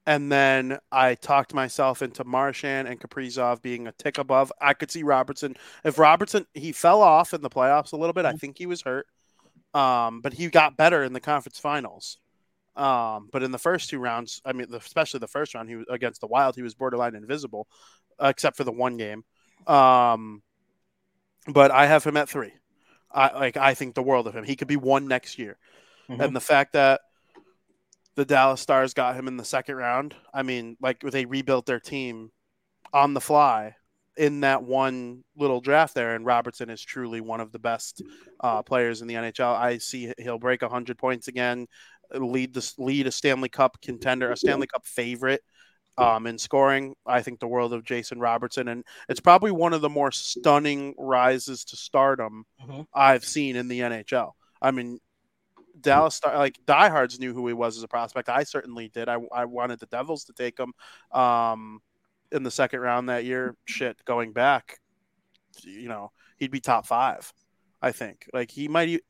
And 0.06 0.32
then 0.32 0.80
I 0.90 1.16
talked 1.16 1.54
myself 1.54 2.02
into 2.02 2.24
Marchand 2.24 2.88
and 2.88 3.00
Kaprizov 3.00 3.62
being 3.62 3.88
a 3.88 3.92
tick 3.92 4.18
above. 4.18 4.54
I 4.62 4.74
could 4.74 4.90
see 4.90 5.04
Robertson. 5.04 5.58
If 5.84 6.00
Robertson, 6.00 6.48
he 6.54 6.72
fell 6.72 7.02
off 7.02 7.34
in 7.34 7.42
the 7.42 7.50
playoffs 7.50 7.92
a 7.92 7.98
little 7.98 8.14
bit. 8.14 8.24
I 8.24 8.30
mm-hmm. 8.30 8.38
think 8.38 8.58
he 8.58 8.68
was 8.68 8.82
hurt. 8.82 9.06
Um, 9.74 10.22
but 10.22 10.34
he 10.34 10.50
got 10.50 10.78
better 10.78 11.04
in 11.04 11.12
the 11.12 11.20
conference 11.20 11.60
finals. 11.60 12.20
Um, 12.78 13.28
but 13.34 13.44
in 13.44 13.52
the 13.52 13.58
first 13.58 13.90
two 13.90 14.00
rounds, 14.00 14.42
I 14.46 14.54
mean, 14.54 14.68
especially 14.74 15.20
the 15.20 15.28
first 15.28 15.56
round, 15.56 15.68
he 15.68 15.76
was 15.76 15.86
against 15.90 16.22
the 16.22 16.28
Wild. 16.28 16.56
He 16.56 16.62
was 16.62 16.74
borderline 16.76 17.16
invisible, 17.16 17.68
uh, 18.18 18.28
except 18.28 18.56
for 18.56 18.64
the 18.64 18.72
one 18.72 18.98
game. 18.98 19.26
Um, 19.66 20.42
but 21.48 21.72
I 21.72 21.88
have 21.88 22.04
him 22.04 22.18
at 22.18 22.30
three. 22.30 22.54
I 23.12 23.34
like. 23.38 23.58
I 23.58 23.74
think 23.74 23.96
the 23.96 24.04
world 24.04 24.28
of 24.28 24.36
him. 24.36 24.44
He 24.44 24.56
could 24.56 24.68
be 24.68 24.76
one 24.76 25.08
next 25.08 25.40
year. 25.40 25.58
Mm-hmm. 26.10 26.22
And 26.22 26.36
the 26.36 26.42
fact 26.42 26.74
that 26.74 27.02
the 28.16 28.26
Dallas 28.26 28.62
Stars 28.62 28.94
got 28.94 29.16
him 29.16 29.28
in 29.28 29.38
the 29.38 29.46
second 29.46 29.76
round, 29.76 30.16
I 30.34 30.44
mean, 30.44 30.78
like 30.82 31.02
they 31.02 31.26
rebuilt 31.26 31.66
their 31.66 31.80
team 31.80 32.32
on 32.94 33.14
the 33.14 33.22
fly 33.22 33.76
in 34.18 34.42
that 34.42 34.64
one 34.64 35.24
little 35.38 35.62
draft 35.62 35.94
there. 35.94 36.16
And 36.16 36.26
Robertson 36.26 36.70
is 36.70 36.82
truly 36.82 37.22
one 37.22 37.40
of 37.40 37.52
the 37.52 37.60
best 37.60 38.02
uh, 38.40 38.64
players 38.64 39.02
in 39.02 39.08
the 39.08 39.14
NHL. 39.14 39.56
I 39.56 39.78
see 39.78 40.12
he'll 40.18 40.40
break 40.40 40.64
100 40.64 40.98
points 40.98 41.28
again, 41.28 41.68
lead 42.14 42.54
the 42.54 42.74
lead 42.78 43.08
a 43.08 43.12
Stanley 43.12 43.50
Cup 43.50 43.80
contender, 43.82 44.32
a 44.32 44.38
Stanley 44.38 44.68
Cup 44.68 44.86
favorite. 44.86 45.42
Um, 46.00 46.28
in 46.28 46.38
scoring, 46.38 46.94
I 47.08 47.24
think 47.24 47.40
the 47.40 47.48
world 47.48 47.74
of 47.74 47.84
Jason 47.84 48.20
Robertson, 48.20 48.68
and 48.68 48.84
it's 49.10 49.20
probably 49.20 49.50
one 49.50 49.74
of 49.74 49.82
the 49.82 49.90
more 49.90 50.12
stunning 50.12 50.94
rises 50.96 51.66
to 51.66 51.76
stardom 51.76 52.46
mm-hmm. 52.64 52.82
I've 52.94 53.26
seen 53.26 53.56
in 53.56 53.68
the 53.68 53.80
NHL. 53.80 54.34
I 54.62 54.70
mean, 54.70 55.00
Dallas 55.82 56.16
Star, 56.16 56.38
like 56.38 56.60
diehards 56.66 57.20
knew 57.20 57.34
who 57.34 57.48
he 57.48 57.54
was 57.54 57.78
as 57.78 57.84
a 57.84 57.88
prospect. 57.88 58.30
I 58.30 58.44
certainly 58.44 58.90
did. 58.90 59.10
I, 59.10 59.18
I 59.34 59.46
wanted 59.46 59.80
the 59.80 59.86
Devils 59.88 60.26
to 60.26 60.34
take 60.34 60.58
him 60.60 60.74
um, 61.18 61.80
in 62.32 62.44
the 62.44 62.52
second 62.52 62.80
round 62.82 63.10
that 63.10 63.26
year. 63.26 63.56
Shit, 63.66 64.04
going 64.06 64.34
back, 64.34 64.80
you 65.64 65.90
know, 65.90 66.12
he'd 66.38 66.52
be 66.52 66.60
top 66.60 66.86
five. 66.86 67.32
I 67.82 67.92
think. 67.92 68.30
Like 68.34 68.52
he 68.52 68.68
might. 68.68 69.02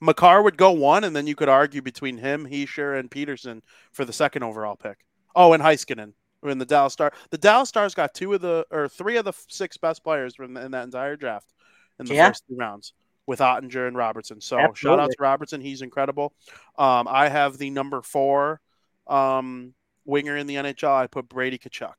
Makar 0.00 0.42
would 0.42 0.56
go 0.56 0.70
one, 0.70 1.04
and 1.04 1.14
then 1.14 1.26
you 1.26 1.34
could 1.34 1.48
argue 1.48 1.82
between 1.82 2.18
him, 2.18 2.46
Hischier, 2.46 2.98
and 2.98 3.10
Pettersson 3.10 3.62
for 3.92 4.04
the 4.04 4.12
second 4.12 4.44
overall 4.44 4.76
pick. 4.76 4.98
Oh, 5.34 5.52
and 5.52 5.62
Heiskanen 5.62 6.12
in 6.44 6.58
the 6.58 6.66
Dallas 6.66 6.92
Star. 6.92 7.12
The 7.30 7.38
Dallas 7.38 7.68
Stars 7.68 7.94
got 7.94 8.14
two 8.14 8.32
of 8.34 8.40
the 8.40 8.64
or 8.70 8.88
three 8.88 9.16
of 9.16 9.24
the 9.24 9.32
six 9.48 9.76
best 9.76 10.04
players 10.04 10.36
from 10.36 10.56
in 10.56 10.70
that 10.70 10.84
entire 10.84 11.16
draft 11.16 11.52
in 11.98 12.06
the 12.06 12.14
yeah. 12.14 12.28
first 12.28 12.44
two 12.48 12.56
rounds 12.56 12.92
with 13.28 13.40
Oettinger 13.40 13.86
and 13.86 13.94
Robertson. 13.94 14.40
So 14.40 14.58
Absolutely. 14.58 14.80
shout 14.80 14.98
out 14.98 15.10
to 15.10 15.16
Robertson. 15.20 15.60
He's 15.60 15.82
incredible. 15.82 16.32
Um, 16.78 17.06
I 17.06 17.28
have 17.28 17.58
the 17.58 17.68
number 17.68 18.00
four 18.00 18.58
um, 19.06 19.74
winger 20.06 20.38
in 20.38 20.46
the 20.46 20.54
NHL. 20.54 20.90
I 20.90 21.08
put 21.08 21.28
Brady 21.28 21.58
Tkachuk. 21.58 21.92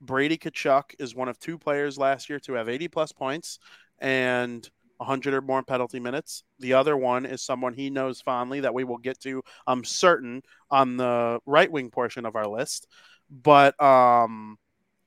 Brady 0.00 0.38
Tkachuk 0.38 0.94
is 1.00 1.16
one 1.16 1.28
of 1.28 1.36
two 1.40 1.58
players 1.58 1.98
last 1.98 2.30
year 2.30 2.38
to 2.40 2.52
have 2.52 2.68
80 2.68 2.86
plus 2.88 3.10
points 3.10 3.58
and 3.98 4.68
100 4.98 5.34
or 5.34 5.40
more 5.40 5.64
penalty 5.64 5.98
minutes. 5.98 6.44
The 6.60 6.74
other 6.74 6.96
one 6.96 7.26
is 7.26 7.42
someone 7.42 7.74
he 7.74 7.90
knows 7.90 8.20
fondly 8.20 8.60
that 8.60 8.72
we 8.72 8.84
will 8.84 8.98
get 8.98 9.18
to, 9.22 9.42
I'm 9.66 9.82
certain, 9.82 10.42
on 10.70 10.96
the 10.96 11.40
right 11.44 11.70
wing 11.70 11.90
portion 11.90 12.24
of 12.24 12.36
our 12.36 12.46
list. 12.46 12.86
But 13.28 13.80
um, 13.82 14.58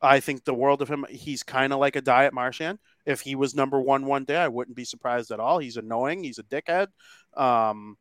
I 0.05 0.19
think 0.19 0.43
the 0.43 0.53
world 0.53 0.81
of 0.81 0.89
him. 0.89 1.05
He's 1.09 1.43
kind 1.43 1.73
of 1.73 1.79
like 1.79 1.95
a 1.95 2.01
Diet 2.01 2.33
Marchand. 2.33 2.79
If 3.05 3.21
he 3.21 3.35
was 3.35 3.55
number 3.55 3.81
one 3.81 4.05
one 4.05 4.23
day, 4.23 4.37
I 4.37 4.47
wouldn't 4.47 4.77
be 4.77 4.85
surprised 4.85 5.31
at 5.31 5.39
all. 5.39 5.59
He's 5.59 5.77
annoying. 5.77 6.23
He's 6.23 6.39
a 6.39 6.43
dickhead. 6.43 6.87
Um, 7.35 7.97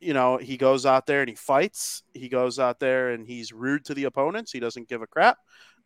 you 0.00 0.14
know, 0.14 0.38
he 0.38 0.56
goes 0.56 0.86
out 0.86 1.06
there 1.06 1.20
and 1.20 1.28
he 1.28 1.34
fights. 1.34 2.02
He 2.14 2.28
goes 2.28 2.58
out 2.58 2.80
there 2.80 3.10
and 3.10 3.26
he's 3.26 3.52
rude 3.52 3.84
to 3.86 3.94
the 3.94 4.04
opponents. 4.04 4.52
He 4.52 4.60
doesn't 4.60 4.88
give 4.88 5.02
a 5.02 5.06
crap. 5.06 5.38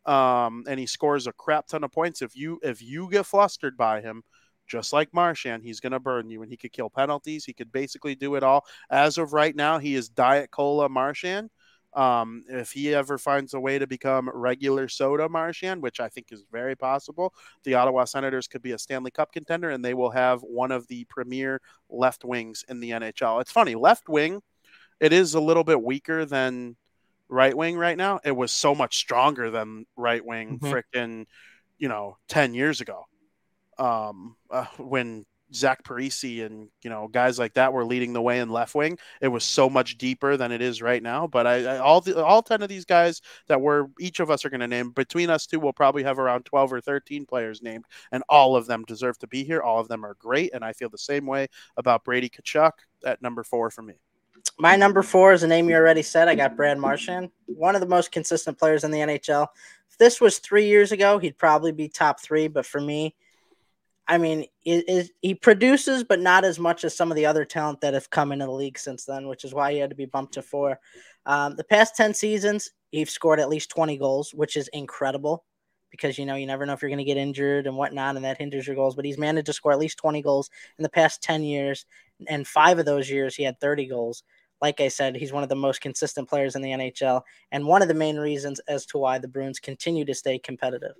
Um, 0.05 0.63
and 0.67 0.79
he 0.79 0.85
scores 0.85 1.27
a 1.27 1.33
crap 1.33 1.67
ton 1.67 1.83
of 1.83 1.91
points. 1.91 2.21
If 2.21 2.35
you 2.35 2.59
if 2.63 2.81
you 2.81 3.09
get 3.09 3.25
flustered 3.25 3.75
by 3.75 4.01
him, 4.01 4.23
just 4.67 4.93
like 4.93 5.13
Marchand, 5.13 5.63
he's 5.63 5.79
going 5.79 5.91
to 5.91 5.99
burn 5.99 6.29
you, 6.29 6.41
and 6.41 6.51
he 6.51 6.57
could 6.57 6.73
kill 6.73 6.89
penalties. 6.89 7.45
He 7.45 7.53
could 7.53 7.71
basically 7.71 8.15
do 8.15 8.35
it 8.35 8.43
all. 8.43 8.65
As 8.89 9.17
of 9.17 9.33
right 9.33 9.55
now, 9.55 9.79
he 9.79 9.95
is 9.95 10.09
Diet 10.09 10.51
Cola 10.51 10.89
Marchand. 10.89 11.49
Um, 11.95 12.43
if 12.49 12.71
he 12.71 12.93
ever 12.93 13.17
finds 13.17 13.53
a 13.53 13.59
way 13.59 13.79
to 13.79 13.87
become 13.87 14.29
regular 14.33 14.89
soda 14.89 15.29
Marchand, 15.29 15.81
which 15.81 16.01
I 16.01 16.09
think 16.09 16.27
is 16.31 16.43
very 16.51 16.75
possible, 16.75 17.33
the 17.63 17.75
Ottawa 17.75 18.03
Senators 18.03 18.47
could 18.47 18.61
be 18.61 18.73
a 18.73 18.77
Stanley 18.77 19.11
Cup 19.11 19.31
contender 19.31 19.69
and 19.69 19.83
they 19.83 19.93
will 19.93 20.09
have 20.09 20.41
one 20.41 20.71
of 20.71 20.87
the 20.87 21.05
premier 21.05 21.61
left 21.89 22.25
wings 22.25 22.65
in 22.67 22.81
the 22.81 22.91
NHL. 22.91 23.39
It's 23.39 23.51
funny, 23.51 23.75
left 23.75 24.09
wing, 24.09 24.41
it 24.99 25.13
is 25.13 25.33
a 25.33 25.39
little 25.39 25.63
bit 25.63 25.81
weaker 25.81 26.25
than 26.25 26.75
right 27.27 27.55
wing 27.55 27.77
right 27.77 27.97
now. 27.97 28.19
It 28.23 28.35
was 28.35 28.51
so 28.51 28.75
much 28.75 28.97
stronger 28.97 29.51
than 29.51 29.85
right 29.95 30.23
wing 30.23 30.59
mm-hmm. 30.59 30.73
freaking, 30.73 31.25
you 31.77 31.89
know, 31.89 32.17
10 32.29 32.53
years 32.53 32.81
ago. 32.81 33.05
Um, 33.77 34.37
uh, 34.49 34.65
when 34.77 35.25
Zach 35.53 35.83
Parise 35.83 36.45
and 36.45 36.69
you 36.83 36.89
know 36.89 37.07
guys 37.07 37.37
like 37.37 37.53
that 37.53 37.71
were 37.71 37.85
leading 37.85 38.13
the 38.13 38.21
way 38.21 38.39
in 38.39 38.49
left 38.49 38.75
wing. 38.75 38.97
It 39.21 39.27
was 39.27 39.43
so 39.43 39.69
much 39.69 39.97
deeper 39.97 40.37
than 40.37 40.51
it 40.51 40.61
is 40.61 40.81
right 40.81 41.01
now. 41.01 41.27
But 41.27 41.47
I, 41.47 41.75
I 41.75 41.77
all 41.77 42.01
the, 42.01 42.23
all 42.23 42.41
ten 42.41 42.61
of 42.61 42.69
these 42.69 42.85
guys 42.85 43.21
that 43.47 43.61
we're 43.61 43.87
each 43.99 44.19
of 44.19 44.31
us 44.31 44.45
are 44.45 44.49
going 44.49 44.61
to 44.61 44.67
name 44.67 44.91
between 44.91 45.29
us 45.29 45.45
two, 45.45 45.59
we'll 45.59 45.73
probably 45.73 46.03
have 46.03 46.19
around 46.19 46.45
twelve 46.45 46.73
or 46.73 46.81
thirteen 46.81 47.25
players 47.25 47.61
named, 47.61 47.85
and 48.11 48.23
all 48.29 48.55
of 48.55 48.65
them 48.65 48.83
deserve 48.85 49.17
to 49.19 49.27
be 49.27 49.43
here. 49.43 49.61
All 49.61 49.79
of 49.79 49.87
them 49.87 50.05
are 50.05 50.15
great, 50.19 50.53
and 50.53 50.63
I 50.63 50.73
feel 50.73 50.89
the 50.89 50.97
same 50.97 51.25
way 51.25 51.47
about 51.77 52.03
Brady 52.03 52.29
Tkachuk 52.29 52.71
at 53.05 53.21
number 53.21 53.43
four 53.43 53.69
for 53.69 53.81
me. 53.81 53.95
My 54.57 54.75
number 54.75 55.03
four 55.03 55.33
is 55.33 55.43
a 55.43 55.47
name 55.47 55.69
you 55.69 55.75
already 55.75 56.01
said. 56.01 56.27
I 56.27 56.35
got 56.35 56.55
Brad 56.55 56.77
Marchand, 56.77 57.29
one 57.45 57.75
of 57.75 57.81
the 57.81 57.87
most 57.87 58.11
consistent 58.11 58.57
players 58.57 58.83
in 58.83 58.91
the 58.91 58.99
NHL. 58.99 59.47
If 59.89 59.97
this 59.97 60.21
was 60.21 60.39
three 60.39 60.67
years 60.67 60.91
ago, 60.91 61.17
he'd 61.17 61.37
probably 61.37 61.71
be 61.71 61.89
top 61.89 62.21
three. 62.21 62.47
But 62.47 62.65
for 62.65 62.79
me, 62.79 63.15
I 64.07 64.19
mean, 64.19 64.45
it, 64.63 65.09
he 65.21 65.33
produces, 65.33 66.03
but 66.03 66.19
not 66.19 66.45
as 66.45 66.59
much 66.59 66.83
as 66.83 66.95
some 66.95 67.11
of 67.11 67.15
the 67.15 67.25
other 67.25 67.43
talent 67.43 67.81
that 67.81 67.95
have 67.95 68.09
come 68.09 68.31
into 68.31 68.45
the 68.45 68.51
league 68.51 68.77
since 68.77 69.05
then, 69.05 69.27
which 69.27 69.43
is 69.43 69.53
why 69.53 69.73
he 69.73 69.79
had 69.79 69.89
to 69.89 69.95
be 69.95 70.05
bumped 70.05 70.35
to 70.35 70.43
four. 70.43 70.79
Um, 71.25 71.55
the 71.55 71.63
past 71.63 71.95
10 71.95 72.13
seasons, 72.13 72.71
he's 72.91 73.09
scored 73.09 73.39
at 73.39 73.49
least 73.49 73.71
20 73.71 73.97
goals, 73.97 74.31
which 74.33 74.57
is 74.57 74.67
incredible 74.69 75.43
because, 75.89 76.19
you 76.19 76.25
know, 76.25 76.35
you 76.35 76.45
never 76.45 76.65
know 76.65 76.73
if 76.73 76.83
you're 76.83 76.89
going 76.89 76.99
to 76.99 77.03
get 77.03 77.17
injured 77.17 77.65
and 77.65 77.77
whatnot, 77.77 78.15
and 78.15 78.25
that 78.25 78.37
hinders 78.37 78.67
your 78.67 78.75
goals. 78.75 78.95
But 78.95 79.05
he's 79.05 79.17
managed 79.17 79.47
to 79.47 79.53
score 79.53 79.71
at 79.71 79.79
least 79.79 79.97
20 79.97 80.21
goals 80.21 80.51
in 80.77 80.83
the 80.83 80.89
past 80.89 81.23
10 81.23 81.43
years. 81.43 81.85
And 82.27 82.47
five 82.47 82.77
of 82.77 82.85
those 82.85 83.09
years, 83.09 83.35
he 83.35 83.43
had 83.43 83.59
30 83.59 83.87
goals. 83.87 84.23
Like 84.61 84.81
I 84.81 84.87
said, 84.87 85.15
he's 85.15 85.33
one 85.33 85.43
of 85.43 85.49
the 85.49 85.55
most 85.55 85.81
consistent 85.81 86.29
players 86.29 86.55
in 86.55 86.61
the 86.61 86.71
NHL 86.71 87.21
and 87.51 87.65
one 87.65 87.81
of 87.81 87.87
the 87.87 87.93
main 87.93 88.17
reasons 88.17 88.59
as 88.67 88.85
to 88.87 88.97
why 88.97 89.17
the 89.17 89.27
Bruins 89.27 89.59
continue 89.59 90.05
to 90.05 90.13
stay 90.13 90.37
competitive. 90.37 90.95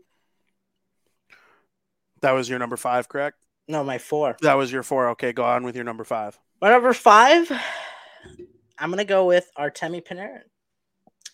That 2.26 2.32
was 2.32 2.50
your 2.50 2.58
number 2.58 2.76
five, 2.76 3.08
correct? 3.08 3.38
No, 3.68 3.84
my 3.84 4.00
four. 4.00 4.36
That 4.42 4.56
was 4.56 4.72
your 4.72 4.82
four. 4.82 5.10
Okay, 5.10 5.32
go 5.32 5.44
on 5.44 5.64
with 5.64 5.76
your 5.76 5.86
number 5.86 6.04
five. 6.04 6.40
My 6.60 6.72
number 6.72 6.92
five, 6.92 7.52
I'm 8.80 8.90
gonna 8.90 9.06
go 9.06 9.28
with 9.28 9.48
Artemi 9.56 10.04
Panarin. 10.04 10.42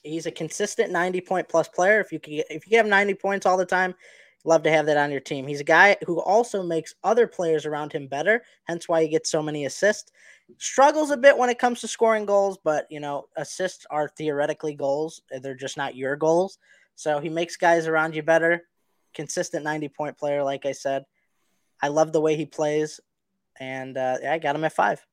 He's 0.04 0.26
a 0.26 0.32
consistent 0.32 0.92
90 0.92 1.22
point 1.22 1.48
plus 1.48 1.70
player. 1.70 2.02
If 2.02 2.12
you 2.12 2.20
can, 2.20 2.34
get, 2.34 2.48
if 2.50 2.70
you 2.70 2.76
have 2.76 2.88
90 2.88 3.14
points 3.14 3.46
all 3.46 3.56
the 3.56 3.66
time, 3.66 3.96
love 4.44 4.64
to 4.64 4.70
have 4.70 4.86
that 4.88 4.98
on 4.98 5.12
your 5.12 5.22
team. 5.22 5.48
He's 5.48 5.62
a 5.62 5.64
guy 5.64 5.96
who 6.06 6.20
also 6.20 6.62
makes 6.62 6.94
other 7.06 7.26
players 7.26 7.66
around 7.66 7.94
him 7.94 8.08
better. 8.08 8.44
Hence 8.66 8.90
why 8.90 9.02
he 9.02 9.08
gets 9.08 9.32
so 9.32 9.42
many 9.42 9.64
assists. 9.68 10.12
Struggles 10.58 11.12
a 11.12 11.18
bit 11.18 11.38
when 11.38 11.50
it 11.50 11.58
comes 11.58 11.80
to 11.80 11.88
scoring 11.88 12.26
goals, 12.26 12.58
but 12.66 12.86
you 12.90 13.00
know, 13.00 13.28
assists 13.38 13.86
are 13.92 14.10
theoretically 14.10 14.76
goals. 14.76 15.22
They're 15.42 15.56
just 15.56 15.78
not 15.78 15.96
your 15.96 16.18
goals. 16.18 16.58
So 16.96 17.22
he 17.22 17.30
makes 17.30 17.56
guys 17.56 17.88
around 17.88 18.14
you 18.14 18.24
better. 18.24 18.64
Consistent 19.14 19.64
90 19.64 19.90
point 19.90 20.18
player, 20.18 20.44
like 20.44 20.66
I 20.66 20.72
said. 20.72 21.06
I 21.82 21.88
love 21.88 22.14
the 22.14 22.22
way 22.22 22.36
he 22.36 22.46
plays, 22.46 23.00
and 23.60 23.98
uh, 23.98 24.18
yeah, 24.22 24.34
I 24.34 24.38
got 24.38 24.56
him 24.56 24.64
at 24.64 24.74
five. 24.74 25.06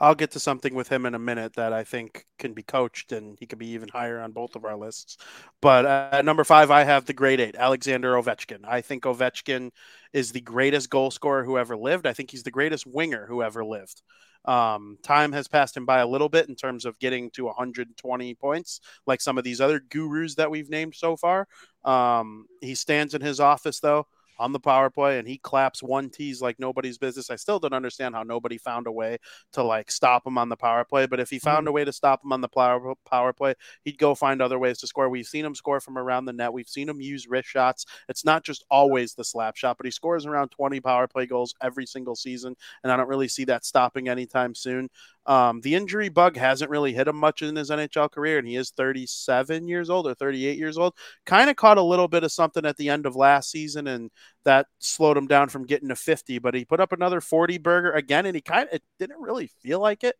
I'll 0.00 0.14
get 0.14 0.32
to 0.32 0.40
something 0.40 0.74
with 0.74 0.88
him 0.88 1.06
in 1.06 1.14
a 1.14 1.18
minute 1.18 1.54
that 1.54 1.72
I 1.72 1.84
think 1.84 2.26
can 2.38 2.52
be 2.52 2.62
coached, 2.62 3.12
and 3.12 3.36
he 3.38 3.46
could 3.46 3.58
be 3.58 3.68
even 3.70 3.88
higher 3.88 4.20
on 4.20 4.32
both 4.32 4.56
of 4.56 4.64
our 4.64 4.76
lists. 4.76 5.16
But 5.60 5.86
uh, 5.86 6.08
at 6.12 6.24
number 6.24 6.44
five, 6.44 6.70
I 6.70 6.84
have 6.84 7.06
the 7.06 7.12
great 7.12 7.40
eight, 7.40 7.56
Alexander 7.56 8.14
Ovechkin. 8.14 8.64
I 8.66 8.80
think 8.80 9.04
Ovechkin 9.04 9.70
is 10.12 10.32
the 10.32 10.40
greatest 10.40 10.90
goal 10.90 11.10
scorer 11.10 11.44
who 11.44 11.58
ever 11.58 11.76
lived. 11.76 12.06
I 12.06 12.12
think 12.12 12.30
he's 12.30 12.42
the 12.42 12.50
greatest 12.50 12.86
winger 12.86 13.26
who 13.26 13.42
ever 13.42 13.64
lived. 13.64 14.02
Um, 14.44 14.98
time 15.02 15.32
has 15.32 15.48
passed 15.48 15.76
him 15.76 15.86
by 15.86 16.00
a 16.00 16.06
little 16.06 16.28
bit 16.28 16.48
in 16.48 16.54
terms 16.54 16.84
of 16.84 16.98
getting 16.98 17.30
to 17.30 17.46
120 17.46 18.34
points, 18.34 18.80
like 19.06 19.20
some 19.20 19.38
of 19.38 19.44
these 19.44 19.60
other 19.60 19.80
gurus 19.80 20.34
that 20.34 20.50
we've 20.50 20.68
named 20.68 20.94
so 20.94 21.16
far. 21.16 21.48
Um, 21.84 22.46
he 22.60 22.74
stands 22.74 23.14
in 23.14 23.22
his 23.22 23.40
office, 23.40 23.80
though 23.80 24.06
on 24.38 24.52
the 24.52 24.60
power 24.60 24.90
play 24.90 25.18
and 25.18 25.28
he 25.28 25.38
claps 25.38 25.82
one 25.82 26.10
tees 26.10 26.40
like 26.40 26.58
nobody's 26.58 26.98
business. 26.98 27.30
I 27.30 27.36
still 27.36 27.58
don't 27.58 27.72
understand 27.72 28.14
how 28.14 28.22
nobody 28.22 28.58
found 28.58 28.86
a 28.86 28.92
way 28.92 29.18
to 29.52 29.62
like 29.62 29.90
stop 29.90 30.26
him 30.26 30.38
on 30.38 30.48
the 30.48 30.56
power 30.56 30.84
play. 30.84 31.06
But 31.06 31.20
if 31.20 31.30
he 31.30 31.38
found 31.38 31.60
mm-hmm. 31.60 31.68
a 31.68 31.72
way 31.72 31.84
to 31.84 31.92
stop 31.92 32.24
him 32.24 32.32
on 32.32 32.40
the 32.40 32.48
power 32.48 32.94
power 33.08 33.32
play, 33.32 33.54
he'd 33.84 33.98
go 33.98 34.14
find 34.14 34.42
other 34.42 34.58
ways 34.58 34.78
to 34.78 34.86
score. 34.86 35.08
We've 35.08 35.26
seen 35.26 35.44
him 35.44 35.54
score 35.54 35.80
from 35.80 35.98
around 35.98 36.24
the 36.24 36.32
net. 36.32 36.52
We've 36.52 36.68
seen 36.68 36.88
him 36.88 37.00
use 37.00 37.26
wrist 37.28 37.48
shots. 37.48 37.86
It's 38.08 38.24
not 38.24 38.44
just 38.44 38.64
always 38.70 39.14
the 39.14 39.24
slap 39.24 39.56
shot, 39.56 39.76
but 39.76 39.86
he 39.86 39.90
scores 39.90 40.26
around 40.26 40.50
20 40.50 40.80
power 40.80 41.06
play 41.06 41.26
goals 41.26 41.54
every 41.62 41.86
single 41.86 42.16
season. 42.16 42.56
And 42.82 42.92
I 42.92 42.96
don't 42.96 43.08
really 43.08 43.28
see 43.28 43.44
that 43.44 43.64
stopping 43.64 44.08
anytime 44.08 44.54
soon. 44.54 44.88
Um, 45.26 45.60
the 45.62 45.74
injury 45.74 46.10
bug 46.10 46.36
hasn't 46.36 46.70
really 46.70 46.92
hit 46.92 47.08
him 47.08 47.16
much 47.16 47.40
in 47.42 47.56
his 47.56 47.70
NHL 47.70 48.10
career, 48.10 48.38
and 48.38 48.46
he 48.46 48.56
is 48.56 48.70
37 48.70 49.66
years 49.66 49.88
old 49.88 50.06
or 50.06 50.14
38 50.14 50.58
years 50.58 50.76
old. 50.76 50.94
Kind 51.24 51.48
of 51.48 51.56
caught 51.56 51.78
a 51.78 51.82
little 51.82 52.08
bit 52.08 52.24
of 52.24 52.32
something 52.32 52.66
at 52.66 52.76
the 52.76 52.90
end 52.90 53.06
of 53.06 53.16
last 53.16 53.50
season, 53.50 53.86
and 53.86 54.10
that 54.44 54.66
slowed 54.78 55.16
him 55.16 55.26
down 55.26 55.48
from 55.48 55.64
getting 55.66 55.88
to 55.88 55.96
50. 55.96 56.38
But 56.38 56.54
he 56.54 56.64
put 56.64 56.80
up 56.80 56.92
another 56.92 57.20
40 57.20 57.58
burger 57.58 57.92
again, 57.92 58.26
and 58.26 58.34
he 58.34 58.42
kind 58.42 58.68
of 58.70 58.80
didn't 58.98 59.20
really 59.20 59.46
feel 59.62 59.80
like 59.80 60.04
it. 60.04 60.16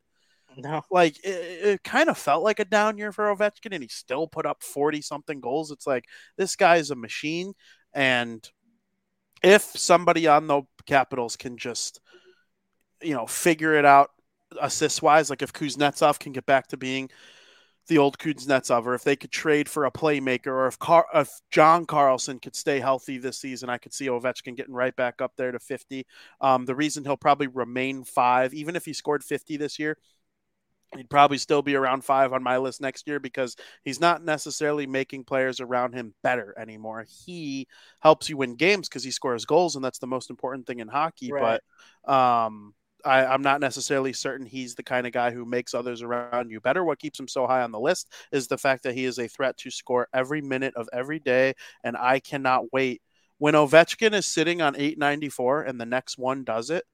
No, 0.57 0.83
like 0.91 1.19
it, 1.25 1.65
it 1.65 1.85
kind 1.85 2.09
of 2.09 2.17
felt 2.17 2.45
like 2.45 2.61
a 2.61 2.65
down 2.65 2.97
year 2.97 3.13
for 3.13 3.35
Ovechkin, 3.35 3.73
and 3.73 3.83
he 3.83 3.89
still 3.89 4.27
put 4.27 4.47
up 4.47 4.63
40 4.63 5.03
something 5.03 5.41
goals. 5.41 5.71
It's 5.71 5.87
like 5.87 6.07
this 6.37 6.57
guy's 6.57 6.91
a 6.91 6.97
machine, 6.97 7.55
and 7.93 8.49
if 9.43 9.63
somebody 9.63 10.27
on 10.27 10.47
the 10.47 10.63
Capitals 10.87 11.37
can 11.37 11.57
just 11.57 12.01
you 13.03 13.15
know 13.15 13.27
figure 13.27 13.75
it 13.75 13.85
out 13.85 14.11
assist 14.61 15.03
wise, 15.03 15.31
like 15.31 15.43
if 15.43 15.53
Kuznetsov 15.53 16.19
can 16.19 16.33
get 16.33 16.47
back 16.47 16.69
to 16.69 16.77
being 16.77 17.11
the 17.87 17.99
old 17.99 18.19
Kuznetsov, 18.19 18.87
or 18.87 18.95
if 18.95 19.05
they 19.05 19.17
could 19.17 19.31
trade 19.31 19.69
for 19.69 19.85
a 19.85 19.91
playmaker, 19.91 20.47
or 20.47 20.67
if 20.67 20.79
Car- 20.79 21.07
if 21.15 21.31
John 21.51 21.85
Carlson 21.85 22.39
could 22.39 22.57
stay 22.57 22.81
healthy 22.81 23.19
this 23.19 23.39
season, 23.39 23.69
I 23.69 23.79
could 23.79 23.93
see 23.93 24.07
Ovechkin 24.07 24.57
getting 24.57 24.75
right 24.75 24.95
back 24.97 25.21
up 25.21 25.33
there 25.37 25.53
to 25.53 25.59
50. 25.59 26.07
Um, 26.41 26.65
the 26.65 26.75
reason 26.75 27.05
he'll 27.05 27.17
probably 27.17 27.47
remain 27.47 28.05
five, 28.05 28.55
even 28.55 28.75
if 28.77 28.85
he 28.85 28.95
scored 28.95 29.23
50 29.23 29.59
this 29.59 29.79
year, 29.79 29.99
he'd 30.97 31.11
probably 31.11 31.39
still 31.39 31.63
be 31.63 31.75
around 31.75 32.05
five 32.05 32.33
on 32.33 32.43
my 32.43 32.59
list 32.59 32.81
next 32.81 33.07
year 33.07 33.21
because 33.21 33.57
he's 33.83 34.01
not 34.01 34.25
necessarily 34.25 34.87
making 34.87 35.25
players 35.25 35.61
around 35.61 35.93
him 35.93 36.15
better 36.23 36.55
anymore. 36.59 37.05
He 37.27 37.67
helps 38.01 38.29
you 38.29 38.37
win 38.37 38.57
games 38.57 38.89
because 38.89 39.05
he 39.05 39.11
scores 39.11 39.45
goals, 39.45 39.77
and 39.77 39.85
that's 39.85 39.99
the 39.99 40.07
most 40.07 40.31
important 40.31 40.67
thing 40.67 40.81
in 40.81 40.89
hockey. 40.89 41.33
Right. 41.33 41.61
But 42.05 42.13
um, 42.13 42.75
I, 43.05 43.27
I'm 43.27 43.43
not 43.43 43.61
necessarily 43.61 44.13
certain 44.13 44.47
he's 44.47 44.75
the 44.75 44.83
kind 44.83 45.07
of 45.07 45.13
guy 45.13 45.31
who 45.31 45.45
makes 45.45 45.75
others 45.75 46.03
around 46.03 46.51
you 46.51 46.61
better. 46.61 46.85
What 46.85 46.99
keeps 46.99 47.19
him 47.19 47.29
so 47.29 47.47
high 47.47 47.63
on 47.63 47.73
the 47.73 47.81
list 47.81 48.13
is 48.33 48.47
the 48.47 48.59
fact 48.59 48.83
that 48.85 48.95
he 48.95 49.05
is 49.05 49.19
a 49.19 49.29
threat 49.29 49.57
to 49.59 49.71
score 49.71 50.09
every 50.13 50.41
minute 50.41 50.75
of 50.77 50.89
every 50.93 51.19
day, 51.19 51.55
and 51.83 51.97
I 51.97 52.21
cannot 52.21 52.73
wait. 52.73 53.03
When 53.39 53.55
Ovechkin 53.55 54.13
is 54.15 54.27
sitting 54.27 54.63
on 54.63 54.77
894 54.77 55.63
and 55.63 55.81
the 55.81 55.87
next 55.87 56.19
one 56.19 56.45
does 56.45 56.71
it, 56.71 56.85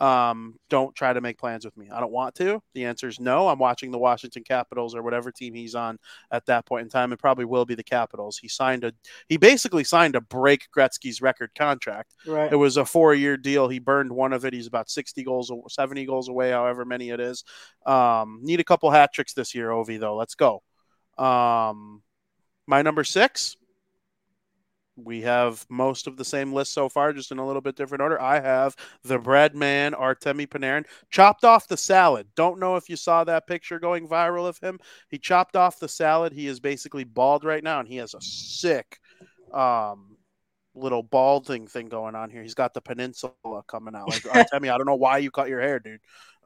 um, 0.00 0.54
don't 0.70 0.94
try 0.94 1.12
to 1.12 1.20
make 1.20 1.38
plans 1.38 1.64
with 1.64 1.76
me. 1.76 1.90
I 1.90 2.00
don't 2.00 2.10
want 2.10 2.34
to. 2.36 2.62
The 2.72 2.86
answer 2.86 3.06
is 3.06 3.20
no. 3.20 3.48
I'm 3.48 3.58
watching 3.58 3.90
the 3.90 3.98
Washington 3.98 4.42
Capitals 4.42 4.94
or 4.94 5.02
whatever 5.02 5.30
team 5.30 5.52
he's 5.52 5.74
on 5.74 5.98
at 6.30 6.46
that 6.46 6.64
point 6.64 6.84
in 6.84 6.88
time. 6.88 7.12
It 7.12 7.18
probably 7.18 7.44
will 7.44 7.66
be 7.66 7.74
the 7.74 7.84
Capitals. 7.84 8.38
He 8.38 8.48
signed 8.48 8.82
a 8.82 8.92
he 9.28 9.36
basically 9.36 9.84
signed 9.84 10.16
a 10.16 10.20
break 10.22 10.68
Gretzky's 10.74 11.20
record 11.20 11.50
contract. 11.54 12.14
Right. 12.26 12.50
It 12.50 12.56
was 12.56 12.78
a 12.78 12.84
four 12.84 13.14
year 13.14 13.36
deal. 13.36 13.68
He 13.68 13.78
burned 13.78 14.10
one 14.10 14.32
of 14.32 14.46
it. 14.46 14.54
He's 14.54 14.66
about 14.66 14.88
60 14.88 15.22
goals, 15.22 15.52
70 15.68 16.06
goals 16.06 16.28
away, 16.28 16.50
however 16.50 16.86
many 16.86 17.10
it 17.10 17.20
is. 17.20 17.44
Um, 17.84 18.40
need 18.42 18.60
a 18.60 18.64
couple 18.64 18.90
hat 18.90 19.12
tricks 19.12 19.34
this 19.34 19.54
year, 19.54 19.68
Ovi, 19.68 20.00
though. 20.00 20.16
Let's 20.16 20.34
go. 20.34 20.62
Um, 21.18 22.02
my 22.66 22.80
number 22.80 23.04
six, 23.04 23.56
we 25.04 25.22
have 25.22 25.64
most 25.68 26.06
of 26.06 26.16
the 26.16 26.24
same 26.24 26.52
list 26.52 26.72
so 26.72 26.88
far, 26.88 27.12
just 27.12 27.32
in 27.32 27.38
a 27.38 27.46
little 27.46 27.62
bit 27.62 27.76
different 27.76 28.02
order. 28.02 28.20
I 28.20 28.40
have 28.40 28.76
the 29.02 29.18
bread 29.18 29.54
man, 29.54 29.92
Artemi 29.92 30.46
Panarin, 30.46 30.86
chopped 31.10 31.44
off 31.44 31.68
the 31.68 31.76
salad. 31.76 32.26
Don't 32.36 32.58
know 32.58 32.76
if 32.76 32.88
you 32.88 32.96
saw 32.96 33.24
that 33.24 33.46
picture 33.46 33.78
going 33.78 34.08
viral 34.08 34.46
of 34.48 34.58
him. 34.58 34.78
He 35.08 35.18
chopped 35.18 35.56
off 35.56 35.78
the 35.78 35.88
salad. 35.88 36.32
He 36.32 36.46
is 36.46 36.60
basically 36.60 37.04
bald 37.04 37.44
right 37.44 37.64
now, 37.64 37.80
and 37.80 37.88
he 37.88 37.96
has 37.96 38.14
a 38.14 38.20
sick 38.20 38.98
um, 39.52 40.16
little 40.74 41.02
balding 41.02 41.66
thing 41.66 41.88
going 41.88 42.14
on 42.14 42.30
here. 42.30 42.42
He's 42.42 42.54
got 42.54 42.74
the 42.74 42.80
peninsula 42.80 43.62
coming 43.66 43.94
out. 43.94 44.08
Like 44.08 44.22
Artemi, 44.22 44.72
I 44.72 44.76
don't 44.76 44.86
know 44.86 44.96
why 44.96 45.18
you 45.18 45.30
cut 45.30 45.48
your 45.48 45.60
hair, 45.60 45.78
dude. 45.78 46.00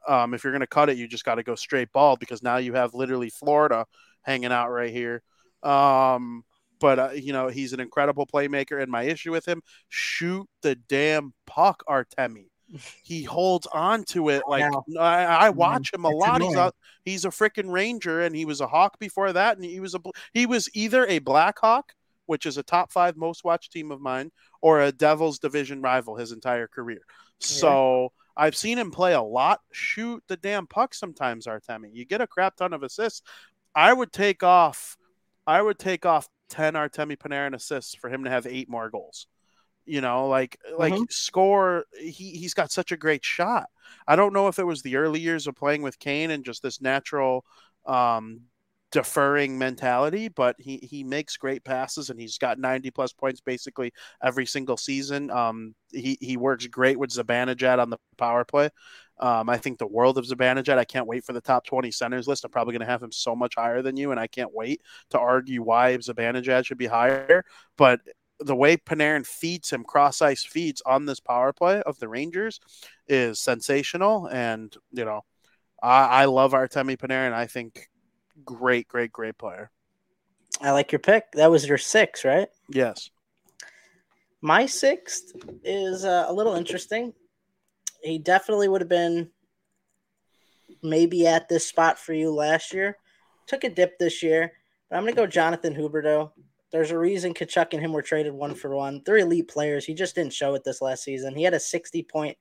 Um, 0.07 0.33
if 0.33 0.43
you're 0.43 0.53
gonna 0.53 0.67
cut 0.67 0.89
it, 0.89 0.97
you 0.97 1.07
just 1.07 1.25
got 1.25 1.35
to 1.35 1.43
go 1.43 1.55
straight 1.55 1.91
bald 1.91 2.19
because 2.19 2.43
now 2.43 2.57
you 2.57 2.73
have 2.73 2.93
literally 2.93 3.29
Florida 3.29 3.85
hanging 4.21 4.51
out 4.51 4.69
right 4.69 4.91
here. 4.91 5.23
Um, 5.63 6.43
but 6.79 6.99
uh, 6.99 7.09
you 7.13 7.33
know 7.33 7.47
he's 7.47 7.73
an 7.73 7.79
incredible 7.79 8.25
playmaker. 8.25 8.81
And 8.81 8.91
my 8.91 9.03
issue 9.03 9.31
with 9.31 9.47
him, 9.47 9.61
shoot 9.89 10.47
the 10.61 10.75
damn 10.75 11.33
puck, 11.45 11.83
Artemi. 11.87 12.47
He 13.03 13.21
holds 13.21 13.67
on 13.67 14.03
to 14.05 14.29
it 14.29 14.41
like 14.47 14.61
yeah. 14.87 14.99
I, 14.99 15.23
I, 15.23 15.49
watch 15.51 15.93
him 15.93 16.03
a 16.03 16.09
it's 16.09 16.17
lot. 16.17 16.41
He's 16.41 16.55
a, 16.55 16.73
he's 17.05 17.25
a 17.25 17.29
freaking 17.29 17.71
Ranger, 17.71 18.21
and 18.21 18.35
he 18.35 18.43
was 18.43 18.59
a 18.59 18.65
Hawk 18.65 18.97
before 18.97 19.31
that, 19.31 19.57
and 19.57 19.63
he 19.63 19.79
was 19.79 19.93
a 19.93 19.99
he 20.33 20.47
was 20.47 20.67
either 20.73 21.05
a 21.05 21.19
Black 21.19 21.59
Hawk, 21.59 21.93
which 22.25 22.47
is 22.47 22.57
a 22.57 22.63
top 22.63 22.91
five 22.91 23.17
most 23.17 23.43
watched 23.43 23.71
team 23.71 23.91
of 23.91 24.01
mine, 24.01 24.31
or 24.61 24.81
a 24.81 24.91
Devils 24.91 25.37
division 25.37 25.81
rival 25.81 26.15
his 26.15 26.31
entire 26.31 26.67
career. 26.67 27.01
So. 27.39 28.11
I've 28.37 28.57
seen 28.57 28.77
him 28.77 28.91
play 28.91 29.13
a 29.13 29.21
lot. 29.21 29.61
Shoot 29.71 30.21
the 30.27 30.35
damn 30.35 30.67
puck 30.67 30.93
sometimes, 30.93 31.45
Artemi. 31.45 31.91
You 31.93 32.03
get 32.03 32.19
a 32.19 32.27
crap 32.27 32.57
ton 32.57 32.73
of 32.73 32.83
assists. 32.83 33.21
I 33.75 33.93
would 33.93 34.11
take 34.11 34.43
off. 34.43 34.97
I 35.47 35.61
would 35.61 35.77
take 35.77 36.05
off 36.05 36.27
10 36.49 36.73
Artemi 36.73 37.17
Panarin 37.17 37.55
assists 37.55 37.95
for 37.95 38.09
him 38.09 38.23
to 38.23 38.29
have 38.29 38.45
eight 38.45 38.69
more 38.69 38.89
goals. 38.89 39.27
You 39.85 40.01
know, 40.01 40.27
like 40.27 40.57
like 40.77 40.93
mm-hmm. 40.93 41.03
score 41.09 41.85
he 41.99 42.31
he's 42.31 42.55
got 42.55 42.71
such 42.71 42.91
a 42.91 42.97
great 42.97 43.23
shot. 43.23 43.67
I 44.07 44.15
don't 44.15 44.33
know 44.33 44.47
if 44.47 44.57
it 44.57 44.63
was 44.63 44.81
the 44.81 44.95
early 44.95 45.19
years 45.19 45.45
of 45.45 45.55
playing 45.55 45.83
with 45.83 45.99
Kane 45.99 46.31
and 46.31 46.43
just 46.43 46.63
this 46.63 46.81
natural 46.81 47.45
um 47.85 48.41
deferring 48.95 49.57
mentality, 49.57 50.29
but 50.29 50.55
he 50.57 50.77
he 50.77 51.03
makes 51.03 51.35
great 51.35 51.65
passes 51.65 52.09
and 52.09 52.17
he's 52.17 52.37
got 52.37 52.57
90 52.57 52.91
plus 52.91 53.11
points 53.11 53.41
basically 53.41 53.91
every 54.23 54.45
single 54.45 54.77
season. 54.77 55.29
Um, 55.29 55.75
he 55.91 56.17
he 56.21 56.37
works 56.37 56.65
great 56.67 56.97
with 56.97 57.09
Zibanejad 57.09 57.77
on 57.77 57.89
the 57.89 57.97
power 58.17 58.45
play. 58.45 58.69
Um, 59.19 59.49
I 59.49 59.57
think 59.57 59.77
the 59.77 59.87
world 59.87 60.17
of 60.17 60.25
Zibanejad. 60.25 60.77
I 60.77 60.85
can't 60.85 61.07
wait 61.07 61.23
for 61.23 61.33
the 61.33 61.41
top 61.41 61.65
20 61.65 61.91
centers 61.91 62.27
list. 62.27 62.43
I'm 62.43 62.51
probably 62.51 62.73
going 62.73 62.81
to 62.81 62.91
have 62.91 63.03
him 63.03 63.11
so 63.11 63.35
much 63.35 63.55
higher 63.55 63.81
than 63.81 63.97
you, 63.97 64.11
and 64.11 64.19
I 64.19 64.27
can't 64.27 64.53
wait 64.53 64.81
to 65.11 65.19
argue 65.19 65.63
why 65.63 65.95
Zibanejad 65.97 66.65
should 66.65 66.77
be 66.77 66.87
higher. 66.87 67.45
But 67.77 68.01
the 68.39 68.55
way 68.55 68.77
Panarin 68.77 69.25
feeds 69.25 69.69
him, 69.69 69.83
cross 69.83 70.21
ice 70.21 70.43
feeds 70.43 70.81
on 70.85 71.05
this 71.05 71.19
power 71.19 71.53
play 71.53 71.81
of 71.83 71.99
the 71.99 72.09
Rangers 72.09 72.59
is 73.07 73.39
sensational. 73.39 74.27
And, 74.27 74.75
you 74.91 75.05
know, 75.05 75.21
I, 75.81 76.05
I 76.05 76.25
love 76.25 76.51
Artemi 76.51 76.97
Panarin. 76.97 77.33
I 77.33 77.47
think 77.47 77.89
great, 78.43 78.87
great, 78.87 79.11
great 79.11 79.37
player. 79.37 79.71
I 80.61 80.71
like 80.71 80.91
your 80.91 80.99
pick. 80.99 81.31
That 81.33 81.51
was 81.51 81.67
your 81.67 81.77
six, 81.77 82.25
right? 82.25 82.47
Yes. 82.69 83.09
My 84.41 84.65
sixth 84.65 85.33
is 85.63 86.05
uh, 86.05 86.25
a 86.27 86.33
little 86.33 86.55
interesting 86.55 87.13
he 88.05 88.19
definitely 88.19 88.67
would 88.67 88.81
have 88.81 88.89
been 88.89 89.29
maybe 90.83 91.27
at 91.27 91.49
this 91.49 91.67
spot 91.67 91.97
for 91.99 92.13
you 92.13 92.31
last 92.31 92.73
year. 92.73 92.97
Took 93.47 93.63
a 93.63 93.69
dip 93.69 93.97
this 93.97 94.21
year, 94.23 94.51
but 94.89 94.97
I'm 94.97 95.03
gonna 95.03 95.15
go 95.15 95.27
Jonathan 95.27 95.75
Huberdeau. 95.75 96.31
There's 96.71 96.91
a 96.91 96.97
reason 96.97 97.33
Tkachuk 97.33 97.73
and 97.73 97.81
him 97.81 97.93
were 97.93 98.01
traded 98.01 98.33
one 98.33 98.53
for 98.53 98.75
one. 98.75 99.01
They're 99.05 99.17
elite 99.17 99.47
players. 99.47 99.85
He 99.85 99.93
just 99.93 100.15
didn't 100.15 100.33
show 100.33 100.55
it 100.55 100.63
this 100.63 100.81
last 100.81 101.03
season. 101.03 101.35
He 101.35 101.43
had 101.43 101.53
a 101.53 101.59
60 101.59 102.03
point 102.03 102.37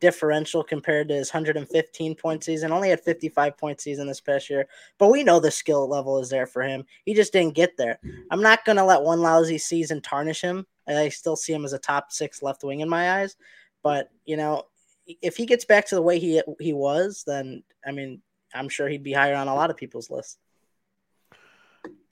differential 0.00 0.62
compared 0.62 1.08
to 1.08 1.14
his 1.14 1.32
115 1.32 2.14
point 2.16 2.44
season. 2.44 2.72
Only 2.72 2.90
had 2.90 3.00
55 3.00 3.56
point 3.56 3.80
season 3.80 4.06
this 4.06 4.20
past 4.20 4.50
year, 4.50 4.66
but 4.98 5.10
we 5.10 5.22
know 5.22 5.40
the 5.40 5.50
skill 5.50 5.88
level 5.88 6.18
is 6.18 6.28
there 6.30 6.46
for 6.46 6.62
him. 6.62 6.84
He 7.04 7.14
just 7.14 7.32
didn't 7.32 7.54
get 7.54 7.76
there. 7.76 7.98
I'm 8.30 8.42
not 8.42 8.64
going 8.64 8.76
to 8.76 8.84
let 8.84 9.02
one 9.02 9.20
lousy 9.20 9.58
season 9.58 10.00
tarnish 10.00 10.40
him. 10.40 10.66
I 10.88 11.08
still 11.08 11.36
see 11.36 11.52
him 11.52 11.64
as 11.64 11.72
a 11.72 11.78
top 11.78 12.12
six 12.12 12.42
left 12.42 12.62
wing 12.62 12.80
in 12.80 12.88
my 12.88 13.20
eyes, 13.20 13.36
but 13.82 14.10
you 14.24 14.36
know, 14.36 14.64
if 15.06 15.36
he 15.36 15.46
gets 15.46 15.64
back 15.64 15.86
to 15.88 15.94
the 15.94 16.02
way 16.02 16.18
he 16.18 16.42
he 16.60 16.72
was, 16.72 17.24
then 17.26 17.62
I 17.86 17.92
mean, 17.92 18.22
I'm 18.54 18.68
sure 18.68 18.88
he'd 18.88 19.02
be 19.02 19.12
higher 19.12 19.34
on 19.34 19.48
a 19.48 19.54
lot 19.54 19.70
of 19.70 19.76
people's 19.76 20.10
list. 20.10 20.38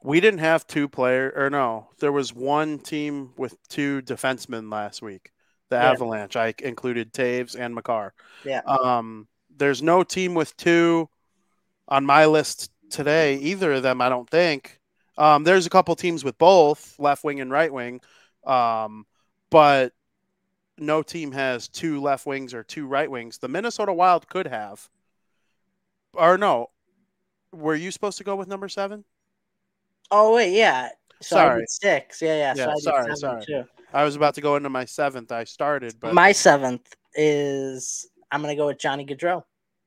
We 0.02 0.20
didn't 0.20 0.40
have 0.40 0.66
two 0.66 0.88
player 0.88 1.32
or 1.34 1.48
no, 1.48 1.88
there 1.98 2.12
was 2.12 2.34
one 2.34 2.78
team 2.78 3.32
with 3.36 3.56
two 3.68 4.02
defensemen 4.02 4.70
last 4.70 5.00
week 5.00 5.32
the 5.70 5.76
yeah. 5.76 5.90
Avalanche. 5.90 6.36
I 6.36 6.54
included 6.62 7.12
Toews 7.12 7.58
and 7.58 7.74
Makar. 7.74 8.14
Yeah. 8.44 8.60
Um, 8.66 9.28
there's 9.56 9.82
no 9.82 10.02
team 10.02 10.34
with 10.34 10.56
two 10.56 11.08
on 11.88 12.04
my 12.04 12.26
list 12.26 12.70
today. 12.90 13.36
Either 13.36 13.72
of 13.72 13.82
them, 13.82 14.00
I 14.00 14.08
don't 14.08 14.28
think. 14.28 14.80
Um, 15.16 15.44
there's 15.44 15.66
a 15.66 15.70
couple 15.70 15.94
teams 15.94 16.24
with 16.24 16.38
both 16.38 16.98
left 16.98 17.24
wing 17.24 17.40
and 17.40 17.50
right 17.50 17.72
wing, 17.72 18.00
um, 18.44 19.06
but 19.50 19.92
no 20.78 21.02
team 21.02 21.32
has 21.32 21.68
two 21.68 22.00
left 22.00 22.26
wings 22.26 22.54
or 22.54 22.62
two 22.62 22.86
right 22.86 23.10
wings. 23.10 23.38
The 23.38 23.48
Minnesota 23.48 23.92
Wild 23.92 24.28
could 24.28 24.46
have, 24.46 24.88
or 26.12 26.38
no. 26.38 26.70
Were 27.52 27.76
you 27.76 27.90
supposed 27.90 28.18
to 28.18 28.24
go 28.24 28.34
with 28.34 28.48
number 28.48 28.68
seven? 28.68 29.04
Oh 30.10 30.34
wait, 30.34 30.52
yeah. 30.52 30.88
So 31.22 31.36
sorry, 31.36 31.64
six. 31.68 32.20
Yeah, 32.20 32.36
yeah. 32.36 32.54
yeah 32.56 32.74
so 32.74 32.80
sorry, 32.80 33.16
sorry. 33.16 33.44
Too. 33.44 33.64
I 33.92 34.04
was 34.04 34.16
about 34.16 34.34
to 34.34 34.40
go 34.40 34.56
into 34.56 34.68
my 34.68 34.84
seventh. 34.84 35.30
I 35.30 35.44
started, 35.44 35.94
but 36.00 36.14
my 36.14 36.32
seventh 36.32 36.94
is 37.14 38.08
I'm 38.30 38.42
going 38.42 38.54
to 38.54 38.60
go 38.60 38.66
with 38.66 38.78
Johnny 38.78 39.06
Gaudreau. 39.06 39.44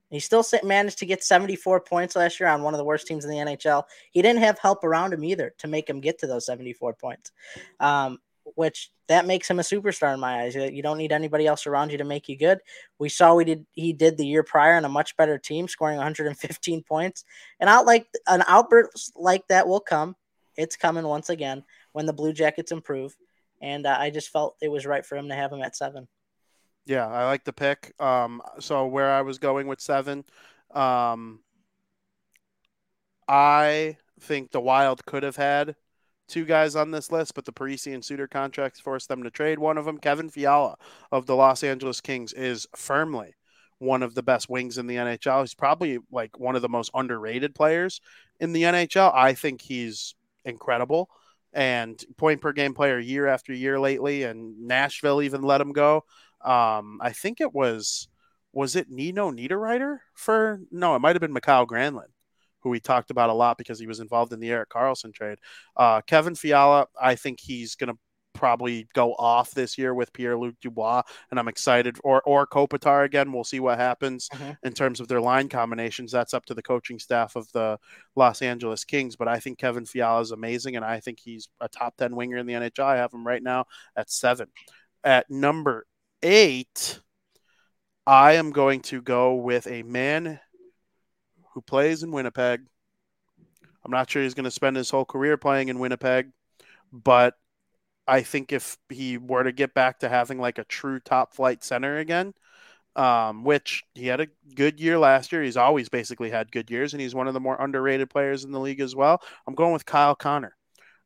He 0.09 0.21
still 0.21 0.45
managed 0.63 0.99
to 0.99 1.05
get 1.05 1.21
74 1.21 1.81
points 1.81 2.15
last 2.15 2.39
year 2.39 2.47
on 2.47 2.63
one 2.63 2.73
of 2.73 2.77
the 2.77 2.85
worst 2.85 3.07
teams 3.07 3.25
in 3.25 3.31
the 3.31 3.37
NHL. 3.37 3.83
He 4.11 4.21
didn't 4.21 4.41
have 4.41 4.57
help 4.57 4.85
around 4.85 5.11
him 5.11 5.23
either 5.25 5.53
to 5.57 5.67
make 5.67 5.89
him 5.89 5.99
get 5.99 6.17
to 6.19 6.27
those 6.27 6.45
74 6.45 6.93
points, 6.93 7.33
um, 7.81 8.19
which 8.55 8.91
that 9.07 9.25
makes 9.25 9.49
him 9.49 9.59
a 9.59 9.63
superstar 9.63 10.13
in 10.13 10.19
my 10.19 10.41
eyes. 10.41 10.55
You 10.55 10.81
don't 10.81 10.97
need 10.97 11.11
anybody 11.11 11.47
else 11.47 11.67
around 11.67 11.91
you 11.91 11.97
to 11.99 12.03
make 12.03 12.27
you 12.27 12.37
good. 12.37 12.59
We 12.99 13.09
saw 13.09 13.35
we 13.35 13.45
did 13.45 13.65
he 13.71 13.93
did 13.93 14.17
the 14.17 14.25
year 14.25 14.43
prior 14.43 14.75
on 14.75 14.85
a 14.85 14.89
much 14.89 15.15
better 15.17 15.37
team, 15.37 15.67
scoring 15.67 15.97
115 15.97 16.83
points. 16.83 17.23
And 17.59 17.69
out 17.69 17.85
like 17.85 18.07
an 18.27 18.43
outburst 18.47 19.13
like 19.15 19.47
that 19.47 19.67
will 19.67 19.79
come. 19.79 20.15
It's 20.55 20.75
coming 20.75 21.05
once 21.05 21.29
again 21.29 21.63
when 21.91 22.05
the 22.05 22.13
Blue 22.13 22.33
Jackets 22.33 22.71
improve 22.71 23.15
and 23.61 23.85
uh, 23.85 23.95
I 23.97 24.09
just 24.09 24.29
felt 24.29 24.55
it 24.61 24.69
was 24.69 24.85
right 24.85 25.05
for 25.05 25.17
him 25.17 25.29
to 25.29 25.35
have 25.35 25.51
him 25.51 25.61
at 25.61 25.75
seven. 25.75 26.07
Yeah, 26.85 27.07
I 27.07 27.25
like 27.25 27.43
the 27.43 27.53
pick. 27.53 27.93
Um, 27.99 28.41
so 28.59 28.87
where 28.87 29.11
I 29.11 29.21
was 29.21 29.39
going 29.39 29.67
with 29.67 29.81
seven, 29.81 30.23
um, 30.71 31.39
I 33.27 33.97
think 34.21 34.51
the 34.51 34.61
Wild 34.61 35.05
could 35.05 35.23
have 35.23 35.35
had 35.35 35.75
two 36.27 36.45
guys 36.45 36.75
on 36.75 36.91
this 36.91 37.11
list, 37.11 37.33
but 37.33 37.45
the 37.45 37.53
Parise 37.53 37.93
and 37.93 38.03
Suter 38.03 38.27
contracts 38.27 38.79
forced 38.79 39.07
them 39.07 39.23
to 39.23 39.31
trade 39.31 39.59
one 39.59 39.77
of 39.77 39.85
them. 39.85 39.97
Kevin 39.97 40.29
Fiala 40.29 40.77
of 41.11 41.25
the 41.25 41.35
Los 41.35 41.63
Angeles 41.63 42.01
Kings 42.01 42.33
is 42.33 42.67
firmly 42.75 43.35
one 43.79 44.03
of 44.03 44.15
the 44.15 44.23
best 44.23 44.49
wings 44.49 44.77
in 44.77 44.87
the 44.87 44.95
NHL. 44.95 45.41
He's 45.41 45.53
probably 45.53 45.99
like 46.11 46.39
one 46.39 46.55
of 46.55 46.61
the 46.61 46.69
most 46.69 46.91
underrated 46.93 47.53
players 47.55 48.01
in 48.39 48.53
the 48.53 48.63
NHL. 48.63 49.13
I 49.13 49.33
think 49.33 49.61
he's 49.61 50.15
incredible 50.45 51.09
and 51.53 52.03
point 52.17 52.41
per 52.41 52.53
game 52.53 52.73
player 52.73 52.99
year 52.99 53.27
after 53.27 53.53
year 53.53 53.79
lately. 53.79 54.23
And 54.23 54.67
Nashville 54.67 55.21
even 55.21 55.41
let 55.41 55.61
him 55.61 55.73
go. 55.73 56.03
Um, 56.43 56.99
I 57.01 57.11
think 57.11 57.41
it 57.41 57.53
was 57.53 58.07
was 58.53 58.75
it 58.75 58.89
Nino 58.89 59.31
Niederreiter 59.31 59.99
for 60.13 60.61
no, 60.71 60.95
it 60.95 60.99
might 60.99 61.15
have 61.15 61.21
been 61.21 61.33
Mikael 61.33 61.67
Granlund, 61.67 62.11
who 62.61 62.69
we 62.69 62.79
talked 62.79 63.11
about 63.11 63.29
a 63.29 63.33
lot 63.33 63.57
because 63.57 63.79
he 63.79 63.87
was 63.87 63.99
involved 63.99 64.33
in 64.33 64.39
the 64.39 64.49
Erik 64.49 64.69
Karlsson 64.69 65.13
trade. 65.13 65.37
Uh, 65.75 66.01
Kevin 66.01 66.35
Fiala, 66.35 66.87
I 66.99 67.15
think 67.15 67.39
he's 67.39 67.75
going 67.75 67.93
to 67.93 67.99
probably 68.37 68.87
go 68.93 69.13
off 69.15 69.51
this 69.51 69.77
year 69.77 69.93
with 69.93 70.13
Pierre 70.13 70.37
Luc 70.37 70.55
Dubois, 70.61 71.01
and 71.31 71.39
I'm 71.39 71.47
excited. 71.47 71.97
Or 72.03 72.21
or 72.21 72.47
Kopitar 72.47 73.03
again. 73.03 73.33
We'll 73.33 73.43
see 73.43 73.59
what 73.59 73.79
happens 73.79 74.29
mm-hmm. 74.29 74.51
in 74.63 74.73
terms 74.73 74.99
of 74.99 75.07
their 75.07 75.19
line 75.19 75.49
combinations. 75.49 76.11
That's 76.11 76.33
up 76.33 76.45
to 76.45 76.53
the 76.53 76.61
coaching 76.61 76.99
staff 76.99 77.35
of 77.35 77.51
the 77.51 77.77
Los 78.15 78.41
Angeles 78.41 78.85
Kings. 78.85 79.15
But 79.15 79.27
I 79.27 79.39
think 79.39 79.57
Kevin 79.57 79.85
Fiala 79.85 80.21
is 80.21 80.31
amazing, 80.31 80.75
and 80.75 80.85
I 80.85 80.99
think 80.99 81.19
he's 81.19 81.49
a 81.59 81.67
top 81.67 81.97
ten 81.97 82.15
winger 82.15 82.37
in 82.37 82.45
the 82.45 82.53
NHL. 82.53 82.85
I 82.85 82.97
have 82.97 83.13
him 83.13 83.25
right 83.25 83.43
now 83.43 83.65
at 83.95 84.09
seven. 84.09 84.47
At 85.03 85.29
number 85.29 85.85
eight, 86.23 86.99
I 88.05 88.33
am 88.33 88.51
going 88.51 88.81
to 88.83 89.01
go 89.01 89.35
with 89.35 89.67
a 89.67 89.83
man 89.83 90.39
who 91.57 91.61
plays 91.63 92.03
in 92.03 92.11
Winnipeg. 92.11 92.61
I'm 93.83 93.89
not 93.89 94.11
sure 94.11 94.21
he's 94.21 94.35
going 94.35 94.43
to 94.43 94.51
spend 94.51 94.75
his 94.75 94.91
whole 94.91 95.05
career 95.05 95.37
playing 95.37 95.69
in 95.69 95.79
Winnipeg, 95.79 96.29
but 96.93 97.33
I 98.07 98.21
think 98.21 98.53
if 98.53 98.77
he 98.89 99.17
were 99.17 99.43
to 99.43 99.51
get 99.51 99.73
back 99.73 100.01
to 100.01 100.09
having 100.09 100.37
like 100.37 100.59
a 100.59 100.65
true 100.65 100.99
top 100.99 101.33
flight 101.33 101.63
center 101.63 101.97
again, 101.97 102.35
um, 102.95 103.43
which 103.43 103.83
he 103.95 104.05
had 104.05 104.21
a 104.21 104.27
good 104.53 104.79
year 104.79 104.99
last 104.99 105.31
year. 105.31 105.41
He's 105.41 105.57
always 105.57 105.89
basically 105.89 106.29
had 106.29 106.51
good 106.51 106.69
years, 106.69 106.93
and 106.93 107.01
he's 107.01 107.15
one 107.15 107.27
of 107.27 107.33
the 107.33 107.39
more 107.39 107.59
underrated 107.59 108.11
players 108.11 108.43
in 108.43 108.51
the 108.51 108.59
league 108.59 108.79
as 108.79 108.95
well. 108.95 109.19
I'm 109.47 109.55
going 109.55 109.73
with 109.73 109.85
Kyle 109.85 110.15
Connor. 110.15 110.55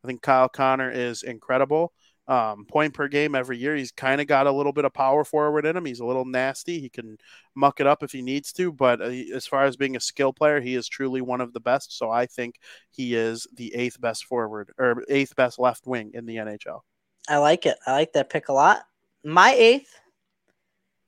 I 0.04 0.08
think 0.08 0.22
Kyle 0.22 0.50
Connor 0.50 0.92
is 0.92 1.24
incredible. 1.24 1.94
Um, 2.32 2.64
point 2.64 2.94
per 2.94 3.10
game 3.10 3.36
every 3.36 3.58
year. 3.58 3.76
He's 3.76 3.92
kind 3.92 4.22
of 4.22 4.28
got 4.28 4.48
a 4.48 4.52
little 4.54 4.72
bit 4.72 4.86
of 4.86 4.94
power 4.94 5.26
forward 5.26 5.66
in 5.66 5.76
him. 5.76 5.84
He's 5.84 6.00
a 6.00 6.06
little 6.06 6.24
nasty. 6.24 6.80
He 6.80 6.88
can 6.88 7.18
muck 7.56 7.82
it 7.82 7.88
up 7.88 8.04
if 8.04 8.14
he 8.14 8.22
needs 8.22 8.54
to. 8.54 8.72
But 8.72 9.02
uh, 9.02 9.12
as 9.36 9.46
far 9.46 9.66
as 9.66 9.76
being 9.76 9.98
a 9.98 10.00
skill 10.00 10.32
player, 10.32 10.62
he 10.62 10.76
is 10.76 10.88
truly 10.88 11.20
one 11.20 11.42
of 11.42 11.52
the 11.52 11.60
best. 11.60 11.98
So 11.98 12.10
I 12.10 12.28
think 12.28 12.56
he 12.90 13.16
is 13.16 13.48
the 13.54 13.76
eighth 13.76 14.00
best 14.00 14.24
forward 14.24 14.72
or 14.78 15.04
eighth 15.10 15.36
best 15.36 15.60
left 15.60 15.86
wing 15.86 16.12
in 16.14 16.26
the 16.26 16.38
NHL. 16.38 16.80
I 17.28 17.36
like 17.36 17.66
it. 17.66 17.78
I 17.86 17.92
like 17.92 18.14
that 18.14 18.30
pick 18.30 18.48
a 18.48 18.54
lot. 18.54 18.84
My 19.26 19.52
eighth 19.52 20.00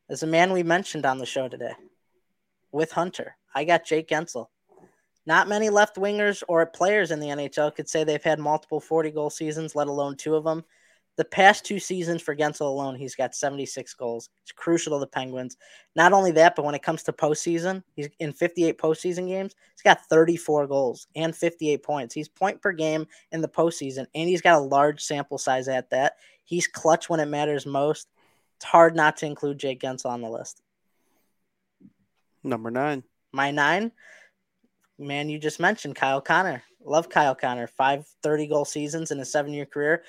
is 0.10 0.24
a 0.24 0.28
man 0.28 0.52
we 0.52 0.62
mentioned 0.62 1.06
on 1.06 1.20
the 1.20 1.26
show 1.26 1.48
today 1.48 1.72
with 2.74 2.92
Hunter. 2.92 3.38
I 3.56 3.64
got 3.64 3.86
Jake 3.86 4.10
Guentzel. 4.10 4.48
Not 5.26 5.48
many 5.48 5.70
left 5.70 5.96
wingers 5.96 6.44
or 6.50 6.66
players 6.66 7.12
in 7.12 7.22
the 7.22 7.28
NHL 7.28 7.74
could 7.74 7.88
say 7.88 8.04
they've 8.04 8.22
had 8.22 8.40
multiple 8.40 8.82
40 8.82 9.12
goal 9.12 9.30
seasons, 9.30 9.74
let 9.74 9.88
alone 9.88 10.18
two 10.18 10.36
of 10.36 10.44
them. 10.44 10.66
The 11.16 11.26
past 11.26 11.64
two 11.64 11.80
seasons 11.80 12.24
for 12.24 12.36
Guentzel 12.36 12.62
alone, 12.62 12.96
he's 12.96 13.16
got 13.16 13.36
76 13.36 13.94
goals. 13.94 14.30
It's 14.42 14.52
crucial 14.52 14.98
to 14.98 15.00
the 15.00 15.08
Penguins. 15.08 15.58
Not 15.96 16.12
only 16.12 16.32
that, 16.32 16.56
but 16.56 16.66
when 16.66 16.74
it 16.74 16.82
comes 16.82 17.04
to 17.04 17.14
postseason, 17.14 17.84
he's 17.96 18.10
in 18.20 18.34
58 18.34 18.80
postseason 18.80 19.28
games. 19.28 19.54
He's 19.76 19.84
got 19.84 20.06
34 20.10 20.66
goals 20.66 21.08
and 21.16 21.36
58 21.36 21.84
points. 21.84 22.16
He's 22.16 22.28
point 22.28 22.62
per 22.62 22.72
game 22.72 23.06
in 23.32 23.42
the 23.42 23.48
postseason, 23.48 24.08
and 24.16 24.28
he's 24.28 24.42
got 24.42 24.58
a 24.58 24.64
large 24.64 25.04
sample 25.04 25.38
size 25.38 25.68
at 25.68 25.92
that. 25.92 26.14
He's 26.46 26.68
clutch 26.68 27.10
when 27.10 27.20
it 27.20 27.28
matters 27.28 27.66
most. 27.68 28.08
It's 28.58 28.66
hard 28.66 28.96
not 28.96 29.18
to 29.18 29.28
include 29.28 29.60
Jake 29.60 29.82
Guentzel 29.82 30.08
on 30.08 30.22
the 30.22 30.30
list. 30.30 30.62
Number 32.44 32.72
nine. 32.72 33.04
My 33.32 33.52
nine, 33.52 33.92
man, 35.00 35.30
you 35.30 35.40
just 35.40 35.60
mentioned 35.60 35.96
Kyle 35.96 36.22
Connor. 36.22 36.64
Love 36.84 37.10
Kyle 37.10 37.36
Connor. 37.36 37.68
Five 37.68 38.06
30 38.22 38.48
goal 38.48 38.66
seasons 38.66 39.12
in 39.12 39.20
a 39.20 39.26
seven 39.26 39.54
year 39.54 39.66
career. 39.66 40.04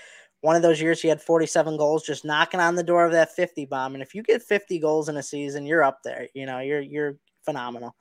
One 0.45 0.57
of 0.57 0.61
those 0.61 0.79
years 0.79 1.01
he 1.01 1.09
had 1.09 1.23
47 1.23 1.79
goals, 1.79 2.03
just 2.03 2.23
knocking 2.23 2.61
on 2.61 2.75
the 2.75 2.83
door 2.83 3.07
of 3.07 3.13
that 3.13 3.35
50 3.35 3.65
bomb. 3.65 3.95
And 3.95 4.03
if 4.03 4.15
you 4.15 4.23
get 4.23 4.43
50 4.43 4.79
goals 4.79 5.09
in 5.09 5.17
a 5.17 5.23
season, 5.23 5.65
you're 5.65 5.83
up 5.83 6.01
there. 6.05 6.29
You 6.35 6.45
know, 6.45 6.59
you're 6.59 6.83
you're 6.83 7.17
phenomenal. 7.47 7.97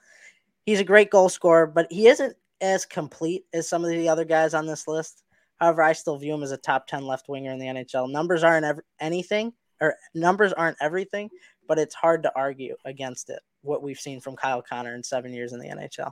He's 0.65 0.81
a 0.81 0.83
great 0.83 1.09
goal 1.09 1.29
scorer, 1.29 1.65
but 1.65 1.87
he 1.89 2.07
isn't 2.07 2.35
as 2.59 2.85
complete 2.85 3.45
as 3.53 3.69
some 3.69 3.85
of 3.85 3.91
the 3.91 4.09
other 4.09 4.25
guys 4.25 4.53
on 4.53 4.65
this 4.65 4.89
list. 4.89 5.23
However, 5.61 5.83
I 5.83 5.93
still 5.93 6.17
view 6.17 6.33
him 6.33 6.43
as 6.43 6.51
a 6.51 6.57
top 6.57 6.85
10 6.85 7.05
left 7.05 7.29
winger 7.29 7.53
in 7.53 7.59
the 7.59 7.67
NHL. 7.67 8.11
Numbers 8.11 8.43
aren't 8.43 8.65
ev- 8.65 8.81
anything, 8.99 9.53
or 9.79 9.95
numbers 10.13 10.51
aren't 10.51 10.75
everything, 10.81 11.29
but 11.65 11.79
it's 11.79 11.95
hard 11.95 12.23
to 12.23 12.31
argue 12.35 12.75
against 12.83 13.29
it. 13.29 13.39
What 13.61 13.83
we've 13.83 13.97
seen 13.97 14.19
from 14.19 14.35
Kyle 14.35 14.61
Connor 14.61 14.95
in 14.95 15.03
seven 15.03 15.31
years 15.31 15.53
in 15.53 15.59
the 15.59 15.69
NHL. 15.69 16.11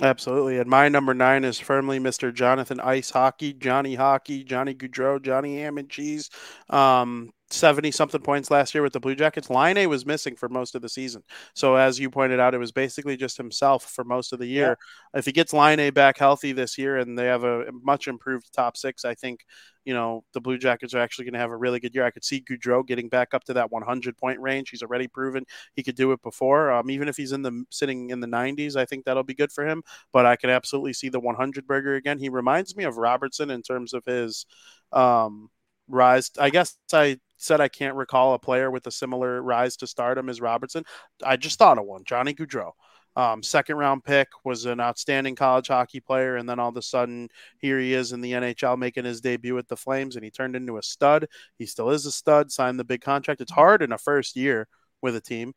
Absolutely. 0.00 0.58
And 0.58 0.70
my 0.70 0.88
number 0.88 1.12
nine 1.12 1.44
is 1.44 1.58
firmly 1.58 1.98
Mr. 1.98 2.30
Jonathan 2.30 2.78
Ice 2.80 3.10
Hockey, 3.10 3.52
Johnny 3.52 3.96
Hockey, 3.96 4.44
Johnny 4.44 4.74
Gaudreau, 4.74 5.20
Johnny 5.20 5.56
Ham 5.58 5.76
and 5.76 5.90
Cheese. 5.90 6.30
Um, 6.70 7.30
70 7.50 7.90
something 7.90 8.20
points 8.20 8.50
last 8.50 8.74
year 8.74 8.82
with 8.82 8.92
the 8.92 9.00
Blue 9.00 9.14
Jackets. 9.14 9.48
Laine 9.48 9.88
was 9.88 10.04
missing 10.04 10.36
for 10.36 10.48
most 10.48 10.74
of 10.74 10.82
the 10.82 10.88
season. 10.88 11.22
So, 11.54 11.76
as 11.76 11.98
you 11.98 12.10
pointed 12.10 12.40
out, 12.40 12.54
it 12.54 12.58
was 12.58 12.72
basically 12.72 13.16
just 13.16 13.38
himself 13.38 13.84
for 13.84 14.04
most 14.04 14.32
of 14.32 14.38
the 14.38 14.46
year. 14.46 14.76
Yeah. 15.14 15.18
If 15.18 15.24
he 15.24 15.32
gets 15.32 15.54
Laine 15.54 15.92
back 15.92 16.18
healthy 16.18 16.52
this 16.52 16.76
year 16.76 16.98
and 16.98 17.18
they 17.18 17.26
have 17.26 17.44
a 17.44 17.66
much 17.72 18.06
improved 18.06 18.52
top 18.52 18.76
six, 18.76 19.04
I 19.04 19.14
think, 19.14 19.46
you 19.86 19.94
know, 19.94 20.24
the 20.34 20.42
Blue 20.42 20.58
Jackets 20.58 20.92
are 20.92 20.98
actually 20.98 21.24
going 21.24 21.34
to 21.34 21.40
have 21.40 21.50
a 21.50 21.56
really 21.56 21.80
good 21.80 21.94
year. 21.94 22.04
I 22.04 22.10
could 22.10 22.24
see 22.24 22.42
Gaudreau 22.42 22.86
getting 22.86 23.08
back 23.08 23.32
up 23.32 23.44
to 23.44 23.54
that 23.54 23.72
100 23.72 24.18
point 24.18 24.40
range. 24.40 24.68
He's 24.68 24.82
already 24.82 25.08
proven 25.08 25.44
he 25.74 25.82
could 25.82 25.96
do 25.96 26.12
it 26.12 26.22
before. 26.22 26.70
Um, 26.70 26.90
even 26.90 27.08
if 27.08 27.16
he's 27.16 27.32
in 27.32 27.40
the 27.40 27.64
sitting 27.70 28.10
in 28.10 28.20
the 28.20 28.26
90s, 28.26 28.76
I 28.76 28.84
think 28.84 29.06
that'll 29.06 29.22
be 29.22 29.34
good 29.34 29.52
for 29.52 29.66
him. 29.66 29.82
But 30.12 30.26
I 30.26 30.36
could 30.36 30.50
absolutely 30.50 30.92
see 30.92 31.08
the 31.08 31.20
100 31.20 31.66
burger 31.66 31.94
again. 31.94 32.18
He 32.18 32.28
reminds 32.28 32.76
me 32.76 32.84
of 32.84 32.98
Robertson 32.98 33.50
in 33.50 33.62
terms 33.62 33.94
of 33.94 34.04
his 34.04 34.44
um, 34.92 35.48
rise. 35.88 36.30
I 36.38 36.50
guess 36.50 36.76
I 36.92 37.18
said 37.38 37.60
I 37.60 37.68
can't 37.68 37.96
recall 37.96 38.34
a 38.34 38.38
player 38.38 38.70
with 38.70 38.86
a 38.86 38.90
similar 38.90 39.40
rise 39.42 39.76
to 39.78 39.86
stardom 39.86 40.28
as 40.28 40.40
Robertson. 40.40 40.84
I 41.24 41.36
just 41.36 41.58
thought 41.58 41.78
of 41.78 41.86
one, 41.86 42.04
Johnny 42.04 42.34
Gaudreau. 42.34 42.72
Um, 43.16 43.42
second 43.42 43.76
round 43.78 44.04
pick 44.04 44.28
was 44.44 44.64
an 44.64 44.78
outstanding 44.78 45.34
college 45.34 45.66
hockey 45.66 45.98
player, 45.98 46.36
and 46.36 46.48
then 46.48 46.60
all 46.60 46.68
of 46.68 46.76
a 46.76 46.82
sudden, 46.82 47.28
here 47.58 47.80
he 47.80 47.92
is 47.92 48.12
in 48.12 48.20
the 48.20 48.32
NHL 48.32 48.78
making 48.78 49.04
his 49.04 49.20
debut 49.20 49.56
with 49.56 49.66
the 49.66 49.76
Flames, 49.76 50.14
and 50.14 50.24
he 50.24 50.30
turned 50.30 50.54
into 50.54 50.76
a 50.76 50.82
stud. 50.82 51.26
He 51.58 51.66
still 51.66 51.90
is 51.90 52.06
a 52.06 52.12
stud. 52.12 52.52
Signed 52.52 52.78
the 52.78 52.84
big 52.84 53.00
contract. 53.00 53.40
It's 53.40 53.50
hard 53.50 53.82
in 53.82 53.90
a 53.90 53.98
first 53.98 54.36
year 54.36 54.68
with 55.02 55.16
a 55.16 55.20
team. 55.20 55.54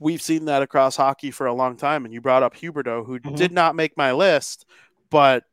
We've 0.00 0.22
seen 0.22 0.46
that 0.46 0.62
across 0.62 0.96
hockey 0.96 1.30
for 1.30 1.46
a 1.46 1.54
long 1.54 1.76
time, 1.76 2.04
and 2.04 2.12
you 2.12 2.20
brought 2.20 2.42
up 2.42 2.56
Huberdeau, 2.56 3.06
who 3.06 3.20
mm-hmm. 3.20 3.36
did 3.36 3.52
not 3.52 3.76
make 3.76 3.96
my 3.96 4.10
list, 4.10 4.66
but 5.10 5.44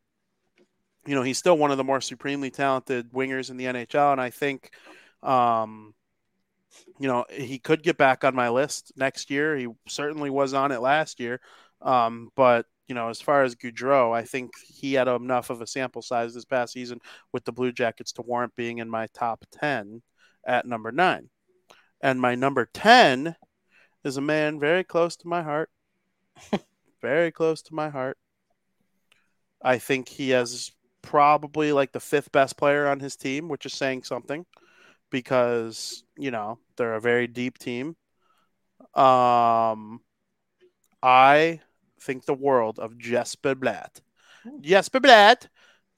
you 1.06 1.14
know 1.14 1.22
he's 1.22 1.38
still 1.38 1.56
one 1.56 1.70
of 1.70 1.76
the 1.76 1.84
more 1.84 2.00
supremely 2.00 2.50
talented 2.50 3.12
wingers 3.12 3.48
in 3.48 3.56
the 3.56 3.66
NHL, 3.66 4.10
and 4.10 4.20
I 4.20 4.30
think 4.30 4.72
um, 5.22 5.94
you 6.98 7.08
know, 7.08 7.24
he 7.30 7.58
could 7.58 7.82
get 7.82 7.96
back 7.96 8.24
on 8.24 8.34
my 8.34 8.48
list 8.48 8.92
next 8.96 9.30
year. 9.30 9.56
He 9.56 9.68
certainly 9.88 10.30
was 10.30 10.54
on 10.54 10.72
it 10.72 10.80
last 10.80 11.20
year. 11.20 11.40
Um, 11.80 12.30
but 12.36 12.66
you 12.88 12.94
know, 12.94 13.08
as 13.08 13.20
far 13.20 13.42
as 13.42 13.54
Gaudreau, 13.54 14.14
I 14.14 14.22
think 14.24 14.52
he 14.66 14.94
had 14.94 15.08
enough 15.08 15.50
of 15.50 15.60
a 15.60 15.66
sample 15.66 16.02
size 16.02 16.34
this 16.34 16.44
past 16.44 16.72
season 16.72 17.00
with 17.32 17.44
the 17.44 17.52
Blue 17.52 17.72
Jackets 17.72 18.12
to 18.12 18.22
warrant 18.22 18.54
being 18.56 18.78
in 18.78 18.90
my 18.90 19.06
top 19.14 19.44
10 19.52 20.02
at 20.46 20.66
number 20.66 20.92
nine. 20.92 21.30
And 22.00 22.20
my 22.20 22.34
number 22.34 22.68
10 22.72 23.36
is 24.04 24.16
a 24.16 24.20
man 24.20 24.58
very 24.58 24.84
close 24.84 25.16
to 25.16 25.28
my 25.28 25.42
heart. 25.42 25.70
very 27.00 27.30
close 27.30 27.62
to 27.62 27.74
my 27.74 27.88
heart. 27.88 28.18
I 29.62 29.78
think 29.78 30.08
he 30.08 30.30
has 30.30 30.72
probably 31.02 31.72
like 31.72 31.92
the 31.92 32.00
fifth 32.00 32.32
best 32.32 32.56
player 32.56 32.88
on 32.88 33.00
his 33.00 33.16
team, 33.16 33.48
which 33.48 33.64
is 33.64 33.72
saying 33.72 34.02
something 34.02 34.44
because 35.12 36.02
you 36.18 36.32
know 36.32 36.58
they're 36.76 36.94
a 36.94 37.00
very 37.00 37.28
deep 37.28 37.58
team. 37.58 37.94
Um, 38.94 40.00
I 41.00 41.60
think 42.00 42.24
the 42.24 42.34
world 42.34 42.80
of 42.80 42.98
Jesper 42.98 43.54
Bratt. 43.54 44.00
Hmm. 44.42 44.60
Jesper 44.60 44.98
Bratt 44.98 45.46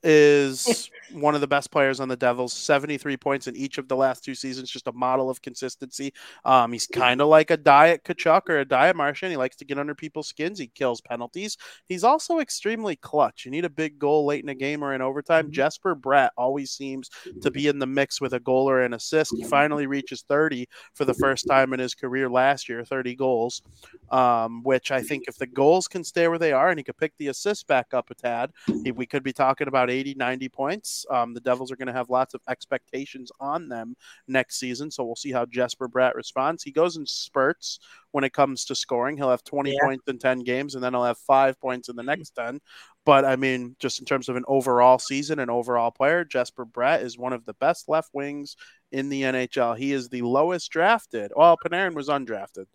is 0.05 0.91
one 1.13 1.35
of 1.35 1.41
the 1.41 1.47
best 1.47 1.71
players 1.71 2.01
on 2.01 2.09
the 2.09 2.17
Devils. 2.17 2.53
73 2.53 3.17
points 3.17 3.47
in 3.47 3.57
each 3.57 3.79
of 3.79 3.89
the 3.89 3.97
last 3.97 4.25
two 4.25 4.35
seasons, 4.35 4.71
just 4.71 4.87
a 4.87 4.93
model 4.93 5.31
of 5.31 5.41
consistency. 5.41 6.13
Um, 6.45 6.73
he's 6.73 6.87
kind 6.87 7.21
of 7.21 7.29
like 7.29 7.51
a 7.51 7.57
diet 7.57 8.05
Tkachuk 8.05 8.49
or 8.49 8.59
a 8.59 8.65
diet 8.65 8.97
Marchand. 8.97 9.33
He 9.33 9.37
likes 9.37 9.57
to 9.57 9.65
get 9.65 9.79
under 9.79 9.95
people's 9.95 10.29
skins. 10.29 10.59
He 10.59 10.67
kills 10.69 11.01
penalties. 11.01 11.57
He's 11.89 12.05
also 12.05 12.39
extremely 12.39 12.97
clutch. 12.97 13.45
You 13.45 13.51
need 13.51 13.65
a 13.65 13.71
big 13.71 13.99
goal 13.99 14.27
late 14.27 14.43
in 14.43 14.49
a 14.49 14.55
game 14.55 14.83
or 14.83 14.95
in 14.95 15.01
overtime. 15.01 15.47
Mm-hmm. 15.47 15.53
Jesper 15.53 15.97
Bratt 15.97 16.31
always 16.37 16.71
seems 16.71 17.11
to 17.41 17.51
be 17.51 17.69
in 17.69 17.79
the 17.79 17.87
mix 17.87 18.21
with 18.21 18.35
a 18.35 18.41
goal 18.41 18.69
or 18.69 18.83
an 18.83 18.95
assist. 18.95 19.35
He 19.37 19.45
finally 19.45 19.87
reaches 19.87 20.23
30 20.29 20.67
for 20.95 21.05
the 21.05 21.15
first 21.15 21.47
time 21.49 21.73
in 21.73 21.81
his 21.81 21.95
career 21.95 22.29
last 22.29 22.69
year, 22.69 22.85
30 22.85 23.15
goals, 23.15 23.63
um, 24.11 24.63
which 24.63 24.91
I 24.91 25.01
think 25.01 25.25
if 25.29 25.37
the 25.37 25.47
goals 25.47 25.89
can 25.89 26.05
stay 26.05 26.29
where 26.29 26.39
they 26.39 26.53
are 26.53 26.69
and 26.69 26.79
he 26.79 26.85
could 26.85 26.99
pick 26.99 27.13
the 27.19 27.29
assist 27.29 27.67
back 27.67 27.95
up 27.95 28.11
a 28.11 28.15
tad, 28.15 28.51
we 28.95 29.07
could 29.07 29.23
be 29.23 29.33
talking 29.33 29.69
about 29.69 29.91
80, 29.95 30.15
90 30.15 30.49
points. 30.49 31.07
Um, 31.11 31.33
the 31.35 31.41
Devils 31.41 31.71
are 31.71 31.77
going 31.77 31.87
to 31.87 31.93
have 31.93 32.11
lots 32.11 32.35
of 32.35 32.41
expectations 32.49 33.31
on 33.41 33.69
them 33.69 33.97
next 34.27 34.59
season. 34.59 34.91
So 34.91 35.05
we'll 35.05 35.17
see 35.17 35.33
how 35.33 35.47
Jesper 35.47 35.89
Bratt 35.89 36.15
responds. 36.15 36.63
He 36.63 36.73
goes 36.73 36.97
in 36.97 37.07
spurts 37.07 37.79
when 38.11 38.25
it 38.25 38.33
comes 38.33 38.65
to 38.67 38.75
scoring. 38.75 39.17
He'll 39.17 39.31
have 39.31 39.45
20 39.45 39.73
yeah. 39.73 39.79
points 39.83 40.05
in 40.09 40.19
10 40.19 40.41
games, 40.41 40.75
and 40.75 40.83
then 40.83 40.93
he'll 40.93 41.05
have 41.05 41.19
five 41.19 41.61
points 41.61 41.89
in 41.89 41.97
the 41.97 42.03
next 42.03 42.31
10. 42.31 42.61
But 43.07 43.25
I 43.25 43.37
mean, 43.37 43.77
just 43.79 44.01
in 44.01 44.07
terms 44.07 44.29
of 44.29 44.37
an 44.37 44.45
overall 44.49 44.99
season 44.99 45.39
and 45.39 45.51
overall 45.51 45.91
player, 45.91 46.25
Jesper 46.25 46.67
Bratt 46.67 47.03
is 47.03 47.19
one 47.19 47.33
of 47.33 47.45
the 47.45 47.55
best 47.55 47.89
left 47.89 48.11
wings 48.13 48.57
in 48.91 49.09
the 49.09 49.23
NHL. 49.23 49.77
He 49.77 49.93
is 49.93 50.09
the 50.09 50.23
lowest 50.23 50.71
drafted. 50.71 51.33
Well, 51.37 51.57
Panarin 51.57 51.95
was 51.95 52.09
undrafted. 52.09 52.67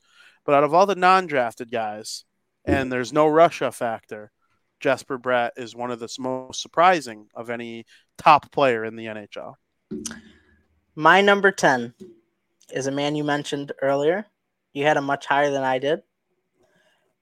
But 0.46 0.56
out 0.56 0.64
of 0.64 0.74
all 0.74 0.86
the 0.86 0.96
non 0.96 1.28
drafted 1.28 1.72
guys, 1.72 2.26
and 2.66 2.91
there's 2.91 3.14
no 3.14 3.28
Russia 3.28 3.72
factor, 3.72 4.32
Jesper 4.80 5.19
Bratt 5.19 5.51
is 5.57 5.76
one 5.76 5.91
of 5.91 5.99
the 5.99 6.14
most 6.19 6.61
surprising 6.61 7.27
of 7.35 7.49
any 7.49 7.85
top 8.18 8.51
player 8.51 8.85
in 8.85 8.95
the 8.95 9.06
NHL. 9.06 9.56
My 10.95 11.22
number 11.22 11.51
10 11.51 11.93
is 12.72 12.88
a 12.88 12.91
man 12.91 13.15
you 13.15 13.23
mentioned 13.23 13.72
earlier. 13.81 14.26
You 14.73 14.85
had 14.85 14.97
him 14.97 15.06
much 15.06 15.26
higher 15.26 15.51
than 15.51 15.64
I 15.64 15.80
did, 15.80 16.01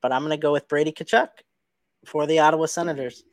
but 0.02 0.12
I'm 0.12 0.22
going 0.22 0.32
to 0.32 0.38
go 0.38 0.52
with 0.52 0.68
Brady 0.68 0.92
Tkachuk 0.92 1.30
for 2.06 2.28
the 2.28 2.40
Ottawa 2.40 2.66
Senators. 2.66 3.24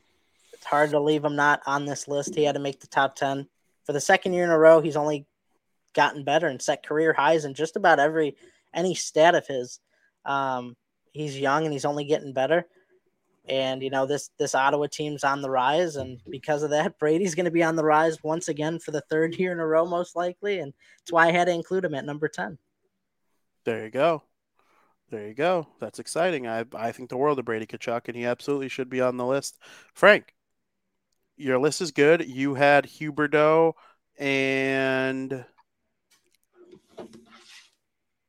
It's 0.52 0.64
hard 0.64 0.90
to 0.90 1.00
leave 1.00 1.24
him 1.24 1.36
not 1.36 1.60
on 1.66 1.84
this 1.84 2.08
list. 2.08 2.34
He 2.34 2.44
had 2.44 2.54
to 2.54 2.60
make 2.60 2.80
the 2.80 2.86
top 2.86 3.16
10 3.16 3.48
for 3.84 3.92
the 3.92 4.00
second 4.00 4.32
year 4.32 4.44
in 4.44 4.50
a 4.50 4.58
row. 4.58 4.80
He's 4.80 4.96
only 4.96 5.26
gotten 5.94 6.24
better 6.24 6.46
and 6.46 6.62
set 6.62 6.86
career 6.86 7.12
highs 7.12 7.44
in 7.44 7.54
just 7.54 7.76
about 7.76 8.00
every 8.00 8.36
any 8.72 8.94
stat 8.94 9.34
of 9.34 9.46
his. 9.46 9.80
Um, 10.24 10.76
he's 11.12 11.38
young 11.38 11.64
and 11.64 11.72
he's 11.72 11.84
only 11.84 12.04
getting 12.04 12.32
better 12.32 12.66
and 13.46 13.82
you 13.82 13.90
know 13.90 14.06
this 14.06 14.30
this 14.38 14.54
Ottawa 14.54 14.86
team's 14.90 15.24
on 15.24 15.42
the 15.42 15.50
rise, 15.50 15.96
and 15.96 16.20
because 16.28 16.62
of 16.62 16.70
that, 16.70 16.98
Brady's 16.98 17.34
going 17.34 17.44
to 17.44 17.50
be 17.50 17.62
on 17.62 17.76
the 17.76 17.84
rise 17.84 18.22
once 18.22 18.48
again 18.48 18.78
for 18.78 18.90
the 18.90 19.02
third 19.02 19.34
year 19.36 19.52
in 19.52 19.60
a 19.60 19.66
row, 19.66 19.84
most 19.84 20.16
likely, 20.16 20.60
and 20.60 20.72
that's 21.00 21.12
why 21.12 21.28
I 21.28 21.32
had 21.32 21.46
to 21.46 21.52
include 21.52 21.84
him 21.84 21.94
at 21.94 22.04
number 22.04 22.28
ten. 22.28 22.58
There 23.64 23.84
you 23.84 23.90
go, 23.90 24.22
there 25.10 25.28
you 25.28 25.34
go. 25.34 25.66
That's 25.80 25.98
exciting. 25.98 26.46
I 26.46 26.64
I 26.74 26.92
think 26.92 27.10
the 27.10 27.16
world 27.16 27.38
of 27.38 27.44
Brady 27.44 27.66
Tkachuk, 27.66 28.08
and 28.08 28.16
he 28.16 28.24
absolutely 28.24 28.68
should 28.68 28.88
be 28.88 29.00
on 29.00 29.16
the 29.16 29.26
list. 29.26 29.58
Frank, 29.92 30.34
your 31.36 31.58
list 31.58 31.80
is 31.80 31.90
good. 31.90 32.26
You 32.26 32.54
had 32.54 32.84
Huberdeau 32.84 33.74
and 34.18 35.44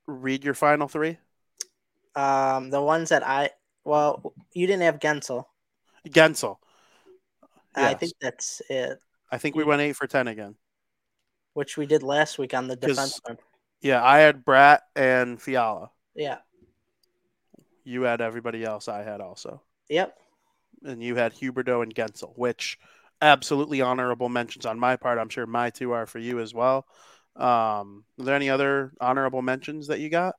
read 0.08 0.44
your 0.44 0.54
final 0.54 0.88
three. 0.88 1.18
Um, 2.16 2.70
the 2.70 2.82
ones 2.82 3.10
that 3.10 3.28
I 3.28 3.50
well, 3.86 4.34
you 4.52 4.68
didn't 4.68 4.84
have 4.84 5.00
Guentzel. 5.00 5.46
Guentzel. 6.10 6.58
Yes. 7.78 7.92
I 7.92 7.94
think 7.94 8.14
that's 8.20 8.62
it. 8.70 9.00
I 9.32 9.38
think 9.38 9.56
we 9.56 9.64
went 9.64 9.82
eight 9.82 9.96
for 9.96 10.08
ten 10.08 10.28
again. 10.28 10.56
Which 11.54 11.78
we 11.78 11.86
did 11.86 12.04
last 12.04 12.38
week 12.38 12.54
on 12.54 12.68
the 12.68 12.76
defense. 12.76 13.22
Yeah, 13.82 14.04
I 14.04 14.20
had 14.20 14.44
Bratt 14.44 14.80
and 14.96 15.42
Fiala. 15.42 15.92
Yeah. 16.16 16.40
You 17.84 18.02
had 18.02 18.20
everybody 18.20 18.64
else 18.64 18.88
I 18.88 19.04
had 19.04 19.22
also. 19.22 19.62
Yep. 19.90 20.18
And 20.84 21.04
you 21.04 21.16
had 21.16 21.34
Huberdeau 21.34 21.84
and 21.84 21.94
Guentzel, 21.94 22.34
which 22.36 22.80
absolutely 23.22 23.82
honorable 23.82 24.30
mentions 24.30 24.66
on 24.66 24.80
my 24.80 24.96
part. 24.96 25.20
I'm 25.20 25.30
sure 25.30 25.46
my 25.46 25.70
two 25.70 25.92
are 25.92 26.06
for 26.06 26.20
you 26.20 26.40
as 26.40 26.54
well. 26.54 26.86
Um, 27.36 28.06
are 28.20 28.26
there 28.26 28.36
any 28.36 28.50
other 28.50 28.94
honorable 29.00 29.42
mentions 29.42 29.88
that 29.88 30.00
you 30.00 30.10
got? 30.10 30.36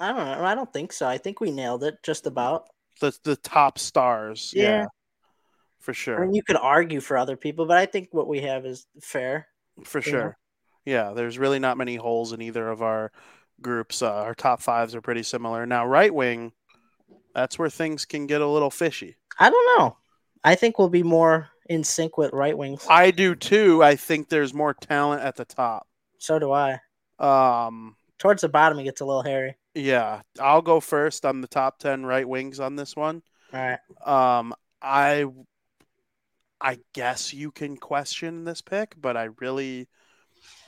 I 0.00 0.12
don't 0.12 0.24
know. 0.24 0.44
I 0.44 0.54
don't 0.54 0.72
think 0.72 0.92
so. 0.92 1.06
I 1.06 1.18
think 1.18 1.40
we 1.40 1.50
nailed 1.50 1.84
it 1.84 2.02
just 2.02 2.26
about. 2.26 2.68
The 3.00 3.16
the 3.22 3.36
top 3.36 3.78
stars. 3.78 4.52
Yeah. 4.54 4.62
yeah 4.62 4.86
for 5.80 5.94
sure. 5.94 6.22
I 6.22 6.26
mean, 6.26 6.34
you 6.34 6.42
could 6.42 6.56
argue 6.56 7.00
for 7.00 7.16
other 7.16 7.36
people, 7.36 7.66
but 7.66 7.78
I 7.78 7.86
think 7.86 8.08
what 8.12 8.28
we 8.28 8.40
have 8.42 8.66
is 8.66 8.86
fair. 9.02 9.48
For 9.84 10.00
sure. 10.00 10.20
Know? 10.20 10.32
Yeah, 10.84 11.12
there's 11.14 11.38
really 11.38 11.58
not 11.58 11.78
many 11.78 11.96
holes 11.96 12.32
in 12.32 12.40
either 12.42 12.68
of 12.68 12.82
our 12.82 13.12
groups. 13.60 14.02
Uh, 14.02 14.12
our 14.12 14.34
top 14.34 14.60
fives 14.60 14.94
are 14.94 15.00
pretty 15.00 15.22
similar. 15.22 15.66
Now, 15.66 15.86
right 15.86 16.14
wing, 16.14 16.52
that's 17.34 17.58
where 17.58 17.70
things 17.70 18.04
can 18.04 18.26
get 18.26 18.40
a 18.40 18.46
little 18.46 18.70
fishy. 18.70 19.16
I 19.38 19.50
don't 19.50 19.78
know. 19.78 19.96
I 20.44 20.54
think 20.54 20.78
we'll 20.78 20.88
be 20.88 21.02
more 21.02 21.48
in 21.68 21.84
sync 21.84 22.18
with 22.18 22.32
right 22.32 22.56
wings. 22.56 22.86
I 22.88 23.10
do 23.10 23.34
too. 23.34 23.82
I 23.82 23.96
think 23.96 24.28
there's 24.28 24.54
more 24.54 24.74
talent 24.74 25.22
at 25.22 25.36
the 25.36 25.44
top. 25.44 25.86
So 26.18 26.38
do 26.38 26.52
I. 26.52 26.80
Um, 27.18 27.96
towards 28.18 28.42
the 28.42 28.48
bottom, 28.48 28.78
it 28.78 28.84
gets 28.84 29.00
a 29.00 29.04
little 29.04 29.22
hairy. 29.22 29.56
Yeah, 29.74 30.22
I'll 30.40 30.62
go 30.62 30.80
first 30.80 31.24
on 31.24 31.40
the 31.40 31.48
top 31.48 31.78
ten 31.78 32.04
right 32.04 32.28
wings 32.28 32.60
on 32.60 32.76
this 32.76 32.96
one. 32.96 33.22
All 33.52 33.60
right. 33.60 33.78
Um, 34.38 34.54
I, 34.82 35.26
I 36.60 36.78
guess 36.92 37.32
you 37.32 37.50
can 37.50 37.76
question 37.76 38.44
this 38.44 38.62
pick, 38.62 38.94
but 39.00 39.16
I 39.16 39.28
really, 39.40 39.88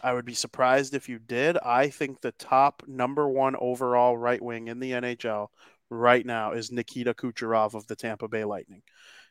I 0.02 0.12
would 0.12 0.24
be 0.24 0.34
surprised 0.34 0.94
if 0.94 1.08
you 1.08 1.18
did. 1.18 1.58
I 1.58 1.88
think 1.88 2.20
the 2.20 2.32
top 2.32 2.82
number 2.86 3.28
one 3.28 3.56
overall 3.58 4.16
right 4.16 4.40
wing 4.42 4.68
in 4.68 4.80
the 4.80 4.92
NHL 4.92 5.48
right 5.90 6.24
now 6.24 6.52
is 6.52 6.72
Nikita 6.72 7.14
Kucherov 7.14 7.74
of 7.74 7.86
the 7.86 7.96
Tampa 7.96 8.28
Bay 8.28 8.44
Lightning. 8.44 8.82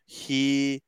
He 0.06 0.82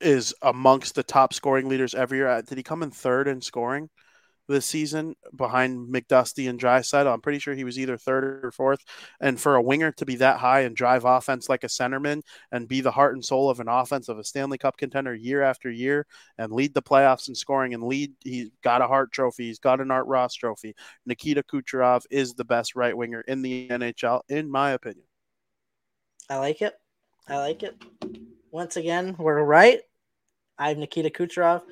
is 0.00 0.34
amongst 0.42 0.94
the 0.94 1.02
top 1.02 1.34
scoring 1.34 1.68
leaders 1.68 1.94
every 1.94 2.18
year. 2.18 2.28
Uh, 2.28 2.42
did 2.42 2.58
he 2.58 2.64
come 2.64 2.82
in 2.82 2.90
third 2.90 3.28
in 3.28 3.40
scoring? 3.40 3.88
This 4.50 4.66
season 4.66 5.14
behind 5.34 5.92
McDusty 5.92 6.50
and 6.50 6.60
Draisaitl. 6.60 7.12
I'm 7.12 7.20
pretty 7.20 7.38
sure 7.38 7.54
he 7.54 7.64
was 7.64 7.78
either 7.78 7.96
third 7.96 8.44
or 8.44 8.50
fourth. 8.50 8.84
And 9.20 9.40
for 9.40 9.54
a 9.54 9.62
winger 9.62 9.92
to 9.92 10.04
be 10.04 10.16
that 10.16 10.38
high 10.38 10.60
and 10.60 10.76
drive 10.76 11.04
offense 11.04 11.48
like 11.48 11.64
a 11.64 11.68
centerman 11.68 12.22
and 12.52 12.68
be 12.68 12.80
the 12.80 12.90
heart 12.90 13.14
and 13.14 13.24
soul 13.24 13.48
of 13.48 13.60
an 13.60 13.68
offense 13.68 14.08
of 14.08 14.18
a 14.18 14.24
Stanley 14.24 14.58
Cup 14.58 14.76
contender 14.76 15.14
year 15.14 15.42
after 15.42 15.70
year 15.70 16.06
and 16.36 16.52
lead 16.52 16.74
the 16.74 16.82
playoffs 16.82 17.28
in 17.28 17.34
scoring 17.34 17.74
and 17.74 17.84
lead, 17.84 18.12
he's 18.24 18.50
got 18.62 18.82
a 18.82 18.86
Hart 18.86 19.12
Trophy, 19.12 19.46
he's 19.46 19.58
got 19.58 19.80
an 19.80 19.90
Art 19.90 20.06
Ross 20.06 20.34
Trophy. 20.34 20.74
Nikita 21.06 21.42
Kucherov 21.42 22.04
is 22.10 22.34
the 22.34 22.44
best 22.44 22.74
right 22.74 22.96
winger 22.96 23.22
in 23.22 23.42
the 23.42 23.68
NHL, 23.68 24.22
in 24.28 24.50
my 24.50 24.72
opinion. 24.72 25.04
I 26.28 26.36
like 26.36 26.60
it. 26.60 26.74
I 27.28 27.38
like 27.38 27.62
it. 27.62 27.76
Once 28.50 28.76
again, 28.76 29.14
we're 29.18 29.42
right. 29.42 29.80
I 30.58 30.68
have 30.68 30.78
Nikita 30.78 31.10
Kucherov. 31.10 31.62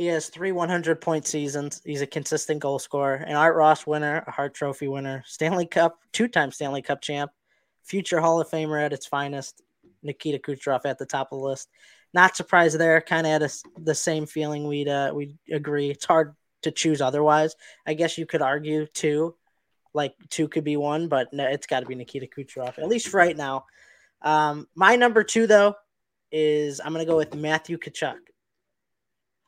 He 0.00 0.06
has 0.06 0.30
three 0.30 0.50
100 0.50 1.02
point 1.02 1.26
seasons. 1.26 1.82
He's 1.84 2.00
a 2.00 2.06
consistent 2.06 2.58
goal 2.58 2.78
scorer, 2.78 3.16
an 3.16 3.36
Art 3.36 3.54
Ross 3.54 3.86
winner, 3.86 4.24
a 4.26 4.30
Hart 4.30 4.54
Trophy 4.54 4.88
winner, 4.88 5.22
Stanley 5.26 5.66
Cup, 5.66 5.98
two 6.10 6.26
time 6.26 6.50
Stanley 6.52 6.80
Cup 6.80 7.02
champ, 7.02 7.30
future 7.82 8.18
Hall 8.18 8.40
of 8.40 8.48
Famer 8.48 8.82
at 8.82 8.94
its 8.94 9.04
finest. 9.04 9.60
Nikita 10.02 10.38
Kucherov 10.38 10.86
at 10.86 10.96
the 10.96 11.04
top 11.04 11.32
of 11.32 11.38
the 11.38 11.44
list. 11.44 11.68
Not 12.14 12.34
surprised 12.34 12.78
there. 12.78 13.02
Kind 13.02 13.26
of 13.26 13.32
had 13.32 13.42
a, 13.42 13.50
the 13.78 13.94
same 13.94 14.24
feeling. 14.24 14.66
We'd 14.66 14.88
uh, 14.88 15.12
we 15.14 15.36
agree. 15.52 15.90
It's 15.90 16.06
hard 16.06 16.34
to 16.62 16.70
choose 16.70 17.02
otherwise. 17.02 17.54
I 17.86 17.92
guess 17.92 18.16
you 18.16 18.24
could 18.24 18.40
argue 18.40 18.86
two, 18.86 19.34
like 19.92 20.14
two 20.30 20.48
could 20.48 20.64
be 20.64 20.78
one, 20.78 21.08
but 21.08 21.30
no, 21.34 21.46
it's 21.46 21.66
got 21.66 21.80
to 21.80 21.86
be 21.86 21.94
Nikita 21.94 22.26
Kucherov 22.26 22.78
at 22.78 22.88
least 22.88 23.12
right 23.12 23.36
now. 23.36 23.66
Um, 24.22 24.66
my 24.74 24.96
number 24.96 25.24
two 25.24 25.46
though 25.46 25.74
is 26.32 26.80
I'm 26.82 26.92
gonna 26.92 27.04
go 27.04 27.18
with 27.18 27.34
Matthew 27.34 27.76
Tkachuk. 27.76 28.29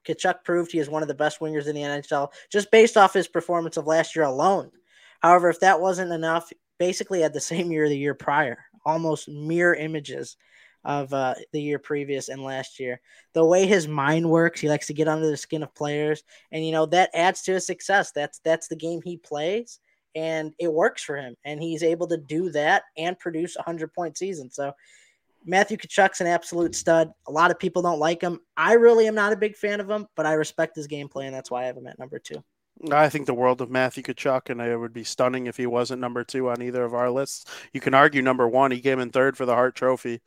Tkachuk 0.06 0.44
proved 0.44 0.72
he 0.72 0.78
is 0.78 0.88
one 0.88 1.02
of 1.02 1.08
the 1.08 1.14
best 1.14 1.40
wingers 1.40 1.66
in 1.66 1.74
the 1.74 1.82
NHL 1.82 2.28
just 2.50 2.70
based 2.70 2.96
off 2.96 3.14
his 3.14 3.28
performance 3.28 3.76
of 3.76 3.86
last 3.86 4.16
year 4.16 4.24
alone. 4.24 4.70
However, 5.20 5.48
if 5.48 5.60
that 5.60 5.80
wasn't 5.80 6.12
enough, 6.12 6.52
basically 6.78 7.20
had 7.20 7.32
the 7.32 7.40
same 7.40 7.70
year 7.70 7.88
the 7.88 7.96
year 7.96 8.14
prior, 8.14 8.58
almost 8.84 9.28
mirror 9.28 9.74
images 9.74 10.36
of 10.84 11.12
uh, 11.12 11.34
the 11.52 11.60
year 11.60 11.78
previous 11.78 12.28
and 12.28 12.42
last 12.42 12.80
year. 12.80 13.00
The 13.34 13.44
way 13.44 13.66
his 13.66 13.86
mind 13.86 14.28
works, 14.28 14.60
he 14.60 14.68
likes 14.68 14.88
to 14.88 14.94
get 14.94 15.08
under 15.08 15.28
the 15.28 15.36
skin 15.36 15.62
of 15.62 15.74
players, 15.74 16.22
and 16.50 16.64
you 16.66 16.72
know 16.72 16.86
that 16.86 17.10
adds 17.14 17.42
to 17.42 17.52
his 17.52 17.66
success. 17.66 18.10
That's 18.12 18.40
that's 18.40 18.68
the 18.68 18.76
game 18.76 19.00
he 19.02 19.16
plays, 19.16 19.78
and 20.14 20.52
it 20.58 20.72
works 20.72 21.02
for 21.04 21.16
him, 21.16 21.36
and 21.44 21.62
he's 21.62 21.82
able 21.82 22.08
to 22.08 22.16
do 22.16 22.50
that 22.50 22.82
and 22.96 23.18
produce 23.18 23.56
a 23.56 23.62
hundred 23.62 23.92
point 23.94 24.18
season. 24.18 24.50
So 24.50 24.72
Matthew 25.44 25.76
Tkachuk's 25.76 26.20
an 26.20 26.26
absolute 26.26 26.74
stud. 26.74 27.10
A 27.26 27.32
lot 27.32 27.50
of 27.50 27.58
people 27.58 27.82
don't 27.82 27.98
like 27.98 28.20
him. 28.20 28.40
I 28.56 28.74
really 28.74 29.06
am 29.06 29.14
not 29.14 29.32
a 29.32 29.36
big 29.36 29.56
fan 29.56 29.80
of 29.80 29.90
him, 29.90 30.06
but 30.16 30.26
I 30.26 30.34
respect 30.34 30.76
his 30.76 30.88
gameplay, 30.88 31.24
and 31.24 31.34
that's 31.34 31.50
why 31.50 31.62
I 31.62 31.66
have 31.66 31.76
him 31.76 31.86
at 31.86 31.98
number 31.98 32.18
two. 32.18 32.42
I 32.90 33.08
think 33.08 33.26
the 33.26 33.34
world 33.34 33.60
of 33.60 33.70
Matthew 33.70 34.02
Tkachuk, 34.02 34.50
and 34.50 34.60
it 34.60 34.76
would 34.76 34.92
be 34.92 35.04
stunning 35.04 35.46
if 35.46 35.56
he 35.56 35.66
wasn't 35.66 36.00
number 36.00 36.24
two 36.24 36.48
on 36.48 36.62
either 36.62 36.82
of 36.82 36.94
our 36.94 37.10
lists. 37.10 37.44
You 37.72 37.80
can 37.80 37.94
argue 37.94 38.22
number 38.22 38.48
one. 38.48 38.70
He 38.70 38.80
came 38.80 38.98
in 38.98 39.10
third 39.10 39.36
for 39.36 39.46
the 39.46 39.54
Hart 39.54 39.74
Trophy. 39.74 40.20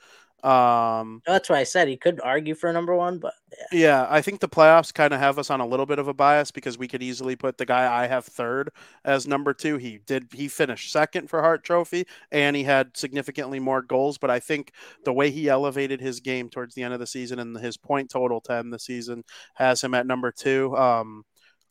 Um, 0.45 1.23
That's 1.25 1.49
why 1.49 1.57
I 1.57 1.63
said 1.63 1.87
he 1.87 1.97
could 1.97 2.21
argue 2.23 2.53
for 2.53 2.71
number 2.71 2.95
one, 2.95 3.17
but 3.17 3.33
yeah, 3.71 3.79
yeah 3.79 4.07
I 4.07 4.21
think 4.21 4.41
the 4.41 4.47
playoffs 4.47 4.93
kind 4.93 5.11
of 5.11 5.19
have 5.19 5.39
us 5.39 5.49
on 5.49 5.59
a 5.59 5.65
little 5.65 5.87
bit 5.87 5.97
of 5.97 6.07
a 6.07 6.13
bias 6.13 6.51
because 6.51 6.77
we 6.77 6.87
could 6.87 7.01
easily 7.01 7.35
put 7.35 7.57
the 7.57 7.65
guy 7.65 8.03
I 8.03 8.05
have 8.05 8.25
third 8.25 8.69
as 9.03 9.27
number 9.27 9.55
two. 9.55 9.77
He 9.77 9.99
did 10.05 10.27
he 10.31 10.47
finished 10.47 10.91
second 10.91 11.31
for 11.31 11.41
Hart 11.41 11.63
Trophy, 11.63 12.05
and 12.31 12.55
he 12.55 12.63
had 12.63 12.95
significantly 12.95 13.59
more 13.59 13.81
goals. 13.81 14.19
But 14.19 14.29
I 14.29 14.39
think 14.39 14.71
the 15.03 15.13
way 15.13 15.31
he 15.31 15.49
elevated 15.49 15.99
his 15.99 16.19
game 16.19 16.49
towards 16.49 16.75
the 16.75 16.83
end 16.83 16.93
of 16.93 16.99
the 16.99 17.07
season 17.07 17.39
and 17.39 17.57
his 17.57 17.75
point 17.75 18.11
total 18.11 18.39
to 18.41 18.53
end 18.53 18.71
the 18.71 18.77
season 18.77 19.23
has 19.55 19.83
him 19.83 19.95
at 19.95 20.05
number 20.05 20.31
two. 20.31 20.77
Um, 20.77 21.23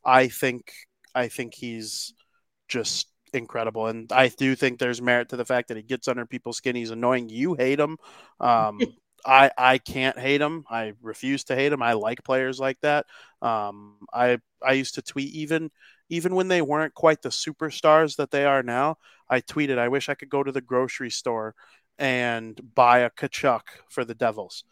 I 0.03 0.27
think 0.27 0.73
I 1.15 1.29
think 1.29 1.53
he's 1.53 2.13
just 2.67 3.07
incredible. 3.35 3.87
And 3.87 4.11
I 4.11 4.29
do 4.29 4.55
think 4.55 4.79
there's 4.79 5.01
merit 5.01 5.29
to 5.29 5.37
the 5.37 5.45
fact 5.45 5.67
that 5.67 5.77
he 5.77 5.83
gets 5.83 6.07
under 6.07 6.25
people's 6.25 6.57
skin. 6.57 6.75
He's 6.75 6.91
annoying. 6.91 7.29
You 7.29 7.53
hate 7.53 7.79
him. 7.79 7.97
Um, 8.39 8.79
I 9.25 9.51
I 9.57 9.77
can't 9.79 10.19
hate 10.19 10.41
him. 10.41 10.65
I 10.69 10.93
refuse 11.01 11.45
to 11.45 11.55
hate 11.55 11.73
him. 11.73 11.81
I 11.81 11.93
like 11.93 12.23
players 12.23 12.59
like 12.59 12.79
that. 12.81 13.05
Um, 13.41 13.97
I 14.13 14.39
I 14.61 14.73
used 14.73 14.95
to 14.95 15.01
tweet 15.01 15.33
even 15.33 15.71
even 16.09 16.35
when 16.35 16.47
they 16.47 16.61
weren't 16.61 16.93
quite 16.93 17.21
the 17.21 17.29
superstars 17.29 18.17
that 18.17 18.31
they 18.31 18.45
are 18.45 18.61
now. 18.63 18.97
I 19.27 19.41
tweeted, 19.41 19.79
I 19.79 19.87
wish 19.87 20.07
I 20.07 20.13
could 20.13 20.29
go 20.29 20.43
to 20.43 20.51
the 20.51 20.61
grocery 20.61 21.09
store 21.09 21.55
and 21.97 22.59
buy 22.75 22.99
a 22.99 23.09
Tkachuk 23.09 23.61
for 23.89 24.05
the 24.05 24.13
Devils 24.13 24.63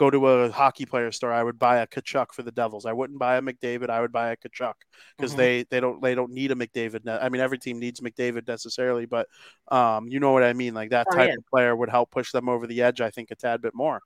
go 0.00 0.08
to 0.08 0.28
a 0.28 0.50
hockey 0.50 0.86
player 0.86 1.12
store, 1.12 1.30
I 1.30 1.42
would 1.42 1.58
buy 1.58 1.80
a 1.80 1.86
Tkachuk 1.86 2.32
for 2.32 2.42
the 2.42 2.50
Devils. 2.50 2.86
I 2.86 2.94
wouldn't 2.94 3.18
buy 3.18 3.36
a 3.36 3.42
McDavid. 3.42 3.90
I 3.90 4.00
would 4.00 4.12
buy 4.12 4.32
a 4.32 4.36
Tkachuk 4.36 4.72
because 5.18 5.32
mm-hmm. 5.32 5.38
they 5.38 5.64
they 5.64 5.78
don't 5.78 6.00
they 6.00 6.14
don't 6.14 6.32
need 6.32 6.50
a 6.50 6.54
McDavid. 6.54 7.06
I 7.06 7.28
mean, 7.28 7.42
every 7.42 7.58
team 7.58 7.78
needs 7.78 8.00
McDavid 8.00 8.48
necessarily, 8.48 9.04
but 9.04 9.28
um, 9.68 10.08
you 10.08 10.18
know 10.18 10.32
what 10.32 10.42
I 10.42 10.54
mean. 10.54 10.72
Like 10.72 10.90
that 10.90 11.06
oh, 11.12 11.16
type 11.16 11.28
yeah. 11.28 11.34
of 11.36 11.46
player 11.46 11.76
would 11.76 11.90
help 11.90 12.10
push 12.10 12.32
them 12.32 12.48
over 12.48 12.66
the 12.66 12.80
edge. 12.80 13.02
I 13.02 13.10
think 13.10 13.30
a 13.30 13.34
tad 13.34 13.60
bit 13.60 13.74
more 13.74 14.00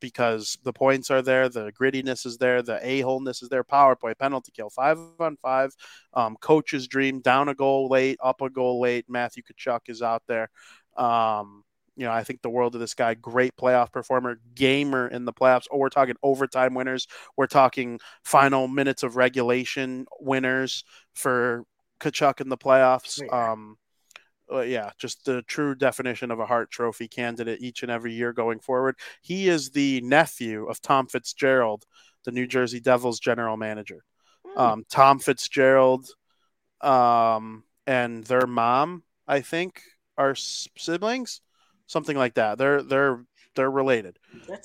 because 0.00 0.58
the 0.64 0.72
points 0.72 1.12
are 1.12 1.22
there, 1.22 1.48
the 1.48 1.70
grittiness 1.72 2.26
is 2.26 2.38
there, 2.38 2.60
the 2.60 2.84
a 2.84 3.02
holeness 3.02 3.40
is 3.40 3.50
there. 3.50 3.62
Power 3.62 3.94
play, 3.94 4.14
penalty 4.14 4.50
kill, 4.50 4.70
five 4.70 4.98
on 5.20 5.36
five. 5.36 5.70
Um, 6.12 6.36
coach's 6.40 6.88
dream, 6.88 7.20
down 7.20 7.48
a 7.48 7.54
goal 7.54 7.88
late, 7.88 8.18
up 8.20 8.40
a 8.40 8.50
goal 8.50 8.80
late. 8.80 9.04
Matthew 9.08 9.44
Tkachuk 9.44 9.82
is 9.88 10.02
out 10.02 10.24
there. 10.26 10.50
Um, 10.96 11.62
you 11.96 12.06
know, 12.06 12.12
I 12.12 12.24
think 12.24 12.42
the 12.42 12.50
world 12.50 12.74
of 12.74 12.80
this 12.80 12.94
guy. 12.94 13.14
Great 13.14 13.56
playoff 13.56 13.92
performer, 13.92 14.40
gamer 14.54 15.08
in 15.08 15.24
the 15.24 15.32
playoffs. 15.32 15.66
Oh, 15.70 15.78
we're 15.78 15.88
talking 15.88 16.16
overtime 16.22 16.74
winners. 16.74 17.06
We're 17.36 17.46
talking 17.46 18.00
final 18.24 18.68
minutes 18.68 19.02
of 19.02 19.16
regulation 19.16 20.06
winners 20.20 20.84
for 21.14 21.64
Tkachuk 22.00 22.40
in 22.40 22.48
the 22.48 22.56
playoffs. 22.56 23.20
Um, 23.32 23.76
uh, 24.52 24.60
yeah, 24.60 24.90
just 24.98 25.24
the 25.24 25.42
true 25.42 25.74
definition 25.74 26.30
of 26.30 26.40
a 26.40 26.46
Hart 26.46 26.70
Trophy 26.70 27.08
candidate 27.08 27.60
each 27.60 27.82
and 27.82 27.90
every 27.90 28.12
year 28.12 28.32
going 28.32 28.58
forward. 28.58 28.96
He 29.20 29.48
is 29.48 29.70
the 29.70 30.00
nephew 30.00 30.66
of 30.66 30.80
Tom 30.80 31.06
Fitzgerald, 31.06 31.84
the 32.24 32.32
New 32.32 32.46
Jersey 32.46 32.80
Devils 32.80 33.20
general 33.20 33.56
manager. 33.56 34.04
Mm. 34.56 34.60
Um, 34.60 34.84
Tom 34.90 35.18
Fitzgerald 35.18 36.08
um, 36.80 37.64
and 37.86 38.24
their 38.24 38.46
mom, 38.46 39.04
I 39.28 39.40
think, 39.40 39.82
are 40.16 40.34
siblings 40.34 41.40
something 41.90 42.16
like 42.16 42.34
that. 42.34 42.56
They're 42.56 42.82
they're 42.82 43.24
they're 43.56 43.70
related. 43.70 44.16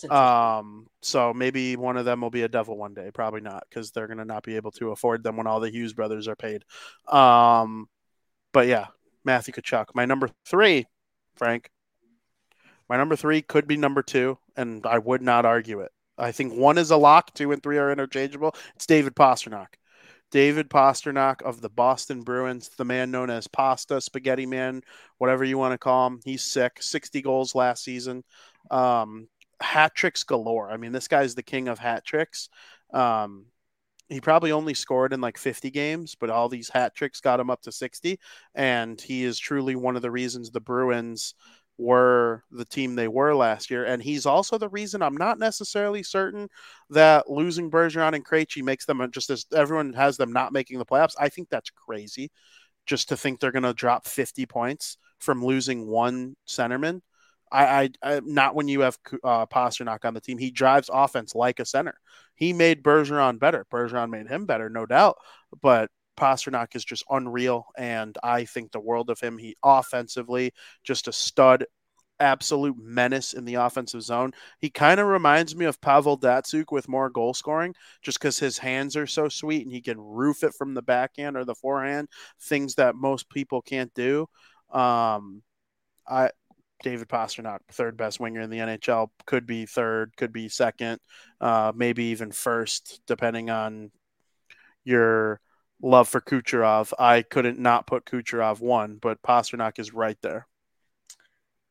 Um, 0.09 0.87
so 1.01 1.33
maybe 1.33 1.75
one 1.75 1.97
of 1.97 2.05
them 2.05 2.21
will 2.21 2.29
be 2.29 2.43
a 2.43 2.47
devil 2.47 2.77
one 2.77 2.93
day. 2.93 3.09
Probably 3.11 3.41
not 3.41 3.65
because 3.67 3.91
they're 3.91 4.07
gonna 4.07 4.25
not 4.25 4.43
be 4.43 4.55
able 4.55 4.71
to 4.73 4.91
afford 4.91 5.23
them 5.23 5.35
when 5.35 5.47
all 5.47 5.59
the 5.59 5.71
Hughes 5.71 5.93
brothers 5.93 6.27
are 6.27 6.35
paid. 6.35 6.63
Um, 7.07 7.87
but 8.53 8.67
yeah, 8.67 8.87
Matthew 9.23 9.53
Tkachuk. 9.53 9.87
My 9.95 10.05
number 10.05 10.29
three, 10.45 10.85
Frank. 11.35 11.69
My 12.87 12.97
number 12.97 13.15
three 13.15 13.41
could 13.41 13.67
be 13.67 13.77
number 13.77 14.03
two, 14.03 14.37
and 14.55 14.85
I 14.85 14.99
would 14.99 15.23
not 15.23 15.45
argue 15.45 15.79
it. 15.79 15.91
I 16.19 16.31
think 16.31 16.53
one 16.53 16.77
is 16.77 16.91
a 16.91 16.97
lock, 16.97 17.33
two 17.33 17.51
and 17.51 17.61
three 17.61 17.79
are 17.79 17.91
interchangeable. 17.91 18.55
It's 18.75 18.85
David 18.85 19.15
Pastrnak. 19.15 19.73
David 20.31 20.69
Pastrnak 20.69 21.41
of 21.41 21.61
the 21.61 21.69
Boston 21.69 22.21
Bruins, 22.21 22.69
the 22.77 22.85
man 22.85 23.11
known 23.11 23.29
as 23.29 23.47
Pasta, 23.47 24.01
Spaghetti 24.01 24.45
Man, 24.45 24.81
whatever 25.17 25.43
you 25.43 25.57
want 25.57 25.73
to 25.73 25.77
call 25.77 26.07
him. 26.07 26.19
He's 26.25 26.43
sick. 26.43 26.81
60 26.81 27.21
goals 27.21 27.55
last 27.55 27.83
season. 27.83 28.23
Um, 28.69 29.27
hat 29.61 29.95
tricks 29.95 30.23
galore. 30.23 30.69
I 30.69 30.77
mean, 30.77 30.91
this 30.91 31.07
guy's 31.07 31.35
the 31.35 31.43
king 31.43 31.67
of 31.67 31.79
hat 31.79 32.05
tricks. 32.05 32.49
Um, 32.93 33.45
he 34.09 34.21
probably 34.21 34.51
only 34.51 34.73
scored 34.73 35.13
in 35.13 35.21
like 35.21 35.37
50 35.37 35.71
games, 35.71 36.15
but 36.15 36.29
all 36.29 36.47
these 36.49 36.69
hat 36.69 36.95
tricks 36.95 37.21
got 37.21 37.39
him 37.39 37.49
up 37.49 37.61
to 37.63 37.71
60. 37.71 38.19
And 38.53 38.99
he 38.99 39.23
is 39.23 39.39
truly 39.39 39.75
one 39.75 39.95
of 39.95 40.01
the 40.01 40.11
reasons 40.11 40.51
the 40.51 40.59
Bruins 40.59 41.33
were 41.77 42.43
the 42.51 42.65
team 42.65 42.95
they 42.95 43.07
were 43.07 43.35
last 43.35 43.69
year. 43.69 43.85
And 43.85 44.01
he's 44.01 44.25
also 44.25 44.57
the 44.57 44.69
reason 44.69 45.01
I'm 45.01 45.17
not 45.17 45.39
necessarily 45.39 46.03
certain 46.03 46.49
that 46.89 47.29
losing 47.29 47.69
Bergeron 47.69 48.13
and 48.13 48.25
Krejci 48.25 48.63
makes 48.63 48.85
them 48.85 49.05
just 49.11 49.29
as 49.29 49.45
everyone 49.53 49.93
has 49.93 50.17
them 50.17 50.31
not 50.31 50.53
making 50.53 50.79
the 50.79 50.85
playoffs. 50.85 51.15
I 51.19 51.29
think 51.29 51.49
that's 51.49 51.69
crazy 51.69 52.31
just 52.85 53.09
to 53.09 53.17
think 53.17 53.39
they're 53.39 53.51
going 53.51 53.63
to 53.63 53.73
drop 53.73 54.05
50 54.05 54.45
points 54.45 54.97
from 55.19 55.43
losing 55.43 55.87
one 55.87 56.35
centerman. 56.47 57.01
I, 57.51 57.65
I, 57.65 57.89
I 58.15 58.21
not 58.23 58.55
when 58.55 58.67
you 58.67 58.81
have 58.81 58.97
uh, 59.23 59.45
Pastrnak 59.45 60.05
on 60.05 60.13
the 60.13 60.21
team. 60.21 60.37
He 60.37 60.51
drives 60.51 60.89
offense 60.91 61.35
like 61.35 61.59
a 61.59 61.65
center. 61.65 61.95
He 62.35 62.53
made 62.53 62.83
Bergeron 62.83 63.39
better. 63.39 63.65
Bergeron 63.71 64.09
made 64.09 64.27
him 64.27 64.45
better, 64.45 64.69
no 64.69 64.85
doubt. 64.85 65.17
But 65.61 65.89
Pastrnak 66.15 66.75
is 66.75 66.85
just 66.85 67.03
unreal, 67.09 67.67
and 67.77 68.17
I 68.23 68.45
think 68.45 68.71
the 68.71 68.79
world 68.79 69.09
of 69.09 69.19
him. 69.19 69.37
He 69.37 69.55
offensively 69.63 70.53
just 70.83 71.07
a 71.07 71.11
stud, 71.11 71.65
absolute 72.19 72.77
menace 72.77 73.33
in 73.33 73.45
the 73.45 73.55
offensive 73.55 74.01
zone. 74.01 74.33
He 74.59 74.69
kind 74.69 74.99
of 74.99 75.07
reminds 75.07 75.55
me 75.55 75.65
of 75.65 75.81
Pavel 75.81 76.17
Datsyuk 76.17 76.71
with 76.71 76.87
more 76.87 77.09
goal 77.09 77.33
scoring, 77.33 77.75
just 78.01 78.19
because 78.19 78.39
his 78.39 78.57
hands 78.57 78.95
are 78.95 79.07
so 79.07 79.29
sweet 79.29 79.63
and 79.63 79.73
he 79.73 79.81
can 79.81 79.99
roof 79.99 80.43
it 80.43 80.53
from 80.53 80.73
the 80.73 80.81
backhand 80.81 81.37
or 81.37 81.45
the 81.45 81.55
forehand, 81.55 82.09
things 82.41 82.75
that 82.75 82.95
most 82.95 83.29
people 83.29 83.61
can't 83.61 83.93
do. 83.93 84.27
Um, 84.71 85.41
I 86.07 86.31
David 86.83 87.07
Pastrnak, 87.07 87.59
third 87.71 87.97
best 87.97 88.19
winger 88.19 88.41
in 88.41 88.49
the 88.49 88.59
NHL, 88.59 89.09
could 89.25 89.45
be 89.45 89.65
third, 89.65 90.15
could 90.17 90.33
be 90.33 90.49
second, 90.49 90.99
uh, 91.41 91.71
maybe 91.75 92.05
even 92.05 92.31
first, 92.31 93.01
depending 93.07 93.49
on 93.49 93.91
your 94.83 95.39
love 95.81 96.07
for 96.07 96.21
Kucherov. 96.21 96.93
I 96.97 97.21
couldn't 97.21 97.59
not 97.59 97.87
put 97.87 98.05
Kucherov 98.05 98.59
one, 98.59 98.97
but 99.01 99.21
Pastrnak 99.21 99.79
is 99.79 99.93
right 99.93 100.17
there. 100.21 100.47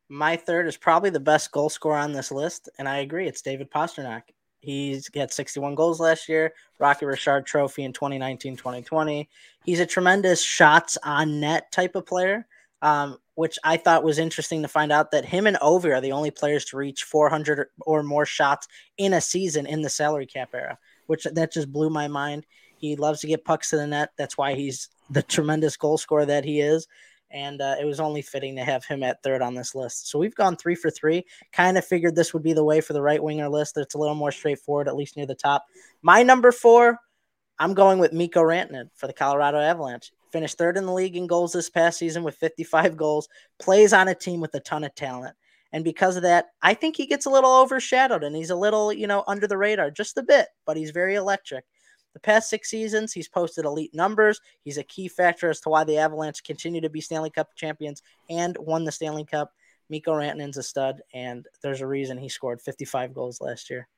My 0.07 0.35
third 0.35 0.67
is 0.67 0.77
probably 0.77 1.09
the 1.09 1.19
best 1.19 1.51
goal 1.51 1.69
scorer 1.69 1.97
on 1.97 2.13
this 2.13 2.31
list, 2.31 2.69
and 2.77 2.87
I 2.87 2.97
agree. 2.97 3.27
It's 3.27 3.41
David 3.41 3.71
Pastrnak. 3.71 4.23
He's 4.59 5.09
got 5.09 5.31
61 5.31 5.75
goals 5.75 5.99
last 5.99 6.27
year, 6.27 6.53
Rocket 6.79 7.05
Richard 7.05 7.45
Trophy 7.45 7.83
in 7.83 7.93
2019 7.93 8.55
2020. 8.55 9.29
He's 9.63 9.79
a 9.79 9.85
tremendous 9.85 10.41
shots 10.41 10.97
on 11.03 11.39
net 11.39 11.71
type 11.71 11.95
of 11.95 12.05
player, 12.05 12.47
um, 12.81 13.17
which 13.35 13.59
I 13.63 13.77
thought 13.77 14.03
was 14.03 14.17
interesting 14.17 14.63
to 14.63 14.67
find 14.67 14.91
out 14.91 15.11
that 15.11 15.25
him 15.25 15.45
and 15.45 15.57
Ovi 15.57 15.95
are 15.95 16.01
the 16.01 16.13
only 16.13 16.31
players 16.31 16.65
to 16.65 16.77
reach 16.77 17.03
400 17.03 17.67
or 17.81 18.01
more 18.01 18.25
shots 18.25 18.67
in 18.97 19.13
a 19.13 19.21
season 19.21 19.67
in 19.67 19.81
the 19.81 19.89
salary 19.89 20.25
cap 20.25 20.49
era, 20.53 20.79
which 21.05 21.25
that 21.25 21.53
just 21.53 21.71
blew 21.71 21.91
my 21.91 22.07
mind. 22.07 22.45
He 22.89 22.95
loves 22.95 23.21
to 23.21 23.27
get 23.27 23.45
pucks 23.45 23.69
to 23.69 23.77
the 23.77 23.87
net. 23.87 24.11
That's 24.17 24.37
why 24.37 24.55
he's 24.55 24.89
the 25.09 25.23
tremendous 25.23 25.77
goal 25.77 25.97
scorer 25.97 26.25
that 26.25 26.45
he 26.45 26.61
is 26.61 26.87
and 27.31 27.61
uh, 27.61 27.75
it 27.79 27.85
was 27.85 27.99
only 27.99 28.21
fitting 28.21 28.55
to 28.55 28.63
have 28.63 28.85
him 28.85 29.03
at 29.03 29.21
third 29.21 29.41
on 29.41 29.55
this 29.55 29.75
list. 29.75 30.09
So 30.09 30.19
we've 30.19 30.35
gone 30.35 30.55
three 30.55 30.75
for 30.75 30.89
three. 30.89 31.25
Kind 31.51 31.77
of 31.77 31.85
figured 31.85 32.15
this 32.15 32.33
would 32.33 32.43
be 32.43 32.53
the 32.53 32.63
way 32.63 32.81
for 32.81 32.93
the 32.93 33.01
right 33.01 33.21
winger 33.21 33.49
list. 33.49 33.75
That's 33.75 33.95
a 33.95 33.97
little 33.97 34.15
more 34.15 34.31
straightforward, 34.31 34.87
at 34.87 34.95
least 34.95 35.17
near 35.17 35.25
the 35.25 35.35
top. 35.35 35.65
My 36.01 36.23
number 36.23 36.51
four, 36.51 36.99
I'm 37.59 37.73
going 37.73 37.99
with 37.99 38.13
Mikko 38.13 38.41
Rantanen 38.41 38.89
for 38.95 39.07
the 39.07 39.13
Colorado 39.13 39.59
Avalanche. 39.59 40.11
Finished 40.31 40.57
third 40.57 40.77
in 40.77 40.85
the 40.85 40.93
league 40.93 41.15
in 41.15 41.27
goals 41.27 41.53
this 41.53 41.69
past 41.69 41.97
season 41.97 42.23
with 42.23 42.35
55 42.35 42.95
goals. 42.95 43.27
Plays 43.59 43.91
on 43.93 44.07
a 44.07 44.15
team 44.15 44.39
with 44.39 44.53
a 44.55 44.59
ton 44.59 44.83
of 44.83 44.93
talent. 44.95 45.35
And 45.71 45.83
because 45.83 46.15
of 46.15 46.23
that, 46.23 46.47
I 46.61 46.73
think 46.73 46.95
he 46.95 47.05
gets 47.05 47.25
a 47.25 47.29
little 47.29 47.53
overshadowed 47.53 48.23
and 48.23 48.35
he's 48.35 48.49
a 48.49 48.55
little, 48.55 48.93
you 48.93 49.07
know, 49.07 49.25
under 49.27 49.45
the 49.45 49.57
radar 49.57 49.91
just 49.91 50.17
a 50.17 50.23
bit, 50.23 50.47
but 50.65 50.77
he's 50.77 50.91
very 50.91 51.15
electric. 51.15 51.65
The 52.15 52.21
past 52.21 52.49
six 52.49 52.69
seasons, 52.69 53.11
he's 53.11 53.27
posted 53.27 53.65
elite 53.65 53.93
numbers. 53.93 54.39
He's 54.63 54.77
a 54.77 54.83
key 54.83 55.09
factor 55.09 55.49
as 55.49 55.59
to 55.59 55.69
why 55.69 55.83
the 55.83 55.97
Avalanche 55.97 56.45
continue 56.45 56.79
to 56.79 56.89
be 56.89 57.01
Stanley 57.01 57.29
Cup 57.29 57.53
champions 57.55 58.01
and 58.29 58.57
won 58.57 58.85
the 58.85 58.91
Stanley 58.93 59.25
Cup. 59.25 59.51
Mikko 59.89 60.13
Rantanen's 60.13 60.55
a 60.55 60.63
stud, 60.63 61.01
and 61.13 61.45
there's 61.61 61.81
a 61.81 61.87
reason 61.87 62.17
he 62.17 62.29
scored 62.29 62.61
55 62.61 63.13
goals 63.13 63.41
last 63.41 63.69
year. 63.69 63.89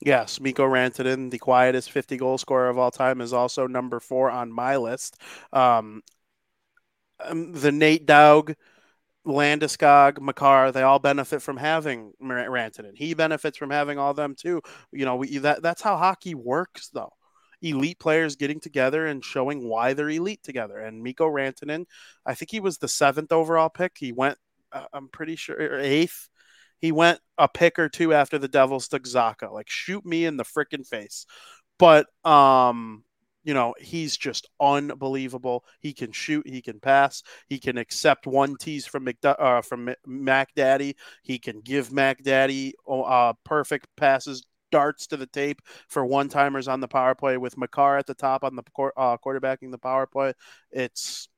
Yes, 0.00 0.40
Mikko 0.40 0.64
Rantanen, 0.68 1.32
the 1.32 1.38
quietest 1.38 1.90
50 1.90 2.16
goal 2.16 2.38
scorer 2.38 2.68
of 2.68 2.78
all 2.78 2.92
time, 2.92 3.20
is 3.20 3.32
also 3.32 3.66
number 3.66 3.98
four 3.98 4.30
on 4.30 4.52
my 4.52 4.76
list. 4.76 5.20
Um, 5.52 6.02
um 7.18 7.52
the 7.54 7.72
Nate 7.72 8.06
Dowg, 8.06 8.54
Landeskog, 9.26 10.20
Makar, 10.20 10.70
they 10.70 10.82
all 10.82 11.00
benefit 11.00 11.42
from 11.42 11.56
having 11.56 12.12
Rantanen. 12.22 12.96
He 12.96 13.14
benefits 13.14 13.58
from 13.58 13.70
having 13.70 13.98
all 13.98 14.14
them 14.14 14.36
too. 14.36 14.62
You 14.92 15.04
know, 15.06 15.16
we, 15.16 15.38
that 15.38 15.60
that's 15.60 15.82
how 15.82 15.96
hockey 15.96 16.36
works, 16.36 16.90
though 16.90 17.12
elite 17.64 17.98
players 17.98 18.36
getting 18.36 18.60
together 18.60 19.06
and 19.06 19.24
showing 19.24 19.66
why 19.66 19.94
they're 19.94 20.10
elite 20.10 20.42
together. 20.42 20.78
And 20.78 21.02
Mikko 21.02 21.28
Rantanen, 21.28 21.86
I 22.26 22.34
think 22.34 22.50
he 22.50 22.60
was 22.60 22.78
the 22.78 22.88
seventh 22.88 23.32
overall 23.32 23.70
pick. 23.70 23.96
He 23.98 24.12
went, 24.12 24.38
uh, 24.70 24.84
I'm 24.92 25.08
pretty 25.08 25.36
sure, 25.36 25.80
eighth. 25.80 26.28
He 26.80 26.92
went 26.92 27.20
a 27.38 27.48
pick 27.48 27.78
or 27.78 27.88
two 27.88 28.12
after 28.12 28.38
the 28.38 28.48
Devils 28.48 28.88
took 28.88 29.04
Zacha. 29.04 29.50
Like, 29.50 29.70
shoot 29.70 30.04
me 30.04 30.26
in 30.26 30.36
the 30.36 30.44
freaking 30.44 30.86
face. 30.86 31.24
But, 31.78 32.06
um, 32.24 33.04
you 33.42 33.54
know, 33.54 33.74
he's 33.78 34.16
just 34.16 34.48
unbelievable. 34.60 35.64
He 35.80 35.92
can 35.92 36.12
shoot, 36.12 36.46
he 36.46 36.62
can 36.62 36.80
pass, 36.80 37.22
he 37.48 37.58
can 37.58 37.78
accept 37.78 38.26
one 38.26 38.56
tease 38.56 38.86
from 38.86 39.06
McDu- 39.06 39.40
uh, 39.40 39.62
from 39.62 39.94
Mac 40.06 40.54
Daddy. 40.54 40.96
He 41.22 41.38
can 41.38 41.60
give 41.60 41.92
Mac 41.92 42.22
Daddy 42.22 42.74
uh, 42.88 43.34
perfect 43.44 43.88
passes 43.96 44.44
darts 44.74 45.06
to 45.06 45.16
the 45.16 45.26
tape 45.26 45.62
for 45.88 46.04
one 46.04 46.28
timers 46.28 46.66
on 46.66 46.80
the 46.80 46.88
power 46.88 47.14
play 47.14 47.36
with 47.36 47.56
Makar 47.56 47.96
at 47.96 48.08
the 48.08 48.14
top 48.14 48.42
on 48.42 48.56
the 48.56 48.64
uh, 48.96 49.16
quarterbacking 49.24 49.70
the 49.70 49.78
power 49.78 50.04
play. 50.04 50.32
It's 50.72 51.28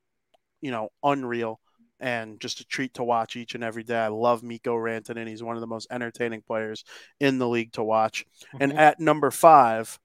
you 0.59 0.71
know 0.71 0.89
unreal 1.03 1.59
and 1.99 2.39
just 2.39 2.61
a 2.61 2.65
treat 2.65 2.95
to 2.95 3.03
watch 3.03 3.35
each 3.35 3.53
and 3.53 3.63
every 3.63 3.83
day. 3.83 3.99
I 3.99 4.07
love 4.07 4.41
Mikko 4.41 4.75
Rantanen. 4.75 5.27
He's 5.27 5.43
one 5.43 5.55
of 5.55 5.61
the 5.61 5.67
most 5.67 5.87
entertaining 5.91 6.41
players 6.41 6.83
in 7.19 7.37
the 7.37 7.47
league 7.47 7.73
to 7.73 7.83
watch. 7.83 8.25
Mm-hmm. 8.55 8.63
And 8.63 8.73
at 8.73 8.99
number 8.99 9.29
five, 9.29 9.99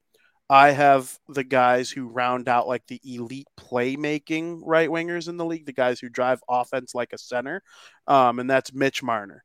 I 0.50 0.72
have 0.72 1.18
the 1.30 1.44
guys 1.44 1.90
who 1.90 2.08
round 2.08 2.50
out 2.50 2.68
like 2.68 2.86
the 2.86 3.00
elite 3.02 3.48
playmaking 3.58 4.60
right 4.62 4.90
wingers 4.90 5.30
in 5.30 5.38
the 5.38 5.46
league, 5.46 5.64
the 5.64 5.72
guys 5.72 6.00
who 6.00 6.10
drive 6.10 6.42
offense 6.50 6.94
like 6.94 7.14
a 7.14 7.18
center. 7.18 7.62
Um, 8.06 8.38
and 8.38 8.50
that's 8.50 8.74
Mitch 8.74 9.02
Marner. 9.02 9.42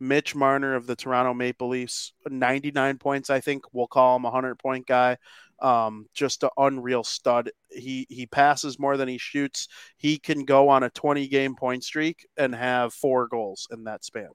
Mitch 0.00 0.34
Marner 0.34 0.74
of 0.74 0.86
the 0.86 0.96
Toronto 0.96 1.34
Maple 1.34 1.68
Leafs, 1.68 2.12
99 2.28 2.98
points, 2.98 3.30
I 3.30 3.40
think. 3.40 3.64
We'll 3.72 3.86
call 3.86 4.16
him 4.16 4.24
a 4.24 4.30
100 4.30 4.58
point 4.58 4.86
guy. 4.86 5.18
Um, 5.60 6.06
just 6.14 6.42
an 6.42 6.48
unreal 6.56 7.04
stud. 7.04 7.50
He 7.70 8.06
he 8.08 8.26
passes 8.26 8.78
more 8.78 8.96
than 8.96 9.08
he 9.08 9.18
shoots. 9.18 9.68
He 9.98 10.18
can 10.18 10.46
go 10.46 10.70
on 10.70 10.82
a 10.82 10.90
20 10.90 11.28
game 11.28 11.54
point 11.54 11.84
streak 11.84 12.26
and 12.38 12.54
have 12.54 12.94
four 12.94 13.28
goals 13.28 13.68
in 13.70 13.84
that 13.84 14.04
span. 14.04 14.30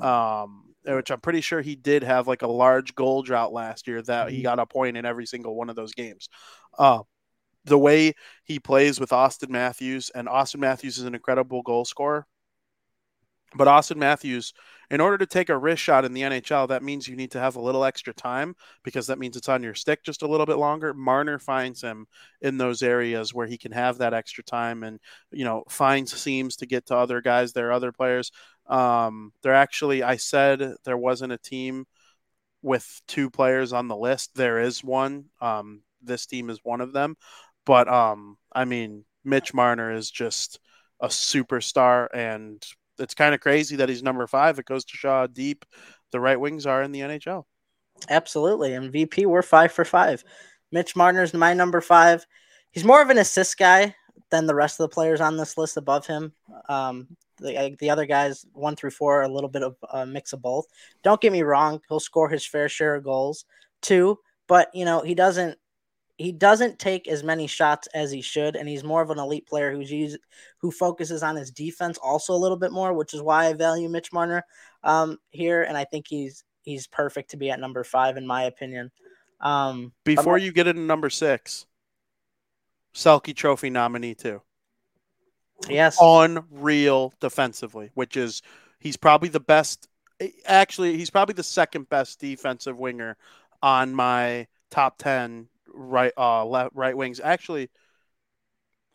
Um, 0.00 0.74
which 0.84 1.10
I'm 1.10 1.20
pretty 1.20 1.40
sure 1.40 1.60
he 1.60 1.76
did 1.76 2.02
have 2.02 2.26
like 2.26 2.42
a 2.42 2.48
large 2.48 2.94
goal 2.94 3.22
drought 3.22 3.52
last 3.52 3.86
year 3.86 4.02
that 4.02 4.30
he 4.30 4.38
mm-hmm. 4.38 4.42
got 4.42 4.58
a 4.58 4.66
point 4.66 4.96
in 4.96 5.04
every 5.04 5.26
single 5.26 5.54
one 5.54 5.70
of 5.70 5.76
those 5.76 5.94
games. 5.94 6.28
Uh, 6.76 7.02
the 7.64 7.78
way 7.78 8.14
he 8.44 8.58
plays 8.58 9.00
with 9.00 9.10
Auston 9.10 9.50
Matthews, 9.50 10.10
and 10.14 10.28
Auston 10.28 10.60
Matthews 10.60 10.98
is 10.98 11.04
an 11.04 11.14
incredible 11.14 11.62
goal 11.62 11.84
scorer. 11.84 12.26
But 13.54 13.68
Auston 13.68 13.96
Matthews, 13.96 14.52
in 14.90 15.00
order 15.00 15.18
to 15.18 15.26
take 15.26 15.48
a 15.48 15.56
wrist 15.58 15.82
shot 15.82 16.04
in 16.04 16.12
the 16.12 16.22
NHL, 16.22 16.68
that 16.68 16.82
means 16.82 17.08
you 17.08 17.16
need 17.16 17.32
to 17.32 17.40
have 17.40 17.56
a 17.56 17.60
little 17.60 17.84
extra 17.84 18.14
time 18.14 18.54
because 18.84 19.08
that 19.08 19.18
means 19.18 19.36
it's 19.36 19.48
on 19.48 19.62
your 19.62 19.74
stick 19.74 20.04
just 20.04 20.22
a 20.22 20.28
little 20.28 20.46
bit 20.46 20.58
longer. 20.58 20.94
Marner 20.94 21.38
finds 21.38 21.82
him 21.82 22.06
in 22.40 22.58
those 22.58 22.82
areas 22.82 23.34
where 23.34 23.46
he 23.46 23.58
can 23.58 23.72
have 23.72 23.98
that 23.98 24.14
extra 24.14 24.44
time 24.44 24.82
and, 24.82 25.00
you 25.32 25.44
know, 25.44 25.64
finds 25.68 26.16
seams 26.16 26.56
to 26.56 26.66
get 26.66 26.86
to 26.86 26.96
other 26.96 27.20
guys. 27.20 27.52
There 27.52 27.68
are 27.68 27.72
other 27.72 27.92
players. 27.92 28.30
Um, 28.66 29.32
there 29.42 29.54
actually, 29.54 30.02
I 30.02 30.16
said 30.16 30.74
there 30.84 30.98
wasn't 30.98 31.32
a 31.32 31.38
team 31.38 31.86
with 32.62 33.00
two 33.08 33.30
players 33.30 33.72
on 33.72 33.88
the 33.88 33.96
list. 33.96 34.34
There 34.34 34.60
is 34.60 34.82
one. 34.84 35.26
Um, 35.40 35.82
this 36.02 36.26
team 36.26 36.50
is 36.50 36.60
one 36.62 36.80
of 36.80 36.92
them. 36.92 37.16
But, 37.64 37.88
um, 37.88 38.38
I 38.52 38.64
mean, 38.64 39.04
Mitch 39.24 39.52
Marner 39.52 39.92
is 39.92 40.10
just 40.10 40.60
a 41.00 41.08
superstar 41.08 42.08
and 42.14 42.64
it's 42.98 43.14
kind 43.14 43.34
of 43.34 43.40
crazy 43.40 43.76
that 43.76 43.88
he's 43.88 44.02
number 44.02 44.26
five. 44.26 44.58
It 44.58 44.66
goes 44.66 44.84
to 44.86 44.96
show 44.96 45.26
deep 45.26 45.64
the 46.12 46.20
right 46.20 46.38
wings 46.38 46.66
are 46.66 46.82
in 46.82 46.92
the 46.92 47.00
NHL. 47.00 47.44
Absolutely. 48.08 48.74
And 48.74 48.92
VP, 48.92 49.26
we're 49.26 49.42
five 49.42 49.72
for 49.72 49.84
five. 49.84 50.22
Mitch 50.72 50.96
Marner's 50.96 51.34
my 51.34 51.54
number 51.54 51.80
five. 51.80 52.26
He's 52.70 52.84
more 52.84 53.02
of 53.02 53.10
an 53.10 53.18
assist 53.18 53.56
guy 53.56 53.94
than 54.30 54.46
the 54.46 54.54
rest 54.54 54.80
of 54.80 54.84
the 54.84 54.94
players 54.94 55.20
on 55.20 55.36
this 55.36 55.56
list 55.56 55.76
above 55.76 56.06
him. 56.06 56.32
Um, 56.68 57.08
the, 57.38 57.76
the 57.78 57.90
other 57.90 58.06
guys, 58.06 58.44
one 58.52 58.76
through 58.76 58.90
four, 58.90 59.20
are 59.20 59.24
a 59.24 59.32
little 59.32 59.48
bit 59.48 59.62
of 59.62 59.76
a 59.92 60.06
mix 60.06 60.32
of 60.32 60.42
both. 60.42 60.66
Don't 61.02 61.20
get 61.20 61.32
me 61.32 61.42
wrong, 61.42 61.80
he'll 61.88 62.00
score 62.00 62.28
his 62.28 62.46
fair 62.46 62.68
share 62.68 62.94
of 62.94 63.04
goals 63.04 63.44
too, 63.82 64.18
but 64.48 64.68
you 64.74 64.84
know, 64.84 65.02
he 65.02 65.14
doesn't 65.14 65.58
he 66.16 66.32
doesn't 66.32 66.78
take 66.78 67.08
as 67.08 67.22
many 67.22 67.46
shots 67.46 67.88
as 67.94 68.10
he 68.10 68.22
should, 68.22 68.56
and 68.56 68.68
he's 68.68 68.82
more 68.82 69.02
of 69.02 69.10
an 69.10 69.18
elite 69.18 69.46
player 69.46 69.70
who's 69.70 69.90
used, 69.90 70.18
who 70.58 70.70
focuses 70.70 71.22
on 71.22 71.36
his 71.36 71.50
defense 71.50 71.98
also 71.98 72.32
a 72.32 72.36
little 72.38 72.56
bit 72.56 72.72
more, 72.72 72.94
which 72.94 73.12
is 73.12 73.20
why 73.20 73.46
I 73.46 73.52
value 73.52 73.88
Mitch 73.88 74.12
Marner 74.12 74.44
um, 74.82 75.18
here, 75.30 75.62
and 75.62 75.76
I 75.76 75.84
think 75.84 76.06
he's 76.08 76.44
he's 76.62 76.86
perfect 76.86 77.30
to 77.30 77.36
be 77.36 77.50
at 77.50 77.60
number 77.60 77.84
five 77.84 78.16
in 78.16 78.26
my 78.26 78.44
opinion. 78.44 78.90
Um, 79.40 79.92
Before 80.04 80.38
you 80.38 80.52
get 80.52 80.66
into 80.66 80.80
number 80.80 81.10
six, 81.10 81.66
Selke 82.94 83.36
Trophy 83.36 83.68
nominee 83.68 84.14
too. 84.14 84.40
Yes, 85.68 85.98
unreal 86.00 87.12
defensively, 87.20 87.90
which 87.92 88.16
is 88.16 88.40
he's 88.80 88.96
probably 88.96 89.28
the 89.28 89.40
best. 89.40 89.86
Actually, 90.46 90.96
he's 90.96 91.10
probably 91.10 91.34
the 91.34 91.42
second 91.42 91.90
best 91.90 92.20
defensive 92.20 92.78
winger 92.78 93.18
on 93.62 93.94
my 93.94 94.46
top 94.70 94.96
ten 94.96 95.48
right 95.76 96.12
uh 96.16 96.44
left 96.44 96.74
right 96.74 96.96
wings. 96.96 97.20
Actually, 97.22 97.70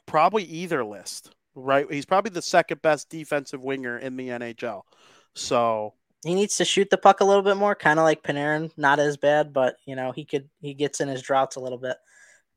probably 0.05 0.43
either 0.43 0.83
list. 0.83 1.33
Right, 1.53 1.85
he's 1.91 2.05
probably 2.05 2.31
the 2.31 2.41
second 2.41 2.81
best 2.81 3.09
defensive 3.09 3.61
winger 3.61 3.97
in 3.97 4.15
the 4.15 4.29
NHL. 4.29 4.83
So 5.35 5.93
he 6.23 6.33
needs 6.33 6.57
to 6.57 6.65
shoot 6.65 6.89
the 6.89 6.97
puck 6.97 7.19
a 7.19 7.25
little 7.25 7.41
bit 7.41 7.57
more, 7.57 7.75
kind 7.75 7.99
of 7.99 8.03
like 8.03 8.23
Panarin. 8.23 8.71
Not 8.77 8.99
as 8.99 9.17
bad, 9.17 9.51
but 9.51 9.75
you 9.85 9.95
know 9.95 10.11
he 10.11 10.23
could 10.23 10.49
he 10.61 10.73
gets 10.73 11.01
in 11.01 11.09
his 11.09 11.21
droughts 11.21 11.55
a 11.57 11.59
little 11.59 11.77
bit. 11.77 11.97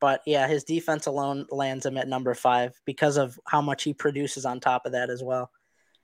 But 0.00 0.20
yeah, 0.26 0.46
his 0.46 0.64
defense 0.64 1.06
alone 1.06 1.46
lands 1.50 1.86
him 1.86 1.96
at 1.96 2.08
number 2.08 2.34
five 2.34 2.78
because 2.84 3.16
of 3.16 3.38
how 3.46 3.62
much 3.62 3.84
he 3.84 3.94
produces 3.94 4.44
on 4.44 4.60
top 4.60 4.86
of 4.86 4.92
that 4.92 5.10
as 5.10 5.22
well. 5.22 5.50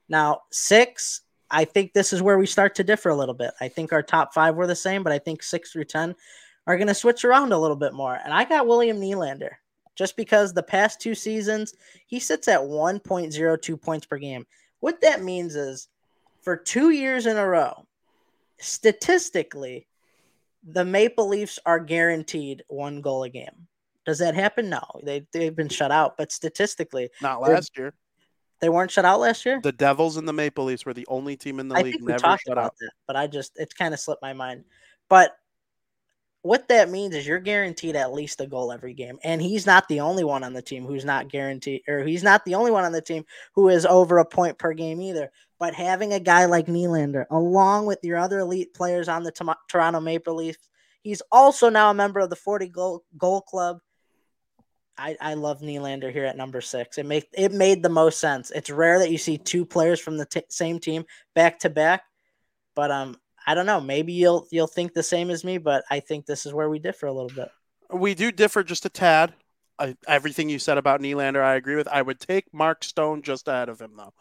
Now 0.09 0.41
six, 0.51 1.21
I 1.49 1.65
think 1.65 1.93
this 1.93 2.11
is 2.11 2.21
where 2.21 2.37
we 2.37 2.45
start 2.45 2.75
to 2.75 2.83
differ 2.83 3.09
a 3.09 3.15
little 3.15 3.35
bit. 3.35 3.51
I 3.61 3.67
think 3.67 3.93
our 3.93 4.03
top 4.03 4.33
five 4.33 4.55
were 4.55 4.67
the 4.67 4.75
same, 4.75 5.03
but 5.03 5.13
I 5.13 5.19
think 5.19 5.43
six 5.43 5.71
through 5.71 5.85
ten 5.85 6.15
are 6.67 6.77
going 6.77 6.87
to 6.87 6.93
switch 6.93 7.25
around 7.25 7.51
a 7.51 7.57
little 7.57 7.75
bit 7.75 7.93
more. 7.93 8.17
And 8.23 8.33
I 8.33 8.43
got 8.43 8.67
William 8.67 8.99
Nylander 8.99 9.51
just 9.95 10.15
because 10.15 10.53
the 10.53 10.63
past 10.63 11.01
two 11.01 11.15
seasons 11.15 11.73
he 12.07 12.19
sits 12.19 12.47
at 12.47 12.59
1.02 12.59 13.81
points 13.81 14.05
per 14.05 14.17
game. 14.17 14.45
What 14.79 15.01
that 15.01 15.23
means 15.23 15.55
is 15.55 15.87
for 16.41 16.55
two 16.55 16.89
years 16.89 17.25
in 17.25 17.37
a 17.37 17.47
row, 17.47 17.85
statistically, 18.59 19.87
the 20.63 20.85
Maple 20.85 21.27
Leafs 21.27 21.59
are 21.65 21.79
guaranteed 21.79 22.63
one 22.67 23.01
goal 23.01 23.23
a 23.23 23.29
game. 23.29 23.67
Does 24.05 24.19
that 24.19 24.33
happen? 24.33 24.69
No, 24.69 24.81
they 25.03 25.27
they've 25.31 25.55
been 25.55 25.69
shut 25.69 25.91
out, 25.91 26.17
but 26.17 26.31
statistically, 26.31 27.09
not 27.21 27.41
last 27.41 27.77
year. 27.77 27.93
They 28.59 28.69
weren't 28.69 28.91
shut 28.91 29.05
out 29.05 29.19
last 29.19 29.45
year. 29.45 29.59
The 29.61 29.71
Devils 29.71 30.17
and 30.17 30.27
the 30.27 30.33
Maple 30.33 30.65
Leafs 30.65 30.85
were 30.85 30.93
the 30.93 31.05
only 31.07 31.35
team 31.35 31.59
in 31.59 31.67
the 31.67 31.75
I 31.75 31.81
league 31.81 31.93
think 31.93 32.03
we 32.03 32.11
never 32.11 32.21
talked 32.21 32.43
shut 32.47 32.53
about 32.53 32.65
out. 32.65 32.75
that, 32.79 32.91
but 33.07 33.15
I 33.15 33.27
just 33.27 33.53
it's 33.57 33.73
kind 33.73 33.93
of 33.93 33.99
slipped 33.99 34.21
my 34.21 34.33
mind. 34.33 34.65
But 35.09 35.35
what 36.43 36.67
that 36.69 36.89
means 36.89 37.15
is 37.15 37.27
you're 37.27 37.39
guaranteed 37.39 37.95
at 37.95 38.13
least 38.13 38.41
a 38.41 38.47
goal 38.47 38.71
every 38.71 38.93
game, 38.93 39.19
and 39.23 39.41
he's 39.41 39.65
not 39.65 39.87
the 39.87 39.99
only 39.99 40.23
one 40.23 40.43
on 40.43 40.53
the 40.53 40.61
team 40.61 40.85
who's 40.85 41.05
not 41.05 41.29
guaranteed, 41.29 41.83
or 41.87 42.03
he's 42.03 42.23
not 42.23 42.43
the 42.45 42.55
only 42.55 42.71
one 42.71 42.83
on 42.83 42.91
the 42.91 43.01
team 43.01 43.25
who 43.53 43.69
is 43.69 43.85
over 43.85 44.17
a 44.17 44.25
point 44.25 44.57
per 44.57 44.73
game 44.73 45.01
either. 45.01 45.31
But 45.59 45.75
having 45.75 46.13
a 46.13 46.19
guy 46.19 46.45
like 46.45 46.65
Nylander, 46.65 47.25
along 47.29 47.85
with 47.85 47.99
your 48.01 48.17
other 48.17 48.39
elite 48.39 48.73
players 48.73 49.07
on 49.07 49.23
the 49.23 49.55
Toronto 49.69 49.99
Maple 49.99 50.33
Leafs, 50.33 50.69
he's 51.03 51.21
also 51.31 51.69
now 51.69 51.91
a 51.91 51.93
member 51.93 52.19
of 52.19 52.31
the 52.31 52.35
40 52.35 52.69
goal 52.69 53.03
goal 53.17 53.41
club. 53.41 53.77
I, 54.97 55.17
I 55.21 55.33
love 55.35 55.61
Nylander 55.61 56.11
here 56.11 56.25
at 56.25 56.37
number 56.37 56.61
six. 56.61 56.97
It 56.97 57.05
make 57.05 57.27
it 57.33 57.51
made 57.51 57.83
the 57.83 57.89
most 57.89 58.19
sense. 58.19 58.49
It's 58.49 58.69
rare 58.69 58.99
that 58.99 59.11
you 59.11 59.17
see 59.19 59.37
two 59.37 59.65
players 59.65 59.99
from 59.99 60.17
the 60.17 60.25
t- 60.25 60.43
same 60.49 60.79
team 60.79 61.05
back 61.35 61.59
to 61.59 61.69
back, 61.69 62.03
but 62.75 62.89
um, 62.89 63.17
I 63.45 63.55
don't 63.55 63.65
know. 63.65 63.81
Maybe 63.81 64.13
you'll 64.13 64.47
you'll 64.51 64.67
think 64.67 64.93
the 64.93 65.03
same 65.03 65.29
as 65.29 65.43
me, 65.43 65.57
but 65.57 65.83
I 65.89 65.99
think 65.99 66.25
this 66.25 66.45
is 66.45 66.53
where 66.53 66.69
we 66.69 66.79
differ 66.79 67.07
a 67.07 67.13
little 67.13 67.31
bit. 67.33 67.49
We 67.91 68.13
do 68.13 68.31
differ 68.31 68.63
just 68.63 68.85
a 68.85 68.89
tad. 68.89 69.33
I, 69.79 69.95
everything 70.07 70.49
you 70.49 70.59
said 70.59 70.77
about 70.77 71.01
Nylander, 71.01 71.41
I 71.41 71.55
agree 71.55 71.75
with. 71.75 71.87
I 71.87 72.01
would 72.01 72.19
take 72.19 72.53
Mark 72.53 72.83
Stone 72.83 73.23
just 73.23 73.47
ahead 73.47 73.69
of 73.69 73.81
him 73.81 73.93
though, 73.97 74.13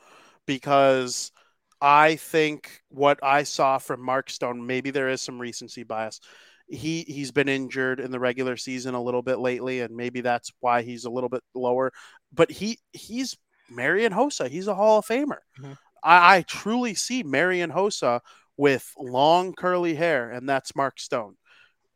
because 0.47 1.33
I 1.81 2.17
think 2.17 2.81
what 2.89 3.19
I 3.23 3.43
saw 3.43 3.79
from 3.79 4.03
Mark 4.03 4.31
Stone, 4.31 4.67
maybe 4.67 4.91
there 4.91 5.09
is 5.09 5.21
some 5.21 5.39
recency 5.39 5.83
bias. 5.83 6.21
He 6.69 7.03
he's 7.03 7.33
been 7.33 7.49
injured 7.49 8.01
in 8.01 8.11
the 8.11 8.21
regular 8.21 8.57
season 8.57 8.95
a 8.95 9.03
little 9.03 9.23
bit 9.23 9.39
lately, 9.39 9.81
and 9.81 9.95
maybe 9.97 10.21
that's 10.21 10.51
why 10.61 10.83
he's 10.83 11.05
a 11.05 11.11
little 11.11 11.29
bit 11.29 11.43
lower. 11.55 11.93
But 12.33 12.51
he 12.51 12.79
he's 12.93 13.37
Marian 13.71 14.13
Hossa. 14.13 14.49
He's 14.49 14.69
a 14.69 14.75
Hall 14.75 14.99
of 14.99 15.07
Famer. 15.07 15.39
Mhm. 15.61 15.77
I, 16.03 16.37
I 16.37 16.43
truly 16.43 16.95
see 16.95 17.23
Marian 17.23 17.71
Hossa 17.71 18.21
with 18.61 18.93
long 18.99 19.55
curly 19.55 19.95
hair, 19.95 20.31
and 20.31 20.47
that's 20.47 20.77
Mark 20.77 21.01
Stone. 21.01 21.35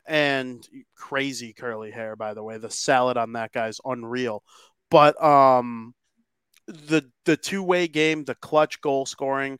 And 0.06 0.66
crazy 0.96 1.52
curly 1.52 1.90
hair, 1.90 2.16
by 2.16 2.32
the 2.32 2.42
way. 2.42 2.56
The 2.56 2.70
salad 2.70 3.18
on 3.18 3.34
that 3.34 3.52
guy's 3.52 3.80
unreal. 3.84 4.42
But 4.90 5.22
um 5.22 5.94
the 6.66 7.02
the 7.26 7.36
two-way 7.36 7.86
game, 7.86 8.24
the 8.24 8.34
clutch 8.36 8.80
goal 8.80 9.04
scoring, 9.04 9.58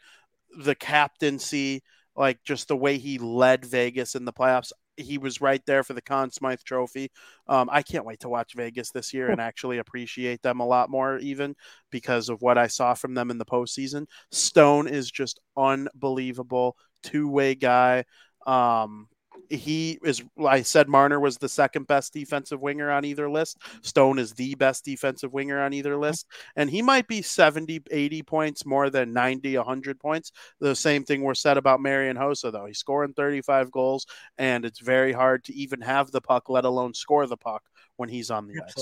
the 0.59 0.75
captaincy, 0.75 1.83
like 2.17 2.43
just 2.43 2.69
the 2.69 2.77
way 2.77 2.97
he 2.97 3.19
led 3.19 3.67
Vegas 3.67 4.15
in 4.15 4.25
the 4.25 4.33
playoffs. 4.33 4.73
He 4.97 5.19
was 5.19 5.41
right 5.41 5.61
there 5.67 5.83
for 5.83 5.93
the 5.93 6.01
Conn 6.01 6.31
Smythe 6.31 6.61
Trophy. 6.65 7.11
Um, 7.49 7.69
I 7.71 7.83
can't 7.83 8.07
wait 8.07 8.21
to 8.21 8.29
watch 8.29 8.55
Vegas 8.55 8.93
this 8.93 9.13
year 9.13 9.29
and 9.29 9.41
actually 9.43 9.79
appreciate 9.79 10.41
them 10.41 10.61
a 10.61 10.67
lot 10.67 10.89
more, 10.89 11.19
even 11.19 11.55
because 11.91 12.31
of 12.31 12.41
what 12.41 12.57
I 12.57 12.69
saw 12.69 12.95
from 12.95 13.13
them 13.13 13.31
in 13.31 13.39
the 13.39 13.45
postseason. 13.45 14.07
Stone 14.31 14.89
is 14.89 15.11
just 15.11 15.41
unbelievable, 15.57 16.77
two 17.05 17.29
way 17.29 17.55
guy. 17.55 18.05
Um, 18.47 19.09
he 19.51 19.99
is, 20.03 20.23
I 20.45 20.63
said 20.63 20.89
Marner 20.89 21.21
was 21.21 21.37
the 21.37 21.49
second 21.49 21.87
best 21.87 22.13
defensive 22.13 22.61
winger 22.61 22.91
on 22.91 23.05
either 23.05 23.29
list. 23.31 23.59
Stone 23.83 24.19
is 24.19 24.33
the 24.33 24.55
best 24.55 24.85
defensive 24.85 25.33
winger 25.33 25.61
on 25.61 25.73
either 25.73 25.97
list. 25.97 26.27
And 26.57 26.71
he 26.71 26.83
might 26.83 27.07
be 27.07 27.23
70, 27.23 27.83
80 27.91 28.23
points 28.23 28.67
more 28.67 28.91
than 28.91 29.13
90, 29.13 29.57
100 29.57 30.01
points. 30.01 30.33
The 30.61 30.75
same 30.75 31.05
thing 31.05 31.23
was 31.23 31.41
said 31.41 31.57
about 31.57 31.81
Marian 31.81 32.17
Hossa, 32.17 32.53
though. 32.53 32.67
He's 32.67 32.79
scoring 32.79 33.13
35 33.13 33.71
goals, 33.71 34.07
and 34.39 34.65
it's 34.65 34.81
very 34.81 35.13
hard 35.13 35.45
to 35.45 35.55
even 35.55 35.81
have 35.83 36.11
the 36.11 36.21
puck, 36.21 36.49
let 36.49 36.65
alone 36.65 36.95
score 36.95 37.27
the 37.27 37.37
puck 37.37 37.63
when 37.97 38.09
he's 38.09 38.31
on 38.31 38.47
the 38.47 38.55
ice. 38.65 38.73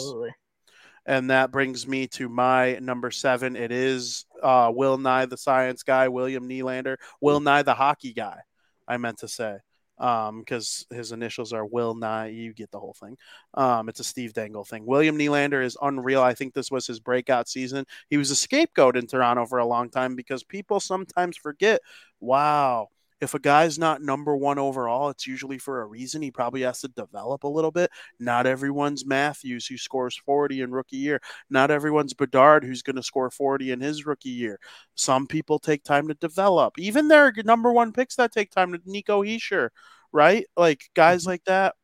And 1.04 1.30
that 1.30 1.50
brings 1.50 1.86
me 1.86 2.06
to 2.08 2.28
my 2.28 2.78
number 2.80 3.10
seven. 3.10 3.56
It 3.56 3.72
is 3.72 4.24
uh, 4.42 4.70
Will 4.74 4.98
Nye, 4.98 5.26
the 5.26 5.36
science 5.36 5.82
guy, 5.82 6.08
William 6.08 6.48
Nylander, 6.48 6.96
Will 7.20 7.40
Nye, 7.40 7.62
the 7.62 7.74
hockey 7.74 8.12
guy, 8.12 8.38
I 8.86 8.98
meant 8.98 9.18
to 9.18 9.28
say, 9.28 9.58
because 9.98 10.86
his 10.90 11.10
initials 11.10 11.52
are 11.52 11.66
Will 11.66 11.94
Nye. 11.94 12.28
You 12.28 12.52
get 12.54 12.70
the 12.70 12.78
whole 12.78 12.94
thing. 12.94 13.16
Um, 13.54 13.88
it's 13.88 14.00
a 14.00 14.04
Steve 14.04 14.32
Dangle 14.32 14.64
thing. 14.64 14.86
William 14.86 15.18
Nylander 15.18 15.64
is 15.64 15.76
unreal. 15.82 16.22
I 16.22 16.34
think 16.34 16.54
this 16.54 16.70
was 16.70 16.86
his 16.86 17.00
breakout 17.00 17.48
season. 17.48 17.84
He 18.08 18.16
was 18.16 18.30
a 18.30 18.36
scapegoat 18.36 18.96
in 18.96 19.08
Toronto 19.08 19.44
for 19.46 19.58
a 19.58 19.66
long 19.66 19.90
time 19.90 20.14
because 20.14 20.44
people 20.44 20.78
sometimes 20.78 21.36
forget, 21.36 21.80
wow, 22.20 22.88
if 23.23 23.35
a 23.35 23.39
guy's 23.39 23.78
not 23.78 24.03
number 24.03 24.36
one 24.36 24.59
overall, 24.59 25.09
it's 25.09 25.28
usually 25.28 25.57
for 25.57 25.81
a 25.81 25.86
reason. 25.86 26.20
He 26.20 26.32
probably 26.32 26.62
has 26.62 26.81
to 26.81 26.89
develop 26.89 27.44
a 27.44 27.49
little 27.49 27.70
bit. 27.70 27.89
Not 28.19 28.49
everyone's 28.49 29.07
Matthews 29.07 29.65
who 29.65 29.78
scores 29.78 30.16
40 30.27 30.61
in 30.61 30.73
rookie 30.73 30.97
year. 30.97 31.23
Not 31.49 31.70
everyone's 31.70 32.15
Bedard 32.15 32.65
who's 32.65 32.82
going 32.82 32.97
to 32.97 33.03
score 33.03 33.31
40 33.31 33.70
in 33.70 33.81
his 33.81 34.07
rookie 34.07 34.28
year. 34.31 34.59
Some 34.97 35.28
people 35.28 35.61
take 35.61 35.85
time 35.85 36.09
to 36.09 36.15
develop. 36.15 36.77
Even 36.81 37.07
their 37.07 37.32
number 37.44 37.70
one 37.70 37.93
picks 37.93 38.16
that 38.16 38.32
take 38.32 38.51
time 38.51 38.73
to 38.73 38.81
Nico 38.86 39.23
Hischier, 39.23 39.69
right? 40.11 40.44
Like 40.57 40.90
guys 40.94 41.23
mm-hmm. 41.23 41.31
like 41.31 41.44
that, 41.44 41.77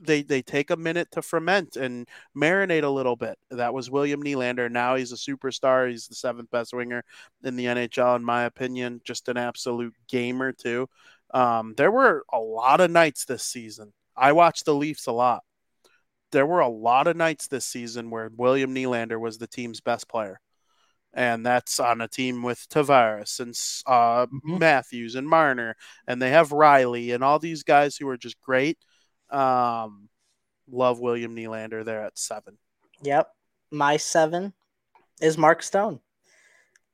they 0.00 0.22
they 0.22 0.42
take 0.42 0.70
a 0.70 0.76
minute 0.76 1.08
to 1.12 1.22
ferment 1.22 1.76
and 1.76 2.08
marinate 2.36 2.84
a 2.84 2.88
little 2.88 3.16
bit. 3.16 3.38
That 3.50 3.74
was 3.74 3.90
William 3.90 4.22
Nylander. 4.22 4.70
Now 4.70 4.96
he's 4.96 5.12
a 5.12 5.16
superstar. 5.16 5.90
He's 5.90 6.08
the 6.08 6.14
seventh 6.14 6.50
best 6.50 6.72
winger 6.72 7.04
in 7.44 7.56
the 7.56 7.66
NHL, 7.66 8.16
in 8.16 8.24
my 8.24 8.44
opinion. 8.44 9.00
Just 9.04 9.28
an 9.28 9.36
absolute 9.36 9.94
gamer 10.08 10.52
too. 10.52 10.88
Um, 11.32 11.74
there 11.76 11.90
were 11.92 12.24
a 12.32 12.38
lot 12.40 12.80
of 12.80 12.90
nights 12.90 13.24
this 13.24 13.44
season. 13.44 13.92
I 14.16 14.32
watched 14.32 14.64
the 14.64 14.74
Leafs 14.74 15.06
a 15.06 15.12
lot. 15.12 15.42
There 16.32 16.46
were 16.46 16.60
a 16.60 16.68
lot 16.68 17.06
of 17.06 17.16
nights 17.16 17.48
this 17.48 17.66
season 17.66 18.10
where 18.10 18.30
William 18.36 18.74
Nylander 18.74 19.18
was 19.20 19.38
the 19.38 19.46
team's 19.46 19.80
best 19.80 20.08
player. 20.08 20.40
And 21.12 21.44
that's 21.44 21.80
on 21.80 22.00
a 22.00 22.08
team 22.08 22.42
with 22.42 22.68
Tavares 22.68 23.40
and 23.40 23.54
uh, 23.86 24.26
Mhm. 24.26 24.60
Matthews 24.60 25.16
and 25.16 25.28
Marner, 25.28 25.76
and 26.06 26.22
they 26.22 26.30
have 26.30 26.50
Rielly 26.50 27.14
and 27.14 27.24
all 27.24 27.38
these 27.40 27.64
guys 27.64 27.96
who 27.96 28.08
are 28.08 28.16
just 28.16 28.40
great. 28.40 28.78
Um, 29.30 30.08
love 30.70 31.00
William 31.00 31.34
Nylander 31.34 31.84
there 31.84 32.04
at 32.04 32.18
seven. 32.18 32.58
Yep. 33.02 33.30
My 33.70 33.96
seven 33.96 34.52
is 35.20 35.38
Mark 35.38 35.62
Stone. 35.62 36.00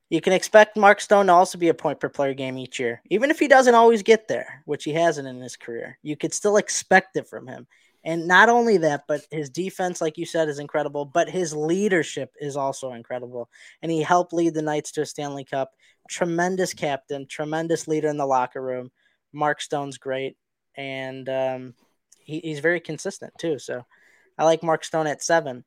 You 0.08 0.20
can 0.20 0.32
expect 0.32 0.76
Mark 0.76 1.00
Stone 1.00 1.26
to 1.26 1.32
also 1.32 1.58
be 1.58 1.68
a 1.68 1.74
point 1.74 1.98
per 1.98 2.08
player 2.08 2.34
game 2.34 2.58
each 2.58 2.78
year. 2.78 3.02
Even 3.10 3.30
if 3.30 3.40
he 3.40 3.48
doesn't 3.48 3.74
always 3.74 4.02
get 4.02 4.28
there, 4.28 4.62
which 4.64 4.84
he 4.84 4.92
hasn't 4.92 5.26
in 5.26 5.40
his 5.40 5.56
career, 5.56 5.98
you 6.02 6.16
could 6.16 6.32
still 6.32 6.58
expect 6.58 7.16
it 7.16 7.26
from 7.26 7.48
him. 7.48 7.66
And 8.04 8.28
not 8.28 8.48
only 8.48 8.76
that, 8.78 9.02
but 9.08 9.26
his 9.32 9.50
defense, 9.50 10.00
like 10.00 10.16
you 10.16 10.26
said, 10.26 10.48
is 10.48 10.60
incredible, 10.60 11.04
but 11.04 11.28
his 11.28 11.56
leadership 11.56 12.32
is 12.40 12.56
also 12.56 12.92
incredible. 12.92 13.50
And 13.82 13.90
he 13.90 14.00
helped 14.00 14.32
lead 14.32 14.54
the 14.54 14.62
Knights 14.62 14.92
to 14.92 15.00
a 15.00 15.06
Stanley 15.06 15.44
Cup. 15.44 15.72
Tremendous 16.08 16.72
captain, 16.72 17.26
tremendous 17.26 17.88
leader 17.88 18.06
in 18.06 18.16
the 18.16 18.24
locker 18.24 18.62
room. 18.62 18.92
Mark 19.32 19.60
Stone's 19.60 19.98
great. 19.98 20.36
And 20.76 21.28
um, 21.28 21.74
he, 22.26 22.40
he's 22.40 22.60
very 22.60 22.80
consistent 22.80 23.32
too. 23.38 23.58
So 23.58 23.86
I 24.36 24.44
like 24.44 24.62
Mark 24.62 24.84
Stone 24.84 25.06
at 25.06 25.22
seven. 25.22 25.64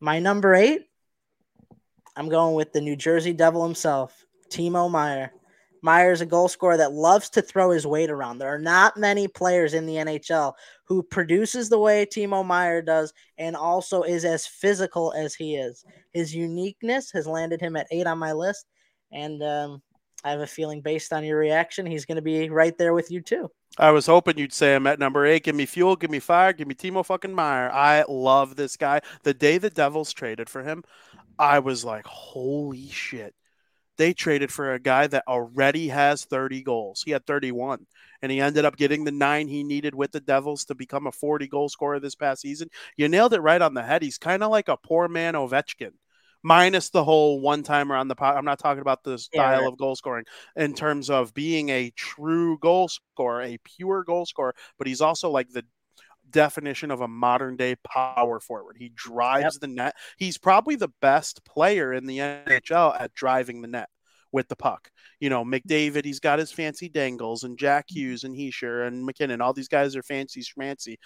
My 0.00 0.20
number 0.20 0.54
eight, 0.54 0.82
I'm 2.14 2.28
going 2.28 2.54
with 2.54 2.72
the 2.72 2.80
New 2.80 2.94
Jersey 2.94 3.32
Devil 3.32 3.64
himself, 3.64 4.24
Timo 4.50 4.90
Meier. 4.90 5.32
Meier 5.82 6.12
is 6.12 6.20
a 6.20 6.26
goal 6.26 6.48
scorer 6.48 6.76
that 6.76 6.92
loves 6.92 7.30
to 7.30 7.42
throw 7.42 7.70
his 7.70 7.86
weight 7.86 8.10
around. 8.10 8.38
There 8.38 8.52
are 8.52 8.58
not 8.58 8.96
many 8.96 9.28
players 9.28 9.74
in 9.74 9.86
the 9.86 9.94
NHL 9.94 10.52
who 10.84 11.02
produces 11.02 11.68
the 11.68 11.78
way 11.78 12.04
Timo 12.04 12.44
Meier 12.44 12.82
does 12.82 13.12
and 13.38 13.56
also 13.56 14.02
is 14.02 14.24
as 14.24 14.46
physical 14.46 15.12
as 15.16 15.34
he 15.34 15.56
is. 15.56 15.84
His 16.12 16.34
uniqueness 16.34 17.12
has 17.12 17.26
landed 17.26 17.60
him 17.60 17.76
at 17.76 17.86
eight 17.90 18.06
on 18.06 18.18
my 18.18 18.32
list. 18.32 18.66
And 19.12 19.42
um, 19.42 19.82
I 20.24 20.30
have 20.30 20.40
a 20.40 20.46
feeling 20.46 20.80
based 20.80 21.12
on 21.12 21.24
your 21.24 21.38
reaction, 21.38 21.86
he's 21.86 22.04
going 22.04 22.16
to 22.16 22.22
be 22.22 22.50
right 22.50 22.76
there 22.76 22.92
with 22.92 23.10
you 23.10 23.20
too. 23.20 23.50
I 23.78 23.90
was 23.92 24.06
hoping 24.06 24.38
you'd 24.38 24.52
say 24.52 24.74
I'm 24.74 24.86
at 24.88 24.98
number 24.98 25.24
eight. 25.24 25.44
Give 25.44 25.54
me 25.54 25.66
fuel, 25.66 25.94
give 25.94 26.10
me 26.10 26.18
fire, 26.18 26.52
give 26.52 26.66
me 26.66 26.74
Timo 26.74 27.04
fucking 27.04 27.34
Meier. 27.34 27.70
I 27.70 28.04
love 28.08 28.56
this 28.56 28.76
guy. 28.76 29.00
The 29.22 29.34
day 29.34 29.58
the 29.58 29.70
Devils 29.70 30.12
traded 30.12 30.50
for 30.50 30.62
him, 30.64 30.82
I 31.38 31.60
was 31.60 31.84
like, 31.84 32.06
holy 32.06 32.88
shit. 32.88 33.34
They 33.96 34.12
traded 34.12 34.52
for 34.52 34.72
a 34.72 34.80
guy 34.80 35.08
that 35.08 35.24
already 35.26 35.88
has 35.88 36.24
30 36.24 36.62
goals. 36.62 37.02
He 37.04 37.10
had 37.10 37.26
31, 37.26 37.84
and 38.22 38.30
he 38.30 38.40
ended 38.40 38.64
up 38.64 38.76
getting 38.76 39.04
the 39.04 39.10
nine 39.12 39.48
he 39.48 39.64
needed 39.64 39.94
with 39.94 40.12
the 40.12 40.20
Devils 40.20 40.64
to 40.66 40.74
become 40.76 41.08
a 41.08 41.12
40 41.12 41.48
goal 41.48 41.68
scorer 41.68 41.98
this 41.98 42.14
past 42.14 42.42
season. 42.42 42.68
You 42.96 43.08
nailed 43.08 43.34
it 43.34 43.40
right 43.40 43.60
on 43.60 43.74
the 43.74 43.82
head. 43.82 44.02
He's 44.02 44.18
kind 44.18 44.44
of 44.44 44.52
like 44.52 44.68
a 44.68 44.76
poor 44.76 45.08
man 45.08 45.34
Ovechkin, 45.34 45.92
minus 46.42 46.90
the 46.90 47.04
whole 47.04 47.40
one 47.40 47.62
timer 47.62 47.96
on 47.96 48.08
the 48.08 48.14
pot. 48.14 48.36
I'm 48.36 48.44
not 48.44 48.58
talking 48.58 48.80
about 48.80 49.02
the 49.02 49.18
style 49.18 49.60
right. 49.60 49.68
of 49.68 49.78
goal 49.78 49.96
scoring 49.96 50.24
in 50.56 50.74
terms 50.74 51.10
of 51.10 51.34
being 51.34 51.68
a 51.68 51.90
true 51.96 52.58
goal 52.58 52.88
scorer, 52.88 53.42
a 53.42 53.58
pure 53.64 54.04
goal 54.04 54.26
scorer, 54.26 54.54
but 54.78 54.86
he's 54.86 55.00
also 55.00 55.30
like 55.30 55.50
the 55.50 55.64
definition 56.30 56.90
of 56.90 57.00
a 57.00 57.08
modern 57.08 57.56
day 57.56 57.76
power 57.84 58.40
forward. 58.40 58.76
He 58.78 58.90
drives 58.94 59.58
the 59.58 59.66
net. 59.66 59.94
He's 60.18 60.38
probably 60.38 60.76
the 60.76 60.92
best 61.00 61.44
player 61.44 61.92
in 61.92 62.06
the 62.06 62.18
NHL 62.18 63.00
at 63.00 63.14
driving 63.14 63.62
the 63.62 63.68
net. 63.68 63.88
with 64.30 64.48
the 64.48 64.56
puck. 64.56 64.90
You 65.20 65.30
know, 65.30 65.42
mm-hmm. 65.44 65.54
McDavid, 65.54 66.04
he's 66.04 66.20
got 66.20 66.38
his 66.38 66.52
fancy 66.52 66.88
dangles, 66.88 67.44
and 67.44 67.58
Jack 67.58 67.86
mm-hmm. 67.86 67.98
Hughes 67.98 68.24
and 68.24 68.36
Hischier 68.36 68.86
and 68.86 69.04
MacKinnon, 69.04 69.40
All 69.40 69.52
these 69.54 69.68
guys 69.68 69.96
are 69.96 70.02
fancy 70.02 70.42
schmancy. 70.42 70.96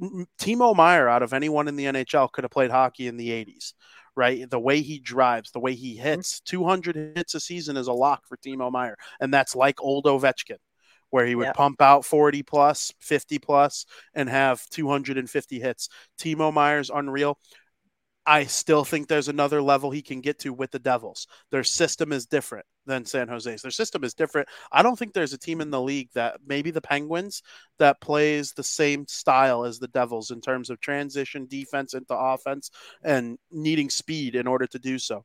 Timo 0.00 0.74
Meier, 0.74 1.08
out 1.08 1.22
of 1.22 1.32
anyone 1.32 1.68
in 1.68 1.76
the 1.76 1.86
NHL, 1.86 2.30
could 2.30 2.44
have 2.44 2.50
played 2.50 2.70
hockey 2.70 3.06
in 3.06 3.16
the 3.16 3.30
80s, 3.30 3.72
right? 4.14 4.48
The 4.48 4.60
way 4.60 4.80
he 4.80 4.98
drives, 4.98 5.50
the 5.50 5.60
way 5.60 5.74
he 5.74 5.94
mm-hmm. 5.94 6.04
hits, 6.04 6.40
200 6.40 7.14
hits 7.16 7.34
a 7.34 7.40
season 7.40 7.76
is 7.76 7.88
a 7.88 7.92
lock 7.92 8.22
for 8.26 8.36
Timo 8.36 8.70
Meier. 8.70 8.96
And 9.20 9.32
that's 9.32 9.56
like 9.56 9.80
old 9.80 10.04
Ovechkin, 10.04 10.58
where 11.10 11.26
he 11.26 11.34
would 11.34 11.54
pump 11.54 11.80
out 11.80 12.04
40 12.04 12.42
plus, 12.42 12.92
50 13.00 13.38
plus, 13.38 13.86
and 14.14 14.28
have 14.28 14.62
250 14.70 15.60
hits. 15.60 15.88
Timo 16.18 16.52
Meier's 16.52 16.90
unreal. 16.90 17.38
I 18.26 18.44
still 18.44 18.84
think 18.84 19.06
there's 19.06 19.28
another 19.28 19.62
level 19.62 19.90
he 19.90 20.02
can 20.02 20.20
get 20.20 20.40
to 20.40 20.52
with 20.52 20.72
the 20.72 20.80
Devils. 20.80 21.28
Their 21.52 21.62
system 21.62 22.12
is 22.12 22.26
different 22.26 22.66
than 22.84 23.04
San 23.04 23.28
Jose's. 23.28 23.62
Their 23.62 23.70
system 23.70 24.02
is 24.02 24.14
different. 24.14 24.48
I 24.72 24.82
don't 24.82 24.98
think 24.98 25.12
there's 25.12 25.32
a 25.32 25.38
team 25.38 25.60
in 25.60 25.70
the 25.70 25.80
league 25.80 26.10
that 26.14 26.40
maybe 26.44 26.72
the 26.72 26.80
Penguins 26.80 27.42
that 27.78 28.00
plays 28.00 28.52
the 28.52 28.64
same 28.64 29.06
style 29.06 29.64
as 29.64 29.78
the 29.78 29.88
Devils 29.88 30.32
in 30.32 30.40
terms 30.40 30.70
of 30.70 30.80
transition 30.80 31.46
defense 31.46 31.94
into 31.94 32.16
offense 32.16 32.70
and 33.04 33.38
needing 33.52 33.90
speed 33.90 34.34
in 34.34 34.48
order 34.48 34.66
to 34.66 34.78
do 34.78 34.98
so. 34.98 35.24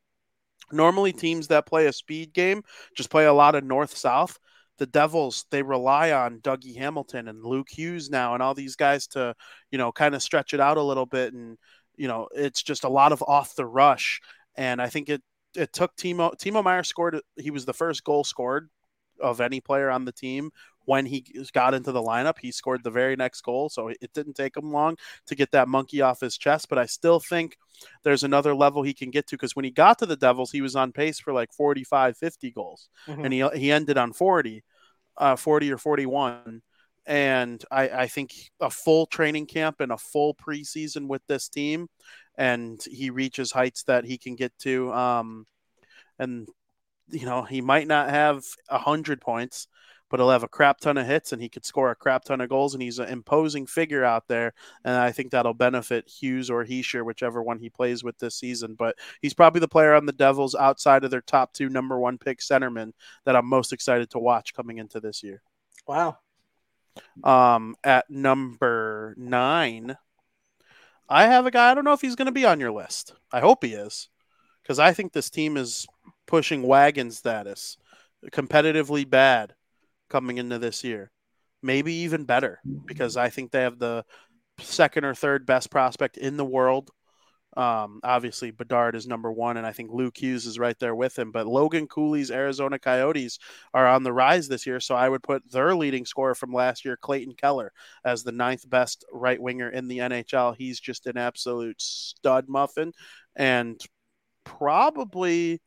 Normally 0.72 1.12
teams 1.12 1.48
that 1.48 1.66
play 1.66 1.88
a 1.88 1.94
speed 1.94 2.34
game 2.34 2.64
just 2.96 3.10
play 3.10 3.26
a 3.26 3.34
lot 3.34 3.56
of 3.56 3.64
north 3.64 3.98
south. 3.98 4.38
The 4.78 4.86
Devils, 4.86 5.46
they 5.52 5.62
rely 5.62 6.12
on 6.12 6.40
Dougie 6.40 6.78
Hamilton 6.78 7.28
and 7.28 7.44
Luke 7.44 7.68
Hughes 7.70 8.10
now 8.10 8.34
and 8.34 8.42
all 8.42 8.54
these 8.54 8.76
guys 8.76 9.06
to, 9.08 9.36
you 9.70 9.78
know, 9.78 9.92
kind 9.92 10.16
of 10.16 10.24
stretch 10.24 10.54
it 10.54 10.60
out 10.60 10.78
a 10.78 10.84
little 10.84 11.06
bit 11.06 11.34
and 11.34 11.58
you 12.02 12.08
know, 12.08 12.28
it's 12.34 12.64
just 12.64 12.84
a 12.84 12.90
lot 12.90 13.12
of 13.12 13.24
off 13.28 13.54
the 13.54 13.66
rush. 13.66 14.22
And 14.56 14.82
I 14.82 14.90
think 14.90 15.08
it 15.08 15.22
it 15.56 15.72
took 15.72 15.96
Timo 15.96 16.36
Timo 16.36 16.64
Meier 16.64 16.84
scored. 16.84 17.20
He 17.38 17.52
was 17.52 17.66
the 17.66 17.76
first 17.76 18.04
goal 18.04 18.24
scored 18.24 18.72
of 19.22 19.40
any 19.40 19.62
player 19.62 19.92
on 19.92 20.06
the 20.06 20.12
team 20.12 20.50
when 20.86 21.06
he 21.06 21.24
got 21.54 21.76
into 21.76 21.92
the 21.92 22.02
lineup. 22.02 22.40
He 22.42 22.52
scored 22.52 22.84
the 22.84 22.90
very 22.90 23.16
next 23.16 23.42
goal, 23.42 23.70
so 23.70 23.90
it 23.90 24.12
didn't 24.16 24.34
take 24.34 24.58
him 24.58 24.72
long 24.72 24.98
to 25.28 25.36
get 25.36 25.52
that 25.52 25.68
monkey 25.68 26.02
off 26.02 26.22
his 26.22 26.40
chest. 26.40 26.70
But 26.70 26.80
I 26.80 26.88
still 26.88 27.20
think 27.20 27.56
there's 28.04 28.24
another 28.24 28.56
level 28.56 28.82
he 28.82 28.96
can 28.96 29.12
get 29.12 29.28
to 29.28 29.36
because 29.36 29.56
when 29.56 29.66
he 29.66 29.70
got 29.70 30.00
to 30.00 30.08
the 30.08 30.18
Devils, 30.18 30.52
he 30.52 30.62
was 30.62 30.76
on 30.76 30.92
pace 30.92 31.20
for 31.20 31.34
like 31.34 31.54
45, 31.54 32.18
50 32.18 32.50
goals, 32.50 32.90
mm-hmm. 33.08 33.26
and 33.26 33.32
he 33.32 33.48
he 33.54 33.72
ended 33.72 34.00
on 34.00 34.12
40, 34.12 34.64
uh, 35.18 35.36
40 35.36 35.72
or 35.72 35.78
41. 35.78 36.64
And 37.06 37.64
I, 37.72 37.90
I 37.90 38.08
think 38.08 38.52
a 38.60 38.70
full 38.70 39.06
training 39.08 39.48
camp 39.48 39.80
and 39.80 39.92
a 39.92 39.98
full 39.98 40.36
preseason 40.36 41.08
with 41.08 41.22
this 41.28 41.50
team 41.50 41.88
and 42.38 42.82
he 42.90 43.10
reaches 43.10 43.52
heights 43.52 43.84
that 43.84 44.06
he 44.06 44.18
can 44.18 44.36
get 44.36 44.58
to. 44.60 44.92
Um, 44.94 45.46
and 46.20 46.48
you 47.10 47.26
know, 47.26 47.44
he 47.44 47.62
might 47.62 47.88
not 47.88 48.10
have 48.10 48.44
a 48.70 48.78
hundred 48.78 49.22
points, 49.22 49.68
but 50.10 50.20
he'll 50.20 50.30
have 50.30 50.44
a 50.44 50.48
crap 50.48 50.80
ton 50.80 50.98
of 50.98 51.06
hits 51.06 51.34
and 51.34 51.42
he 51.42 51.50
could 51.50 51.66
score 51.66 51.92
a 51.92 51.96
crap 51.96 52.24
ton 52.24 52.42
of 52.42 52.50
goals. 52.50 52.74
And 52.74 52.82
he's 52.82 53.00
an 53.00 53.10
imposing 53.10 53.66
figure 53.66 54.04
out 54.04 54.28
there. 54.28 54.54
And 54.84 54.96
I 54.96 55.12
think 55.12 55.32
that'll 55.32 55.54
benefit 55.54 56.10
Hughes 56.10 56.50
or 56.50 56.66
Hischier, 56.66 57.06
whichever 57.06 57.44
one 57.44 57.60
he 57.60 57.70
plays 57.70 58.04
with 58.04 58.18
this 58.18 58.36
season. 58.36 58.76
But 58.78 58.96
he's 59.22 59.34
probably 59.34 59.60
the 59.60 59.68
player 59.68 59.94
on 59.94 60.06
the 60.06 60.14
Devils 60.14 60.56
outside 60.56 61.04
of 61.04 61.12
their 61.12 61.22
top 61.22 61.54
two 61.54 61.70
number 61.70 62.00
one 62.00 62.18
pick 62.18 62.40
centermen 62.40 62.92
that 63.26 63.36
I'm 63.36 63.46
most 63.46 63.74
excited 63.74 64.10
to 64.12 64.20
watch 64.20 64.54
coming 64.54 64.78
into 64.78 65.00
this 65.00 65.22
year. 65.22 65.42
Wow. 65.88 66.18
Um, 67.24 67.76
at 67.84 68.10
number 68.10 69.14
nine, 69.18 69.96
I 71.10 71.28
have 71.28 71.46
a 71.46 71.52
guy. 71.52 71.72
I 71.72 71.74
don't 71.74 71.86
know 71.86 71.94
if 71.94 72.02
he's 72.02 72.16
going 72.16 72.28
to 72.28 72.32
be 72.32 72.46
on 72.46 72.60
your 72.60 72.72
list. 72.72 73.14
I 73.32 73.40
hope 73.40 73.64
he 73.64 73.74
is, 73.74 74.10
because 74.62 74.80
I 74.80 74.94
think 74.94 75.12
this 75.12 75.30
team 75.30 75.58
is 75.58 75.88
pushing 76.26 76.64
wagon 76.64 77.12
status, 77.12 77.78
competitively 78.32 79.10
bad 79.10 79.56
coming 80.10 80.38
into 80.38 80.60
this 80.60 80.84
year. 80.84 81.12
Maybe 81.64 81.94
even 81.94 82.26
better, 82.26 82.60
because 82.86 83.18
I 83.18 83.30
think 83.30 83.52
they 83.52 83.62
have 83.62 83.78
the 83.78 84.04
second 84.60 85.06
or 85.06 85.14
third 85.14 85.46
best 85.46 85.70
prospect 85.70 86.18
in 86.18 86.38
the 86.38 86.46
world 86.46 86.92
um, 87.58 88.00
obviously, 88.04 88.52
Bedard 88.52 88.96
is 88.96 89.08
number 89.08 89.32
one, 89.32 89.58
and 89.58 89.68
I 89.68 89.74
think 89.74 89.92
Luke 89.92 90.18
Hughes 90.18 90.46
is 90.46 90.58
right 90.58 90.78
there 90.80 90.96
with 90.96 91.18
him. 91.18 91.32
But 91.32 91.48
Logan 91.48 91.88
Cooley's 91.88 92.32
Arizona 92.32 92.80
Coyotes 92.80 93.40
are 93.74 93.88
on 93.88 94.04
the 94.04 94.14
rise 94.14 94.48
this 94.48 94.66
year, 94.66 94.80
so 94.80 94.96
I 94.96 95.10
would 95.10 95.24
put 95.24 95.50
their 95.52 95.76
leading 95.76 96.06
scorer 96.06 96.36
from 96.36 96.54
last 96.54 96.86
year, 96.86 96.96
Clayton 96.96 97.34
Keller, 97.34 97.74
as 98.06 98.24
the 98.24 98.32
ninth 98.32 98.70
best 98.70 99.04
right 99.12 99.42
winger 99.42 99.70
in 99.70 99.88
the 99.88 100.00
NHL. 100.00 100.56
He's 100.56 100.80
just 100.80 101.08
an 101.08 101.18
absolute 101.18 101.82
stud 101.82 102.48
muffin, 102.48 102.94
and 103.36 103.82
probably 104.44 105.62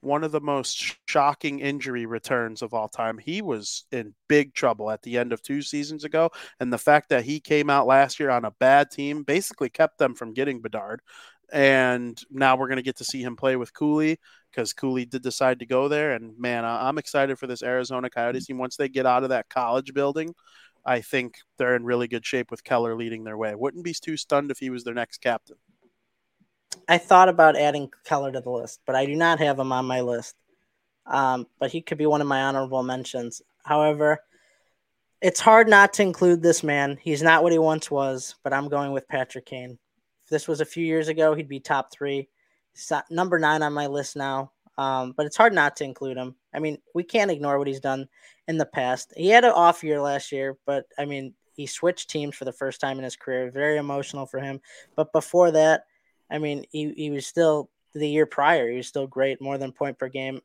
one 0.00 0.24
of 0.24 0.32
the 0.32 0.40
most 0.40 0.96
shocking 1.06 1.60
injury 1.60 2.06
returns 2.06 2.62
of 2.62 2.74
all 2.74 2.88
time. 2.88 3.18
He 3.18 3.42
was 3.42 3.84
in 3.92 4.14
big 4.28 4.54
trouble 4.54 4.90
at 4.90 5.02
the 5.02 5.18
end 5.18 5.32
of 5.32 5.42
two 5.42 5.62
seasons 5.62 6.04
ago. 6.04 6.30
And 6.60 6.72
the 6.72 6.78
fact 6.78 7.08
that 7.10 7.24
he 7.24 7.40
came 7.40 7.70
out 7.70 7.86
last 7.86 8.20
year 8.20 8.30
on 8.30 8.44
a 8.44 8.50
bad 8.52 8.90
team 8.90 9.22
basically 9.22 9.70
kept 9.70 9.98
them 9.98 10.14
from 10.14 10.34
getting 10.34 10.60
Bedard. 10.60 11.00
And 11.50 12.20
now 12.30 12.56
we're 12.56 12.68
going 12.68 12.76
to 12.76 12.82
get 12.82 12.96
to 12.96 13.04
see 13.04 13.22
him 13.22 13.36
play 13.36 13.56
with 13.56 13.72
Cooley 13.72 14.18
because 14.50 14.72
Cooley 14.72 15.06
did 15.06 15.22
decide 15.22 15.60
to 15.60 15.66
go 15.66 15.88
there. 15.88 16.12
And 16.12 16.38
man, 16.38 16.64
I'm 16.64 16.98
excited 16.98 17.38
for 17.38 17.46
this 17.46 17.62
Arizona 17.62 18.10
Coyotes 18.10 18.44
mm-hmm. 18.44 18.52
team. 18.52 18.58
Once 18.58 18.76
they 18.76 18.88
get 18.88 19.06
out 19.06 19.22
of 19.22 19.30
that 19.30 19.48
college 19.48 19.94
building, 19.94 20.34
I 20.84 21.00
think 21.00 21.36
they're 21.56 21.76
in 21.76 21.84
really 21.84 22.08
good 22.08 22.24
shape 22.24 22.50
with 22.50 22.64
Keller 22.64 22.94
leading 22.94 23.24
their 23.24 23.36
way. 23.36 23.54
Wouldn't 23.54 23.84
be 23.84 23.94
too 23.94 24.16
stunned 24.16 24.50
if 24.50 24.58
he 24.58 24.70
was 24.70 24.84
their 24.84 24.94
next 24.94 25.18
captain. 25.18 25.56
I 26.88 26.98
thought 26.98 27.28
about 27.28 27.56
adding 27.56 27.90
Keller 28.04 28.32
to 28.32 28.40
the 28.40 28.50
list, 28.50 28.80
but 28.86 28.96
I 28.96 29.06
do 29.06 29.14
not 29.14 29.38
have 29.40 29.58
him 29.58 29.72
on 29.72 29.86
my 29.86 30.00
list. 30.00 30.34
Um, 31.06 31.46
but 31.58 31.70
he 31.70 31.80
could 31.80 31.98
be 31.98 32.06
one 32.06 32.20
of 32.20 32.26
my 32.26 32.42
honorable 32.42 32.82
mentions. 32.82 33.40
However, 33.64 34.20
it's 35.20 35.40
hard 35.40 35.68
not 35.68 35.92
to 35.94 36.02
include 36.02 36.42
this 36.42 36.62
man. 36.62 36.98
He's 37.00 37.22
not 37.22 37.42
what 37.42 37.52
he 37.52 37.58
once 37.58 37.90
was, 37.90 38.36
but 38.44 38.52
I'm 38.52 38.68
going 38.68 38.92
with 38.92 39.08
Patrick 39.08 39.46
Kane. 39.46 39.78
If 40.24 40.30
this 40.30 40.46
was 40.46 40.60
a 40.60 40.66
few 40.66 40.84
years 40.84 41.08
ago, 41.08 41.34
he'd 41.34 41.48
be 41.48 41.60
top 41.60 41.90
three. 41.90 42.28
He's 42.72 42.92
number 43.10 43.38
nine 43.38 43.62
on 43.62 43.72
my 43.72 43.86
list 43.86 44.16
now. 44.16 44.52
Um, 44.76 45.12
but 45.16 45.26
it's 45.26 45.36
hard 45.36 45.52
not 45.52 45.74
to 45.76 45.84
include 45.84 46.16
him. 46.16 46.36
I 46.54 46.60
mean, 46.60 46.78
we 46.94 47.02
can't 47.02 47.32
ignore 47.32 47.58
what 47.58 47.66
he's 47.66 47.80
done 47.80 48.08
in 48.46 48.58
the 48.58 48.66
past. 48.66 49.12
He 49.16 49.28
had 49.28 49.44
an 49.44 49.50
off 49.50 49.82
year 49.82 50.00
last 50.00 50.30
year, 50.30 50.56
but 50.66 50.84
I 50.96 51.04
mean, 51.04 51.34
he 51.56 51.66
switched 51.66 52.08
teams 52.08 52.36
for 52.36 52.44
the 52.44 52.52
first 52.52 52.80
time 52.80 52.98
in 52.98 53.04
his 53.04 53.16
career. 53.16 53.50
Very 53.50 53.78
emotional 53.78 54.24
for 54.24 54.38
him. 54.38 54.60
But 54.94 55.12
before 55.12 55.50
that, 55.50 55.86
I 56.30 56.38
mean, 56.38 56.64
he, 56.70 56.92
he 56.92 57.10
was 57.10 57.26
still 57.26 57.70
the 57.94 58.08
year 58.08 58.26
prior, 58.26 58.70
he 58.70 58.76
was 58.76 58.86
still 58.86 59.06
great, 59.06 59.40
more 59.40 59.58
than 59.58 59.72
point 59.72 59.98
per 59.98 60.08
game. 60.08 60.40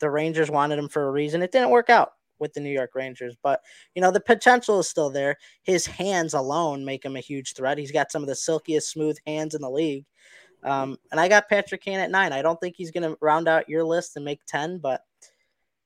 The 0.00 0.10
Rangers 0.10 0.50
wanted 0.50 0.78
him 0.78 0.88
for 0.88 1.06
a 1.06 1.10
reason. 1.10 1.42
It 1.42 1.52
didn't 1.52 1.70
work 1.70 1.90
out 1.90 2.12
with 2.38 2.54
the 2.54 2.60
New 2.60 2.70
York 2.70 2.90
Rangers, 2.94 3.34
but 3.42 3.60
you 3.94 4.02
know, 4.02 4.10
the 4.10 4.20
potential 4.20 4.78
is 4.78 4.88
still 4.88 5.10
there. 5.10 5.36
His 5.64 5.86
hands 5.86 6.34
alone 6.34 6.84
make 6.84 7.04
him 7.04 7.16
a 7.16 7.20
huge 7.20 7.54
threat. 7.54 7.78
He's 7.78 7.92
got 7.92 8.12
some 8.12 8.22
of 8.22 8.28
the 8.28 8.36
silkiest, 8.36 8.90
smooth 8.90 9.18
hands 9.26 9.54
in 9.54 9.60
the 9.60 9.70
league. 9.70 10.06
Um, 10.64 10.98
and 11.10 11.20
I 11.20 11.28
got 11.28 11.48
Patrick 11.48 11.82
Kane 11.82 11.98
at 11.98 12.10
nine. 12.10 12.32
I 12.32 12.42
don't 12.42 12.58
think 12.60 12.74
he's 12.76 12.90
going 12.90 13.08
to 13.08 13.18
round 13.20 13.48
out 13.48 13.68
your 13.68 13.84
list 13.84 14.16
and 14.16 14.24
make 14.24 14.44
10, 14.46 14.78
but 14.78 15.02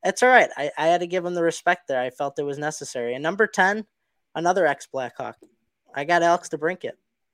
it's 0.05 0.23
all 0.23 0.29
right. 0.29 0.51
I, 0.57 0.71
I 0.77 0.87
had 0.87 1.01
to 1.01 1.07
give 1.07 1.25
him 1.25 1.35
the 1.35 1.43
respect 1.43 1.89
there. 1.89 2.01
I 2.01 2.11
felt 2.11 2.39
it 2.39 2.45
was 2.45 2.59
necessary. 2.59 3.15
And 3.15 3.23
number 3.23 3.47
10, 3.47 3.85
another 4.35 4.67
ex 4.67 4.87
Blackhawk. 4.87 5.37
I 5.95 6.05
got 6.05 6.23
Alex 6.23 6.49
DeBrincat. 6.49 6.93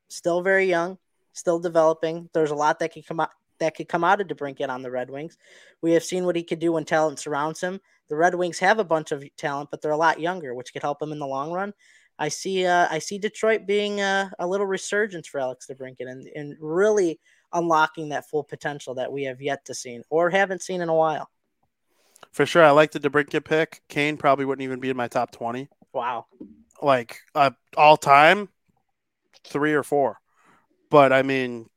Still 0.08 0.42
very 0.42 0.66
young, 0.66 0.98
still 1.38 1.58
developing. 1.58 2.28
There's 2.32 2.50
a 2.50 2.54
lot 2.54 2.78
that 2.80 2.92
could 2.92 3.06
come 3.06 3.20
out 3.20 3.30
that 3.58 3.74
could 3.74 3.88
come 3.88 4.04
out 4.04 4.20
of 4.20 4.28
DeBrincat 4.28 4.68
on 4.68 4.82
the 4.82 4.90
Red 4.90 5.10
Wings. 5.10 5.36
We 5.82 5.92
have 5.92 6.04
seen 6.04 6.24
what 6.24 6.36
he 6.36 6.44
could 6.44 6.60
do 6.60 6.72
when 6.72 6.84
talent 6.84 7.18
surrounds 7.18 7.60
him. 7.60 7.80
The 8.08 8.16
Red 8.16 8.34
Wings 8.34 8.58
have 8.60 8.78
a 8.78 8.84
bunch 8.84 9.10
of 9.10 9.24
talent, 9.36 9.70
but 9.70 9.82
they're 9.82 9.90
a 9.90 9.96
lot 9.96 10.20
younger, 10.20 10.54
which 10.54 10.72
could 10.72 10.82
help 10.82 11.02
him 11.02 11.10
in 11.12 11.18
the 11.18 11.26
long 11.26 11.50
run. 11.50 11.74
I 12.20 12.28
see 12.28 12.66
uh, 12.66 12.88
I 12.90 12.98
see 12.98 13.18
Detroit 13.18 13.66
being 13.66 14.00
a, 14.00 14.30
a 14.38 14.46
little 14.46 14.66
resurgence 14.66 15.28
for 15.28 15.40
Alex 15.40 15.68
DeBrincat 15.70 16.08
and, 16.08 16.26
and 16.34 16.56
really 16.60 17.20
unlocking 17.52 18.08
that 18.10 18.28
full 18.28 18.44
potential 18.44 18.94
that 18.94 19.10
we 19.10 19.24
have 19.24 19.40
yet 19.40 19.64
to 19.64 19.74
see 19.74 20.00
or 20.10 20.28
haven't 20.28 20.62
seen 20.62 20.80
in 20.80 20.88
a 20.88 20.94
while. 20.94 21.30
For 22.32 22.44
sure, 22.44 22.64
I 22.64 22.70
like 22.70 22.90
the 22.90 23.00
DeBrincat 23.00 23.44
pick. 23.44 23.82
Kane 23.88 24.16
probably 24.16 24.44
wouldn't 24.44 24.64
even 24.64 24.80
be 24.80 24.90
in 24.90 24.96
my 24.96 25.08
top 25.08 25.30
twenty. 25.30 25.68
Wow, 25.92 26.26
like 26.82 27.20
uh, 27.34 27.50
all 27.76 27.96
time, 27.96 28.48
three 29.44 29.72
or 29.72 29.82
four. 29.82 30.18
But 30.90 31.12
I 31.12 31.22
mean, 31.22 31.68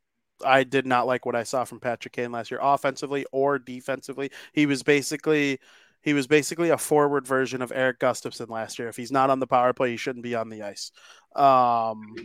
I 0.46 0.64
did 0.64 0.86
not 0.86 1.08
like 1.08 1.26
what 1.26 1.36
I 1.36 1.44
saw 1.44 1.64
from 1.64 1.80
Patrick 1.80 2.14
Kane 2.14 2.32
last 2.32 2.52
year, 2.52 2.60
offensively 2.62 3.26
or 3.32 3.60
defensively. 3.60 4.32
He 4.54 4.66
was 4.66 4.84
basically 4.84 5.60
he 6.02 6.14
was 6.14 6.28
basically 6.28 6.70
a 6.70 6.78
forward 6.78 7.28
version 7.28 7.62
of 7.62 7.72
Erik 7.72 8.00
Gustafsson 8.00 8.50
last 8.50 8.80
year. 8.80 8.88
If 8.88 8.98
he's 8.98 9.12
not 9.12 9.30
on 9.30 9.40
the 9.40 9.48
power 9.48 9.74
play, 9.74 9.92
he 9.92 9.98
shouldn't 9.98 10.24
be 10.24 10.36
on 10.36 10.50
the 10.50 10.64
ice. 10.64 10.92
Um, 11.36 12.16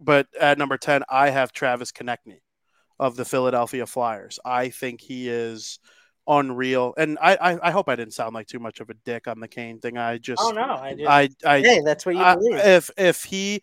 but 0.00 0.26
at 0.40 0.58
number 0.58 0.78
ten, 0.78 1.02
I 1.08 1.30
have 1.30 1.52
Travis 1.52 1.92
Konecny 1.92 2.40
of 2.98 3.16
the 3.16 3.24
Philadelphia 3.24 3.86
Flyers. 3.86 4.38
I 4.44 4.70
think 4.70 5.00
he 5.00 5.28
is 5.28 5.78
unreal. 6.26 6.94
And 6.96 7.18
I, 7.20 7.36
I, 7.36 7.68
I, 7.68 7.70
hope 7.70 7.88
I 7.88 7.96
didn't 7.96 8.14
sound 8.14 8.34
like 8.34 8.46
too 8.46 8.58
much 8.58 8.80
of 8.80 8.90
a 8.90 8.94
dick 8.94 9.28
on 9.28 9.40
the 9.40 9.48
Kane 9.48 9.78
thing. 9.78 9.96
I 9.96 10.18
just 10.18 10.42
oh 10.42 10.50
no, 10.50 10.62
I 10.62 10.96
I, 11.06 11.28
I 11.44 11.60
hey, 11.60 11.82
that's 11.84 12.04
what 12.04 12.14
you 12.14 12.22
I, 12.22 12.34
believe. 12.34 12.56
If 12.56 12.90
if 12.96 13.24
he 13.24 13.62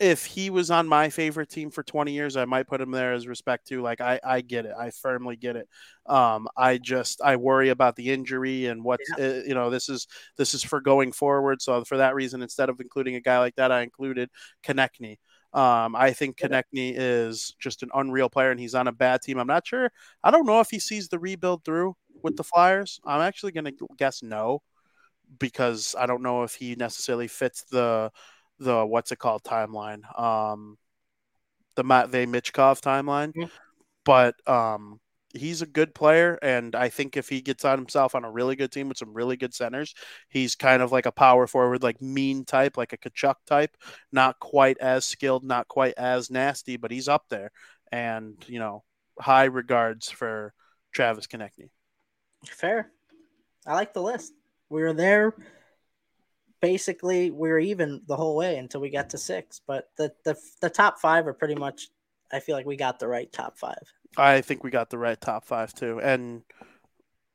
if 0.00 0.24
he 0.24 0.50
was 0.50 0.70
on 0.70 0.88
my 0.88 1.08
favorite 1.08 1.48
team 1.48 1.70
for 1.70 1.82
20 1.82 2.12
years, 2.12 2.36
I 2.36 2.44
might 2.44 2.66
put 2.66 2.80
him 2.80 2.90
there 2.90 3.12
as 3.12 3.28
respect 3.28 3.68
to. 3.68 3.80
Like, 3.80 4.00
I, 4.00 4.18
I 4.24 4.40
get 4.40 4.66
it. 4.66 4.72
I 4.76 4.90
firmly 4.90 5.36
get 5.36 5.56
it. 5.56 5.68
Um, 6.06 6.48
I 6.56 6.78
just 6.78 7.22
I 7.22 7.36
worry 7.36 7.68
about 7.68 7.94
the 7.94 8.10
injury 8.10 8.66
and 8.66 8.82
what 8.82 9.00
yeah. 9.16 9.24
uh, 9.24 9.42
you 9.46 9.54
know. 9.54 9.70
This 9.70 9.88
is 9.88 10.06
this 10.36 10.52
is 10.52 10.64
for 10.64 10.80
going 10.80 11.12
forward. 11.12 11.62
So 11.62 11.84
for 11.84 11.98
that 11.98 12.14
reason, 12.14 12.42
instead 12.42 12.68
of 12.68 12.80
including 12.80 13.14
a 13.14 13.20
guy 13.20 13.38
like 13.38 13.54
that, 13.56 13.70
I 13.70 13.82
included 13.82 14.30
Konecny. 14.64 15.18
Um, 15.52 15.94
I 15.94 16.12
think 16.12 16.36
Konecny 16.38 16.94
is 16.96 17.54
just 17.60 17.84
an 17.84 17.90
unreal 17.94 18.28
player, 18.28 18.50
and 18.50 18.58
he's 18.58 18.74
on 18.74 18.88
a 18.88 18.92
bad 18.92 19.22
team. 19.22 19.38
I'm 19.38 19.46
not 19.46 19.66
sure. 19.66 19.92
I 20.24 20.32
don't 20.32 20.46
know 20.46 20.58
if 20.58 20.70
he 20.70 20.80
sees 20.80 21.08
the 21.08 21.20
rebuild 21.20 21.64
through 21.64 21.94
with 22.22 22.36
the 22.36 22.42
Flyers. 22.42 23.00
I'm 23.04 23.20
actually 23.20 23.52
going 23.52 23.66
to 23.66 23.88
guess 23.96 24.24
no, 24.24 24.62
because 25.38 25.94
I 25.96 26.06
don't 26.06 26.22
know 26.22 26.42
if 26.42 26.56
he 26.56 26.74
necessarily 26.74 27.28
fits 27.28 27.62
the 27.70 28.10
the 28.58 28.84
what's 28.84 29.12
it 29.12 29.18
called 29.18 29.42
timeline, 29.42 30.02
um, 30.18 30.76
the 31.76 31.84
Matvey 31.84 32.26
Michkov 32.26 32.80
timeline. 32.80 33.34
Mm-hmm. 33.34 33.44
But 34.04 34.34
um, 34.46 35.00
he's 35.32 35.62
a 35.62 35.66
good 35.66 35.94
player, 35.94 36.38
and 36.42 36.74
I 36.74 36.88
think 36.88 37.16
if 37.16 37.28
he 37.28 37.40
gets 37.40 37.64
on 37.64 37.78
himself 37.78 38.14
on 38.14 38.24
a 38.24 38.30
really 38.30 38.56
good 38.56 38.70
team 38.70 38.88
with 38.88 38.98
some 38.98 39.14
really 39.14 39.36
good 39.36 39.54
centers, 39.54 39.94
he's 40.28 40.54
kind 40.54 40.82
of 40.82 40.92
like 40.92 41.06
a 41.06 41.12
power 41.12 41.46
forward, 41.46 41.82
like 41.82 42.00
mean 42.00 42.44
type, 42.44 42.76
like 42.76 42.92
a 42.92 42.98
Tkachuk 42.98 43.36
type. 43.46 43.76
Not 44.12 44.38
quite 44.38 44.78
as 44.78 45.04
skilled, 45.04 45.44
not 45.44 45.68
quite 45.68 45.94
as 45.96 46.30
nasty, 46.30 46.76
but 46.76 46.90
he's 46.90 47.08
up 47.08 47.24
there. 47.30 47.50
And 47.90 48.36
you 48.46 48.58
know, 48.58 48.84
high 49.18 49.44
regards 49.44 50.10
for 50.10 50.52
Travis 50.92 51.26
Konecny. 51.26 51.70
Fair. 52.46 52.90
I 53.66 53.74
like 53.74 53.94
the 53.94 54.02
list. 54.02 54.34
We 54.68 54.82
were 54.82 54.92
there. 54.92 55.34
Basically, 56.64 57.30
we 57.30 57.50
were 57.50 57.58
even 57.58 58.00
the 58.06 58.16
whole 58.16 58.36
way 58.36 58.56
until 58.56 58.80
we 58.80 58.88
got 58.88 59.10
to 59.10 59.18
six. 59.18 59.60
But 59.66 59.90
the 59.98 60.12
the 60.24 60.34
the 60.62 60.70
top 60.70 60.98
five 60.98 61.26
are 61.26 61.34
pretty 61.34 61.54
much. 61.54 61.88
I 62.32 62.40
feel 62.40 62.56
like 62.56 62.64
we 62.64 62.76
got 62.76 62.98
the 62.98 63.06
right 63.06 63.30
top 63.32 63.58
five. 63.58 63.82
I 64.16 64.40
think 64.40 64.64
we 64.64 64.70
got 64.70 64.88
the 64.88 64.98
right 64.98 65.20
top 65.20 65.44
five 65.44 65.74
too, 65.74 66.00
and 66.00 66.42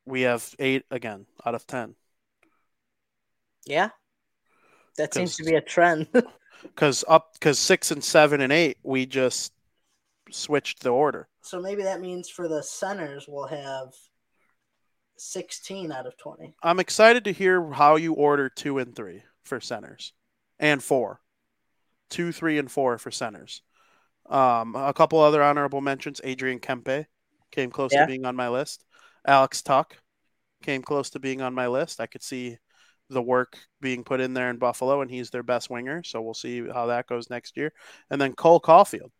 we 0.04 0.22
have 0.22 0.52
eight 0.58 0.84
again 0.90 1.26
out 1.46 1.54
of 1.54 1.64
ten. 1.66 1.94
Yeah, 3.66 3.90
that 4.96 5.14
seems 5.14 5.36
to 5.36 5.44
be 5.44 5.54
a 5.54 5.60
trend. 5.60 6.08
Because 6.62 7.06
up, 7.08 7.32
because 7.32 7.58
six 7.58 7.90
and 7.90 8.04
seven 8.04 8.42
and 8.42 8.52
eight, 8.52 8.76
we 8.82 9.06
just 9.06 9.54
switched 10.30 10.82
the 10.82 10.90
order. 10.90 11.26
So 11.40 11.58
maybe 11.58 11.82
that 11.84 12.02
means 12.02 12.28
for 12.28 12.48
the 12.48 12.62
centers, 12.62 13.24
we'll 13.26 13.46
have 13.46 13.94
sixteen 15.20 15.92
out 15.92 16.06
of 16.06 16.16
twenty. 16.16 16.54
I'm 16.62 16.80
excited 16.80 17.24
to 17.24 17.32
hear 17.32 17.70
how 17.72 17.96
you 17.96 18.14
order 18.14 18.48
two 18.48 18.78
and 18.78 18.94
three 18.94 19.22
for 19.44 19.60
centers, 19.60 20.12
and 20.58 20.82
four, 20.82 21.20
two, 22.08 22.32
three, 22.32 22.58
and 22.58 22.70
four 22.70 22.98
for 22.98 23.10
centers. 23.10 23.62
Um, 24.28 24.76
a 24.76 24.92
couple 24.92 25.18
other 25.18 25.42
honorable 25.42 25.80
mentions. 25.80 26.20
Adrian 26.24 26.60
Kempe 26.60 27.06
came 27.50 27.70
close 27.70 27.92
yeah. 27.92 28.02
to 28.02 28.06
being 28.06 28.24
on 28.24 28.36
my 28.36 28.48
list. 28.48 28.84
Alex 29.26 29.62
Tuch 29.62 29.92
came 30.62 30.82
close 30.82 31.10
to 31.10 31.20
being 31.20 31.42
on 31.42 31.54
my 31.54 31.66
list. 31.66 32.00
I 32.00 32.06
could 32.06 32.22
see 32.22 32.56
the 33.08 33.22
work 33.22 33.58
being 33.80 34.04
put 34.04 34.20
in 34.20 34.34
there 34.34 34.50
in 34.50 34.58
Buffalo, 34.58 35.00
and 35.00 35.10
he's 35.10 35.30
their 35.30 35.42
best 35.42 35.68
winger. 35.68 36.02
So 36.04 36.22
we'll 36.22 36.34
see 36.34 36.66
how 36.68 36.86
that 36.86 37.08
goes 37.08 37.28
next 37.28 37.56
year. 37.56 37.72
And 38.08 38.20
then 38.20 38.34
Cole 38.34 38.60
Caufield 38.60 39.10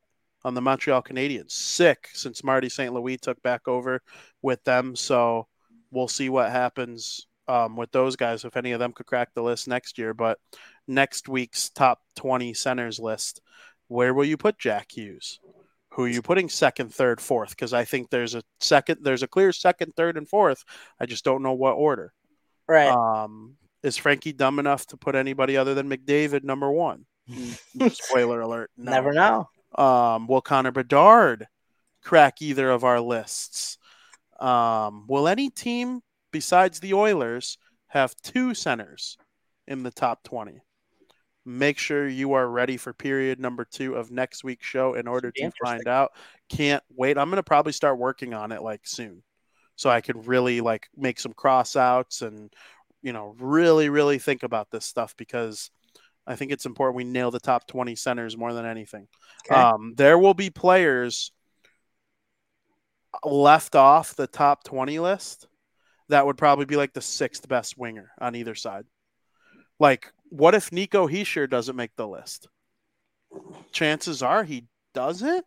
on 0.44 0.54
the 0.54 0.62
Montreal 0.62 1.02
Canadiens, 1.02 1.50
sick 1.50 2.08
since 2.12 2.44
Marty 2.44 2.68
St. 2.68 2.94
Louis 2.94 3.18
took 3.18 3.42
back 3.42 3.66
over 3.66 4.00
with 4.42 4.62
them. 4.64 4.94
So 4.94 5.48
we'll 5.90 6.08
see 6.08 6.28
what 6.28 6.50
happens 6.50 7.26
um, 7.48 7.76
with 7.76 7.90
those 7.92 8.16
guys 8.16 8.44
if 8.44 8.56
any 8.56 8.72
of 8.72 8.78
them 8.78 8.92
could 8.92 9.06
crack 9.06 9.30
the 9.34 9.42
list 9.42 9.68
next 9.68 9.98
year. 9.98 10.14
But 10.14 10.38
next 10.86 11.28
week's 11.28 11.70
top 11.70 12.00
20 12.16 12.54
centers 12.54 12.98
list 12.98 13.40
where 13.90 14.14
will 14.14 14.24
you 14.24 14.36
put 14.36 14.56
Jack 14.56 14.92
Hughes? 14.92 15.40
Who 15.94 16.04
are 16.04 16.08
you 16.08 16.22
putting 16.22 16.48
second, 16.48 16.94
third, 16.94 17.20
fourth? 17.20 17.50
Because 17.50 17.72
I 17.74 17.84
think 17.84 18.08
there's 18.08 18.36
a 18.36 18.42
second, 18.60 19.00
there's 19.02 19.24
a 19.24 19.28
clear 19.28 19.50
second, 19.50 19.94
third, 19.96 20.16
and 20.16 20.28
fourth. 20.28 20.64
I 21.00 21.06
just 21.06 21.24
don't 21.24 21.42
know 21.42 21.54
what 21.54 21.72
order. 21.72 22.12
Right. 22.68 22.88
Um, 22.88 23.56
is 23.82 23.96
Frankie 23.96 24.32
dumb 24.32 24.60
enough 24.60 24.86
to 24.86 24.96
put 24.96 25.16
anybody 25.16 25.56
other 25.56 25.74
than 25.74 25.90
McDavid 25.90 26.44
number 26.44 26.70
one? 26.70 27.04
Spoiler 27.90 28.40
alert. 28.40 28.70
No. 28.76 28.92
Never 28.92 29.12
know. 29.12 29.48
Um, 29.74 30.28
will 30.28 30.40
Connor 30.40 30.70
Bedard 30.70 31.48
crack 32.04 32.40
either 32.40 32.70
of 32.70 32.84
our 32.84 33.00
lists? 33.00 33.76
Um, 34.40 35.06
will 35.06 35.28
any 35.28 35.50
team 35.50 36.00
besides 36.32 36.80
the 36.80 36.94
Oilers 36.94 37.58
have 37.88 38.14
two 38.22 38.54
centers 38.54 39.16
in 39.66 39.82
the 39.82 39.90
top 39.90 40.22
20? 40.24 40.60
make 41.44 41.78
sure 41.78 42.06
you 42.06 42.34
are 42.34 42.48
ready 42.48 42.76
for 42.76 42.92
period 42.92 43.40
number 43.40 43.64
two 43.64 43.94
of 43.94 44.10
next 44.10 44.44
week's 44.44 44.66
show 44.66 44.94
in 44.94 45.08
order 45.08 45.30
to 45.32 45.50
find 45.62 45.88
out. 45.88 46.12
Can't 46.48 46.82
wait. 46.94 47.18
I'm 47.18 47.30
gonna 47.30 47.42
probably 47.42 47.72
start 47.72 47.98
working 47.98 48.34
on 48.34 48.52
it 48.52 48.62
like 48.62 48.86
soon, 48.86 49.22
so 49.76 49.90
I 49.90 50.00
can 50.00 50.22
really 50.22 50.60
like 50.60 50.88
make 50.96 51.18
some 51.18 51.32
cross 51.32 51.76
outs 51.76 52.22
and 52.22 52.52
you 53.02 53.12
know 53.12 53.34
really 53.38 53.88
really 53.88 54.18
think 54.18 54.42
about 54.42 54.70
this 54.70 54.84
stuff 54.84 55.14
because 55.16 55.70
I 56.26 56.36
think 56.36 56.52
it's 56.52 56.66
important 56.66 56.96
we 56.96 57.04
nail 57.04 57.30
the 57.30 57.40
top 57.40 57.66
20 57.66 57.96
centers 57.96 58.36
more 58.36 58.52
than 58.52 58.66
anything. 58.66 59.08
Okay. 59.46 59.58
Um, 59.58 59.94
there 59.96 60.18
will 60.18 60.34
be 60.34 60.50
players 60.50 61.32
left 63.24 63.74
off 63.74 64.14
the 64.14 64.26
top 64.26 64.64
20 64.64 64.98
list 64.98 65.48
that 66.08 66.26
would 66.26 66.38
probably 66.38 66.64
be 66.64 66.76
like 66.76 66.92
the 66.92 67.00
sixth 67.00 67.48
best 67.48 67.78
winger 67.78 68.10
on 68.20 68.34
either 68.34 68.54
side. 68.54 68.84
Like 69.78 70.12
what 70.28 70.54
if 70.54 70.72
Nico 70.72 71.08
Hischier 71.08 71.48
doesn't 71.48 71.76
make 71.76 71.94
the 71.96 72.08
list? 72.08 72.48
Chances 73.72 74.22
are 74.22 74.44
he 74.44 74.66
doesn't 74.94 75.44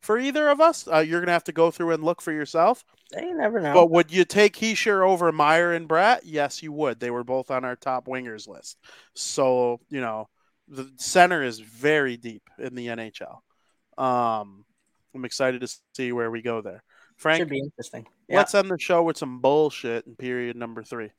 for 0.00 0.18
either 0.18 0.48
of 0.48 0.60
us. 0.60 0.88
Uh, 0.90 0.98
you're 0.98 1.20
gonna 1.20 1.32
have 1.32 1.44
to 1.44 1.52
go 1.52 1.70
through 1.70 1.92
and 1.92 2.02
look 2.02 2.20
for 2.20 2.32
yourself. 2.32 2.84
You 3.12 3.36
never 3.36 3.60
know. 3.60 3.74
But 3.74 3.90
would 3.90 4.12
you 4.12 4.24
take 4.24 4.56
Hischier 4.56 5.06
over 5.06 5.32
Meier 5.32 5.72
and 5.72 5.88
Bratt? 5.88 6.20
Yes, 6.24 6.62
you 6.62 6.72
would. 6.72 7.00
They 7.00 7.10
were 7.10 7.24
both 7.24 7.50
on 7.50 7.64
our 7.64 7.76
top 7.76 8.06
wingers 8.06 8.48
list. 8.48 8.78
So 9.14 9.80
you 9.88 10.00
know 10.00 10.28
the 10.68 10.90
center 10.96 11.42
is 11.42 11.60
very 11.60 12.16
deep 12.16 12.42
in 12.58 12.74
the 12.74 12.88
NHL. 12.88 13.40
Um, 13.98 14.64
I'm 15.14 15.24
excited 15.24 15.60
to 15.62 15.68
see 15.94 16.12
where 16.12 16.30
we 16.30 16.42
go 16.42 16.60
there. 16.60 16.82
Frank, 17.16 17.40
should 17.40 17.48
be 17.50 17.58
interesting. 17.58 18.06
Yeah. 18.28 18.38
Let's 18.38 18.54
end 18.54 18.70
the 18.70 18.78
show 18.78 19.02
with 19.02 19.18
some 19.18 19.40
bullshit 19.40 20.06
in 20.06 20.16
period 20.16 20.56
number 20.56 20.82
three. 20.82 21.10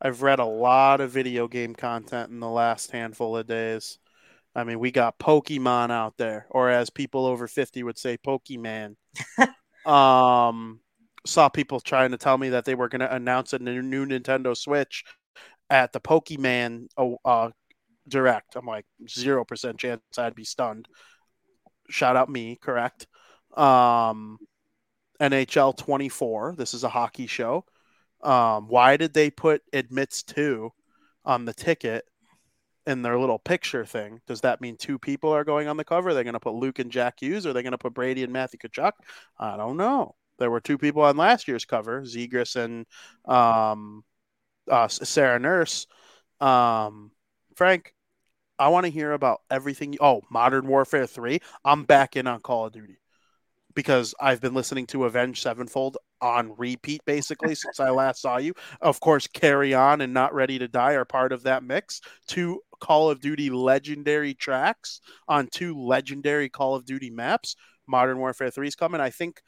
I've 0.00 0.22
read 0.22 0.38
a 0.38 0.44
lot 0.44 1.00
of 1.00 1.10
video 1.10 1.48
game 1.48 1.74
content 1.74 2.30
in 2.30 2.40
the 2.40 2.48
last 2.48 2.90
handful 2.90 3.36
of 3.36 3.46
days. 3.46 3.98
I 4.54 4.64
mean, 4.64 4.78
we 4.78 4.90
got 4.90 5.18
Pokemon 5.18 5.90
out 5.90 6.16
there, 6.16 6.46
or 6.50 6.70
as 6.70 6.88
people 6.88 7.26
over 7.26 7.46
50 7.46 7.82
would 7.82 7.98
say, 7.98 8.16
Pokemon. 8.16 8.96
um, 9.86 10.80
saw 11.26 11.48
people 11.48 11.80
trying 11.80 12.12
to 12.12 12.16
tell 12.16 12.38
me 12.38 12.50
that 12.50 12.64
they 12.64 12.74
were 12.74 12.88
going 12.88 13.00
to 13.00 13.14
announce 13.14 13.52
a 13.52 13.58
new, 13.58 14.06
Nintendo 14.06 14.56
Switch 14.56 15.04
at 15.68 15.92
the 15.92 16.00
Pokemon 16.00 16.86
uh, 16.96 17.50
Direct. 18.08 18.56
I'm 18.56 18.66
like, 18.66 18.86
0% 19.06 19.78
chance 19.78 20.00
I'd 20.18 20.34
be 20.34 20.44
stunned. 20.44 20.88
Shout 21.88 22.16
out 22.16 22.28
me, 22.28 22.56
correct? 22.56 23.06
Um, 23.56 24.38
NHL 25.20 25.76
24. 25.76 26.54
This 26.56 26.74
is 26.74 26.84
a 26.84 26.88
hockey 26.88 27.26
show. 27.26 27.64
Um, 28.22 28.68
why 28.68 28.96
did 28.96 29.14
they 29.14 29.30
put 29.30 29.62
admits 29.72 30.22
to 30.24 30.72
on 31.24 31.44
the 31.44 31.54
ticket 31.54 32.04
in 32.86 33.02
their 33.02 33.18
little 33.18 33.38
picture 33.38 33.84
thing? 33.84 34.20
Does 34.26 34.40
that 34.42 34.60
mean 34.60 34.76
two 34.76 34.98
people 34.98 35.30
are 35.30 35.44
going 35.44 35.68
on 35.68 35.76
the 35.76 35.84
cover? 35.84 36.14
They're 36.14 36.24
going 36.24 36.34
to 36.34 36.40
put 36.40 36.54
Luke 36.54 36.78
and 36.78 36.90
Jack 36.90 37.20
Hughes, 37.20 37.46
or 37.46 37.50
are 37.50 37.52
they 37.52 37.62
going 37.62 37.72
to 37.72 37.78
put 37.78 37.94
Brady 37.94 38.22
and 38.22 38.32
Matthew 38.32 38.58
Tkachuk? 38.58 38.92
I 39.38 39.56
don't 39.56 39.76
know. 39.76 40.14
There 40.38 40.50
were 40.50 40.60
two 40.60 40.78
people 40.78 41.02
on 41.02 41.16
last 41.16 41.48
year's 41.48 41.64
cover, 41.64 42.02
Zegras 42.02 42.56
and 42.56 42.86
um, 43.24 44.04
uh, 44.70 44.88
Sarah 44.88 45.38
Nurse. 45.38 45.86
Um, 46.40 47.10
Frank, 47.54 47.94
I 48.58 48.68
want 48.68 48.84
to 48.86 48.90
hear 48.90 49.12
about 49.12 49.42
everything. 49.50 49.96
Oh, 50.00 50.22
Modern 50.30 50.66
Warfare 50.66 51.06
3. 51.06 51.40
I'm 51.64 51.84
back 51.84 52.16
in 52.16 52.26
on 52.26 52.40
Call 52.40 52.66
of 52.66 52.72
Duty 52.72 52.98
because 53.74 54.14
I've 54.18 54.40
been 54.40 54.54
listening 54.54 54.86
to 54.88 55.04
Avenged 55.04 55.42
Sevenfold 55.42 55.98
on 56.22 56.54
repeat 56.56 57.02
basically 57.04 57.54
since 57.54 57.78
I 57.78 57.90
last 57.90 58.22
saw 58.22 58.38
you. 58.38 58.54
Of 58.80 59.00
course, 59.00 59.26
Carry 59.26 59.74
On 59.74 60.00
and 60.00 60.14
Not 60.14 60.34
Ready 60.34 60.58
to 60.58 60.68
Die 60.68 60.92
are 60.92 61.04
part 61.04 61.32
of 61.32 61.42
that 61.42 61.62
mix. 61.62 62.00
Two 62.26 62.62
Call 62.80 63.10
of 63.10 63.20
Duty 63.20 63.50
legendary 63.50 64.32
tracks 64.32 65.00
on 65.28 65.48
two 65.52 65.78
legendary 65.78 66.48
Call 66.48 66.74
of 66.74 66.86
Duty 66.86 67.10
maps. 67.10 67.56
Modern 67.86 68.18
Warfare 68.18 68.50
3 68.50 68.66
is 68.66 68.74
coming. 68.74 69.00
I 69.00 69.10
think 69.10 69.42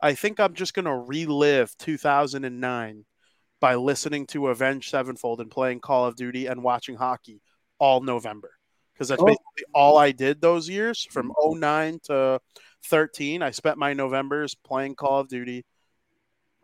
I 0.00 0.14
think 0.14 0.40
I'm 0.40 0.54
just 0.54 0.74
going 0.74 0.84
to 0.84 0.96
relive 0.96 1.76
2009 1.78 3.04
by 3.60 3.74
listening 3.76 4.26
to 4.26 4.48
Avenged 4.48 4.90
Sevenfold 4.90 5.40
and 5.40 5.50
playing 5.50 5.80
Call 5.80 6.06
of 6.06 6.16
Duty 6.16 6.46
and 6.46 6.62
watching 6.64 6.96
hockey 6.96 7.40
all 7.82 8.00
November. 8.00 8.52
Because 8.94 9.08
that's 9.08 9.20
oh. 9.20 9.26
basically 9.26 9.64
all 9.74 9.98
I 9.98 10.12
did 10.12 10.40
those 10.40 10.68
years 10.68 11.04
from 11.10 11.32
09 11.36 11.98
to 12.04 12.40
13. 12.86 13.42
I 13.42 13.50
spent 13.50 13.76
my 13.76 13.92
Novembers 13.92 14.54
playing 14.54 14.94
Call 14.94 15.18
of 15.18 15.28
Duty, 15.28 15.64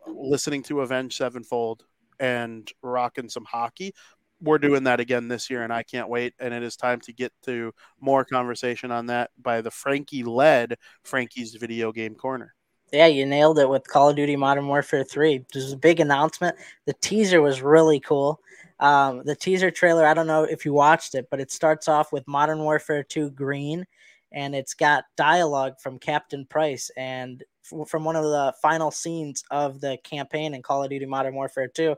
listening 0.07 0.63
to 0.63 0.79
Avenged 0.79 1.17
Sevenfold, 1.17 1.83
and 2.21 2.71
rocking 2.81 3.27
some 3.27 3.43
hockey. 3.43 3.93
we're 4.41 4.57
doing 4.57 4.85
that 4.85 5.01
again 5.01 5.27
this 5.27 5.49
year, 5.49 5.63
and 5.63 5.73
I 5.73 5.83
can't 5.83 6.07
wait. 6.07 6.33
And 6.39 6.53
it 6.53 6.63
is 6.63 6.77
time 6.77 7.01
to 7.01 7.11
get 7.11 7.33
to 7.43 7.73
more 7.99 8.23
conversation 8.23 8.89
on 8.89 9.07
that 9.07 9.31
by 9.37 9.59
the 9.59 9.71
Frankie 9.71 10.23
led 10.23 10.77
Frankie's 11.03 11.55
Video 11.55 11.91
Game 11.91 12.15
Corner. 12.15 12.55
Yeah, 12.93 13.07
you 13.07 13.25
nailed 13.25 13.59
it 13.59 13.69
with 13.69 13.85
Call 13.87 14.09
of 14.09 14.15
Duty 14.15 14.37
Modern 14.37 14.67
Warfare 14.67 15.03
3. 15.03 15.45
This 15.53 15.65
was 15.65 15.73
a 15.73 15.77
big 15.77 15.99
announcement. 15.99 16.55
The 16.85 16.93
teaser 16.93 17.41
was 17.41 17.61
really 17.61 17.99
cool. 17.99 18.39
Um, 18.79 19.23
the 19.25 19.35
teaser 19.35 19.71
trailer, 19.71 20.05
I 20.05 20.13
don't 20.13 20.27
know 20.27 20.43
if 20.43 20.65
you 20.65 20.73
watched 20.73 21.15
it, 21.15 21.27
but 21.29 21.39
it 21.39 21.51
starts 21.51 21.87
off 21.87 22.11
with 22.11 22.27
Modern 22.27 22.59
Warfare 22.59 23.03
2 23.03 23.31
green, 23.31 23.85
and 24.31 24.55
it's 24.55 24.73
got 24.73 25.05
dialogue 25.17 25.79
from 25.79 25.99
Captain 25.99 26.45
Price 26.45 26.89
and 26.95 27.43
from 27.87 28.03
one 28.03 28.15
of 28.15 28.23
the 28.23 28.53
final 28.61 28.89
scenes 28.89 29.43
of 29.51 29.79
the 29.79 29.97
campaign 30.03 30.53
in 30.53 30.61
Call 30.61 30.83
of 30.83 30.89
Duty 30.89 31.05
Modern 31.05 31.35
Warfare 31.35 31.67
2. 31.67 31.95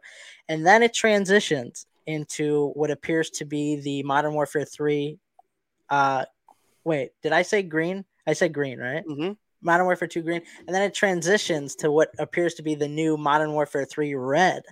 And 0.50 0.66
then 0.66 0.84
it 0.84 0.94
transitions 0.94 1.86
into 2.08 2.72
what 2.74 2.92
appears 2.92 3.30
to 3.30 3.46
be 3.46 3.78
the 3.78 4.04
Modern 4.04 4.34
Warfare 4.34 4.66
3. 4.66 5.18
Uh, 5.90 6.26
wait, 6.84 7.12
did 7.22 7.32
I 7.32 7.44
say 7.44 7.64
green? 7.64 8.06
I 8.28 8.34
said 8.34 8.54
green, 8.54 8.80
right? 8.80 9.06
Mm-hmm. 9.06 9.34
Modern 9.62 9.86
Warfare 9.86 10.08
2 10.08 10.24
green, 10.24 10.42
and 10.66 10.76
then 10.76 10.82
it 10.82 10.94
transitions 10.94 11.76
to 11.76 11.92
what 11.92 12.10
appears 12.18 12.56
to 12.56 12.64
be 12.64 12.74
the 12.74 12.88
new 12.88 13.16
Modern 13.16 13.54
Warfare 13.54 13.86
3 13.86 14.16
red. 14.16 14.64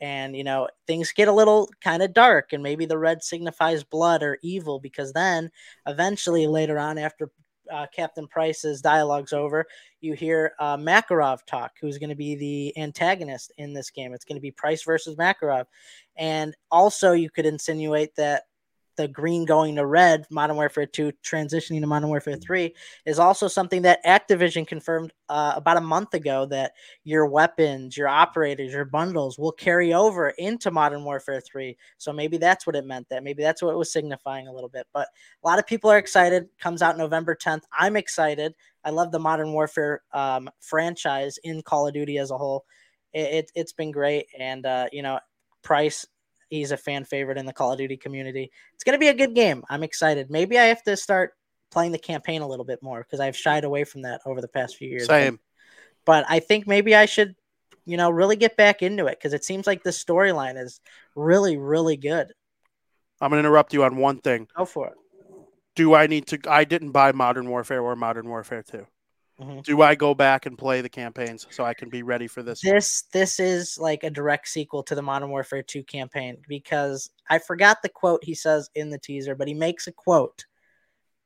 And 0.00 0.34
you 0.36 0.44
know, 0.44 0.68
things 0.86 1.12
get 1.12 1.28
a 1.28 1.32
little 1.32 1.68
kind 1.82 2.02
of 2.02 2.14
dark, 2.14 2.52
and 2.52 2.62
maybe 2.62 2.86
the 2.86 2.98
red 2.98 3.22
signifies 3.22 3.84
blood 3.84 4.22
or 4.22 4.38
evil, 4.42 4.80
because 4.80 5.12
then 5.12 5.50
eventually 5.86 6.46
later 6.46 6.78
on, 6.78 6.98
after 6.98 7.30
uh, 7.70 7.86
Captain 7.94 8.26
Price's 8.26 8.80
dialogue's 8.80 9.32
over, 9.32 9.64
you 10.00 10.14
hear 10.14 10.54
uh, 10.58 10.76
Makarov 10.76 11.38
talk, 11.46 11.72
who's 11.80 11.98
going 11.98 12.10
to 12.10 12.16
be 12.16 12.34
the 12.34 12.76
antagonist 12.82 13.52
in 13.58 13.72
this 13.72 13.90
game. 13.90 14.12
It's 14.12 14.24
going 14.24 14.36
to 14.36 14.42
be 14.42 14.50
Price 14.50 14.82
versus 14.82 15.16
Makarov. 15.16 15.66
And 16.16 16.56
also, 16.70 17.12
you 17.12 17.30
could 17.30 17.46
insinuate 17.46 18.14
that 18.16 18.44
the 18.96 19.08
green 19.08 19.44
going 19.44 19.76
to 19.76 19.86
red, 19.86 20.26
Modern 20.30 20.56
Warfare 20.56 20.86
2 20.86 21.12
transitioning 21.24 21.80
to 21.80 21.86
Modern 21.86 22.08
Warfare 22.08 22.36
3 22.36 22.74
is 23.06 23.18
also 23.18 23.48
something 23.48 23.82
that 23.82 24.04
Activision 24.04 24.66
confirmed 24.66 25.12
uh, 25.28 25.54
about 25.56 25.76
a 25.76 25.80
month 25.80 26.14
ago 26.14 26.46
that 26.46 26.72
your 27.04 27.26
weapons, 27.26 27.96
your 27.96 28.08
operators, 28.08 28.72
your 28.72 28.84
bundles 28.84 29.38
will 29.38 29.52
carry 29.52 29.94
over 29.94 30.30
into 30.30 30.70
Modern 30.70 31.04
Warfare 31.04 31.40
3. 31.40 31.76
So 31.98 32.12
maybe 32.12 32.36
that's 32.36 32.66
what 32.66 32.76
it 32.76 32.84
meant 32.84 33.08
that 33.10 33.24
maybe 33.24 33.42
that's 33.42 33.62
what 33.62 33.72
it 33.72 33.78
was 33.78 33.92
signifying 33.92 34.48
a 34.48 34.52
little 34.52 34.68
bit. 34.68 34.86
But 34.92 35.08
a 35.42 35.46
lot 35.46 35.58
of 35.58 35.66
people 35.66 35.90
are 35.90 35.98
excited. 35.98 36.48
Comes 36.58 36.82
out 36.82 36.98
November 36.98 37.34
10th. 37.34 37.62
I'm 37.72 37.96
excited. 37.96 38.54
I 38.84 38.90
love 38.90 39.12
the 39.12 39.18
Modern 39.18 39.52
Warfare 39.52 40.02
um, 40.12 40.50
franchise 40.60 41.38
in 41.42 41.62
Call 41.62 41.86
of 41.86 41.94
Duty 41.94 42.18
as 42.18 42.30
a 42.30 42.38
whole. 42.38 42.64
It, 43.12 43.50
it, 43.54 43.60
has 43.60 43.72
been 43.72 43.90
great. 43.90 44.26
And, 44.38 44.64
uh, 44.64 44.86
you 44.92 45.02
know, 45.02 45.18
Price 45.62 46.06
he's 46.50 46.72
a 46.72 46.76
fan 46.76 47.04
favorite 47.04 47.38
in 47.38 47.46
the 47.46 47.52
Call 47.52 47.72
of 47.72 47.78
Duty 47.78 47.96
community. 47.96 48.50
It's 48.74 48.84
going 48.84 48.94
to 48.94 48.98
be 49.00 49.08
a 49.08 49.14
good 49.14 49.34
game. 49.34 49.64
I'm 49.70 49.82
excited. 49.82 50.30
Maybe 50.30 50.58
I 50.58 50.64
have 50.64 50.82
to 50.82 50.96
start 50.96 51.32
playing 51.70 51.92
the 51.92 51.98
campaign 51.98 52.42
a 52.42 52.46
little 52.46 52.64
bit 52.64 52.82
more 52.82 53.00
because 53.00 53.20
I've 53.20 53.36
shied 53.36 53.64
away 53.64 53.84
from 53.84 54.02
that 54.02 54.20
over 54.26 54.40
the 54.40 54.48
past 54.48 54.76
few 54.76 54.88
years. 54.88 55.06
Same. 55.06 55.38
But, 56.04 56.24
but 56.24 56.26
I 56.28 56.40
think 56.40 56.66
maybe 56.66 56.94
I 56.94 57.06
should, 57.06 57.36
you 57.86 57.96
know, 57.96 58.10
really 58.10 58.36
get 58.36 58.56
back 58.56 58.82
into 58.82 59.06
it 59.06 59.18
because 59.18 59.32
it 59.32 59.44
seems 59.44 59.66
like 59.66 59.82
the 59.82 59.90
storyline 59.90 60.62
is 60.62 60.80
really, 61.14 61.56
really 61.56 61.96
good. 61.96 62.32
I'm 63.20 63.30
going 63.30 63.42
to 63.42 63.48
interrupt 63.48 63.72
you 63.72 63.84
on 63.84 63.96
one 63.96 64.18
thing. 64.18 64.48
Go 64.56 64.64
for 64.64 64.88
it. 64.88 64.94
Do 65.76 65.94
I 65.94 66.08
need 66.08 66.26
to? 66.28 66.38
I 66.48 66.64
didn't 66.64 66.90
buy 66.90 67.12
Modern 67.12 67.48
Warfare 67.48 67.80
or 67.80 67.94
Modern 67.94 68.28
Warfare 68.28 68.62
2. 68.62 68.86
Mm-hmm. 69.40 69.60
Do 69.60 69.80
I 69.80 69.94
go 69.94 70.14
back 70.14 70.44
and 70.44 70.58
play 70.58 70.82
the 70.82 70.88
campaigns 70.88 71.46
so 71.50 71.64
I 71.64 71.72
can 71.72 71.88
be 71.88 72.02
ready 72.02 72.26
for 72.26 72.42
this? 72.42 72.60
This 72.60 73.02
this 73.12 73.40
is 73.40 73.78
like 73.78 74.04
a 74.04 74.10
direct 74.10 74.48
sequel 74.48 74.82
to 74.84 74.94
the 74.94 75.02
Modern 75.02 75.30
Warfare 75.30 75.62
2 75.62 75.82
campaign 75.84 76.36
because 76.46 77.10
I 77.30 77.38
forgot 77.38 77.78
the 77.82 77.88
quote 77.88 78.22
he 78.22 78.34
says 78.34 78.68
in 78.74 78.90
the 78.90 78.98
teaser, 78.98 79.34
but 79.34 79.48
he 79.48 79.54
makes 79.54 79.86
a 79.86 79.92
quote 79.92 80.44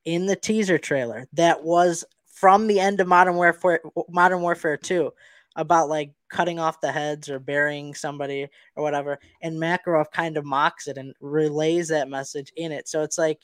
in 0.05 0.27
the 0.27 0.37
teaser 0.37 0.79
trailer 0.79 1.27
that 1.33 1.65
was 1.65 2.05
from 2.27 2.67
the 2.69 2.79
end 2.79 3.01
of 3.01 3.09
Modern 3.09 3.35
Warfare 3.35 3.81
Modern 4.09 4.43
Warfare 4.43 4.77
2 4.77 5.13
about 5.57 5.89
like 5.89 6.13
cutting 6.29 6.59
off 6.61 6.81
the 6.81 6.93
heads 6.93 7.29
or 7.29 7.39
burying 7.39 7.95
somebody 7.95 8.49
or 8.77 8.83
whatever. 8.83 9.19
And 9.43 9.61
Makarov 9.61 10.11
kind 10.13 10.37
of 10.37 10.45
mocks 10.45 10.87
it 10.87 10.99
and 10.99 11.15
relays 11.21 11.89
that 11.89 12.09
message 12.09 12.53
in 12.57 12.71
it. 12.71 12.89
So 12.89 13.03
it's 13.03 13.19
like 13.19 13.41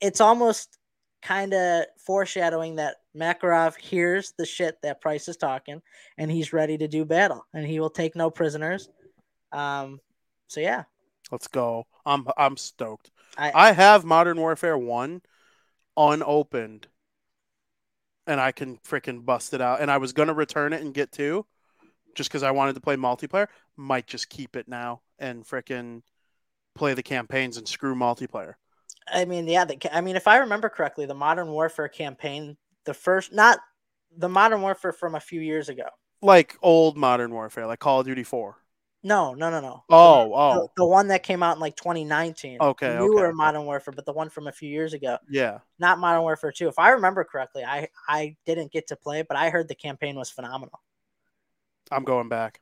it's 0.00 0.20
almost 0.20 0.78
kind 1.24 1.54
of 1.54 1.86
foreshadowing 1.96 2.76
that 2.76 2.96
Makarov 3.16 3.76
hears 3.78 4.34
the 4.36 4.44
shit 4.44 4.76
that 4.82 5.00
Price 5.00 5.26
is 5.26 5.38
talking 5.38 5.80
and 6.18 6.30
he's 6.30 6.52
ready 6.52 6.76
to 6.78 6.86
do 6.86 7.04
battle 7.04 7.46
and 7.54 7.66
he 7.66 7.80
will 7.80 7.90
take 7.90 8.14
no 8.14 8.30
prisoners. 8.30 8.90
Um, 9.50 10.00
so 10.48 10.60
yeah. 10.60 10.84
Let's 11.32 11.48
go. 11.48 11.86
I'm 12.04 12.26
I'm 12.36 12.56
stoked. 12.58 13.10
I, 13.38 13.52
I 13.54 13.72
have 13.72 14.04
Modern 14.04 14.38
Warfare 14.38 14.76
1 14.76 15.22
unopened 15.96 16.88
and 18.26 18.38
I 18.38 18.52
can 18.52 18.76
freaking 18.78 19.24
bust 19.24 19.54
it 19.54 19.62
out. 19.62 19.80
And 19.80 19.90
I 19.90 19.96
was 19.96 20.12
gonna 20.12 20.34
return 20.34 20.74
it 20.74 20.82
and 20.82 20.92
get 20.92 21.10
two 21.10 21.46
just 22.14 22.28
because 22.28 22.42
I 22.42 22.50
wanted 22.50 22.74
to 22.74 22.80
play 22.80 22.96
multiplayer. 22.96 23.46
Might 23.76 24.06
just 24.06 24.28
keep 24.28 24.56
it 24.56 24.68
now 24.68 25.00
and 25.18 25.44
freaking 25.44 26.02
play 26.74 26.92
the 26.92 27.02
campaigns 27.02 27.56
and 27.56 27.66
screw 27.66 27.94
multiplayer. 27.94 28.54
I 29.06 29.24
mean, 29.24 29.46
yeah, 29.46 29.64
the, 29.64 29.78
I 29.94 30.00
mean, 30.00 30.16
if 30.16 30.26
I 30.26 30.38
remember 30.38 30.68
correctly, 30.68 31.06
the 31.06 31.14
Modern 31.14 31.48
Warfare 31.48 31.88
campaign 31.88 32.56
the 32.84 32.94
first, 32.94 33.32
not 33.32 33.58
the 34.16 34.28
Modern 34.28 34.62
Warfare 34.62 34.92
from 34.92 35.14
a 35.14 35.20
few 35.20 35.40
years 35.40 35.68
ago. 35.68 35.86
Like 36.22 36.56
old 36.62 36.96
Modern 36.96 37.32
Warfare, 37.32 37.66
like 37.66 37.80
Call 37.80 38.00
of 38.00 38.06
Duty 38.06 38.22
4. 38.22 38.56
No, 39.02 39.34
no, 39.34 39.50
no, 39.50 39.60
no. 39.60 39.84
Oh, 39.90 40.24
the, 40.24 40.34
oh. 40.34 40.54
The, 40.54 40.68
the, 40.78 40.86
one 40.86 41.08
that 41.08 41.22
came 41.22 41.42
out 41.42 41.56
in 41.56 41.60
like 41.60 41.76
2019. 41.76 42.56
Okay. 42.58 42.96
Newer 42.96 43.26
okay. 43.26 43.34
Modern 43.34 43.66
Warfare, 43.66 43.92
but 43.94 44.06
the 44.06 44.14
one 44.14 44.30
from 44.30 44.46
a 44.46 44.52
few 44.52 44.70
years 44.70 44.94
ago. 44.94 45.18
Yeah. 45.28 45.58
Not 45.78 45.98
Modern 45.98 46.22
Warfare 46.22 46.52
2. 46.52 46.68
If 46.68 46.78
I 46.78 46.90
remember 46.90 47.22
correctly, 47.22 47.64
I 47.64 47.88
I 48.08 48.36
didn't 48.46 48.72
get 48.72 48.86
to 48.88 48.96
play, 48.96 49.20
but 49.20 49.36
I 49.36 49.50
heard 49.50 49.68
the 49.68 49.74
campaign 49.74 50.16
was 50.16 50.30
phenomenal. 50.30 50.80
I'm 51.90 52.04
going 52.04 52.30
back. 52.30 52.60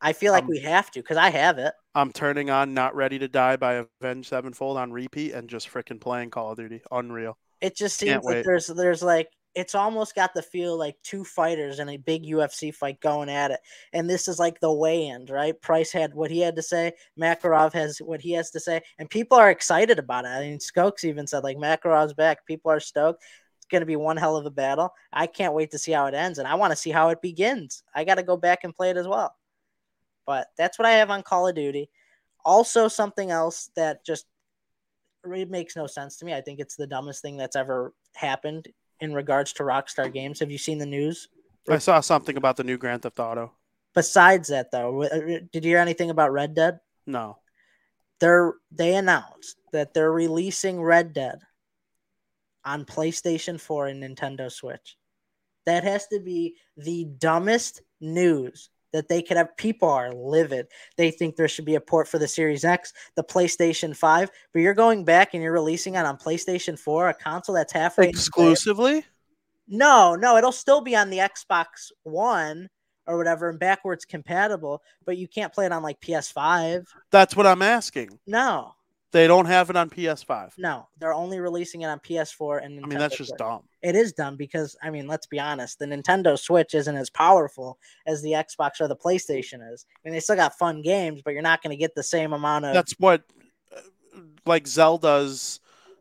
I 0.00 0.12
feel 0.12 0.32
like 0.32 0.44
um, 0.44 0.50
we 0.50 0.60
have 0.60 0.88
to 0.92 1.00
because 1.00 1.16
I 1.16 1.30
have 1.30 1.58
it. 1.58 1.74
I'm 1.94 2.12
turning 2.12 2.50
on 2.50 2.74
Not 2.74 2.94
Ready 2.94 3.18
to 3.18 3.28
Die 3.28 3.56
by 3.56 3.84
Avenged 4.00 4.28
Sevenfold 4.28 4.78
on 4.78 4.92
repeat 4.92 5.32
and 5.32 5.48
just 5.48 5.72
freaking 5.72 6.00
playing 6.00 6.30
Call 6.30 6.52
of 6.52 6.56
Duty. 6.56 6.82
Unreal. 6.90 7.36
It 7.60 7.76
just 7.76 7.98
seems 7.98 8.12
Can't 8.12 8.24
like 8.24 8.34
wait. 8.36 8.44
there's 8.44 8.66
there's 8.66 9.02
like 9.02 9.28
it's 9.54 9.74
almost 9.74 10.14
got 10.14 10.32
the 10.34 10.42
feel 10.42 10.78
like 10.78 10.96
two 11.02 11.24
fighters 11.24 11.78
in 11.78 11.88
a 11.88 11.96
big 11.96 12.24
UFC 12.24 12.74
fight 12.74 13.00
going 13.00 13.28
at 13.28 13.50
it. 13.50 13.60
And 13.92 14.08
this 14.08 14.28
is 14.28 14.38
like 14.38 14.60
the 14.60 14.72
way 14.72 15.06
in, 15.06 15.26
right? 15.26 15.60
Price 15.60 15.92
had 15.92 16.14
what 16.14 16.30
he 16.30 16.40
had 16.40 16.56
to 16.56 16.62
say, 16.62 16.92
Makarov 17.20 17.72
has 17.74 17.98
what 17.98 18.20
he 18.20 18.32
has 18.32 18.50
to 18.52 18.60
say, 18.60 18.80
and 18.98 19.10
people 19.10 19.36
are 19.36 19.50
excited 19.50 19.98
about 19.98 20.24
it. 20.24 20.28
I 20.28 20.40
mean, 20.40 20.58
Skokes 20.58 21.04
even 21.04 21.26
said, 21.26 21.44
like, 21.44 21.58
Makarov's 21.58 22.14
back. 22.14 22.46
People 22.46 22.70
are 22.70 22.80
stoked. 22.80 23.22
It's 23.58 23.66
going 23.66 23.82
to 23.82 23.86
be 23.86 23.96
one 23.96 24.16
hell 24.16 24.36
of 24.36 24.46
a 24.46 24.50
battle. 24.50 24.94
I 25.12 25.26
can't 25.26 25.54
wait 25.54 25.70
to 25.72 25.78
see 25.78 25.92
how 25.92 26.06
it 26.06 26.14
ends, 26.14 26.38
and 26.38 26.48
I 26.48 26.54
want 26.54 26.72
to 26.72 26.76
see 26.76 26.90
how 26.90 27.10
it 27.10 27.20
begins. 27.20 27.82
I 27.94 28.04
got 28.04 28.14
to 28.14 28.22
go 28.22 28.36
back 28.36 28.64
and 28.64 28.74
play 28.74 28.90
it 28.90 28.96
as 28.96 29.06
well. 29.06 29.34
But 30.26 30.48
that's 30.56 30.78
what 30.78 30.86
I 30.86 30.92
have 30.92 31.10
on 31.10 31.22
Call 31.22 31.48
of 31.48 31.54
Duty. 31.54 31.90
Also, 32.44 32.88
something 32.88 33.30
else 33.30 33.70
that 33.76 34.04
just 34.04 34.26
it 35.24 35.50
makes 35.50 35.76
no 35.76 35.86
sense 35.86 36.16
to 36.16 36.24
me. 36.24 36.34
I 36.34 36.40
think 36.40 36.58
it's 36.58 36.76
the 36.76 36.86
dumbest 36.86 37.22
thing 37.22 37.36
that's 37.36 37.56
ever 37.56 37.94
happened 38.14 38.68
in 39.00 39.14
regards 39.14 39.52
to 39.54 39.62
Rockstar 39.62 40.12
Games. 40.12 40.40
Have 40.40 40.50
you 40.50 40.58
seen 40.58 40.78
the 40.78 40.86
news? 40.86 41.28
I 41.68 41.78
saw 41.78 42.00
something 42.00 42.36
about 42.36 42.56
the 42.56 42.64
new 42.64 42.76
Grand 42.76 43.02
Theft 43.02 43.20
Auto. 43.20 43.52
Besides 43.94 44.48
that, 44.48 44.70
though, 44.70 45.02
uh, 45.02 45.40
did 45.52 45.64
you 45.64 45.70
hear 45.70 45.78
anything 45.78 46.10
about 46.10 46.32
Red 46.32 46.54
Dead? 46.54 46.80
No. 47.06 47.38
They're 48.20 48.54
they 48.70 48.94
announced 48.94 49.56
that 49.72 49.94
they're 49.94 50.12
releasing 50.12 50.82
Red 50.82 51.12
Dead 51.12 51.40
on 52.64 52.84
PlayStation 52.84 53.60
4 53.60 53.88
and 53.88 54.02
Nintendo 54.02 54.50
Switch. 54.50 54.96
That 55.66 55.84
has 55.84 56.06
to 56.08 56.20
be 56.20 56.56
the 56.76 57.04
dumbest 57.18 57.82
news 58.00 58.70
that 58.92 59.08
they 59.08 59.22
could 59.22 59.36
have. 59.36 59.56
People 59.56 59.88
are 59.88 60.12
livid. 60.12 60.66
They 60.96 61.10
think 61.10 61.36
there 61.36 61.48
should 61.48 61.64
be 61.64 61.74
a 61.74 61.80
port 61.80 62.08
for 62.08 62.18
the 62.18 62.28
Series 62.28 62.64
X, 62.64 62.92
the 63.16 63.24
PlayStation 63.24 63.96
5, 63.96 64.30
but 64.52 64.60
you're 64.60 64.74
going 64.74 65.04
back 65.04 65.34
and 65.34 65.42
you're 65.42 65.52
releasing 65.52 65.94
it 65.94 66.04
on 66.04 66.16
PlayStation 66.16 66.78
4, 66.78 67.08
a 67.08 67.14
console 67.14 67.54
that's 67.54 67.72
halfway 67.72 68.08
exclusively. 68.08 69.04
No, 69.68 70.14
no, 70.14 70.36
it'll 70.36 70.52
still 70.52 70.80
be 70.80 70.96
on 70.96 71.10
the 71.10 71.18
Xbox 71.18 71.90
One 72.02 72.68
or 73.06 73.16
whatever 73.16 73.48
and 73.48 73.58
backwards 73.58 74.04
compatible, 74.04 74.82
but 75.04 75.16
you 75.16 75.26
can't 75.26 75.52
play 75.52 75.66
it 75.66 75.72
on 75.72 75.82
like 75.82 76.00
PS5. 76.00 76.84
That's 77.10 77.36
what 77.36 77.46
I'm 77.46 77.62
asking. 77.62 78.18
No. 78.26 78.74
They 79.12 79.26
don't 79.26 79.44
have 79.44 79.68
it 79.68 79.76
on 79.76 79.90
PS5. 79.90 80.52
No, 80.56 80.88
they're 80.98 81.12
only 81.12 81.38
releasing 81.38 81.82
it 81.82 81.86
on 81.86 82.00
PS4 82.00 82.64
and 82.64 82.80
Nintendo 82.80 82.84
I 82.84 82.86
mean 82.88 82.98
that's 82.98 83.16
just 83.16 83.30
Switch. 83.30 83.38
dumb. 83.38 83.62
It 83.82 83.94
is 83.94 84.14
dumb 84.14 84.36
because 84.36 84.74
I 84.82 84.88
mean, 84.88 85.06
let's 85.06 85.26
be 85.26 85.38
honest, 85.38 85.78
the 85.78 85.84
Nintendo 85.84 86.38
Switch 86.38 86.74
isn't 86.74 86.96
as 86.96 87.10
powerful 87.10 87.78
as 88.06 88.22
the 88.22 88.32
Xbox 88.32 88.80
or 88.80 88.88
the 88.88 88.96
PlayStation 88.96 89.60
is. 89.72 89.84
I 89.94 90.08
mean, 90.08 90.14
they 90.14 90.20
still 90.20 90.36
got 90.36 90.56
fun 90.56 90.80
games, 90.80 91.20
but 91.22 91.34
you're 91.34 91.42
not 91.42 91.62
going 91.62 91.76
to 91.76 91.80
get 91.80 91.94
the 91.94 92.02
same 92.02 92.32
amount 92.32 92.64
of 92.64 92.74
That's 92.74 92.92
what 92.98 93.22
like 94.46 94.66
Zelda's 94.66 95.60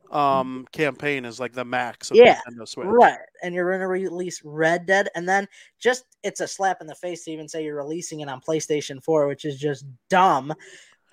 um 0.10 0.68
campaign 0.74 1.24
is 1.24 1.40
like 1.40 1.54
the 1.54 1.64
max 1.64 2.12
of 2.12 2.18
yeah, 2.18 2.40
Nintendo 2.50 2.68
Switch. 2.68 2.88
Right. 2.88 3.18
And 3.44 3.54
you're 3.56 3.72
gonna 3.72 3.88
release 3.88 4.42
Red 4.44 4.86
Dead 4.86 5.10
and 5.16 5.28
then 5.28 5.48
just 5.80 6.06
it's 6.24 6.40
a 6.40 6.48
slap 6.48 6.78
in 6.82 6.88
the 6.88 6.96
face 6.96 7.24
to 7.26 7.32
even 7.32 7.48
say 7.48 7.64
you're 7.64 7.78
releasing 7.78 8.20
it 8.22 8.30
on 8.30 8.42
PlayStation 8.42 9.04
4, 9.04 9.28
which 9.28 9.46
is 9.46 9.58
just 9.58 9.86
dumb 10.10 10.54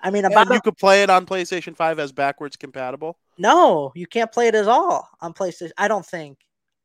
I 0.01 0.11
mean, 0.11 0.25
about 0.25 0.53
you 0.53 0.61
could 0.61 0.77
play 0.77 1.03
it 1.03 1.09
on 1.09 1.25
PlayStation 1.25 1.75
5 1.75 1.99
as 1.99 2.11
backwards 2.11 2.55
compatible. 2.55 3.17
no, 3.37 3.91
you 3.95 4.07
can't 4.07 4.31
play 4.31 4.47
it 4.47 4.55
at 4.55 4.67
all 4.67 5.09
on 5.21 5.33
PlayStation. 5.33 5.71
I 5.77 5.87
don't 5.87 6.05
think. 6.05 6.37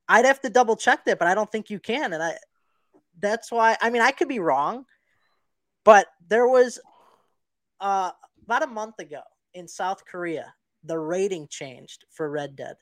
I'd 0.09 0.25
have 0.25 0.41
to 0.43 0.51
double 0.51 0.77
check 0.77 1.05
that, 1.05 1.19
but 1.19 1.29
I 1.29 1.35
don't 1.35 1.51
think 1.51 1.71
you 1.71 1.79
can. 1.79 2.13
And 2.13 2.23
I, 2.23 2.37
that's 3.21 3.51
why. 3.51 3.77
I 3.81 3.91
mean, 3.91 4.03
I 4.03 4.11
could 4.11 4.29
be 4.29 4.41
wrong, 4.41 4.85
but 5.85 6.07
there 6.29 6.49
was, 6.49 6.81
uh, 7.81 8.11
about 8.45 8.65
a 8.65 8.67
month 8.67 8.99
ago 8.99 9.21
in 9.55 9.69
South 9.69 10.05
Korea, 10.05 10.53
the 10.83 10.99
rating 10.99 11.49
changed 11.49 12.05
for 12.11 12.29
Red 12.29 12.57
Dead. 12.57 12.77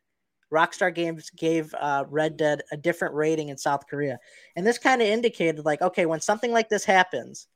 Rockstar 0.53 0.95
Games 0.95 1.31
gave 1.31 1.75
uh, 1.75 2.05
Red 2.09 2.37
Dead 2.37 2.63
a 2.73 2.77
different 2.77 3.15
rating 3.15 3.49
in 3.49 3.57
South 3.57 3.87
Korea, 3.89 4.19
and 4.57 4.67
this 4.67 4.79
kind 4.79 5.01
of 5.01 5.09
indicated 5.09 5.65
like, 5.65 5.81
okay, 5.81 6.05
when 6.05 6.21
something 6.21 6.53
like 6.53 6.69
this 6.69 6.85
happens, 6.85 7.47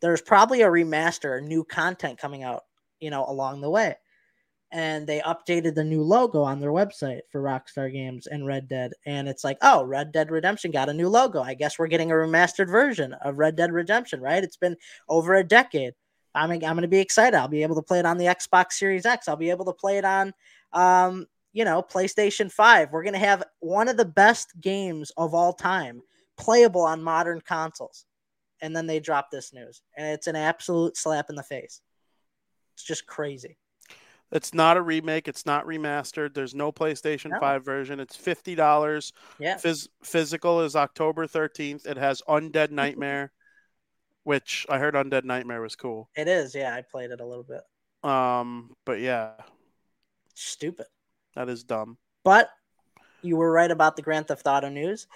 there's 0.00 0.22
probably 0.22 0.62
a 0.62 0.68
remaster, 0.68 1.42
new 1.42 1.64
content 1.64 2.18
coming 2.18 2.42
out, 2.42 2.62
you 3.00 3.10
know, 3.10 3.24
along 3.26 3.60
the 3.60 3.70
way. 3.70 3.96
And 4.70 5.06
they 5.06 5.20
updated 5.20 5.74
the 5.74 5.84
new 5.84 6.02
logo 6.02 6.42
on 6.42 6.60
their 6.60 6.72
website 6.72 7.20
for 7.32 7.42
Rockstar 7.42 7.90
Games 7.90 8.26
and 8.26 8.46
Red 8.46 8.68
Dead, 8.68 8.92
and 9.06 9.26
it's 9.26 9.42
like, 9.42 9.56
oh, 9.62 9.82
Red 9.82 10.12
Dead 10.12 10.30
Redemption 10.30 10.70
got 10.70 10.90
a 10.90 10.94
new 10.94 11.08
logo. 11.08 11.40
I 11.40 11.54
guess 11.54 11.78
we're 11.78 11.86
getting 11.86 12.10
a 12.10 12.14
remastered 12.14 12.70
version 12.70 13.14
of 13.14 13.38
Red 13.38 13.56
Dead 13.56 13.72
Redemption, 13.72 14.20
right? 14.20 14.44
It's 14.44 14.58
been 14.58 14.76
over 15.08 15.34
a 15.34 15.44
decade. 15.44 15.94
I'm 16.34 16.50
I'm 16.50 16.58
going 16.60 16.82
to 16.82 16.88
be 16.88 17.00
excited. 17.00 17.36
I'll 17.36 17.48
be 17.48 17.62
able 17.62 17.76
to 17.76 17.82
play 17.82 17.98
it 17.98 18.06
on 18.06 18.18
the 18.18 18.26
Xbox 18.26 18.72
Series 18.72 19.06
X. 19.06 19.26
I'll 19.26 19.36
be 19.36 19.50
able 19.50 19.64
to 19.64 19.72
play 19.72 19.96
it 19.96 20.04
on, 20.04 20.34
um, 20.74 21.26
you 21.54 21.64
know, 21.64 21.82
PlayStation 21.82 22.52
Five. 22.52 22.92
We're 22.92 23.02
going 23.02 23.14
to 23.14 23.18
have 23.18 23.44
one 23.60 23.88
of 23.88 23.96
the 23.96 24.04
best 24.04 24.52
games 24.60 25.10
of 25.16 25.34
all 25.34 25.54
time 25.54 26.02
playable 26.36 26.82
on 26.82 27.02
modern 27.02 27.40
consoles. 27.40 28.04
And 28.60 28.74
then 28.74 28.86
they 28.86 28.98
drop 29.00 29.30
this 29.30 29.52
news, 29.52 29.82
and 29.96 30.06
it's 30.08 30.26
an 30.26 30.36
absolute 30.36 30.96
slap 30.96 31.30
in 31.30 31.36
the 31.36 31.42
face. 31.42 31.80
It's 32.74 32.82
just 32.84 33.06
crazy. 33.06 33.56
It's 34.30 34.52
not 34.52 34.76
a 34.76 34.82
remake. 34.82 35.26
It's 35.28 35.46
not 35.46 35.64
remastered. 35.64 36.34
There's 36.34 36.54
no 36.54 36.70
PlayStation 36.70 37.30
No. 37.30 37.40
5 37.40 37.64
version. 37.64 37.98
It's 37.98 38.16
$50. 38.16 39.12
Yeah, 39.38 39.56
Phys- 39.56 39.88
physical 40.02 40.60
is 40.62 40.76
October 40.76 41.26
13th. 41.26 41.86
It 41.86 41.96
has 41.96 42.20
Undead 42.28 42.70
Nightmare, 42.70 43.32
which 44.24 44.66
I 44.68 44.78
heard 44.78 44.94
Undead 44.94 45.24
Nightmare 45.24 45.62
was 45.62 45.76
cool. 45.76 46.10
it 46.14 46.28
is. 46.28 46.54
Yeah, 46.54 46.74
I 46.74 46.82
played 46.82 47.10
it 47.10 47.20
a 47.20 47.26
little 47.26 47.44
bit. 47.44 47.62
Um, 48.08 48.74
but 48.84 49.00
yeah, 49.00 49.32
Stupid. 50.34 50.86
that 51.34 51.48
is 51.48 51.64
dumb. 51.64 51.96
But 52.24 52.50
you 53.22 53.36
were 53.36 53.50
right 53.50 53.70
about 53.70 53.96
the 53.96 54.02
Grand 54.02 54.28
Theft 54.28 54.46
Auto 54.46 54.68
news. 54.68 55.06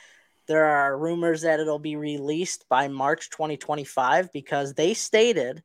There 0.49 0.65
are 0.65 0.99
rumors 0.99 1.43
that 1.43 1.61
it'll 1.61 1.79
be 1.79 1.97
released 1.97 2.65
by 2.69 2.89
March 2.89 3.31
2025 3.31 4.33
because 4.33 4.75
they 4.75 4.95
stated 4.95 5.63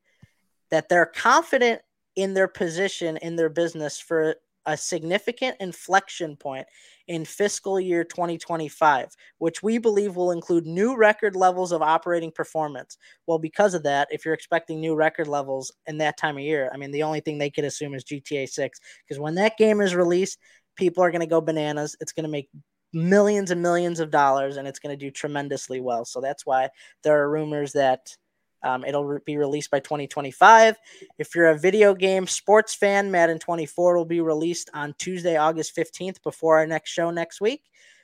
that 0.69 0.89
they're 0.89 1.05
confident 1.05 1.81
in 2.15 2.33
their 2.33 2.47
position 2.47 3.17
in 3.17 3.35
their 3.35 3.49
business 3.49 3.99
for 3.99 4.35
a 4.67 4.75
significant 4.75 5.55
inflection 5.61 6.35
point 6.35 6.67
in 7.07 7.23
fiscal 7.23 7.79
year 7.79 8.03
2025, 8.03 9.15
which 9.37 9.63
we 9.63 9.77
believe 9.77 10.17
will 10.17 10.31
include 10.31 10.65
new 10.65 10.97
record 10.97 11.37
levels 11.37 11.71
of 11.71 11.81
operating 11.81 12.31
performance. 12.31 12.97
Well, 13.27 13.39
because 13.39 13.73
of 13.73 13.83
that, 13.83 14.09
if 14.11 14.25
you're 14.25 14.33
expecting 14.33 14.81
new 14.81 14.93
record 14.93 15.27
levels 15.29 15.71
in 15.85 15.97
that 15.99 16.17
time 16.17 16.35
of 16.35 16.43
year, 16.43 16.69
I 16.73 16.77
mean, 16.77 16.91
the 16.91 17.03
only 17.03 17.21
thing 17.21 17.37
they 17.37 17.49
could 17.49 17.63
assume 17.63 17.95
is 17.95 18.03
GTA 18.03 18.49
6 18.49 18.79
because 19.07 19.19
when 19.19 19.35
that 19.35 19.57
game 19.57 19.79
is 19.79 19.95
released, 19.95 20.37
people 20.75 21.01
are 21.01 21.11
going 21.11 21.21
to 21.21 21.27
go 21.27 21.39
bananas. 21.39 21.95
It's 22.01 22.11
going 22.11 22.25
to 22.25 22.29
make 22.29 22.49
millions 22.93 23.51
and 23.51 23.61
millions 23.61 23.99
of 23.99 24.09
dollars 24.09 24.57
and 24.57 24.67
it's 24.67 24.79
going 24.79 24.97
to 24.97 25.05
do 25.05 25.11
tremendously 25.11 25.81
well. 25.81 26.05
So 26.05 26.21
that's 26.21 26.45
why 26.45 26.69
there 27.03 27.21
are 27.21 27.29
rumors 27.29 27.73
that 27.73 28.15
um, 28.63 28.83
it'll 28.85 29.05
re- 29.05 29.19
be 29.25 29.37
released 29.37 29.69
by 29.69 29.79
2025. 29.79 30.77
If 31.19 31.35
you're 31.35 31.47
a 31.47 31.57
video 31.57 31.93
game 31.93 32.27
sports 32.27 32.73
fan, 32.73 33.11
Madden 33.11 33.39
24 33.39 33.97
will 33.97 34.05
be 34.05 34.21
released 34.21 34.69
on 34.73 34.95
Tuesday, 34.97 35.37
August 35.37 35.75
15th 35.75 36.21
before 36.23 36.57
our 36.57 36.67
next 36.67 36.91
show 36.91 37.11
next 37.11 37.39
week. 37.39 37.63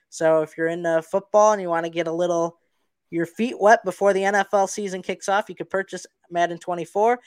So 0.09 0.41
if 0.41 0.57
you're 0.57 0.67
into 0.67 1.01
football 1.01 1.53
and 1.53 1.61
you 1.61 1.69
want 1.69 1.85
to 1.85 1.89
get 1.89 2.07
a 2.07 2.11
little 2.11 2.59
your 3.09 3.25
feet 3.25 3.59
wet 3.59 3.83
before 3.85 4.13
the 4.13 4.21
NFL 4.21 4.69
season 4.69 5.01
kicks 5.01 5.29
off, 5.29 5.49
you 5.49 5.55
could 5.55 5.69
purchase 5.69 6.05
Madden 6.31 6.57
24. 6.57 7.19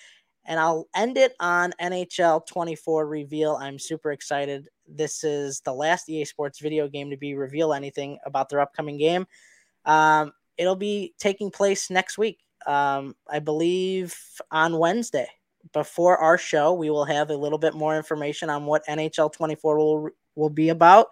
And 0.44 0.60
I'll 0.60 0.86
end 0.94 1.16
it 1.16 1.34
on 1.40 1.72
NHL 1.80 2.46
24 2.46 3.06
reveal. 3.06 3.56
I'm 3.56 3.78
super 3.78 4.12
excited. 4.12 4.68
This 4.88 5.24
is 5.24 5.60
the 5.60 5.72
last 5.72 6.08
EA 6.08 6.24
Sports 6.24 6.58
video 6.58 6.88
game 6.88 7.10
to 7.10 7.16
be 7.16 7.34
reveal 7.34 7.72
anything 7.72 8.18
about 8.24 8.48
their 8.48 8.60
upcoming 8.60 8.98
game. 8.98 9.26
Um, 9.84 10.32
it'll 10.56 10.76
be 10.76 11.14
taking 11.18 11.50
place 11.50 11.90
next 11.90 12.18
week. 12.18 12.40
Um, 12.66 13.14
I 13.30 13.38
believe 13.38 14.16
on 14.50 14.78
Wednesday. 14.78 15.28
Before 15.72 16.16
our 16.18 16.38
show, 16.38 16.74
we 16.74 16.90
will 16.90 17.04
have 17.04 17.30
a 17.30 17.36
little 17.36 17.58
bit 17.58 17.74
more 17.74 17.96
information 17.96 18.48
on 18.50 18.66
what 18.66 18.86
NHL 18.86 19.32
24 19.32 19.78
will 19.78 20.10
will 20.36 20.50
be 20.50 20.68
about. 20.68 21.08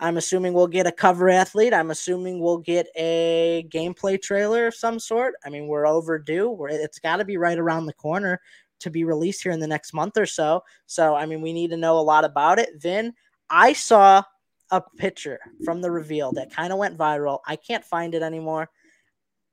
I'm 0.00 0.16
assuming 0.16 0.52
we'll 0.52 0.68
get 0.68 0.86
a 0.86 0.92
cover 0.92 1.28
athlete. 1.28 1.74
I'm 1.74 1.90
assuming 1.90 2.38
we'll 2.38 2.58
get 2.58 2.86
a 2.96 3.66
gameplay 3.72 4.20
trailer 4.20 4.68
of 4.68 4.74
some 4.74 5.00
sort. 5.00 5.34
I 5.44 5.50
mean, 5.50 5.66
we're 5.66 5.86
overdue. 5.86 6.50
We're, 6.50 6.68
it's 6.68 7.00
got 7.00 7.16
to 7.16 7.24
be 7.24 7.36
right 7.36 7.58
around 7.58 7.86
the 7.86 7.92
corner 7.94 8.40
to 8.80 8.90
be 8.90 9.04
released 9.04 9.42
here 9.42 9.52
in 9.52 9.60
the 9.60 9.66
next 9.66 9.92
month 9.92 10.16
or 10.16 10.26
so. 10.26 10.64
So, 10.86 11.14
I 11.14 11.26
mean, 11.26 11.42
we 11.42 11.52
need 11.52 11.70
to 11.70 11.76
know 11.76 11.98
a 11.98 12.00
lot 12.00 12.24
about 12.24 12.58
it. 12.58 12.80
Vin, 12.80 13.14
I 13.50 13.72
saw 13.72 14.22
a 14.70 14.82
picture 14.98 15.40
from 15.64 15.80
the 15.80 15.90
reveal 15.90 16.32
that 16.32 16.52
kind 16.52 16.72
of 16.72 16.78
went 16.78 16.98
viral. 16.98 17.40
I 17.46 17.56
can't 17.56 17.84
find 17.84 18.14
it 18.14 18.22
anymore. 18.22 18.68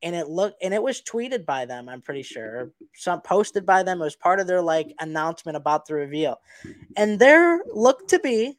And 0.03 0.15
it 0.15 0.27
looked 0.27 0.61
and 0.61 0.73
it 0.73 0.84
was 0.84 1.02
tweeted 1.02 1.45
by 1.45 1.65
them, 1.65 1.88
I'm 1.89 2.02
pretty 2.02 2.22
sure. 2.22 2.72
Some 2.93 3.22
posted 3.22 3.65
by 3.65 3.81
them. 3.81 4.02
It 4.02 4.03
was 4.03 4.15
part 4.15 4.39
of 4.39 4.47
their 4.47 4.61
like 4.61 4.93
announcement 4.99 5.56
about 5.56 5.85
the 5.85 5.95
reveal. 5.95 6.38
And 6.97 7.18
there 7.18 7.61
looked 7.73 8.10
to 8.10 8.19
be, 8.19 8.57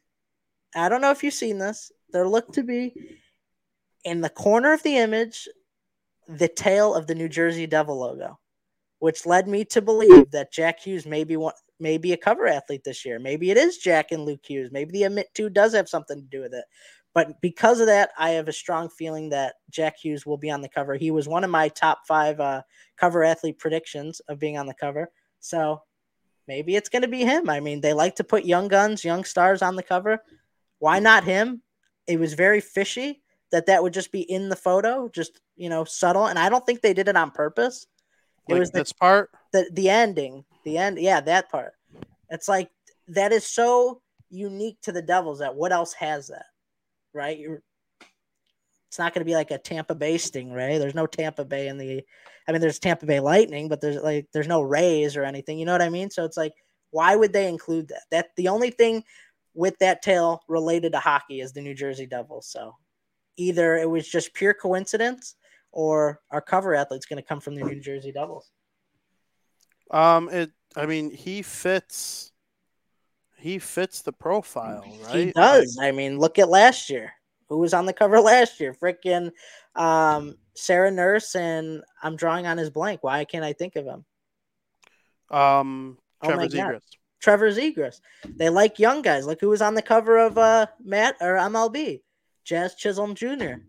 I 0.75 0.89
don't 0.89 1.01
know 1.01 1.11
if 1.11 1.23
you've 1.23 1.33
seen 1.33 1.59
this, 1.59 1.91
there 2.11 2.27
looked 2.27 2.53
to 2.55 2.63
be 2.63 2.93
in 4.03 4.21
the 4.21 4.29
corner 4.29 4.73
of 4.73 4.83
the 4.83 4.97
image 4.97 5.47
the 6.27 6.47
tail 6.47 6.93
of 6.93 7.07
the 7.07 7.15
New 7.15 7.29
Jersey 7.29 7.67
Devil 7.67 7.99
logo, 7.99 8.39
which 8.99 9.25
led 9.25 9.47
me 9.47 9.63
to 9.65 9.81
believe 9.81 10.31
that 10.31 10.51
Jack 10.51 10.79
Hughes 10.79 11.05
may 11.05 11.23
be 11.23 11.37
one, 11.37 11.53
maybe 11.79 12.13
a 12.13 12.17
cover 12.17 12.47
athlete 12.47 12.83
this 12.83 13.05
year. 13.05 13.19
Maybe 13.19 13.51
it 13.51 13.57
is 13.57 13.77
Jack 13.77 14.11
and 14.11 14.25
Luke 14.25 14.45
Hughes. 14.45 14.71
Maybe 14.71 14.91
the 14.91 15.03
Emit 15.03 15.27
2 15.35 15.49
does 15.49 15.73
have 15.73 15.89
something 15.89 16.19
to 16.19 16.27
do 16.27 16.41
with 16.41 16.53
it. 16.53 16.65
But 17.13 17.41
because 17.41 17.79
of 17.79 17.87
that, 17.87 18.11
I 18.17 18.31
have 18.31 18.47
a 18.47 18.53
strong 18.53 18.89
feeling 18.89 19.29
that 19.29 19.55
Jack 19.71 19.97
Hughes 19.97 20.25
will 20.25 20.37
be 20.37 20.51
on 20.51 20.61
the 20.61 20.69
cover. 20.69 20.95
He 20.95 21.09
was 21.11 21.27
one 21.27 21.43
of 21.43 21.49
my 21.49 21.69
top 21.69 22.01
five 22.07 22.39
uh, 22.39 22.61
cover 22.95 23.23
athlete 23.23 23.57
predictions 23.57 24.19
of 24.29 24.39
being 24.39 24.57
on 24.57 24.67
the 24.67 24.73
cover. 24.73 25.09
So 25.39 25.81
maybe 26.47 26.75
it's 26.75 26.89
going 26.89 27.01
to 27.01 27.07
be 27.07 27.23
him. 27.23 27.49
I 27.49 27.59
mean, 27.59 27.81
they 27.81 27.93
like 27.93 28.15
to 28.15 28.23
put 28.23 28.45
young 28.45 28.67
guns, 28.67 29.03
young 29.03 29.23
stars 29.23 29.61
on 29.61 29.75
the 29.75 29.83
cover. 29.83 30.19
Why 30.79 30.99
not 30.99 31.23
him? 31.23 31.61
It 32.05 32.19
was 32.19 32.33
very 32.33 32.61
fishy 32.61 33.21
that 33.51 33.65
that 33.65 33.81
would 33.81 33.93
just 33.93 34.11
be 34.11 34.21
in 34.21 34.49
the 34.49 34.55
photo, 34.55 35.09
just 35.09 35.39
you 35.55 35.69
know, 35.69 35.85
subtle. 35.85 36.27
And 36.27 36.37
I 36.37 36.49
don't 36.49 36.65
think 36.65 36.81
they 36.81 36.93
did 36.93 37.07
it 37.07 37.17
on 37.17 37.31
purpose. 37.31 37.87
It 38.49 38.53
Like 38.53 38.59
was 38.59 38.71
the 38.71 38.79
this 38.79 38.93
part. 38.93 39.29
the 39.51 39.69
the 39.73 39.89
ending, 39.89 40.45
the 40.63 40.77
end, 40.77 40.99
yeah, 40.99 41.21
that 41.21 41.49
part. 41.49 41.73
It's 42.29 42.47
like 42.47 42.69
that 43.09 43.31
is 43.31 43.45
so 43.45 44.01
unique 44.29 44.77
to 44.83 44.91
the 44.91 45.01
Devils 45.01 45.39
that 45.39 45.55
what 45.55 45.71
else 45.71 45.93
has 45.93 46.27
that, 46.27 46.45
right? 47.13 47.37
You're, 47.37 47.61
it's 48.89 48.99
not 48.99 49.13
going 49.13 49.21
to 49.21 49.29
be 49.29 49.35
like 49.35 49.51
a 49.51 49.57
Tampa 49.57 49.95
Bay 49.95 50.15
Stingray. 50.15 50.79
There's 50.79 50.95
no 50.95 51.07
Tampa 51.07 51.45
Bay 51.45 51.67
in 51.67 51.77
the. 51.77 52.03
I 52.47 52.51
mean, 52.51 52.61
there's 52.61 52.79
Tampa 52.79 53.05
Bay 53.05 53.19
Lightning, 53.19 53.67
but 53.67 53.81
there's 53.81 53.97
like 54.01 54.27
there's 54.31 54.47
no 54.47 54.61
Rays 54.61 55.17
or 55.17 55.23
anything. 55.23 55.59
You 55.59 55.65
know 55.65 55.73
what 55.73 55.81
I 55.81 55.89
mean? 55.89 56.09
So 56.09 56.23
it's 56.23 56.37
like, 56.37 56.53
why 56.91 57.15
would 57.15 57.33
they 57.33 57.49
include 57.49 57.89
that? 57.89 58.03
That 58.11 58.27
the 58.37 58.47
only 58.47 58.69
thing 58.69 59.03
with 59.53 59.77
that 59.79 60.01
tale 60.01 60.41
related 60.47 60.93
to 60.93 60.99
hockey 60.99 61.41
is 61.41 61.51
the 61.51 61.61
New 61.61 61.73
Jersey 61.73 62.05
Devils. 62.05 62.47
So 62.47 62.75
either 63.35 63.75
it 63.75 63.89
was 63.89 64.07
just 64.07 64.33
pure 64.33 64.53
coincidence, 64.53 65.35
or 65.77 66.19
our 66.31 66.41
cover 66.41 66.73
athlete's 66.73 67.05
going 67.05 67.21
to 67.21 67.27
come 67.27 67.39
from 67.39 67.53
the 67.53 67.63
New 67.63 67.79
Jersey 67.79 68.11
Devils. 68.11 68.49
Um, 69.91 70.27
it. 70.29 70.51
I 70.75 70.87
mean, 70.87 71.11
he 71.11 71.43
fits. 71.43 72.31
He 73.37 73.59
fits 73.59 74.01
the 74.01 74.11
profile, 74.11 74.83
right? 75.05 75.27
He 75.27 75.31
does. 75.33 75.77
I 75.79 75.91
mean, 75.91 76.17
look 76.17 76.39
at 76.39 76.49
last 76.49 76.89
year. 76.89 77.13
Who 77.49 77.59
was 77.59 77.75
on 77.75 77.85
the 77.85 77.93
cover 77.93 78.19
last 78.21 78.59
year? 78.59 78.73
Freaking 78.73 79.31
um, 79.75 80.35
Sarah 80.55 80.89
Nurse, 80.89 81.35
and 81.35 81.83
I'm 82.01 82.15
drawing 82.15 82.47
on 82.47 82.57
his 82.57 82.71
blank. 82.71 83.03
Why 83.03 83.23
can't 83.23 83.45
I 83.45 83.53
think 83.53 83.75
of 83.75 83.85
him? 83.85 84.03
Like, 85.29 85.39
um, 85.39 85.99
Oh 86.23 86.29
Trevor. 86.29 86.47
Zegras. 86.47 86.81
Trevor 87.21 87.51
Zegras. 87.51 88.01
They 88.25 88.49
like 88.49 88.79
young 88.79 89.03
guys. 89.03 89.27
Look 89.27 89.41
who 89.41 89.49
was 89.49 89.61
on 89.61 89.75
the 89.75 89.83
cover 89.83 90.17
of 90.17 90.39
uh, 90.39 90.65
Matt 90.83 91.17
or 91.21 91.35
MLB. 91.35 92.01
Jazz 92.43 92.73
Chisholm 92.73 93.13
Jr. 93.13 93.61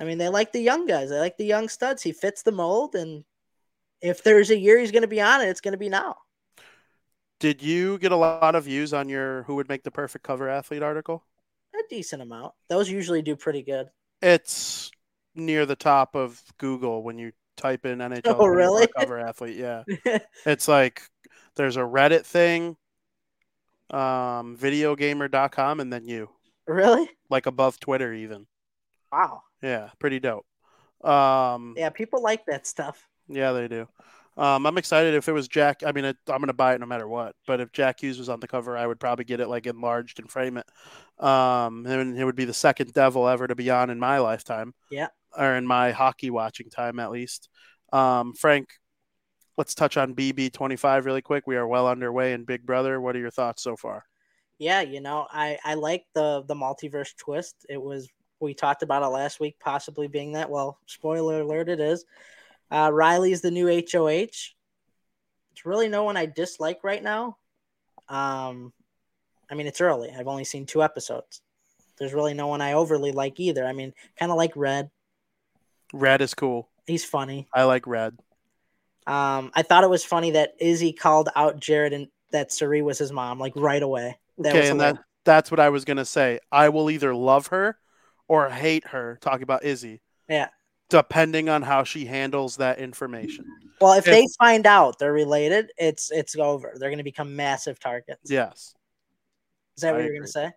I 0.00 0.04
mean, 0.04 0.18
they 0.18 0.28
like 0.28 0.52
the 0.52 0.60
young 0.60 0.86
guys. 0.86 1.10
They 1.10 1.18
like 1.20 1.36
the 1.36 1.44
young 1.44 1.68
studs. 1.68 2.02
He 2.02 2.12
fits 2.12 2.42
the 2.42 2.52
mold, 2.52 2.94
and 2.96 3.24
if 4.02 4.22
there's 4.24 4.50
a 4.50 4.58
year 4.58 4.78
he's 4.80 4.92
going 4.92 5.02
to 5.02 5.08
be 5.08 5.20
on 5.20 5.42
it, 5.42 5.48
it's 5.48 5.60
going 5.62 5.72
to 5.72 5.78
be 5.78 5.88
now. 5.90 6.18
Did 7.40 7.60
you 7.62 7.98
get 7.98 8.12
a 8.12 8.16
lot 8.16 8.54
of 8.54 8.64
views 8.64 8.92
on 8.94 9.08
your 9.08 9.42
"Who 9.44 9.56
would 9.56 9.68
make 9.68 9.82
the 9.82 9.90
perfect 9.90 10.24
cover 10.24 10.48
athlete" 10.48 10.82
article? 10.82 11.24
A 11.74 11.82
decent 11.88 12.22
amount. 12.22 12.54
Those 12.68 12.88
usually 12.90 13.22
do 13.22 13.34
pretty 13.34 13.62
good. 13.62 13.90
It's 14.22 14.90
near 15.34 15.66
the 15.66 15.76
top 15.76 16.14
of 16.14 16.42
Google 16.58 17.02
when 17.02 17.18
you 17.18 17.32
type 17.56 17.86
in 17.86 18.00
NHL 18.00 18.40
Oh, 18.40 18.46
really? 18.46 18.86
cover 18.96 19.18
athlete. 19.18 19.56
Yeah, 19.56 19.84
it's 20.46 20.68
like 20.68 21.02
there's 21.56 21.76
a 21.76 21.80
Reddit 21.80 22.24
thing, 22.26 22.76
um, 23.90 24.56
videogamer.com, 24.56 25.80
and 25.80 25.92
then 25.92 26.06
you, 26.06 26.30
really? 26.66 27.10
like 27.30 27.46
above 27.46 27.80
Twitter 27.80 28.12
even. 28.12 28.46
Wow. 29.12 29.42
Yeah, 29.62 29.90
pretty 29.98 30.20
dope. 30.20 30.46
Um, 31.02 31.74
Yeah, 31.76 31.90
people 31.90 32.22
like 32.22 32.46
that 32.46 32.66
stuff. 32.66 33.06
Yeah, 33.28 33.52
they 33.52 33.68
do. 33.68 33.88
Um, 34.36 34.64
I'm 34.64 34.78
excited 34.78 35.14
if 35.14 35.28
it 35.28 35.32
was 35.32 35.48
Jack. 35.48 35.82
I 35.84 35.92
mean, 35.92 36.04
it, 36.04 36.16
I'm 36.28 36.38
going 36.38 36.46
to 36.46 36.54
buy 36.54 36.74
it 36.74 36.80
no 36.80 36.86
matter 36.86 37.06
what. 37.06 37.34
But 37.46 37.60
if 37.60 37.72
Jack 37.72 38.00
Hughes 38.00 38.18
was 38.18 38.28
on 38.28 38.40
the 38.40 38.48
cover, 38.48 38.76
I 38.76 38.86
would 38.86 39.00
probably 39.00 39.24
get 39.24 39.40
it 39.40 39.48
like 39.48 39.66
enlarged 39.66 40.18
and 40.18 40.30
frame 40.30 40.56
it. 40.56 40.66
Um, 41.22 41.84
and 41.86 42.18
it 42.18 42.24
would 42.24 42.36
be 42.36 42.46
the 42.46 42.54
second 42.54 42.92
Devil 42.92 43.28
ever 43.28 43.46
to 43.46 43.54
be 43.54 43.70
on 43.70 43.90
in 43.90 43.98
my 43.98 44.18
lifetime. 44.18 44.72
Yeah. 44.90 45.08
Or 45.36 45.54
in 45.56 45.66
my 45.66 45.90
hockey 45.90 46.30
watching 46.30 46.70
time, 46.70 46.98
at 46.98 47.10
least. 47.10 47.48
Um, 47.92 48.32
Frank, 48.34 48.68
let's 49.58 49.74
touch 49.74 49.96
on 49.96 50.14
BB25 50.14 51.04
really 51.04 51.22
quick. 51.22 51.46
We 51.46 51.56
are 51.56 51.66
well 51.66 51.86
underway 51.86 52.32
in 52.32 52.44
Big 52.44 52.64
Brother. 52.64 53.00
What 53.00 53.16
are 53.16 53.20
your 53.20 53.30
thoughts 53.30 53.62
so 53.62 53.76
far? 53.76 54.04
Yeah, 54.58 54.80
you 54.80 55.00
know, 55.00 55.26
I 55.30 55.58
I 55.64 55.74
like 55.74 56.04
the 56.14 56.44
the 56.46 56.54
multiverse 56.54 57.16
twist. 57.16 57.66
It 57.68 57.80
was 57.80 58.08
we 58.40 58.54
talked 58.54 58.82
about 58.82 59.02
it 59.02 59.06
last 59.06 59.40
week, 59.40 59.56
possibly 59.60 60.08
being 60.08 60.32
that. 60.32 60.50
Well, 60.50 60.78
spoiler 60.86 61.40
alert, 61.40 61.68
it 61.68 61.80
is. 61.80 62.04
Uh, 62.70 62.90
Riley's 62.92 63.40
the 63.40 63.50
new 63.50 63.66
HOH. 63.66 64.54
It's 65.52 65.64
really 65.64 65.88
no 65.88 66.04
one 66.04 66.16
I 66.16 66.26
dislike 66.26 66.80
right 66.82 67.02
now. 67.02 67.36
Um, 68.08 68.72
I 69.50 69.54
mean, 69.54 69.66
it's 69.66 69.80
early. 69.80 70.10
I've 70.16 70.28
only 70.28 70.44
seen 70.44 70.66
two 70.66 70.82
episodes. 70.82 71.42
There's 71.98 72.14
really 72.14 72.34
no 72.34 72.46
one 72.46 72.60
I 72.60 72.72
overly 72.74 73.12
like 73.12 73.38
either. 73.40 73.66
I 73.66 73.72
mean, 73.72 73.92
kind 74.18 74.32
of 74.32 74.38
like 74.38 74.52
Red. 74.56 74.90
Red 75.92 76.22
is 76.22 76.34
cool. 76.34 76.68
He's 76.86 77.04
funny. 77.04 77.48
I 77.52 77.64
like 77.64 77.86
Red. 77.86 78.16
Um, 79.06 79.50
I 79.54 79.62
thought 79.62 79.84
it 79.84 79.90
was 79.90 80.04
funny 80.04 80.32
that 80.32 80.54
Izzy 80.60 80.92
called 80.92 81.28
out 81.34 81.60
Jared 81.60 81.92
and 81.92 82.08
that 82.30 82.52
Cirie 82.52 82.82
was 82.82 82.98
his 82.98 83.12
mom, 83.12 83.38
like 83.38 83.52
right 83.56 83.82
away. 83.82 84.18
That 84.38 84.50
okay, 84.50 84.60
was 84.60 84.70
and 84.70 84.80
that 84.80 84.98
that's 85.24 85.50
what 85.50 85.60
I 85.60 85.68
was 85.68 85.84
gonna 85.84 86.04
say. 86.04 86.38
I 86.50 86.68
will 86.68 86.90
either 86.90 87.14
love 87.14 87.48
her 87.48 87.76
or 88.30 88.48
hate 88.48 88.86
her. 88.86 89.18
Talking 89.20 89.42
about 89.42 89.64
Izzy, 89.64 90.00
yeah. 90.28 90.48
depending 90.88 91.48
on 91.48 91.62
how 91.62 91.82
she 91.82 92.04
handles 92.04 92.56
that 92.58 92.78
information. 92.78 93.44
Well, 93.80 93.94
if 93.94 94.06
If- 94.06 94.12
they 94.14 94.26
find 94.38 94.66
out 94.68 95.00
they're 95.00 95.12
related, 95.12 95.72
it's 95.76 96.12
it's 96.12 96.36
over. 96.36 96.72
They're 96.76 96.90
going 96.90 96.98
to 96.98 97.04
become 97.04 97.34
massive 97.34 97.80
targets. 97.80 98.30
Yes, 98.30 98.74
Is 99.76 99.82
that 99.82 99.94
what 99.94 100.04
you're 100.04 100.12
going 100.12 100.22
to 100.22 100.28
say? 100.28 100.52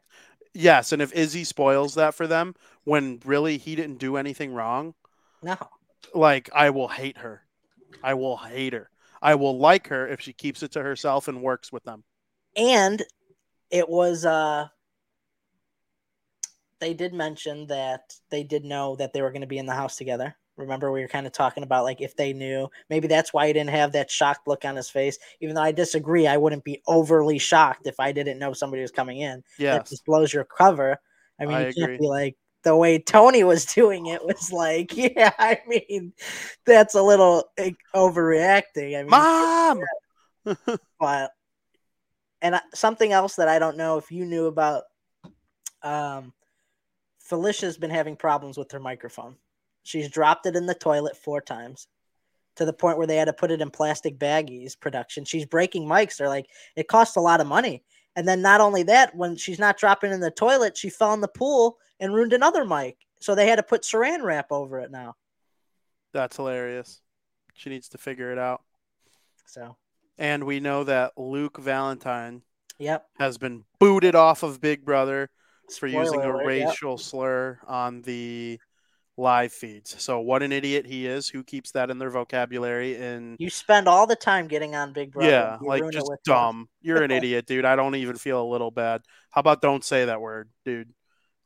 yes, 0.53 0.91
and 0.91 1.01
if 1.01 1.11
Izzy 1.13 1.43
spoils 1.43 1.95
that 1.95 2.13
for 2.13 2.27
them 2.27 2.53
when 2.83 3.19
really 3.25 3.57
he 3.57 3.75
didn't 3.75 3.97
do 3.97 4.17
anything 4.17 4.53
wrong, 4.53 4.93
No. 5.41 5.57
like 6.13 6.49
I 6.53 6.69
will 6.69 6.89
hate 6.89 7.17
her. 7.17 7.41
I 8.03 8.13
will 8.13 8.37
hate 8.37 8.73
her. 8.73 8.91
I 9.19 9.33
will 9.33 9.57
like 9.57 9.87
her 9.87 10.07
if 10.07 10.21
she 10.21 10.33
keeps 10.33 10.61
it 10.61 10.73
to 10.73 10.83
herself 10.83 11.27
and 11.27 11.41
works 11.41 11.71
with 11.71 11.85
them. 11.85 12.03
And 12.55 13.01
it 13.71 13.89
was 13.89 14.25
uh 14.25 14.67
they 16.83 16.93
did 16.93 17.13
mention 17.13 17.67
that 17.67 18.13
they 18.29 18.43
did 18.43 18.65
know 18.65 18.97
that 18.97 19.13
they 19.13 19.21
were 19.21 19.31
going 19.31 19.41
to 19.41 19.47
be 19.47 19.57
in 19.57 19.65
the 19.65 19.73
house 19.73 19.95
together. 19.95 20.35
Remember 20.57 20.91
we 20.91 21.01
were 21.01 21.07
kind 21.07 21.25
of 21.25 21.31
talking 21.31 21.63
about 21.63 21.85
like 21.85 22.01
if 22.01 22.15
they 22.17 22.33
knew. 22.33 22.67
Maybe 22.89 23.07
that's 23.07 23.33
why 23.33 23.47
he 23.47 23.53
didn't 23.53 23.69
have 23.69 23.93
that 23.93 24.11
shocked 24.11 24.47
look 24.47 24.65
on 24.65 24.75
his 24.75 24.89
face. 24.89 25.17
Even 25.39 25.55
though 25.55 25.63
I 25.63 25.71
disagree, 25.71 26.27
I 26.27 26.35
wouldn't 26.35 26.65
be 26.65 26.81
overly 26.85 27.39
shocked 27.39 27.87
if 27.87 27.99
I 27.99 28.11
didn't 28.11 28.37
know 28.37 28.51
somebody 28.51 28.81
was 28.81 28.91
coming 28.91 29.19
in. 29.19 29.43
Yeah, 29.57 29.77
That 29.77 29.87
just 29.87 30.05
blows 30.05 30.33
your 30.33 30.43
cover. 30.43 30.97
I 31.39 31.45
mean, 31.45 31.55
I 31.55 31.67
you 31.67 31.73
can't 31.73 31.99
be 31.99 32.05
like 32.05 32.35
the 32.63 32.75
way 32.75 32.99
Tony 32.99 33.45
was 33.45 33.65
doing 33.65 34.07
it 34.07 34.23
was 34.23 34.51
like, 34.51 34.91
yeah, 34.97 35.31
I 35.39 35.59
mean, 35.65 36.11
that's 36.65 36.95
a 36.95 37.01
little 37.01 37.45
like, 37.57 37.77
overreacting. 37.95 38.99
I 38.99 39.03
mean, 39.03 39.09
mom. 39.09 39.81
but 40.99 41.31
and 42.41 42.59
something 42.73 43.13
else 43.13 43.37
that 43.37 43.47
I 43.47 43.57
don't 43.57 43.77
know 43.77 43.97
if 43.97 44.11
you 44.11 44.25
knew 44.25 44.47
about. 44.47 44.83
Um, 45.81 46.33
Felicia's 47.23 47.77
been 47.77 47.89
having 47.89 48.17
problems 48.17 48.57
with 48.57 48.71
her 48.71 48.79
microphone. 48.79 49.37
She's 49.83 50.09
dropped 50.09 50.45
it 50.45 50.55
in 50.55 50.65
the 50.65 50.75
toilet 50.75 51.17
four 51.17 51.41
times, 51.41 51.87
to 52.57 52.65
the 52.65 52.73
point 52.73 52.97
where 52.97 53.07
they 53.07 53.15
had 53.15 53.25
to 53.25 53.33
put 53.33 53.49
it 53.49 53.61
in 53.61 53.71
plastic 53.71 54.19
baggies. 54.19 54.79
Production. 54.79 55.25
She's 55.25 55.45
breaking 55.45 55.87
mics. 55.87 56.17
They're 56.17 56.27
like, 56.27 56.47
it 56.75 56.87
costs 56.87 57.15
a 57.15 57.21
lot 57.21 57.41
of 57.41 57.47
money. 57.47 57.83
And 58.15 58.27
then 58.27 58.41
not 58.41 58.61
only 58.61 58.83
that, 58.83 59.15
when 59.15 59.35
she's 59.37 59.57
not 59.57 59.77
dropping 59.77 60.11
in 60.11 60.19
the 60.19 60.31
toilet, 60.31 60.77
she 60.77 60.89
fell 60.89 61.13
in 61.13 61.21
the 61.21 61.27
pool 61.27 61.77
and 61.99 62.13
ruined 62.13 62.33
another 62.33 62.65
mic. 62.65 62.97
So 63.21 63.33
they 63.33 63.47
had 63.47 63.55
to 63.55 63.63
put 63.63 63.83
saran 63.83 64.21
wrap 64.21 64.51
over 64.51 64.79
it 64.79 64.91
now. 64.91 65.15
That's 66.11 66.35
hilarious. 66.35 67.01
She 67.53 67.69
needs 67.69 67.87
to 67.89 67.97
figure 67.97 68.31
it 68.31 68.37
out. 68.37 68.61
So, 69.45 69.77
And 70.17 70.43
we 70.43 70.59
know 70.59 70.83
that 70.83 71.13
Luke 71.17 71.57
Valentine 71.57 72.41
yep. 72.77 73.07
has 73.17 73.37
been 73.37 73.63
booted 73.79 74.13
off 74.13 74.43
of 74.43 74.61
Big 74.61 74.83
Brother 74.85 75.29
for 75.77 75.87
Spoiler 75.87 76.03
using 76.03 76.21
a 76.21 76.31
alert, 76.31 76.45
racial 76.45 76.97
slur 76.97 77.59
on 77.67 78.01
the 78.01 78.59
live 79.17 79.53
feeds. 79.53 80.01
So 80.01 80.19
what 80.21 80.41
an 80.41 80.51
idiot 80.51 80.85
he 80.87 81.05
is. 81.05 81.27
Who 81.29 81.43
keeps 81.43 81.71
that 81.71 81.89
in 81.91 81.99
their 81.99 82.09
vocabulary? 82.09 82.95
And 82.95 83.35
You 83.39 83.49
spend 83.49 83.87
all 83.87 84.07
the 84.07 84.15
time 84.15 84.47
getting 84.47 84.75
on 84.75 84.93
Big 84.93 85.11
Brother. 85.11 85.29
yeah, 85.29 85.57
like 85.61 85.83
just 85.91 86.11
dumb. 86.25 86.67
You're 86.81 87.03
an 87.03 87.11
idiot, 87.11 87.45
dude. 87.45 87.65
I 87.65 87.75
don't 87.75 87.95
even 87.95 88.15
feel 88.15 88.41
a 88.41 88.49
little 88.49 88.71
bad. 88.71 89.01
How 89.31 89.39
about 89.41 89.61
don't 89.61 89.83
say 89.83 90.05
that 90.05 90.21
word, 90.21 90.49
dude? 90.65 90.91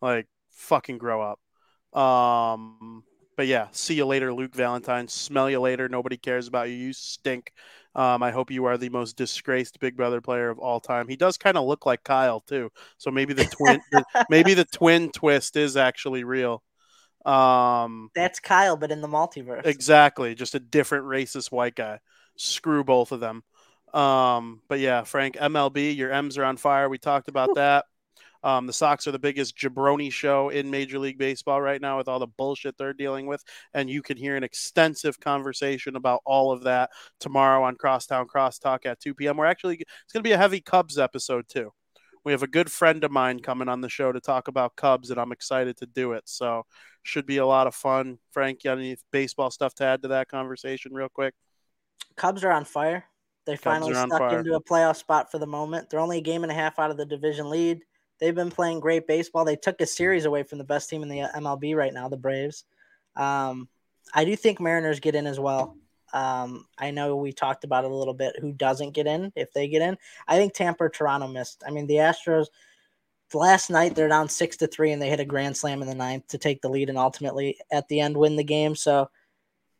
Like 0.01 0.27
fucking 0.51 0.97
grow 0.97 1.21
up. 1.21 1.39
Um, 1.99 3.03
but 3.35 3.47
yeah, 3.47 3.67
see 3.71 3.95
you 3.95 4.05
later, 4.05 4.33
Luke 4.33 4.55
Valentine. 4.55 5.07
Smell 5.07 5.49
you 5.49 5.59
later. 5.59 5.89
Nobody 5.89 6.17
cares 6.17 6.47
about 6.47 6.69
you. 6.69 6.75
You 6.75 6.93
stink. 6.93 7.51
Um, 7.97 8.21
I 8.21 8.29
hope 8.29 8.51
you 8.51 8.65
are 8.65 8.77
the 8.77 8.89
most 8.89 9.17
disgraced 9.17 9.79
Big 9.79 9.97
Brother 9.97 10.21
player 10.21 10.49
of 10.49 10.59
all 10.59 10.79
time. 10.79 11.07
He 11.07 11.15
does 11.15 11.35
kind 11.35 11.57
of 11.57 11.65
look 11.65 11.87
like 11.87 12.03
Kyle 12.03 12.41
too, 12.41 12.69
so 12.97 13.09
maybe 13.09 13.33
the 13.33 13.45
twin, 13.45 13.81
maybe 14.29 14.53
the 14.53 14.65
twin 14.71 15.11
twist 15.11 15.55
is 15.55 15.75
actually 15.75 16.23
real. 16.23 16.63
Um, 17.25 18.11
That's 18.15 18.39
Kyle, 18.39 18.77
but 18.77 18.91
in 18.91 19.01
the 19.01 19.07
multiverse. 19.07 19.65
exactly, 19.65 20.35
just 20.35 20.53
a 20.53 20.59
different 20.59 21.05
racist 21.05 21.51
white 21.51 21.75
guy. 21.75 21.99
Screw 22.37 22.83
both 22.83 23.11
of 23.11 23.19
them. 23.19 23.43
Um, 23.93 24.61
but 24.67 24.79
yeah, 24.79 25.03
Frank, 25.03 25.35
MLB, 25.35 25.95
your 25.97 26.11
M's 26.11 26.37
are 26.37 26.45
on 26.45 26.57
fire. 26.57 26.87
We 26.89 26.99
talked 26.99 27.29
about 27.29 27.55
that. 27.55 27.85
Um, 28.43 28.67
the 28.67 28.73
Sox 28.73 29.07
are 29.07 29.11
the 29.11 29.19
biggest 29.19 29.57
jabroni 29.57 30.11
show 30.11 30.49
in 30.49 30.69
Major 30.69 30.99
League 30.99 31.17
Baseball 31.17 31.61
right 31.61 31.81
now 31.81 31.97
with 31.97 32.07
all 32.07 32.19
the 32.19 32.27
bullshit 32.27 32.77
they're 32.77 32.93
dealing 32.93 33.27
with. 33.27 33.43
And 33.73 33.89
you 33.89 34.01
can 34.01 34.17
hear 34.17 34.35
an 34.35 34.43
extensive 34.43 35.19
conversation 35.19 35.95
about 35.95 36.21
all 36.25 36.51
of 36.51 36.63
that 36.63 36.91
tomorrow 37.19 37.63
on 37.63 37.75
Crosstown 37.75 38.27
Crosstalk 38.27 38.85
at 38.85 38.99
2 38.99 39.13
p.m. 39.13 39.37
We're 39.37 39.45
actually, 39.45 39.75
it's 39.75 40.13
going 40.13 40.23
to 40.23 40.27
be 40.27 40.33
a 40.33 40.37
heavy 40.37 40.61
Cubs 40.61 40.97
episode 40.97 41.45
too. 41.49 41.71
We 42.23 42.33
have 42.33 42.43
a 42.43 42.47
good 42.47 42.69
friend 42.69 43.03
of 43.05 43.11
mine 43.11 43.39
coming 43.39 43.69
on 43.69 43.79
the 43.79 43.87
show 43.87 44.11
to 44.11 44.19
talk 44.19 44.49
about 44.49 44.75
Cubs, 44.75 45.11
and 45.11 45.19
I'm 45.19 45.31
excited 45.31 45.77
to 45.77 45.85
do 45.85 46.11
it. 46.11 46.23
So, 46.25 46.65
should 47.03 47.25
be 47.25 47.37
a 47.37 47.45
lot 47.45 47.67
of 47.67 47.73
fun. 47.73 48.19
Frank, 48.31 48.63
you 48.63 48.69
got 48.69 48.79
any 48.79 48.97
baseball 49.11 49.49
stuff 49.49 49.73
to 49.75 49.85
add 49.85 50.01
to 50.01 50.09
that 50.09 50.27
conversation, 50.27 50.93
real 50.93 51.07
quick? 51.07 51.33
Cubs 52.17 52.43
are 52.43 52.51
on 52.51 52.65
fire. 52.65 53.05
They 53.45 53.55
finally 53.55 53.93
stuck 53.93 54.09
fire. 54.09 54.39
into 54.39 54.55
a 54.55 54.61
playoff 54.61 54.97
spot 54.97 55.31
for 55.31 55.39
the 55.39 55.47
moment. 55.47 55.89
They're 55.89 56.01
only 56.01 56.17
a 56.17 56.21
game 56.21 56.43
and 56.43 56.51
a 56.51 56.55
half 56.55 56.79
out 56.79 56.91
of 56.91 56.97
the 56.97 57.05
division 57.05 57.49
lead. 57.49 57.81
They've 58.19 58.35
been 58.35 58.51
playing 58.51 58.79
great 58.79 59.07
baseball. 59.07 59.45
They 59.45 59.55
took 59.55 59.79
a 59.81 59.85
series 59.85 60.25
away 60.25 60.43
from 60.43 60.57
the 60.57 60.63
best 60.63 60.89
team 60.89 61.03
in 61.03 61.09
the 61.09 61.29
MLB 61.35 61.75
right 61.75 61.93
now, 61.93 62.09
the 62.09 62.17
Braves. 62.17 62.63
Um, 63.15 63.67
I 64.13 64.25
do 64.25 64.35
think 64.35 64.59
Mariners 64.59 64.99
get 64.99 65.15
in 65.15 65.27
as 65.27 65.39
well. 65.39 65.77
Um, 66.13 66.65
I 66.77 66.91
know 66.91 67.15
we 67.17 67.33
talked 67.33 67.63
about 67.63 67.83
it 67.83 67.91
a 67.91 67.95
little 67.95 68.13
bit. 68.13 68.39
Who 68.39 68.51
doesn't 68.51 68.91
get 68.91 69.07
in 69.07 69.31
if 69.35 69.51
they 69.53 69.67
get 69.67 69.81
in? 69.81 69.97
I 70.27 70.37
think 70.37 70.53
Tampa 70.53 70.85
or 70.85 70.89
Toronto 70.89 71.27
missed. 71.27 71.63
I 71.67 71.71
mean, 71.71 71.87
the 71.87 71.95
Astros 71.95 72.47
last 73.33 73.69
night 73.69 73.93
they're 73.93 74.07
down 74.07 74.29
six 74.29 74.57
to 74.57 74.67
three 74.67 74.91
and 74.91 75.01
they 75.01 75.09
hit 75.09 75.19
a 75.19 75.25
grand 75.25 75.57
slam 75.57 75.81
in 75.81 75.87
the 75.87 75.95
ninth 75.95 76.27
to 76.29 76.37
take 76.37 76.61
the 76.61 76.69
lead 76.69 76.87
and 76.89 76.97
ultimately 76.97 77.57
at 77.71 77.87
the 77.89 77.99
end 77.99 78.15
win 78.15 78.37
the 78.37 78.43
game. 78.43 78.75
So 78.75 79.09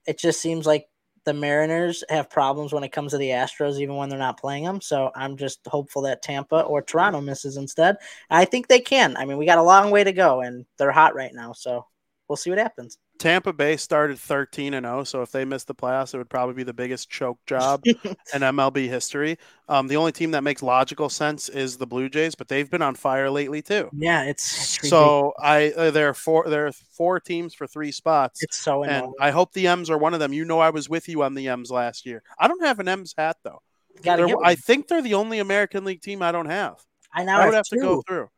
it 0.05 0.19
just 0.19 0.41
seems 0.41 0.65
like 0.65 0.87
the 1.27 1.33
Mariners 1.33 2.05
have 2.07 2.29
problems 2.29 2.71
when 2.71 2.85
it 2.85 2.93
comes 2.93 3.11
to 3.11 3.17
the 3.17 3.31
Astros, 3.31 3.81
even 3.81 3.97
when 3.97 4.07
they're 4.07 4.17
not 4.17 4.39
playing 4.39 4.63
them. 4.63 4.79
So 4.79 5.11
I'm 5.13 5.35
just 5.35 5.59
hopeful 5.67 6.01
that 6.03 6.21
Tampa 6.21 6.61
or 6.61 6.81
Toronto 6.81 7.19
misses 7.19 7.57
instead. 7.57 7.97
I 8.29 8.45
think 8.45 8.69
they 8.69 8.79
can. 8.79 9.17
I 9.17 9.25
mean, 9.25 9.37
we 9.37 9.45
got 9.45 9.57
a 9.57 9.63
long 9.63 9.91
way 9.91 10.05
to 10.05 10.13
go, 10.13 10.39
and 10.39 10.65
they're 10.77 10.89
hot 10.89 11.15
right 11.15 11.33
now. 11.33 11.51
So 11.51 11.85
we'll 12.29 12.37
see 12.37 12.49
what 12.49 12.59
happens. 12.59 12.97
Tampa 13.17 13.53
Bay 13.53 13.77
started 13.77 14.19
13 14.19 14.73
and 14.73 14.85
0, 14.85 15.03
so 15.03 15.21
if 15.21 15.31
they 15.31 15.45
missed 15.45 15.67
the 15.67 15.75
playoffs, 15.75 16.13
it 16.13 16.17
would 16.17 16.29
probably 16.29 16.55
be 16.55 16.63
the 16.63 16.73
biggest 16.73 17.09
choke 17.09 17.39
job 17.45 17.81
in 17.85 17.95
MLB 18.33 18.87
history. 18.87 19.37
Um, 19.69 19.87
the 19.87 19.97
only 19.97 20.11
team 20.11 20.31
that 20.31 20.43
makes 20.43 20.61
logical 20.63 21.09
sense 21.09 21.49
is 21.49 21.77
the 21.77 21.87
Blue 21.87 22.09
Jays, 22.09 22.35
but 22.35 22.47
they've 22.47 22.69
been 22.69 22.81
on 22.81 22.95
fire 22.95 23.29
lately 23.29 23.61
too. 23.61 23.89
Yeah, 23.93 24.23
it's, 24.23 24.77
it's. 24.77 24.89
So 24.89 25.33
I 25.39 25.71
uh, 25.71 25.91
there 25.91 26.09
are 26.09 26.13
four 26.13 26.47
there 26.47 26.67
are 26.67 26.71
four 26.71 27.19
teams 27.19 27.53
for 27.53 27.67
three 27.67 27.91
spots. 27.91 28.41
it's 28.43 28.57
so 28.57 28.83
and. 28.83 29.13
I 29.19 29.31
hope 29.31 29.53
the 29.53 29.67
M's 29.67 29.89
are 29.89 29.97
one 29.97 30.13
of 30.13 30.19
them. 30.19 30.33
You 30.33 30.45
know, 30.45 30.59
I 30.59 30.69
was 30.69 30.89
with 30.89 31.09
you 31.09 31.23
on 31.23 31.33
the 31.33 31.47
M's 31.47 31.71
last 31.71 32.05
year. 32.05 32.23
I 32.39 32.47
don't 32.47 32.63
have 32.63 32.79
an 32.79 32.87
M's 32.87 33.13
hat 33.17 33.37
though. 33.43 33.61
Gotta 34.03 34.23
They're- 34.25 34.35
get 34.35 34.37
I 34.43 34.55
think 34.55 34.87
they're 34.87 35.01
the 35.01 35.15
only 35.15 35.39
American 35.39 35.83
League 35.85 36.01
team 36.01 36.21
I 36.21 36.31
don't 36.31 36.45
have. 36.49 36.79
I 37.13 37.23
now 37.23 37.41
I 37.41 37.45
would 37.45 37.53
have 37.55 37.65
have 37.71 37.79
to 37.79 37.79
go 37.79 38.01
through. 38.07 38.29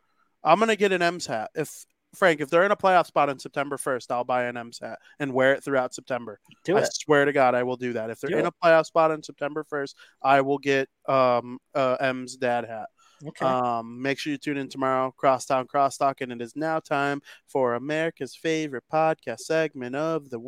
I'm 0.43 0.59
gonna 0.59 0.75
get 0.75 0.91
an 0.91 1.01
M's 1.01 1.25
hat. 1.25 1.51
If 1.53 1.85
Frank, 2.15 2.41
if 2.41 2.49
they're 2.49 2.63
in 2.65 2.71
a 2.71 2.75
playoff 2.75 3.05
spot 3.05 3.29
on 3.29 3.37
September 3.39 3.77
1st, 3.77 4.09
I'll 4.11 4.23
buy 4.23 4.45
an 4.45 4.57
M's 4.57 4.79
hat 4.79 4.97
and 5.19 5.31
wear 5.33 5.53
it 5.53 5.63
throughout 5.63 5.93
September. 5.93 6.39
Do 6.63 6.77
I 6.77 6.81
it. 6.81 6.93
swear 6.93 7.25
to 7.25 7.31
God, 7.31 7.53
I 7.55 7.63
will 7.63 7.77
do 7.77 7.93
that. 7.93 8.09
If 8.09 8.19
they're 8.19 8.31
Do 8.31 8.37
in 8.39 8.45
it. 8.45 8.53
a 8.53 8.65
playoff 8.65 8.85
spot 8.87 9.11
on 9.11 9.21
September 9.21 9.63
1st, 9.71 9.93
I 10.23 10.41
will 10.41 10.57
get 10.57 10.89
um 11.07 11.59
uh, 11.75 11.97
M's 11.99 12.35
dad 12.35 12.65
hat. 12.65 12.89
Okay. 13.27 13.45
Um, 13.45 14.01
make 14.01 14.17
sure 14.17 14.31
you 14.31 14.37
tune 14.37 14.55
in 14.57 14.69
tomorrow, 14.69 15.13
Crosstown 15.17 15.67
Crosstalk, 15.67 16.21
and 16.21 16.31
it 16.31 16.41
is 16.41 16.55
now 16.55 16.79
time 16.79 17.21
for 17.47 17.73
America's 17.75 18.33
favorite 18.33 18.85
podcast 18.91 19.39
segment 19.41 19.93
of 19.95 20.29
the 20.29 20.39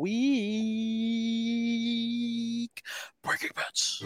week, 1.12 2.82
Breaking 3.22 3.50
Bets. 3.54 4.02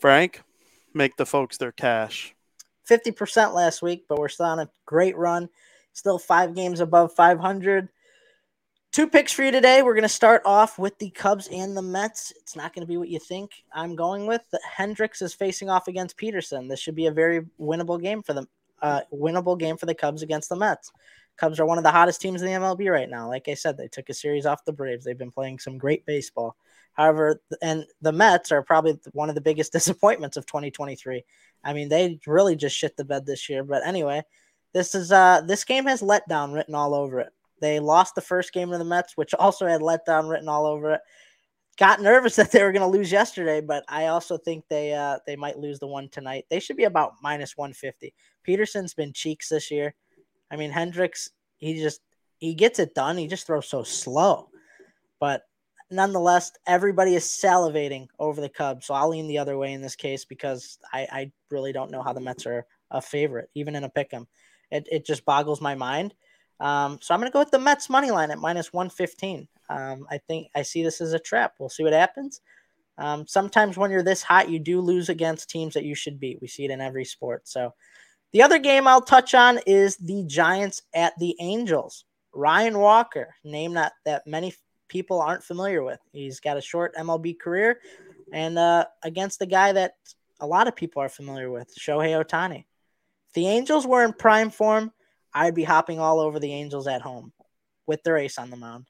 Frank, 0.00 0.42
make 0.94 1.16
the 1.16 1.26
folks 1.26 1.58
their 1.58 1.72
cash. 1.72 2.34
50% 2.88 3.54
last 3.54 3.82
week, 3.82 4.06
but 4.08 4.18
we're 4.18 4.28
still 4.28 4.46
on 4.46 4.58
a 4.58 4.70
great 4.86 5.16
run. 5.16 5.48
Still 5.92 6.18
five 6.18 6.54
games 6.54 6.80
above 6.80 7.12
500. 7.12 7.88
Two 8.92 9.06
picks 9.06 9.32
for 9.32 9.44
you 9.44 9.52
today. 9.52 9.82
We're 9.82 9.94
going 9.94 10.02
to 10.02 10.08
start 10.08 10.42
off 10.44 10.78
with 10.78 10.98
the 10.98 11.10
Cubs 11.10 11.48
and 11.48 11.76
the 11.76 11.82
Mets. 11.82 12.32
It's 12.40 12.56
not 12.56 12.74
going 12.74 12.82
to 12.82 12.88
be 12.88 12.96
what 12.96 13.08
you 13.08 13.20
think 13.20 13.52
I'm 13.72 13.94
going 13.94 14.26
with. 14.26 14.42
Hendricks 14.76 15.22
is 15.22 15.34
facing 15.34 15.70
off 15.70 15.86
against 15.86 16.16
Peterson. 16.16 16.66
This 16.66 16.80
should 16.80 16.96
be 16.96 17.06
a 17.06 17.12
very 17.12 17.42
winnable 17.60 18.00
game 18.00 18.22
for 18.22 18.32
them. 18.32 18.48
Uh, 18.82 19.02
winnable 19.12 19.58
game 19.58 19.76
for 19.76 19.86
the 19.86 19.94
Cubs 19.94 20.22
against 20.22 20.48
the 20.48 20.56
Mets. 20.56 20.90
Cubs 21.36 21.60
are 21.60 21.66
one 21.66 21.78
of 21.78 21.84
the 21.84 21.90
hottest 21.90 22.20
teams 22.20 22.42
in 22.42 22.48
the 22.48 22.58
MLB 22.58 22.90
right 22.90 23.08
now. 23.08 23.28
Like 23.28 23.48
I 23.48 23.54
said, 23.54 23.76
they 23.76 23.88
took 23.88 24.08
a 24.08 24.14
series 24.14 24.46
off 24.46 24.64
the 24.64 24.72
Braves. 24.72 25.04
They've 25.04 25.16
been 25.16 25.30
playing 25.30 25.58
some 25.58 25.78
great 25.78 26.04
baseball. 26.06 26.56
However, 26.92 27.40
and 27.62 27.86
the 28.02 28.12
Mets 28.12 28.52
are 28.52 28.62
probably 28.62 28.98
one 29.12 29.28
of 29.28 29.34
the 29.34 29.40
biggest 29.40 29.72
disappointments 29.72 30.36
of 30.36 30.46
2023. 30.46 31.24
I 31.64 31.72
mean, 31.72 31.88
they 31.88 32.18
really 32.26 32.56
just 32.56 32.76
shit 32.76 32.96
the 32.96 33.04
bed 33.04 33.26
this 33.26 33.48
year. 33.48 33.64
But 33.64 33.86
anyway, 33.86 34.22
this 34.72 34.94
is 34.94 35.12
uh 35.12 35.42
this 35.46 35.64
game 35.64 35.86
has 35.86 36.02
letdown 36.02 36.54
written 36.54 36.74
all 36.74 36.94
over 36.94 37.20
it. 37.20 37.32
They 37.60 37.80
lost 37.80 38.14
the 38.14 38.20
first 38.20 38.52
game 38.52 38.70
to 38.70 38.78
the 38.78 38.84
Mets, 38.84 39.16
which 39.16 39.34
also 39.34 39.66
had 39.66 39.80
letdown 39.80 40.30
written 40.30 40.48
all 40.48 40.66
over 40.66 40.92
it. 40.92 41.00
Got 41.78 42.00
nervous 42.00 42.36
that 42.36 42.52
they 42.52 42.62
were 42.62 42.72
going 42.72 42.90
to 42.90 42.98
lose 42.98 43.12
yesterday, 43.12 43.60
but 43.60 43.84
I 43.88 44.06
also 44.06 44.38
think 44.38 44.64
they 44.68 44.92
uh 44.94 45.18
they 45.26 45.36
might 45.36 45.58
lose 45.58 45.78
the 45.78 45.86
one 45.86 46.08
tonight. 46.08 46.46
They 46.48 46.60
should 46.60 46.76
be 46.76 46.84
about 46.84 47.14
minus 47.22 47.56
150. 47.56 48.14
Peterson's 48.42 48.94
been 48.94 49.12
cheeks 49.12 49.48
this 49.48 49.70
year. 49.70 49.94
I 50.50 50.56
mean, 50.56 50.70
Hendricks, 50.70 51.30
he 51.58 51.80
just 51.80 52.00
he 52.38 52.54
gets 52.54 52.78
it 52.78 52.94
done. 52.94 53.16
He 53.16 53.26
just 53.26 53.46
throws 53.46 53.68
so 53.68 53.82
slow. 53.82 54.48
But 55.20 55.42
nonetheless, 55.90 56.52
everybody 56.66 57.14
is 57.14 57.24
salivating 57.24 58.08
over 58.18 58.40
the 58.40 58.48
Cubs. 58.48 58.86
So 58.86 58.94
I'll 58.94 59.08
lean 59.08 59.26
the 59.26 59.38
other 59.38 59.58
way 59.58 59.72
in 59.72 59.82
this 59.82 59.96
case 59.96 60.24
because 60.24 60.78
I, 60.92 61.06
I 61.10 61.32
really 61.50 61.72
don't 61.72 61.90
know 61.90 62.02
how 62.02 62.12
the 62.12 62.20
Mets 62.20 62.46
are 62.46 62.66
a 62.90 63.00
favorite, 63.00 63.50
even 63.54 63.76
in 63.76 63.84
a 63.84 63.88
pick 63.88 64.12
'em. 64.12 64.26
It, 64.70 64.88
it 64.90 65.06
just 65.06 65.24
boggles 65.24 65.60
my 65.60 65.74
mind. 65.74 66.14
Um, 66.60 66.98
so 67.00 67.14
I'm 67.14 67.20
going 67.20 67.30
to 67.30 67.32
go 67.32 67.40
with 67.40 67.50
the 67.50 67.58
Mets 67.58 67.88
money 67.88 68.10
line 68.10 68.30
at 68.30 68.38
minus 68.38 68.72
115. 68.72 69.48
Um, 69.68 70.06
I 70.10 70.18
think 70.18 70.48
I 70.54 70.62
see 70.62 70.82
this 70.82 71.00
as 71.00 71.12
a 71.12 71.18
trap. 71.18 71.54
We'll 71.58 71.68
see 71.68 71.84
what 71.84 71.92
happens. 71.92 72.40
Um, 72.98 73.26
sometimes 73.26 73.76
when 73.78 73.90
you're 73.90 74.02
this 74.02 74.22
hot, 74.22 74.50
you 74.50 74.58
do 74.58 74.80
lose 74.80 75.08
against 75.08 75.48
teams 75.48 75.74
that 75.74 75.84
you 75.84 75.94
should 75.94 76.20
beat. 76.20 76.40
We 76.42 76.48
see 76.48 76.66
it 76.66 76.70
in 76.70 76.80
every 76.80 77.04
sport. 77.04 77.48
So 77.48 77.72
the 78.32 78.42
other 78.42 78.58
game 78.58 78.86
I'll 78.86 79.00
touch 79.00 79.34
on 79.34 79.58
is 79.66 79.96
the 79.96 80.24
Giants 80.26 80.82
at 80.94 81.14
the 81.18 81.34
Angels. 81.40 82.04
Ryan 82.32 82.78
Walker, 82.78 83.34
name 83.42 83.74
that 83.74 83.92
that 84.04 84.26
many 84.26 84.54
people 84.90 85.22
aren't 85.22 85.44
familiar 85.44 85.82
with. 85.82 86.00
He's 86.12 86.40
got 86.40 86.58
a 86.58 86.60
short 86.60 86.94
MLB 86.96 87.38
career, 87.38 87.80
and 88.32 88.58
uh, 88.58 88.84
against 89.02 89.38
the 89.38 89.46
guy 89.46 89.72
that 89.72 89.94
a 90.40 90.46
lot 90.46 90.68
of 90.68 90.76
people 90.76 91.00
are 91.00 91.08
familiar 91.08 91.50
with, 91.50 91.72
Shohei 91.78 92.22
Ohtani. 92.22 92.64
If 93.28 93.34
the 93.34 93.46
Angels 93.46 93.86
were 93.86 94.04
in 94.04 94.12
prime 94.12 94.50
form, 94.50 94.92
I'd 95.32 95.54
be 95.54 95.64
hopping 95.64 96.00
all 96.00 96.20
over 96.20 96.38
the 96.38 96.52
Angels 96.52 96.86
at 96.86 97.00
home 97.00 97.32
with 97.86 98.02
their 98.02 98.18
ace 98.18 98.38
on 98.38 98.50
the 98.50 98.56
mound. 98.56 98.86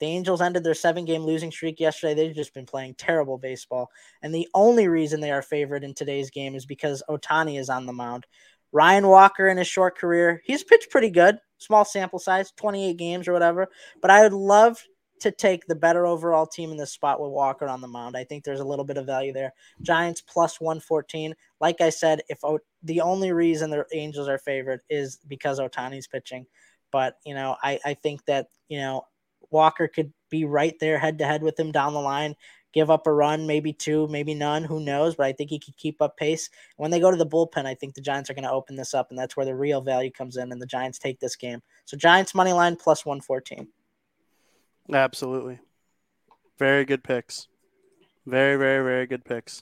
The 0.00 0.06
Angels 0.06 0.40
ended 0.40 0.62
their 0.62 0.74
seven 0.74 1.04
game 1.04 1.22
losing 1.22 1.50
streak 1.50 1.80
yesterday. 1.80 2.14
They've 2.14 2.34
just 2.34 2.54
been 2.54 2.66
playing 2.66 2.94
terrible 2.94 3.38
baseball. 3.38 3.90
And 4.22 4.32
the 4.32 4.48
only 4.54 4.86
reason 4.86 5.20
they 5.20 5.32
are 5.32 5.42
favored 5.42 5.82
in 5.82 5.94
today's 5.94 6.30
game 6.30 6.54
is 6.54 6.66
because 6.66 7.02
Ohtani 7.08 7.58
is 7.58 7.68
on 7.68 7.86
the 7.86 7.92
mound. 7.92 8.26
Ryan 8.70 9.08
Walker 9.08 9.48
in 9.48 9.56
his 9.56 9.66
short 9.66 9.96
career, 9.98 10.42
he's 10.44 10.62
pitched 10.62 10.90
pretty 10.90 11.10
good, 11.10 11.38
small 11.56 11.84
sample 11.84 12.18
size, 12.18 12.52
28 12.56 12.96
games 12.96 13.26
or 13.26 13.32
whatever. 13.32 13.68
But 14.00 14.10
I 14.10 14.22
would 14.22 14.34
love 14.34 14.84
to 15.20 15.30
take 15.30 15.66
the 15.66 15.74
better 15.74 16.06
overall 16.06 16.46
team 16.46 16.70
in 16.70 16.76
this 16.76 16.92
spot 16.92 17.20
with 17.20 17.30
Walker 17.30 17.66
on 17.66 17.80
the 17.80 17.88
mound. 17.88 18.16
I 18.16 18.24
think 18.24 18.44
there's 18.44 18.60
a 18.60 18.64
little 18.64 18.84
bit 18.84 18.96
of 18.96 19.06
value 19.06 19.32
there. 19.32 19.52
Giants 19.82 20.20
plus 20.20 20.60
114. 20.60 21.34
Like 21.60 21.80
I 21.80 21.90
said, 21.90 22.22
if 22.28 22.44
o- 22.44 22.60
the 22.82 23.00
only 23.00 23.32
reason 23.32 23.70
the 23.70 23.84
Angels 23.92 24.28
are 24.28 24.38
favored 24.38 24.80
is 24.88 25.18
because 25.28 25.60
Ohtani's 25.60 26.06
pitching. 26.06 26.46
But, 26.90 27.16
you 27.24 27.34
know, 27.34 27.56
I, 27.62 27.78
I 27.84 27.94
think 27.94 28.24
that, 28.26 28.48
you 28.68 28.78
know, 28.78 29.02
Walker 29.50 29.88
could 29.88 30.12
be 30.30 30.44
right 30.44 30.74
there 30.80 30.98
head 30.98 31.18
to 31.18 31.26
head 31.26 31.42
with 31.42 31.58
him 31.58 31.72
down 31.72 31.94
the 31.94 32.00
line, 32.00 32.34
give 32.72 32.90
up 32.90 33.06
a 33.06 33.12
run, 33.12 33.46
maybe 33.46 33.72
two, 33.72 34.06
maybe 34.08 34.34
none, 34.34 34.64
who 34.64 34.80
knows? 34.80 35.14
But 35.14 35.26
I 35.26 35.32
think 35.32 35.50
he 35.50 35.58
could 35.58 35.76
keep 35.76 36.00
up 36.02 36.16
pace. 36.16 36.50
When 36.76 36.90
they 36.90 37.00
go 37.00 37.10
to 37.10 37.16
the 37.16 37.26
bullpen, 37.26 37.66
I 37.66 37.74
think 37.74 37.94
the 37.94 38.00
Giants 38.00 38.30
are 38.30 38.34
going 38.34 38.44
to 38.44 38.50
open 38.50 38.76
this 38.76 38.94
up, 38.94 39.08
and 39.10 39.18
that's 39.18 39.36
where 39.36 39.46
the 39.46 39.54
real 39.54 39.80
value 39.80 40.10
comes 40.10 40.36
in, 40.36 40.52
and 40.52 40.60
the 40.60 40.66
Giants 40.66 40.98
take 40.98 41.20
this 41.20 41.36
game. 41.36 41.62
So 41.86 41.96
Giants 41.96 42.34
money 42.34 42.52
line 42.52 42.76
plus 42.76 43.06
114. 43.06 43.68
Absolutely. 44.92 45.58
Very 46.58 46.84
good 46.84 47.04
picks. 47.04 47.48
Very, 48.26 48.56
very, 48.56 48.82
very 48.84 49.06
good 49.06 49.24
picks. 49.24 49.60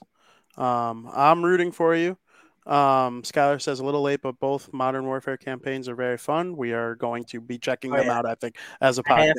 Um, 0.57 1.09
I'm 1.13 1.43
rooting 1.43 1.71
for 1.71 1.95
you. 1.95 2.17
Um, 2.65 3.21
Skylar 3.21 3.61
says 3.61 3.79
a 3.79 3.85
little 3.85 4.01
late, 4.01 4.21
but 4.21 4.39
both 4.39 4.73
Modern 4.73 5.05
Warfare 5.05 5.37
campaigns 5.37 5.87
are 5.87 5.95
very 5.95 6.17
fun. 6.17 6.57
We 6.57 6.73
are 6.73 6.95
going 6.95 7.23
to 7.25 7.39
be 7.39 7.57
checking 7.57 7.93
Oh, 7.93 7.97
them 7.97 8.07
yeah. 8.07 8.17
out, 8.17 8.25
I 8.25 8.35
think, 8.35 8.57
as 8.81 8.97
a 8.97 9.03
podcast. 9.03 9.33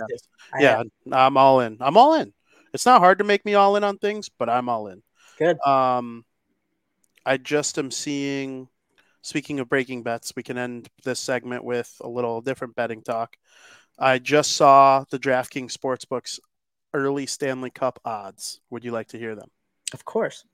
Yeah, 0.59 0.83
I'm 1.13 1.37
all 1.37 1.61
in. 1.61 1.77
I'm 1.81 1.97
all 1.97 2.15
in. 2.15 2.33
It's 2.73 2.87
not 2.87 3.01
hard 3.01 3.19
to 3.19 3.25
make 3.25 3.45
me 3.45 3.55
all 3.55 3.77
in 3.77 3.85
on 3.85 3.99
things, 3.99 4.31
but 4.31 4.49
I'm 4.49 4.69
all 4.69 4.87
in. 4.89 5.03
Good. 5.39 5.59
Um, 5.67 6.25
I 7.27 7.37
just 7.37 7.79
am 7.79 7.91
seeing. 7.91 8.69
Speaking 9.21 9.59
of 9.61 9.69
breaking 9.69 10.05
bets, 10.05 10.33
we 10.37 10.43
can 10.43 10.57
end 10.57 10.89
this 11.05 11.19
segment 11.21 11.65
with 11.65 11.95
a 12.01 12.09
little 12.09 12.41
different 12.41 12.77
betting 12.77 13.03
talk. 13.03 13.37
I 13.99 14.19
just 14.19 14.53
saw 14.53 15.05
the 15.11 15.19
DraftKings 15.19 15.77
Sportsbooks 15.77 16.39
early 16.95 17.27
Stanley 17.27 17.71
Cup 17.71 17.99
odds. 18.05 18.61
Would 18.71 18.85
you 18.85 18.93
like 18.93 19.09
to 19.09 19.19
hear 19.19 19.35
them? 19.35 19.51
Of 19.93 20.05
course. 20.05 20.45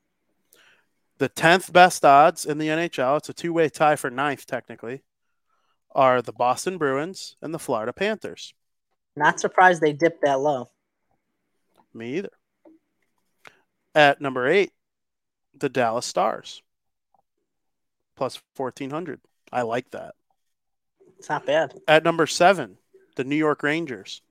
The 1.18 1.28
10th 1.28 1.72
best 1.72 2.04
odds 2.04 2.44
in 2.46 2.58
the 2.58 2.68
NHL, 2.68 3.18
it's 3.18 3.28
a 3.28 3.34
two 3.34 3.52
way 3.52 3.68
tie 3.68 3.96
for 3.96 4.10
ninth, 4.10 4.46
technically, 4.46 5.02
are 5.94 6.22
the 6.22 6.32
Boston 6.32 6.78
Bruins 6.78 7.36
and 7.40 7.54
the 7.54 7.58
Florida 7.58 7.92
Panthers. 7.92 8.54
Not 9.16 9.38
surprised 9.38 9.80
they 9.80 9.92
dipped 9.92 10.22
that 10.24 10.40
low. 10.40 10.70
Me 11.92 12.16
either. 12.16 12.30
At 13.94 14.20
number 14.20 14.48
eight, 14.48 14.72
the 15.56 15.68
Dallas 15.68 16.06
Stars, 16.06 16.62
plus 18.16 18.40
1400. 18.56 19.20
I 19.52 19.62
like 19.62 19.90
that. 19.92 20.16
It's 21.16 21.28
not 21.28 21.46
bad. 21.46 21.74
At 21.86 22.02
number 22.02 22.26
seven, 22.26 22.76
the 23.16 23.24
New 23.24 23.36
York 23.36 23.62
Rangers. 23.62 24.22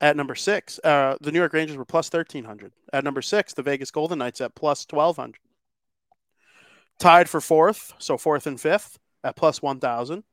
At 0.00 0.16
number 0.16 0.34
six, 0.34 0.78
uh, 0.84 1.16
the 1.20 1.32
New 1.32 1.38
York 1.38 1.54
Rangers 1.54 1.76
were 1.76 1.86
plus 1.86 2.12
1300. 2.12 2.72
At 2.92 3.04
number 3.04 3.22
six, 3.22 3.54
the 3.54 3.62
Vegas 3.62 3.90
Golden 3.90 4.18
Knights 4.18 4.40
at 4.40 4.54
plus 4.54 4.86
1200. 4.88 5.38
Tied 6.98 7.28
for 7.28 7.40
fourth, 7.40 7.94
so 7.98 8.18
fourth 8.18 8.46
and 8.46 8.60
fifth 8.60 8.98
at 9.24 9.36
plus 9.36 9.62
1000 9.62 10.24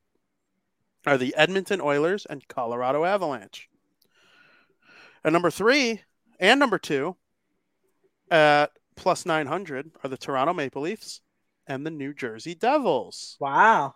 are 1.06 1.18
the 1.18 1.34
Edmonton 1.36 1.80
Oilers 1.80 2.26
and 2.26 2.46
Colorado 2.48 3.04
Avalanche. 3.04 3.68
At 5.24 5.32
number 5.32 5.50
three 5.50 6.02
and 6.38 6.60
number 6.60 6.78
two 6.78 7.16
at 8.30 8.70
plus 8.96 9.26
900 9.26 9.92
are 10.02 10.10
the 10.10 10.16
Toronto 10.16 10.52
Maple 10.52 10.82
Leafs 10.82 11.20
and 11.66 11.86
the 11.86 11.90
New 11.90 12.12
Jersey 12.14 12.54
Devils. 12.54 13.36
Wow. 13.40 13.94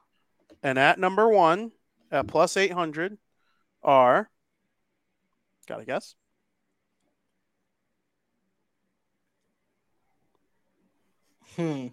And 0.63 0.79
at 0.79 0.99
number 0.99 1.29
one, 1.29 1.73
at 2.11 2.27
plus 2.27 2.57
800, 2.57 3.19
are, 3.83 4.31
got 5.67 5.79
to 5.79 5.85
guess? 5.85 6.15
Hmm. 11.57 11.89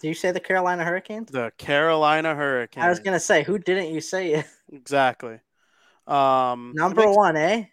Do 0.00 0.08
you 0.08 0.14
say 0.14 0.30
the 0.32 0.40
Carolina 0.40 0.84
Hurricanes? 0.84 1.30
The 1.30 1.52
Carolina 1.58 2.34
Hurricanes. 2.34 2.84
I 2.84 2.88
was 2.88 3.00
gonna 3.00 3.20
say, 3.20 3.42
who 3.42 3.58
didn't 3.58 3.92
you 3.92 4.00
say? 4.00 4.44
Exactly. 4.72 5.40
Um, 6.06 6.72
Number 6.76 7.02
makes- 7.06 7.16
one, 7.16 7.36
eh? 7.36 7.64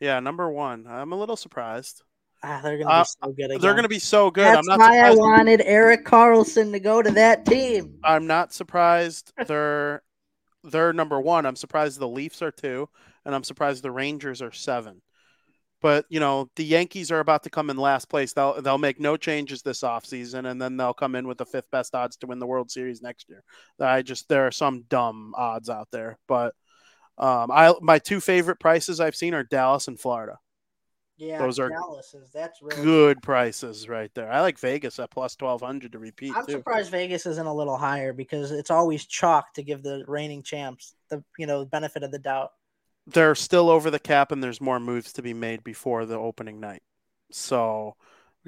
Yeah, 0.00 0.20
number 0.20 0.50
one. 0.50 0.86
I'm 0.88 1.12
a 1.12 1.16
little 1.16 1.36
surprised. 1.36 2.02
Ah, 2.42 2.60
they're 2.62 2.78
gonna 2.78 2.90
Uh, 2.90 3.02
be 3.02 3.06
so 3.22 3.32
good 3.32 3.44
again. 3.50 3.60
They're 3.60 3.82
to 3.82 3.88
be 3.88 3.98
so 3.98 4.30
good. 4.30 4.44
That's 4.46 4.58
I'm 4.68 4.78
not 4.78 4.80
why 4.80 4.98
I 4.98 5.14
wanted 5.14 5.60
Erik 5.62 6.04
Karlsson 6.06 6.72
to 6.72 6.80
go 6.80 7.02
to 7.02 7.10
that 7.12 7.44
team. 7.44 7.98
I'm 8.02 8.26
not 8.26 8.52
surprised 8.52 9.32
they're 9.46 10.02
they're 10.64 10.92
number 10.92 11.20
one. 11.20 11.46
I'm 11.46 11.56
surprised 11.56 11.98
the 11.98 12.08
Leafs 12.08 12.42
are 12.42 12.50
two, 12.50 12.88
and 13.24 13.34
I'm 13.34 13.44
surprised 13.44 13.82
the 13.82 13.90
Rangers 13.90 14.42
are 14.42 14.52
seven. 14.52 15.02
But 15.82 16.04
you 16.10 16.20
know, 16.20 16.50
the 16.56 16.64
Yankees 16.64 17.10
are 17.10 17.20
about 17.20 17.44
to 17.44 17.50
come 17.50 17.70
in 17.70 17.76
last 17.76 18.10
place. 18.10 18.32
They'll 18.32 18.60
they'll 18.60 18.78
make 18.78 19.00
no 19.00 19.16
changes 19.16 19.62
this 19.62 19.80
offseason, 19.80 20.50
and 20.50 20.60
then 20.60 20.76
they'll 20.76 20.92
come 20.92 21.14
in 21.14 21.26
with 21.26 21.38
the 21.38 21.46
fifth 21.46 21.70
best 21.70 21.94
odds 21.94 22.16
to 22.18 22.26
win 22.26 22.38
the 22.38 22.46
World 22.46 22.70
Series 22.70 23.00
next 23.00 23.30
year. 23.30 23.42
I 23.80 24.02
just 24.02 24.28
there 24.28 24.46
are 24.46 24.52
some 24.52 24.82
dumb 24.88 25.34
odds 25.36 25.70
out 25.70 25.88
there, 25.90 26.18
but 26.28 26.54
um, 27.16 27.50
I 27.50 27.74
my 27.80 27.98
two 27.98 28.20
favorite 28.20 28.60
prices 28.60 29.00
I've 29.00 29.16
seen 29.16 29.34
are 29.34 29.44
Dallas 29.44 29.88
and 29.88 29.98
Florida. 29.98 30.38
Yeah, 31.20 31.38
Those 31.38 31.58
are 31.58 31.70
that's 32.32 32.62
really 32.62 32.82
Good 32.82 33.22
prices 33.22 33.90
right 33.90 34.10
there. 34.14 34.32
I 34.32 34.40
like 34.40 34.58
Vegas 34.58 34.98
at 34.98 35.10
plus 35.10 35.36
twelve 35.36 35.60
hundred 35.60 35.92
to 35.92 35.98
repeat 35.98 36.32
I'm 36.34 36.46
too. 36.46 36.52
surprised 36.52 36.90
Vegas 36.90 37.26
isn't 37.26 37.46
a 37.46 37.52
little 37.52 37.76
higher 37.76 38.14
because 38.14 38.50
it's 38.52 38.70
always 38.70 39.04
chalk 39.04 39.52
to 39.54 39.62
give 39.62 39.82
the 39.82 40.02
reigning 40.08 40.42
champs 40.42 40.94
the 41.10 41.22
you 41.38 41.46
know 41.46 41.66
benefit 41.66 42.02
of 42.02 42.10
the 42.10 42.18
doubt. 42.18 42.52
They're 43.06 43.34
still 43.34 43.68
over 43.68 43.90
the 43.90 43.98
cap, 43.98 44.32
and 44.32 44.42
there's 44.42 44.62
more 44.62 44.80
moves 44.80 45.12
to 45.14 45.22
be 45.22 45.34
made 45.34 45.62
before 45.62 46.06
the 46.06 46.16
opening 46.16 46.58
night. 46.58 46.82
So, 47.30 47.96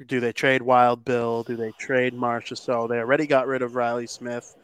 do 0.07 0.19
they 0.19 0.33
trade 0.33 0.63
Wild 0.63 1.05
Bill? 1.05 1.43
Do 1.43 1.55
they 1.55 1.73
trade 1.79 2.15
Marcia? 2.15 2.55
So 2.55 2.87
they 2.87 2.97
already 2.97 3.27
got 3.27 3.45
rid 3.45 3.61
of 3.61 3.75
Reilly 3.75 4.07
Smith. 4.07 4.55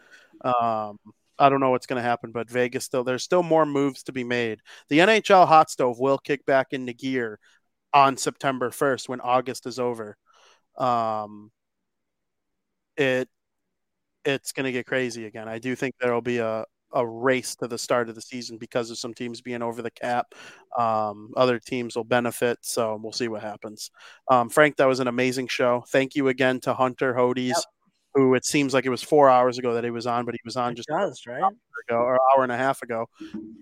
Um, 0.43 0.97
I 1.37 1.47
don't 1.49 1.59
know 1.59 1.69
what's 1.69 1.85
going 1.85 2.01
to 2.01 2.07
happen, 2.07 2.31
but 2.31 2.49
Vegas 2.49 2.85
still 2.85 3.03
there's 3.03 3.23
still 3.23 3.43
more 3.43 3.67
moves 3.67 4.01
to 4.03 4.11
be 4.11 4.23
made. 4.23 4.61
The 4.89 4.99
NHL 4.99 5.47
hot 5.47 5.69
stove 5.69 5.99
will 5.99 6.17
kick 6.17 6.45
back 6.47 6.67
into 6.71 6.93
gear 6.93 7.39
on 7.93 8.17
September 8.17 8.69
1st 8.69 9.09
when 9.09 9.21
August 9.21 9.65
is 9.65 9.79
over. 9.79 10.17
Um, 10.77 11.51
it 12.97 13.27
it's 14.25 14.51
going 14.51 14.65
to 14.65 14.71
get 14.71 14.85
crazy 14.85 15.25
again. 15.25 15.47
I 15.47 15.59
do 15.59 15.75
think 15.75 15.95
there 15.99 16.13
will 16.13 16.21
be 16.21 16.37
a 16.39 16.65
a 16.93 17.05
race 17.07 17.55
to 17.55 17.67
the 17.67 17.77
start 17.77 18.09
of 18.09 18.15
the 18.15 18.21
season 18.21 18.57
because 18.57 18.89
of 18.89 18.97
some 18.97 19.13
teams 19.13 19.41
being 19.41 19.61
over 19.61 19.83
the 19.83 19.91
cap. 19.91 20.33
Um, 20.75 21.31
other 21.37 21.59
teams 21.59 21.95
will 21.95 22.03
benefit, 22.03 22.57
so 22.61 22.99
we'll 23.01 23.11
see 23.11 23.27
what 23.27 23.43
happens. 23.43 23.91
Um, 24.27 24.49
Frank, 24.49 24.77
that 24.77 24.87
was 24.87 24.99
an 24.99 25.07
amazing 25.07 25.49
show. 25.49 25.83
Thank 25.91 26.15
you 26.15 26.29
again 26.29 26.59
to 26.61 26.73
Hunter 26.73 27.13
Hodies, 27.13 27.49
Yep. 27.49 27.57
who 28.15 28.33
it 28.33 28.43
seems 28.43 28.73
like 28.73 28.87
it 28.87 28.89
was 28.89 29.03
four 29.03 29.29
hours 29.29 29.59
ago 29.59 29.75
that 29.75 29.83
he 29.83 29.91
was 29.91 30.07
on, 30.07 30.25
but 30.25 30.33
he 30.33 30.39
was 30.43 30.55
on 30.55 30.71
It 30.71 30.75
just 30.77 30.89
does 30.89 31.21
right. 31.27 31.43
ago 31.87 31.95
or 31.97 32.17
hour 32.35 32.41
and 32.41 32.51
a 32.51 32.57
half 32.57 32.81
ago. 32.81 33.05
And 33.19 33.53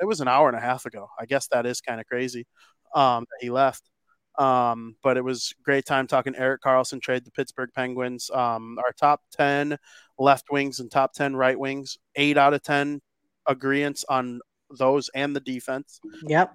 it 0.00 0.04
was 0.04 0.20
an 0.20 0.28
hour 0.28 0.46
and 0.48 0.56
a 0.56 0.60
half 0.60 0.86
ago. 0.86 1.08
I 1.18 1.26
guess 1.26 1.48
that 1.48 1.66
is 1.66 1.80
kind 1.80 2.00
of 2.00 2.06
crazy 2.06 2.46
um, 2.94 3.26
that 3.30 3.44
he 3.44 3.50
left. 3.50 3.90
Um, 4.38 4.96
but 5.02 5.16
it 5.16 5.24
was 5.24 5.54
great 5.62 5.84
time 5.84 6.06
talking 6.06 6.34
Erik 6.34 6.62
Karlsson 6.62 7.00
trade 7.00 7.24
the 7.24 7.30
Pittsburgh 7.30 7.70
Penguins. 7.74 8.30
Um, 8.30 8.78
our 8.78 8.92
top 8.92 9.20
10 9.32 9.78
left 10.18 10.50
wings 10.50 10.80
and 10.80 10.90
top 10.90 11.12
10 11.12 11.36
right 11.36 11.58
wings, 11.58 11.98
eight 12.16 12.36
out 12.36 12.54
of 12.54 12.62
10 12.62 13.00
agreements 13.46 14.04
on 14.08 14.40
those 14.76 15.08
and 15.14 15.36
the 15.36 15.40
defense. 15.40 16.00
Yep. 16.26 16.54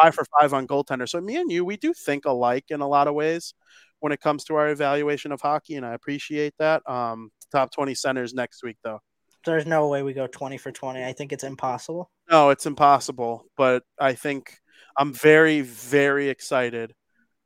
Five 0.00 0.14
for 0.14 0.24
five 0.38 0.52
on 0.54 0.66
goaltender. 0.66 1.08
So 1.08 1.20
me 1.20 1.36
and 1.36 1.50
you, 1.50 1.64
we 1.64 1.76
do 1.76 1.92
think 1.92 2.26
alike 2.26 2.66
in 2.68 2.80
a 2.80 2.88
lot 2.88 3.08
of 3.08 3.14
ways 3.14 3.54
when 4.00 4.12
it 4.12 4.20
comes 4.20 4.44
to 4.44 4.54
our 4.54 4.68
evaluation 4.68 5.32
of 5.32 5.40
hockey, 5.40 5.74
and 5.74 5.86
I 5.86 5.94
appreciate 5.94 6.54
that. 6.58 6.88
Um, 6.88 7.30
top 7.50 7.72
20 7.72 7.94
centers 7.94 8.34
next 8.34 8.62
week, 8.62 8.76
though. 8.84 9.00
There's 9.44 9.66
no 9.66 9.88
way 9.88 10.02
we 10.02 10.12
go 10.12 10.26
20 10.26 10.58
for 10.58 10.70
20. 10.70 11.04
I 11.04 11.12
think 11.12 11.32
it's 11.32 11.44
impossible. 11.44 12.10
No, 12.30 12.50
it's 12.50 12.66
impossible, 12.66 13.46
but 13.56 13.84
I 13.98 14.14
think 14.14 14.58
I'm 14.96 15.12
very, 15.12 15.60
very 15.60 16.28
excited. 16.28 16.94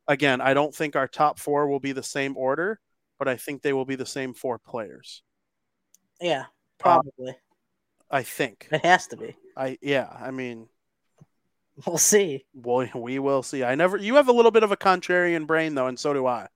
Again, 0.07 0.41
I 0.41 0.53
don't 0.53 0.73
think 0.73 0.95
our 0.95 1.07
top 1.07 1.39
four 1.39 1.67
will 1.67 1.79
be 1.79 1.91
the 1.91 2.03
same 2.03 2.35
order, 2.37 2.79
but 3.19 3.27
I 3.27 3.37
think 3.37 3.61
they 3.61 3.73
will 3.73 3.85
be 3.85 3.95
the 3.95 4.05
same 4.05 4.33
four 4.33 4.57
players. 4.59 5.21
Yeah, 6.19 6.45
probably. 6.79 7.35
I 8.09 8.23
think. 8.23 8.67
it 8.71 8.83
has 8.83 9.07
to 9.07 9.17
be. 9.17 9.35
I 9.55 9.77
yeah. 9.81 10.07
I 10.19 10.31
mean, 10.31 10.67
We'll 11.85 11.97
see. 11.97 12.45
well, 12.53 12.87
we 12.95 13.19
will 13.19 13.43
see. 13.43 13.63
I 13.63 13.75
never. 13.75 13.97
You 13.97 14.15
have 14.15 14.27
a 14.27 14.33
little 14.33 14.51
bit 14.51 14.63
of 14.63 14.71
a 14.71 14.77
contrarian 14.77 15.47
brain 15.47 15.75
though, 15.75 15.87
and 15.87 15.97
so 15.97 16.13
do 16.13 16.27
I. 16.27 16.47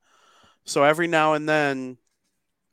So 0.66 0.84
every 0.84 1.08
now 1.08 1.34
and 1.34 1.48
then, 1.48 1.98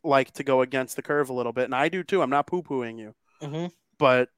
like 0.03 0.33
to 0.33 0.45
go 0.45 0.63
against 0.63 0.97
the 0.97 1.03
curve 1.03 1.31
a 1.31 1.35
little 1.35 1.53
bit, 1.53 1.65
and 1.65 1.75
I 1.75 1.89
do 1.89 2.03
too. 2.03 2.23
I'm 2.23 2.31
not 2.31 2.47
poo 2.47 2.63
pooing 2.63 2.99
you, 2.99 3.15
hmm 3.41 3.67
but 3.99 4.29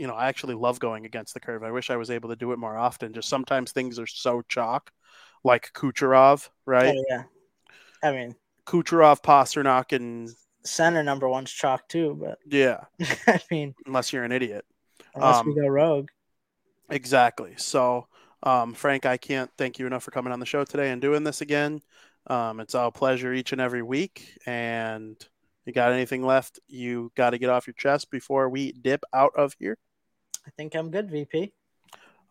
you 0.00 0.06
know, 0.06 0.14
I 0.14 0.28
actually 0.28 0.54
love 0.54 0.80
going 0.80 1.04
against 1.04 1.34
the 1.34 1.40
curve. 1.40 1.62
I 1.62 1.70
wish 1.70 1.90
I 1.90 1.96
was 1.96 2.10
able 2.10 2.30
to 2.30 2.36
do 2.36 2.52
it 2.52 2.58
more 2.58 2.74
often. 2.74 3.12
Just 3.12 3.28
sometimes 3.28 3.70
things 3.70 3.98
are 3.98 4.06
so 4.06 4.40
chalk, 4.48 4.90
like 5.44 5.70
Kucherov, 5.74 6.48
right? 6.64 6.96
Oh, 6.96 7.04
yeah. 7.10 7.22
I 8.02 8.12
mean, 8.12 8.34
Kucherov, 8.66 9.22
Pastrnak, 9.22 9.94
and 9.94 10.30
center 10.64 11.02
number 11.02 11.28
one's 11.28 11.52
chalk 11.52 11.86
too, 11.86 12.16
but 12.18 12.38
yeah, 12.46 12.84
I 13.26 13.40
mean, 13.50 13.74
unless 13.84 14.10
you're 14.10 14.24
an 14.24 14.32
idiot. 14.32 14.64
unless 15.14 15.40
Um, 15.40 15.48
we 15.48 15.60
go 15.60 15.68
rogue. 15.68 16.08
Exactly. 16.88 17.52
So, 17.58 18.06
um, 18.42 18.72
Frank, 18.72 19.04
I 19.04 19.18
can't 19.18 19.50
thank 19.58 19.78
you 19.78 19.86
enough 19.86 20.02
for 20.02 20.12
coming 20.12 20.32
on 20.32 20.40
the 20.40 20.46
show 20.46 20.64
today 20.64 20.92
and 20.92 21.02
doing 21.02 21.24
this 21.24 21.42
again. 21.42 21.82
Um, 22.26 22.58
it's 22.58 22.74
our 22.74 22.90
pleasure 22.90 23.34
each 23.34 23.52
and 23.52 23.60
every 23.60 23.82
week. 23.82 24.38
And 24.46 25.22
you 25.66 25.74
got 25.74 25.92
anything 25.92 26.24
left 26.24 26.58
you 26.68 27.12
got 27.14 27.30
to 27.30 27.38
get 27.38 27.50
off 27.50 27.66
your 27.66 27.74
chest 27.74 28.10
before 28.10 28.48
we 28.48 28.72
dip 28.72 29.04
out 29.12 29.32
of 29.36 29.54
here? 29.58 29.76
I 30.46 30.50
think 30.56 30.74
I'm 30.74 30.90
good, 30.90 31.10
VP. 31.10 31.52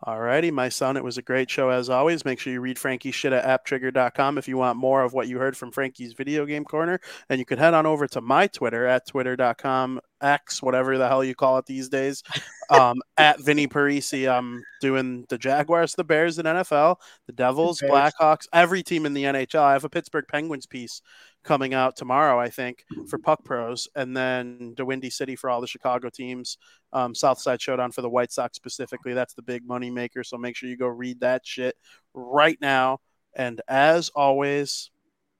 All 0.03 0.19
righty, 0.21 0.49
my 0.49 0.69
son. 0.69 0.95
It 0.95 1.03
was 1.03 1.17
a 1.17 1.21
great 1.21 1.49
show 1.49 1.69
as 1.69 1.89
always. 1.89 2.23
Make 2.23 2.39
sure 2.39 2.53
you 2.53 2.61
read 2.61 2.79
Frankie's 2.79 3.15
shit 3.15 3.33
at 3.33 3.43
apptrigger.com 3.43 4.37
if 4.37 4.47
you 4.47 4.55
want 4.55 4.77
more 4.77 5.03
of 5.03 5.11
what 5.11 5.27
you 5.27 5.39
heard 5.39 5.57
from 5.57 5.71
Frankie's 5.71 6.13
video 6.13 6.45
game 6.45 6.63
corner. 6.63 7.01
And 7.29 7.37
you 7.37 7.45
can 7.45 7.57
head 7.57 7.73
on 7.73 7.85
over 7.85 8.07
to 8.07 8.21
my 8.21 8.47
Twitter 8.47 8.85
at 8.85 9.05
twitter.com, 9.05 9.99
X, 10.21 10.61
whatever 10.61 10.97
the 10.97 11.07
hell 11.07 11.23
you 11.23 11.35
call 11.35 11.57
it 11.57 11.65
these 11.65 11.89
days, 11.89 12.23
um, 12.69 13.01
at 13.17 13.39
Vinny 13.41 13.67
Parisi. 13.67 14.29
I'm 14.29 14.63
doing 14.81 15.25
the 15.29 15.37
Jaguars, 15.37 15.95
the 15.95 16.03
Bears 16.03 16.39
in 16.39 16.45
NFL, 16.45 16.97
the 17.27 17.33
Devils, 17.33 17.81
Bears. 17.81 17.91
Blackhawks, 17.91 18.47
every 18.53 18.83
team 18.83 19.05
in 19.05 19.13
the 19.13 19.23
NHL. 19.23 19.61
I 19.61 19.73
have 19.73 19.85
a 19.85 19.89
Pittsburgh 19.89 20.25
Penguins 20.27 20.65
piece 20.65 21.01
coming 21.43 21.73
out 21.73 21.95
tomorrow, 21.95 22.39
I 22.39 22.49
think, 22.49 22.83
for 23.07 23.17
Puck 23.17 23.43
Prose, 23.45 23.87
and 23.95 24.15
then 24.15 24.73
the 24.75 24.85
Windy 24.85 25.09
City 25.09 25.35
for 25.35 25.49
all 25.49 25.61
the 25.61 25.67
Chicago 25.67 26.09
teams 26.09 26.57
um, 26.93 27.15
Southside 27.15 27.61
Showdown 27.61 27.91
for 27.91 28.01
the 28.01 28.09
White 28.09 28.31
Sox 28.31 28.55
specifically. 28.55 29.13
That's 29.13 29.33
the 29.33 29.41
big 29.41 29.65
money 29.65 29.89
maker. 29.89 30.23
So 30.23 30.37
make 30.37 30.55
sure 30.55 30.69
you 30.69 30.77
go 30.77 30.87
read 30.87 31.21
that 31.21 31.45
shit 31.45 31.75
right 32.13 32.57
now. 32.61 32.99
And 33.35 33.61
as 33.67 34.09
always, 34.09 34.91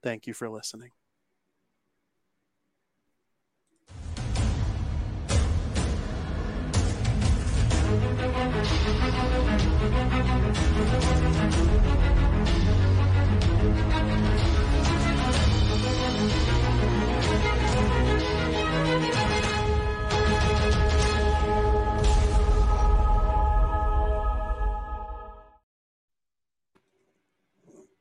thank 0.03 0.27
you 0.27 0.33
for 0.33 0.49
listening. 0.49 0.91
Thank 7.89 8.13
you. 11.33 11.38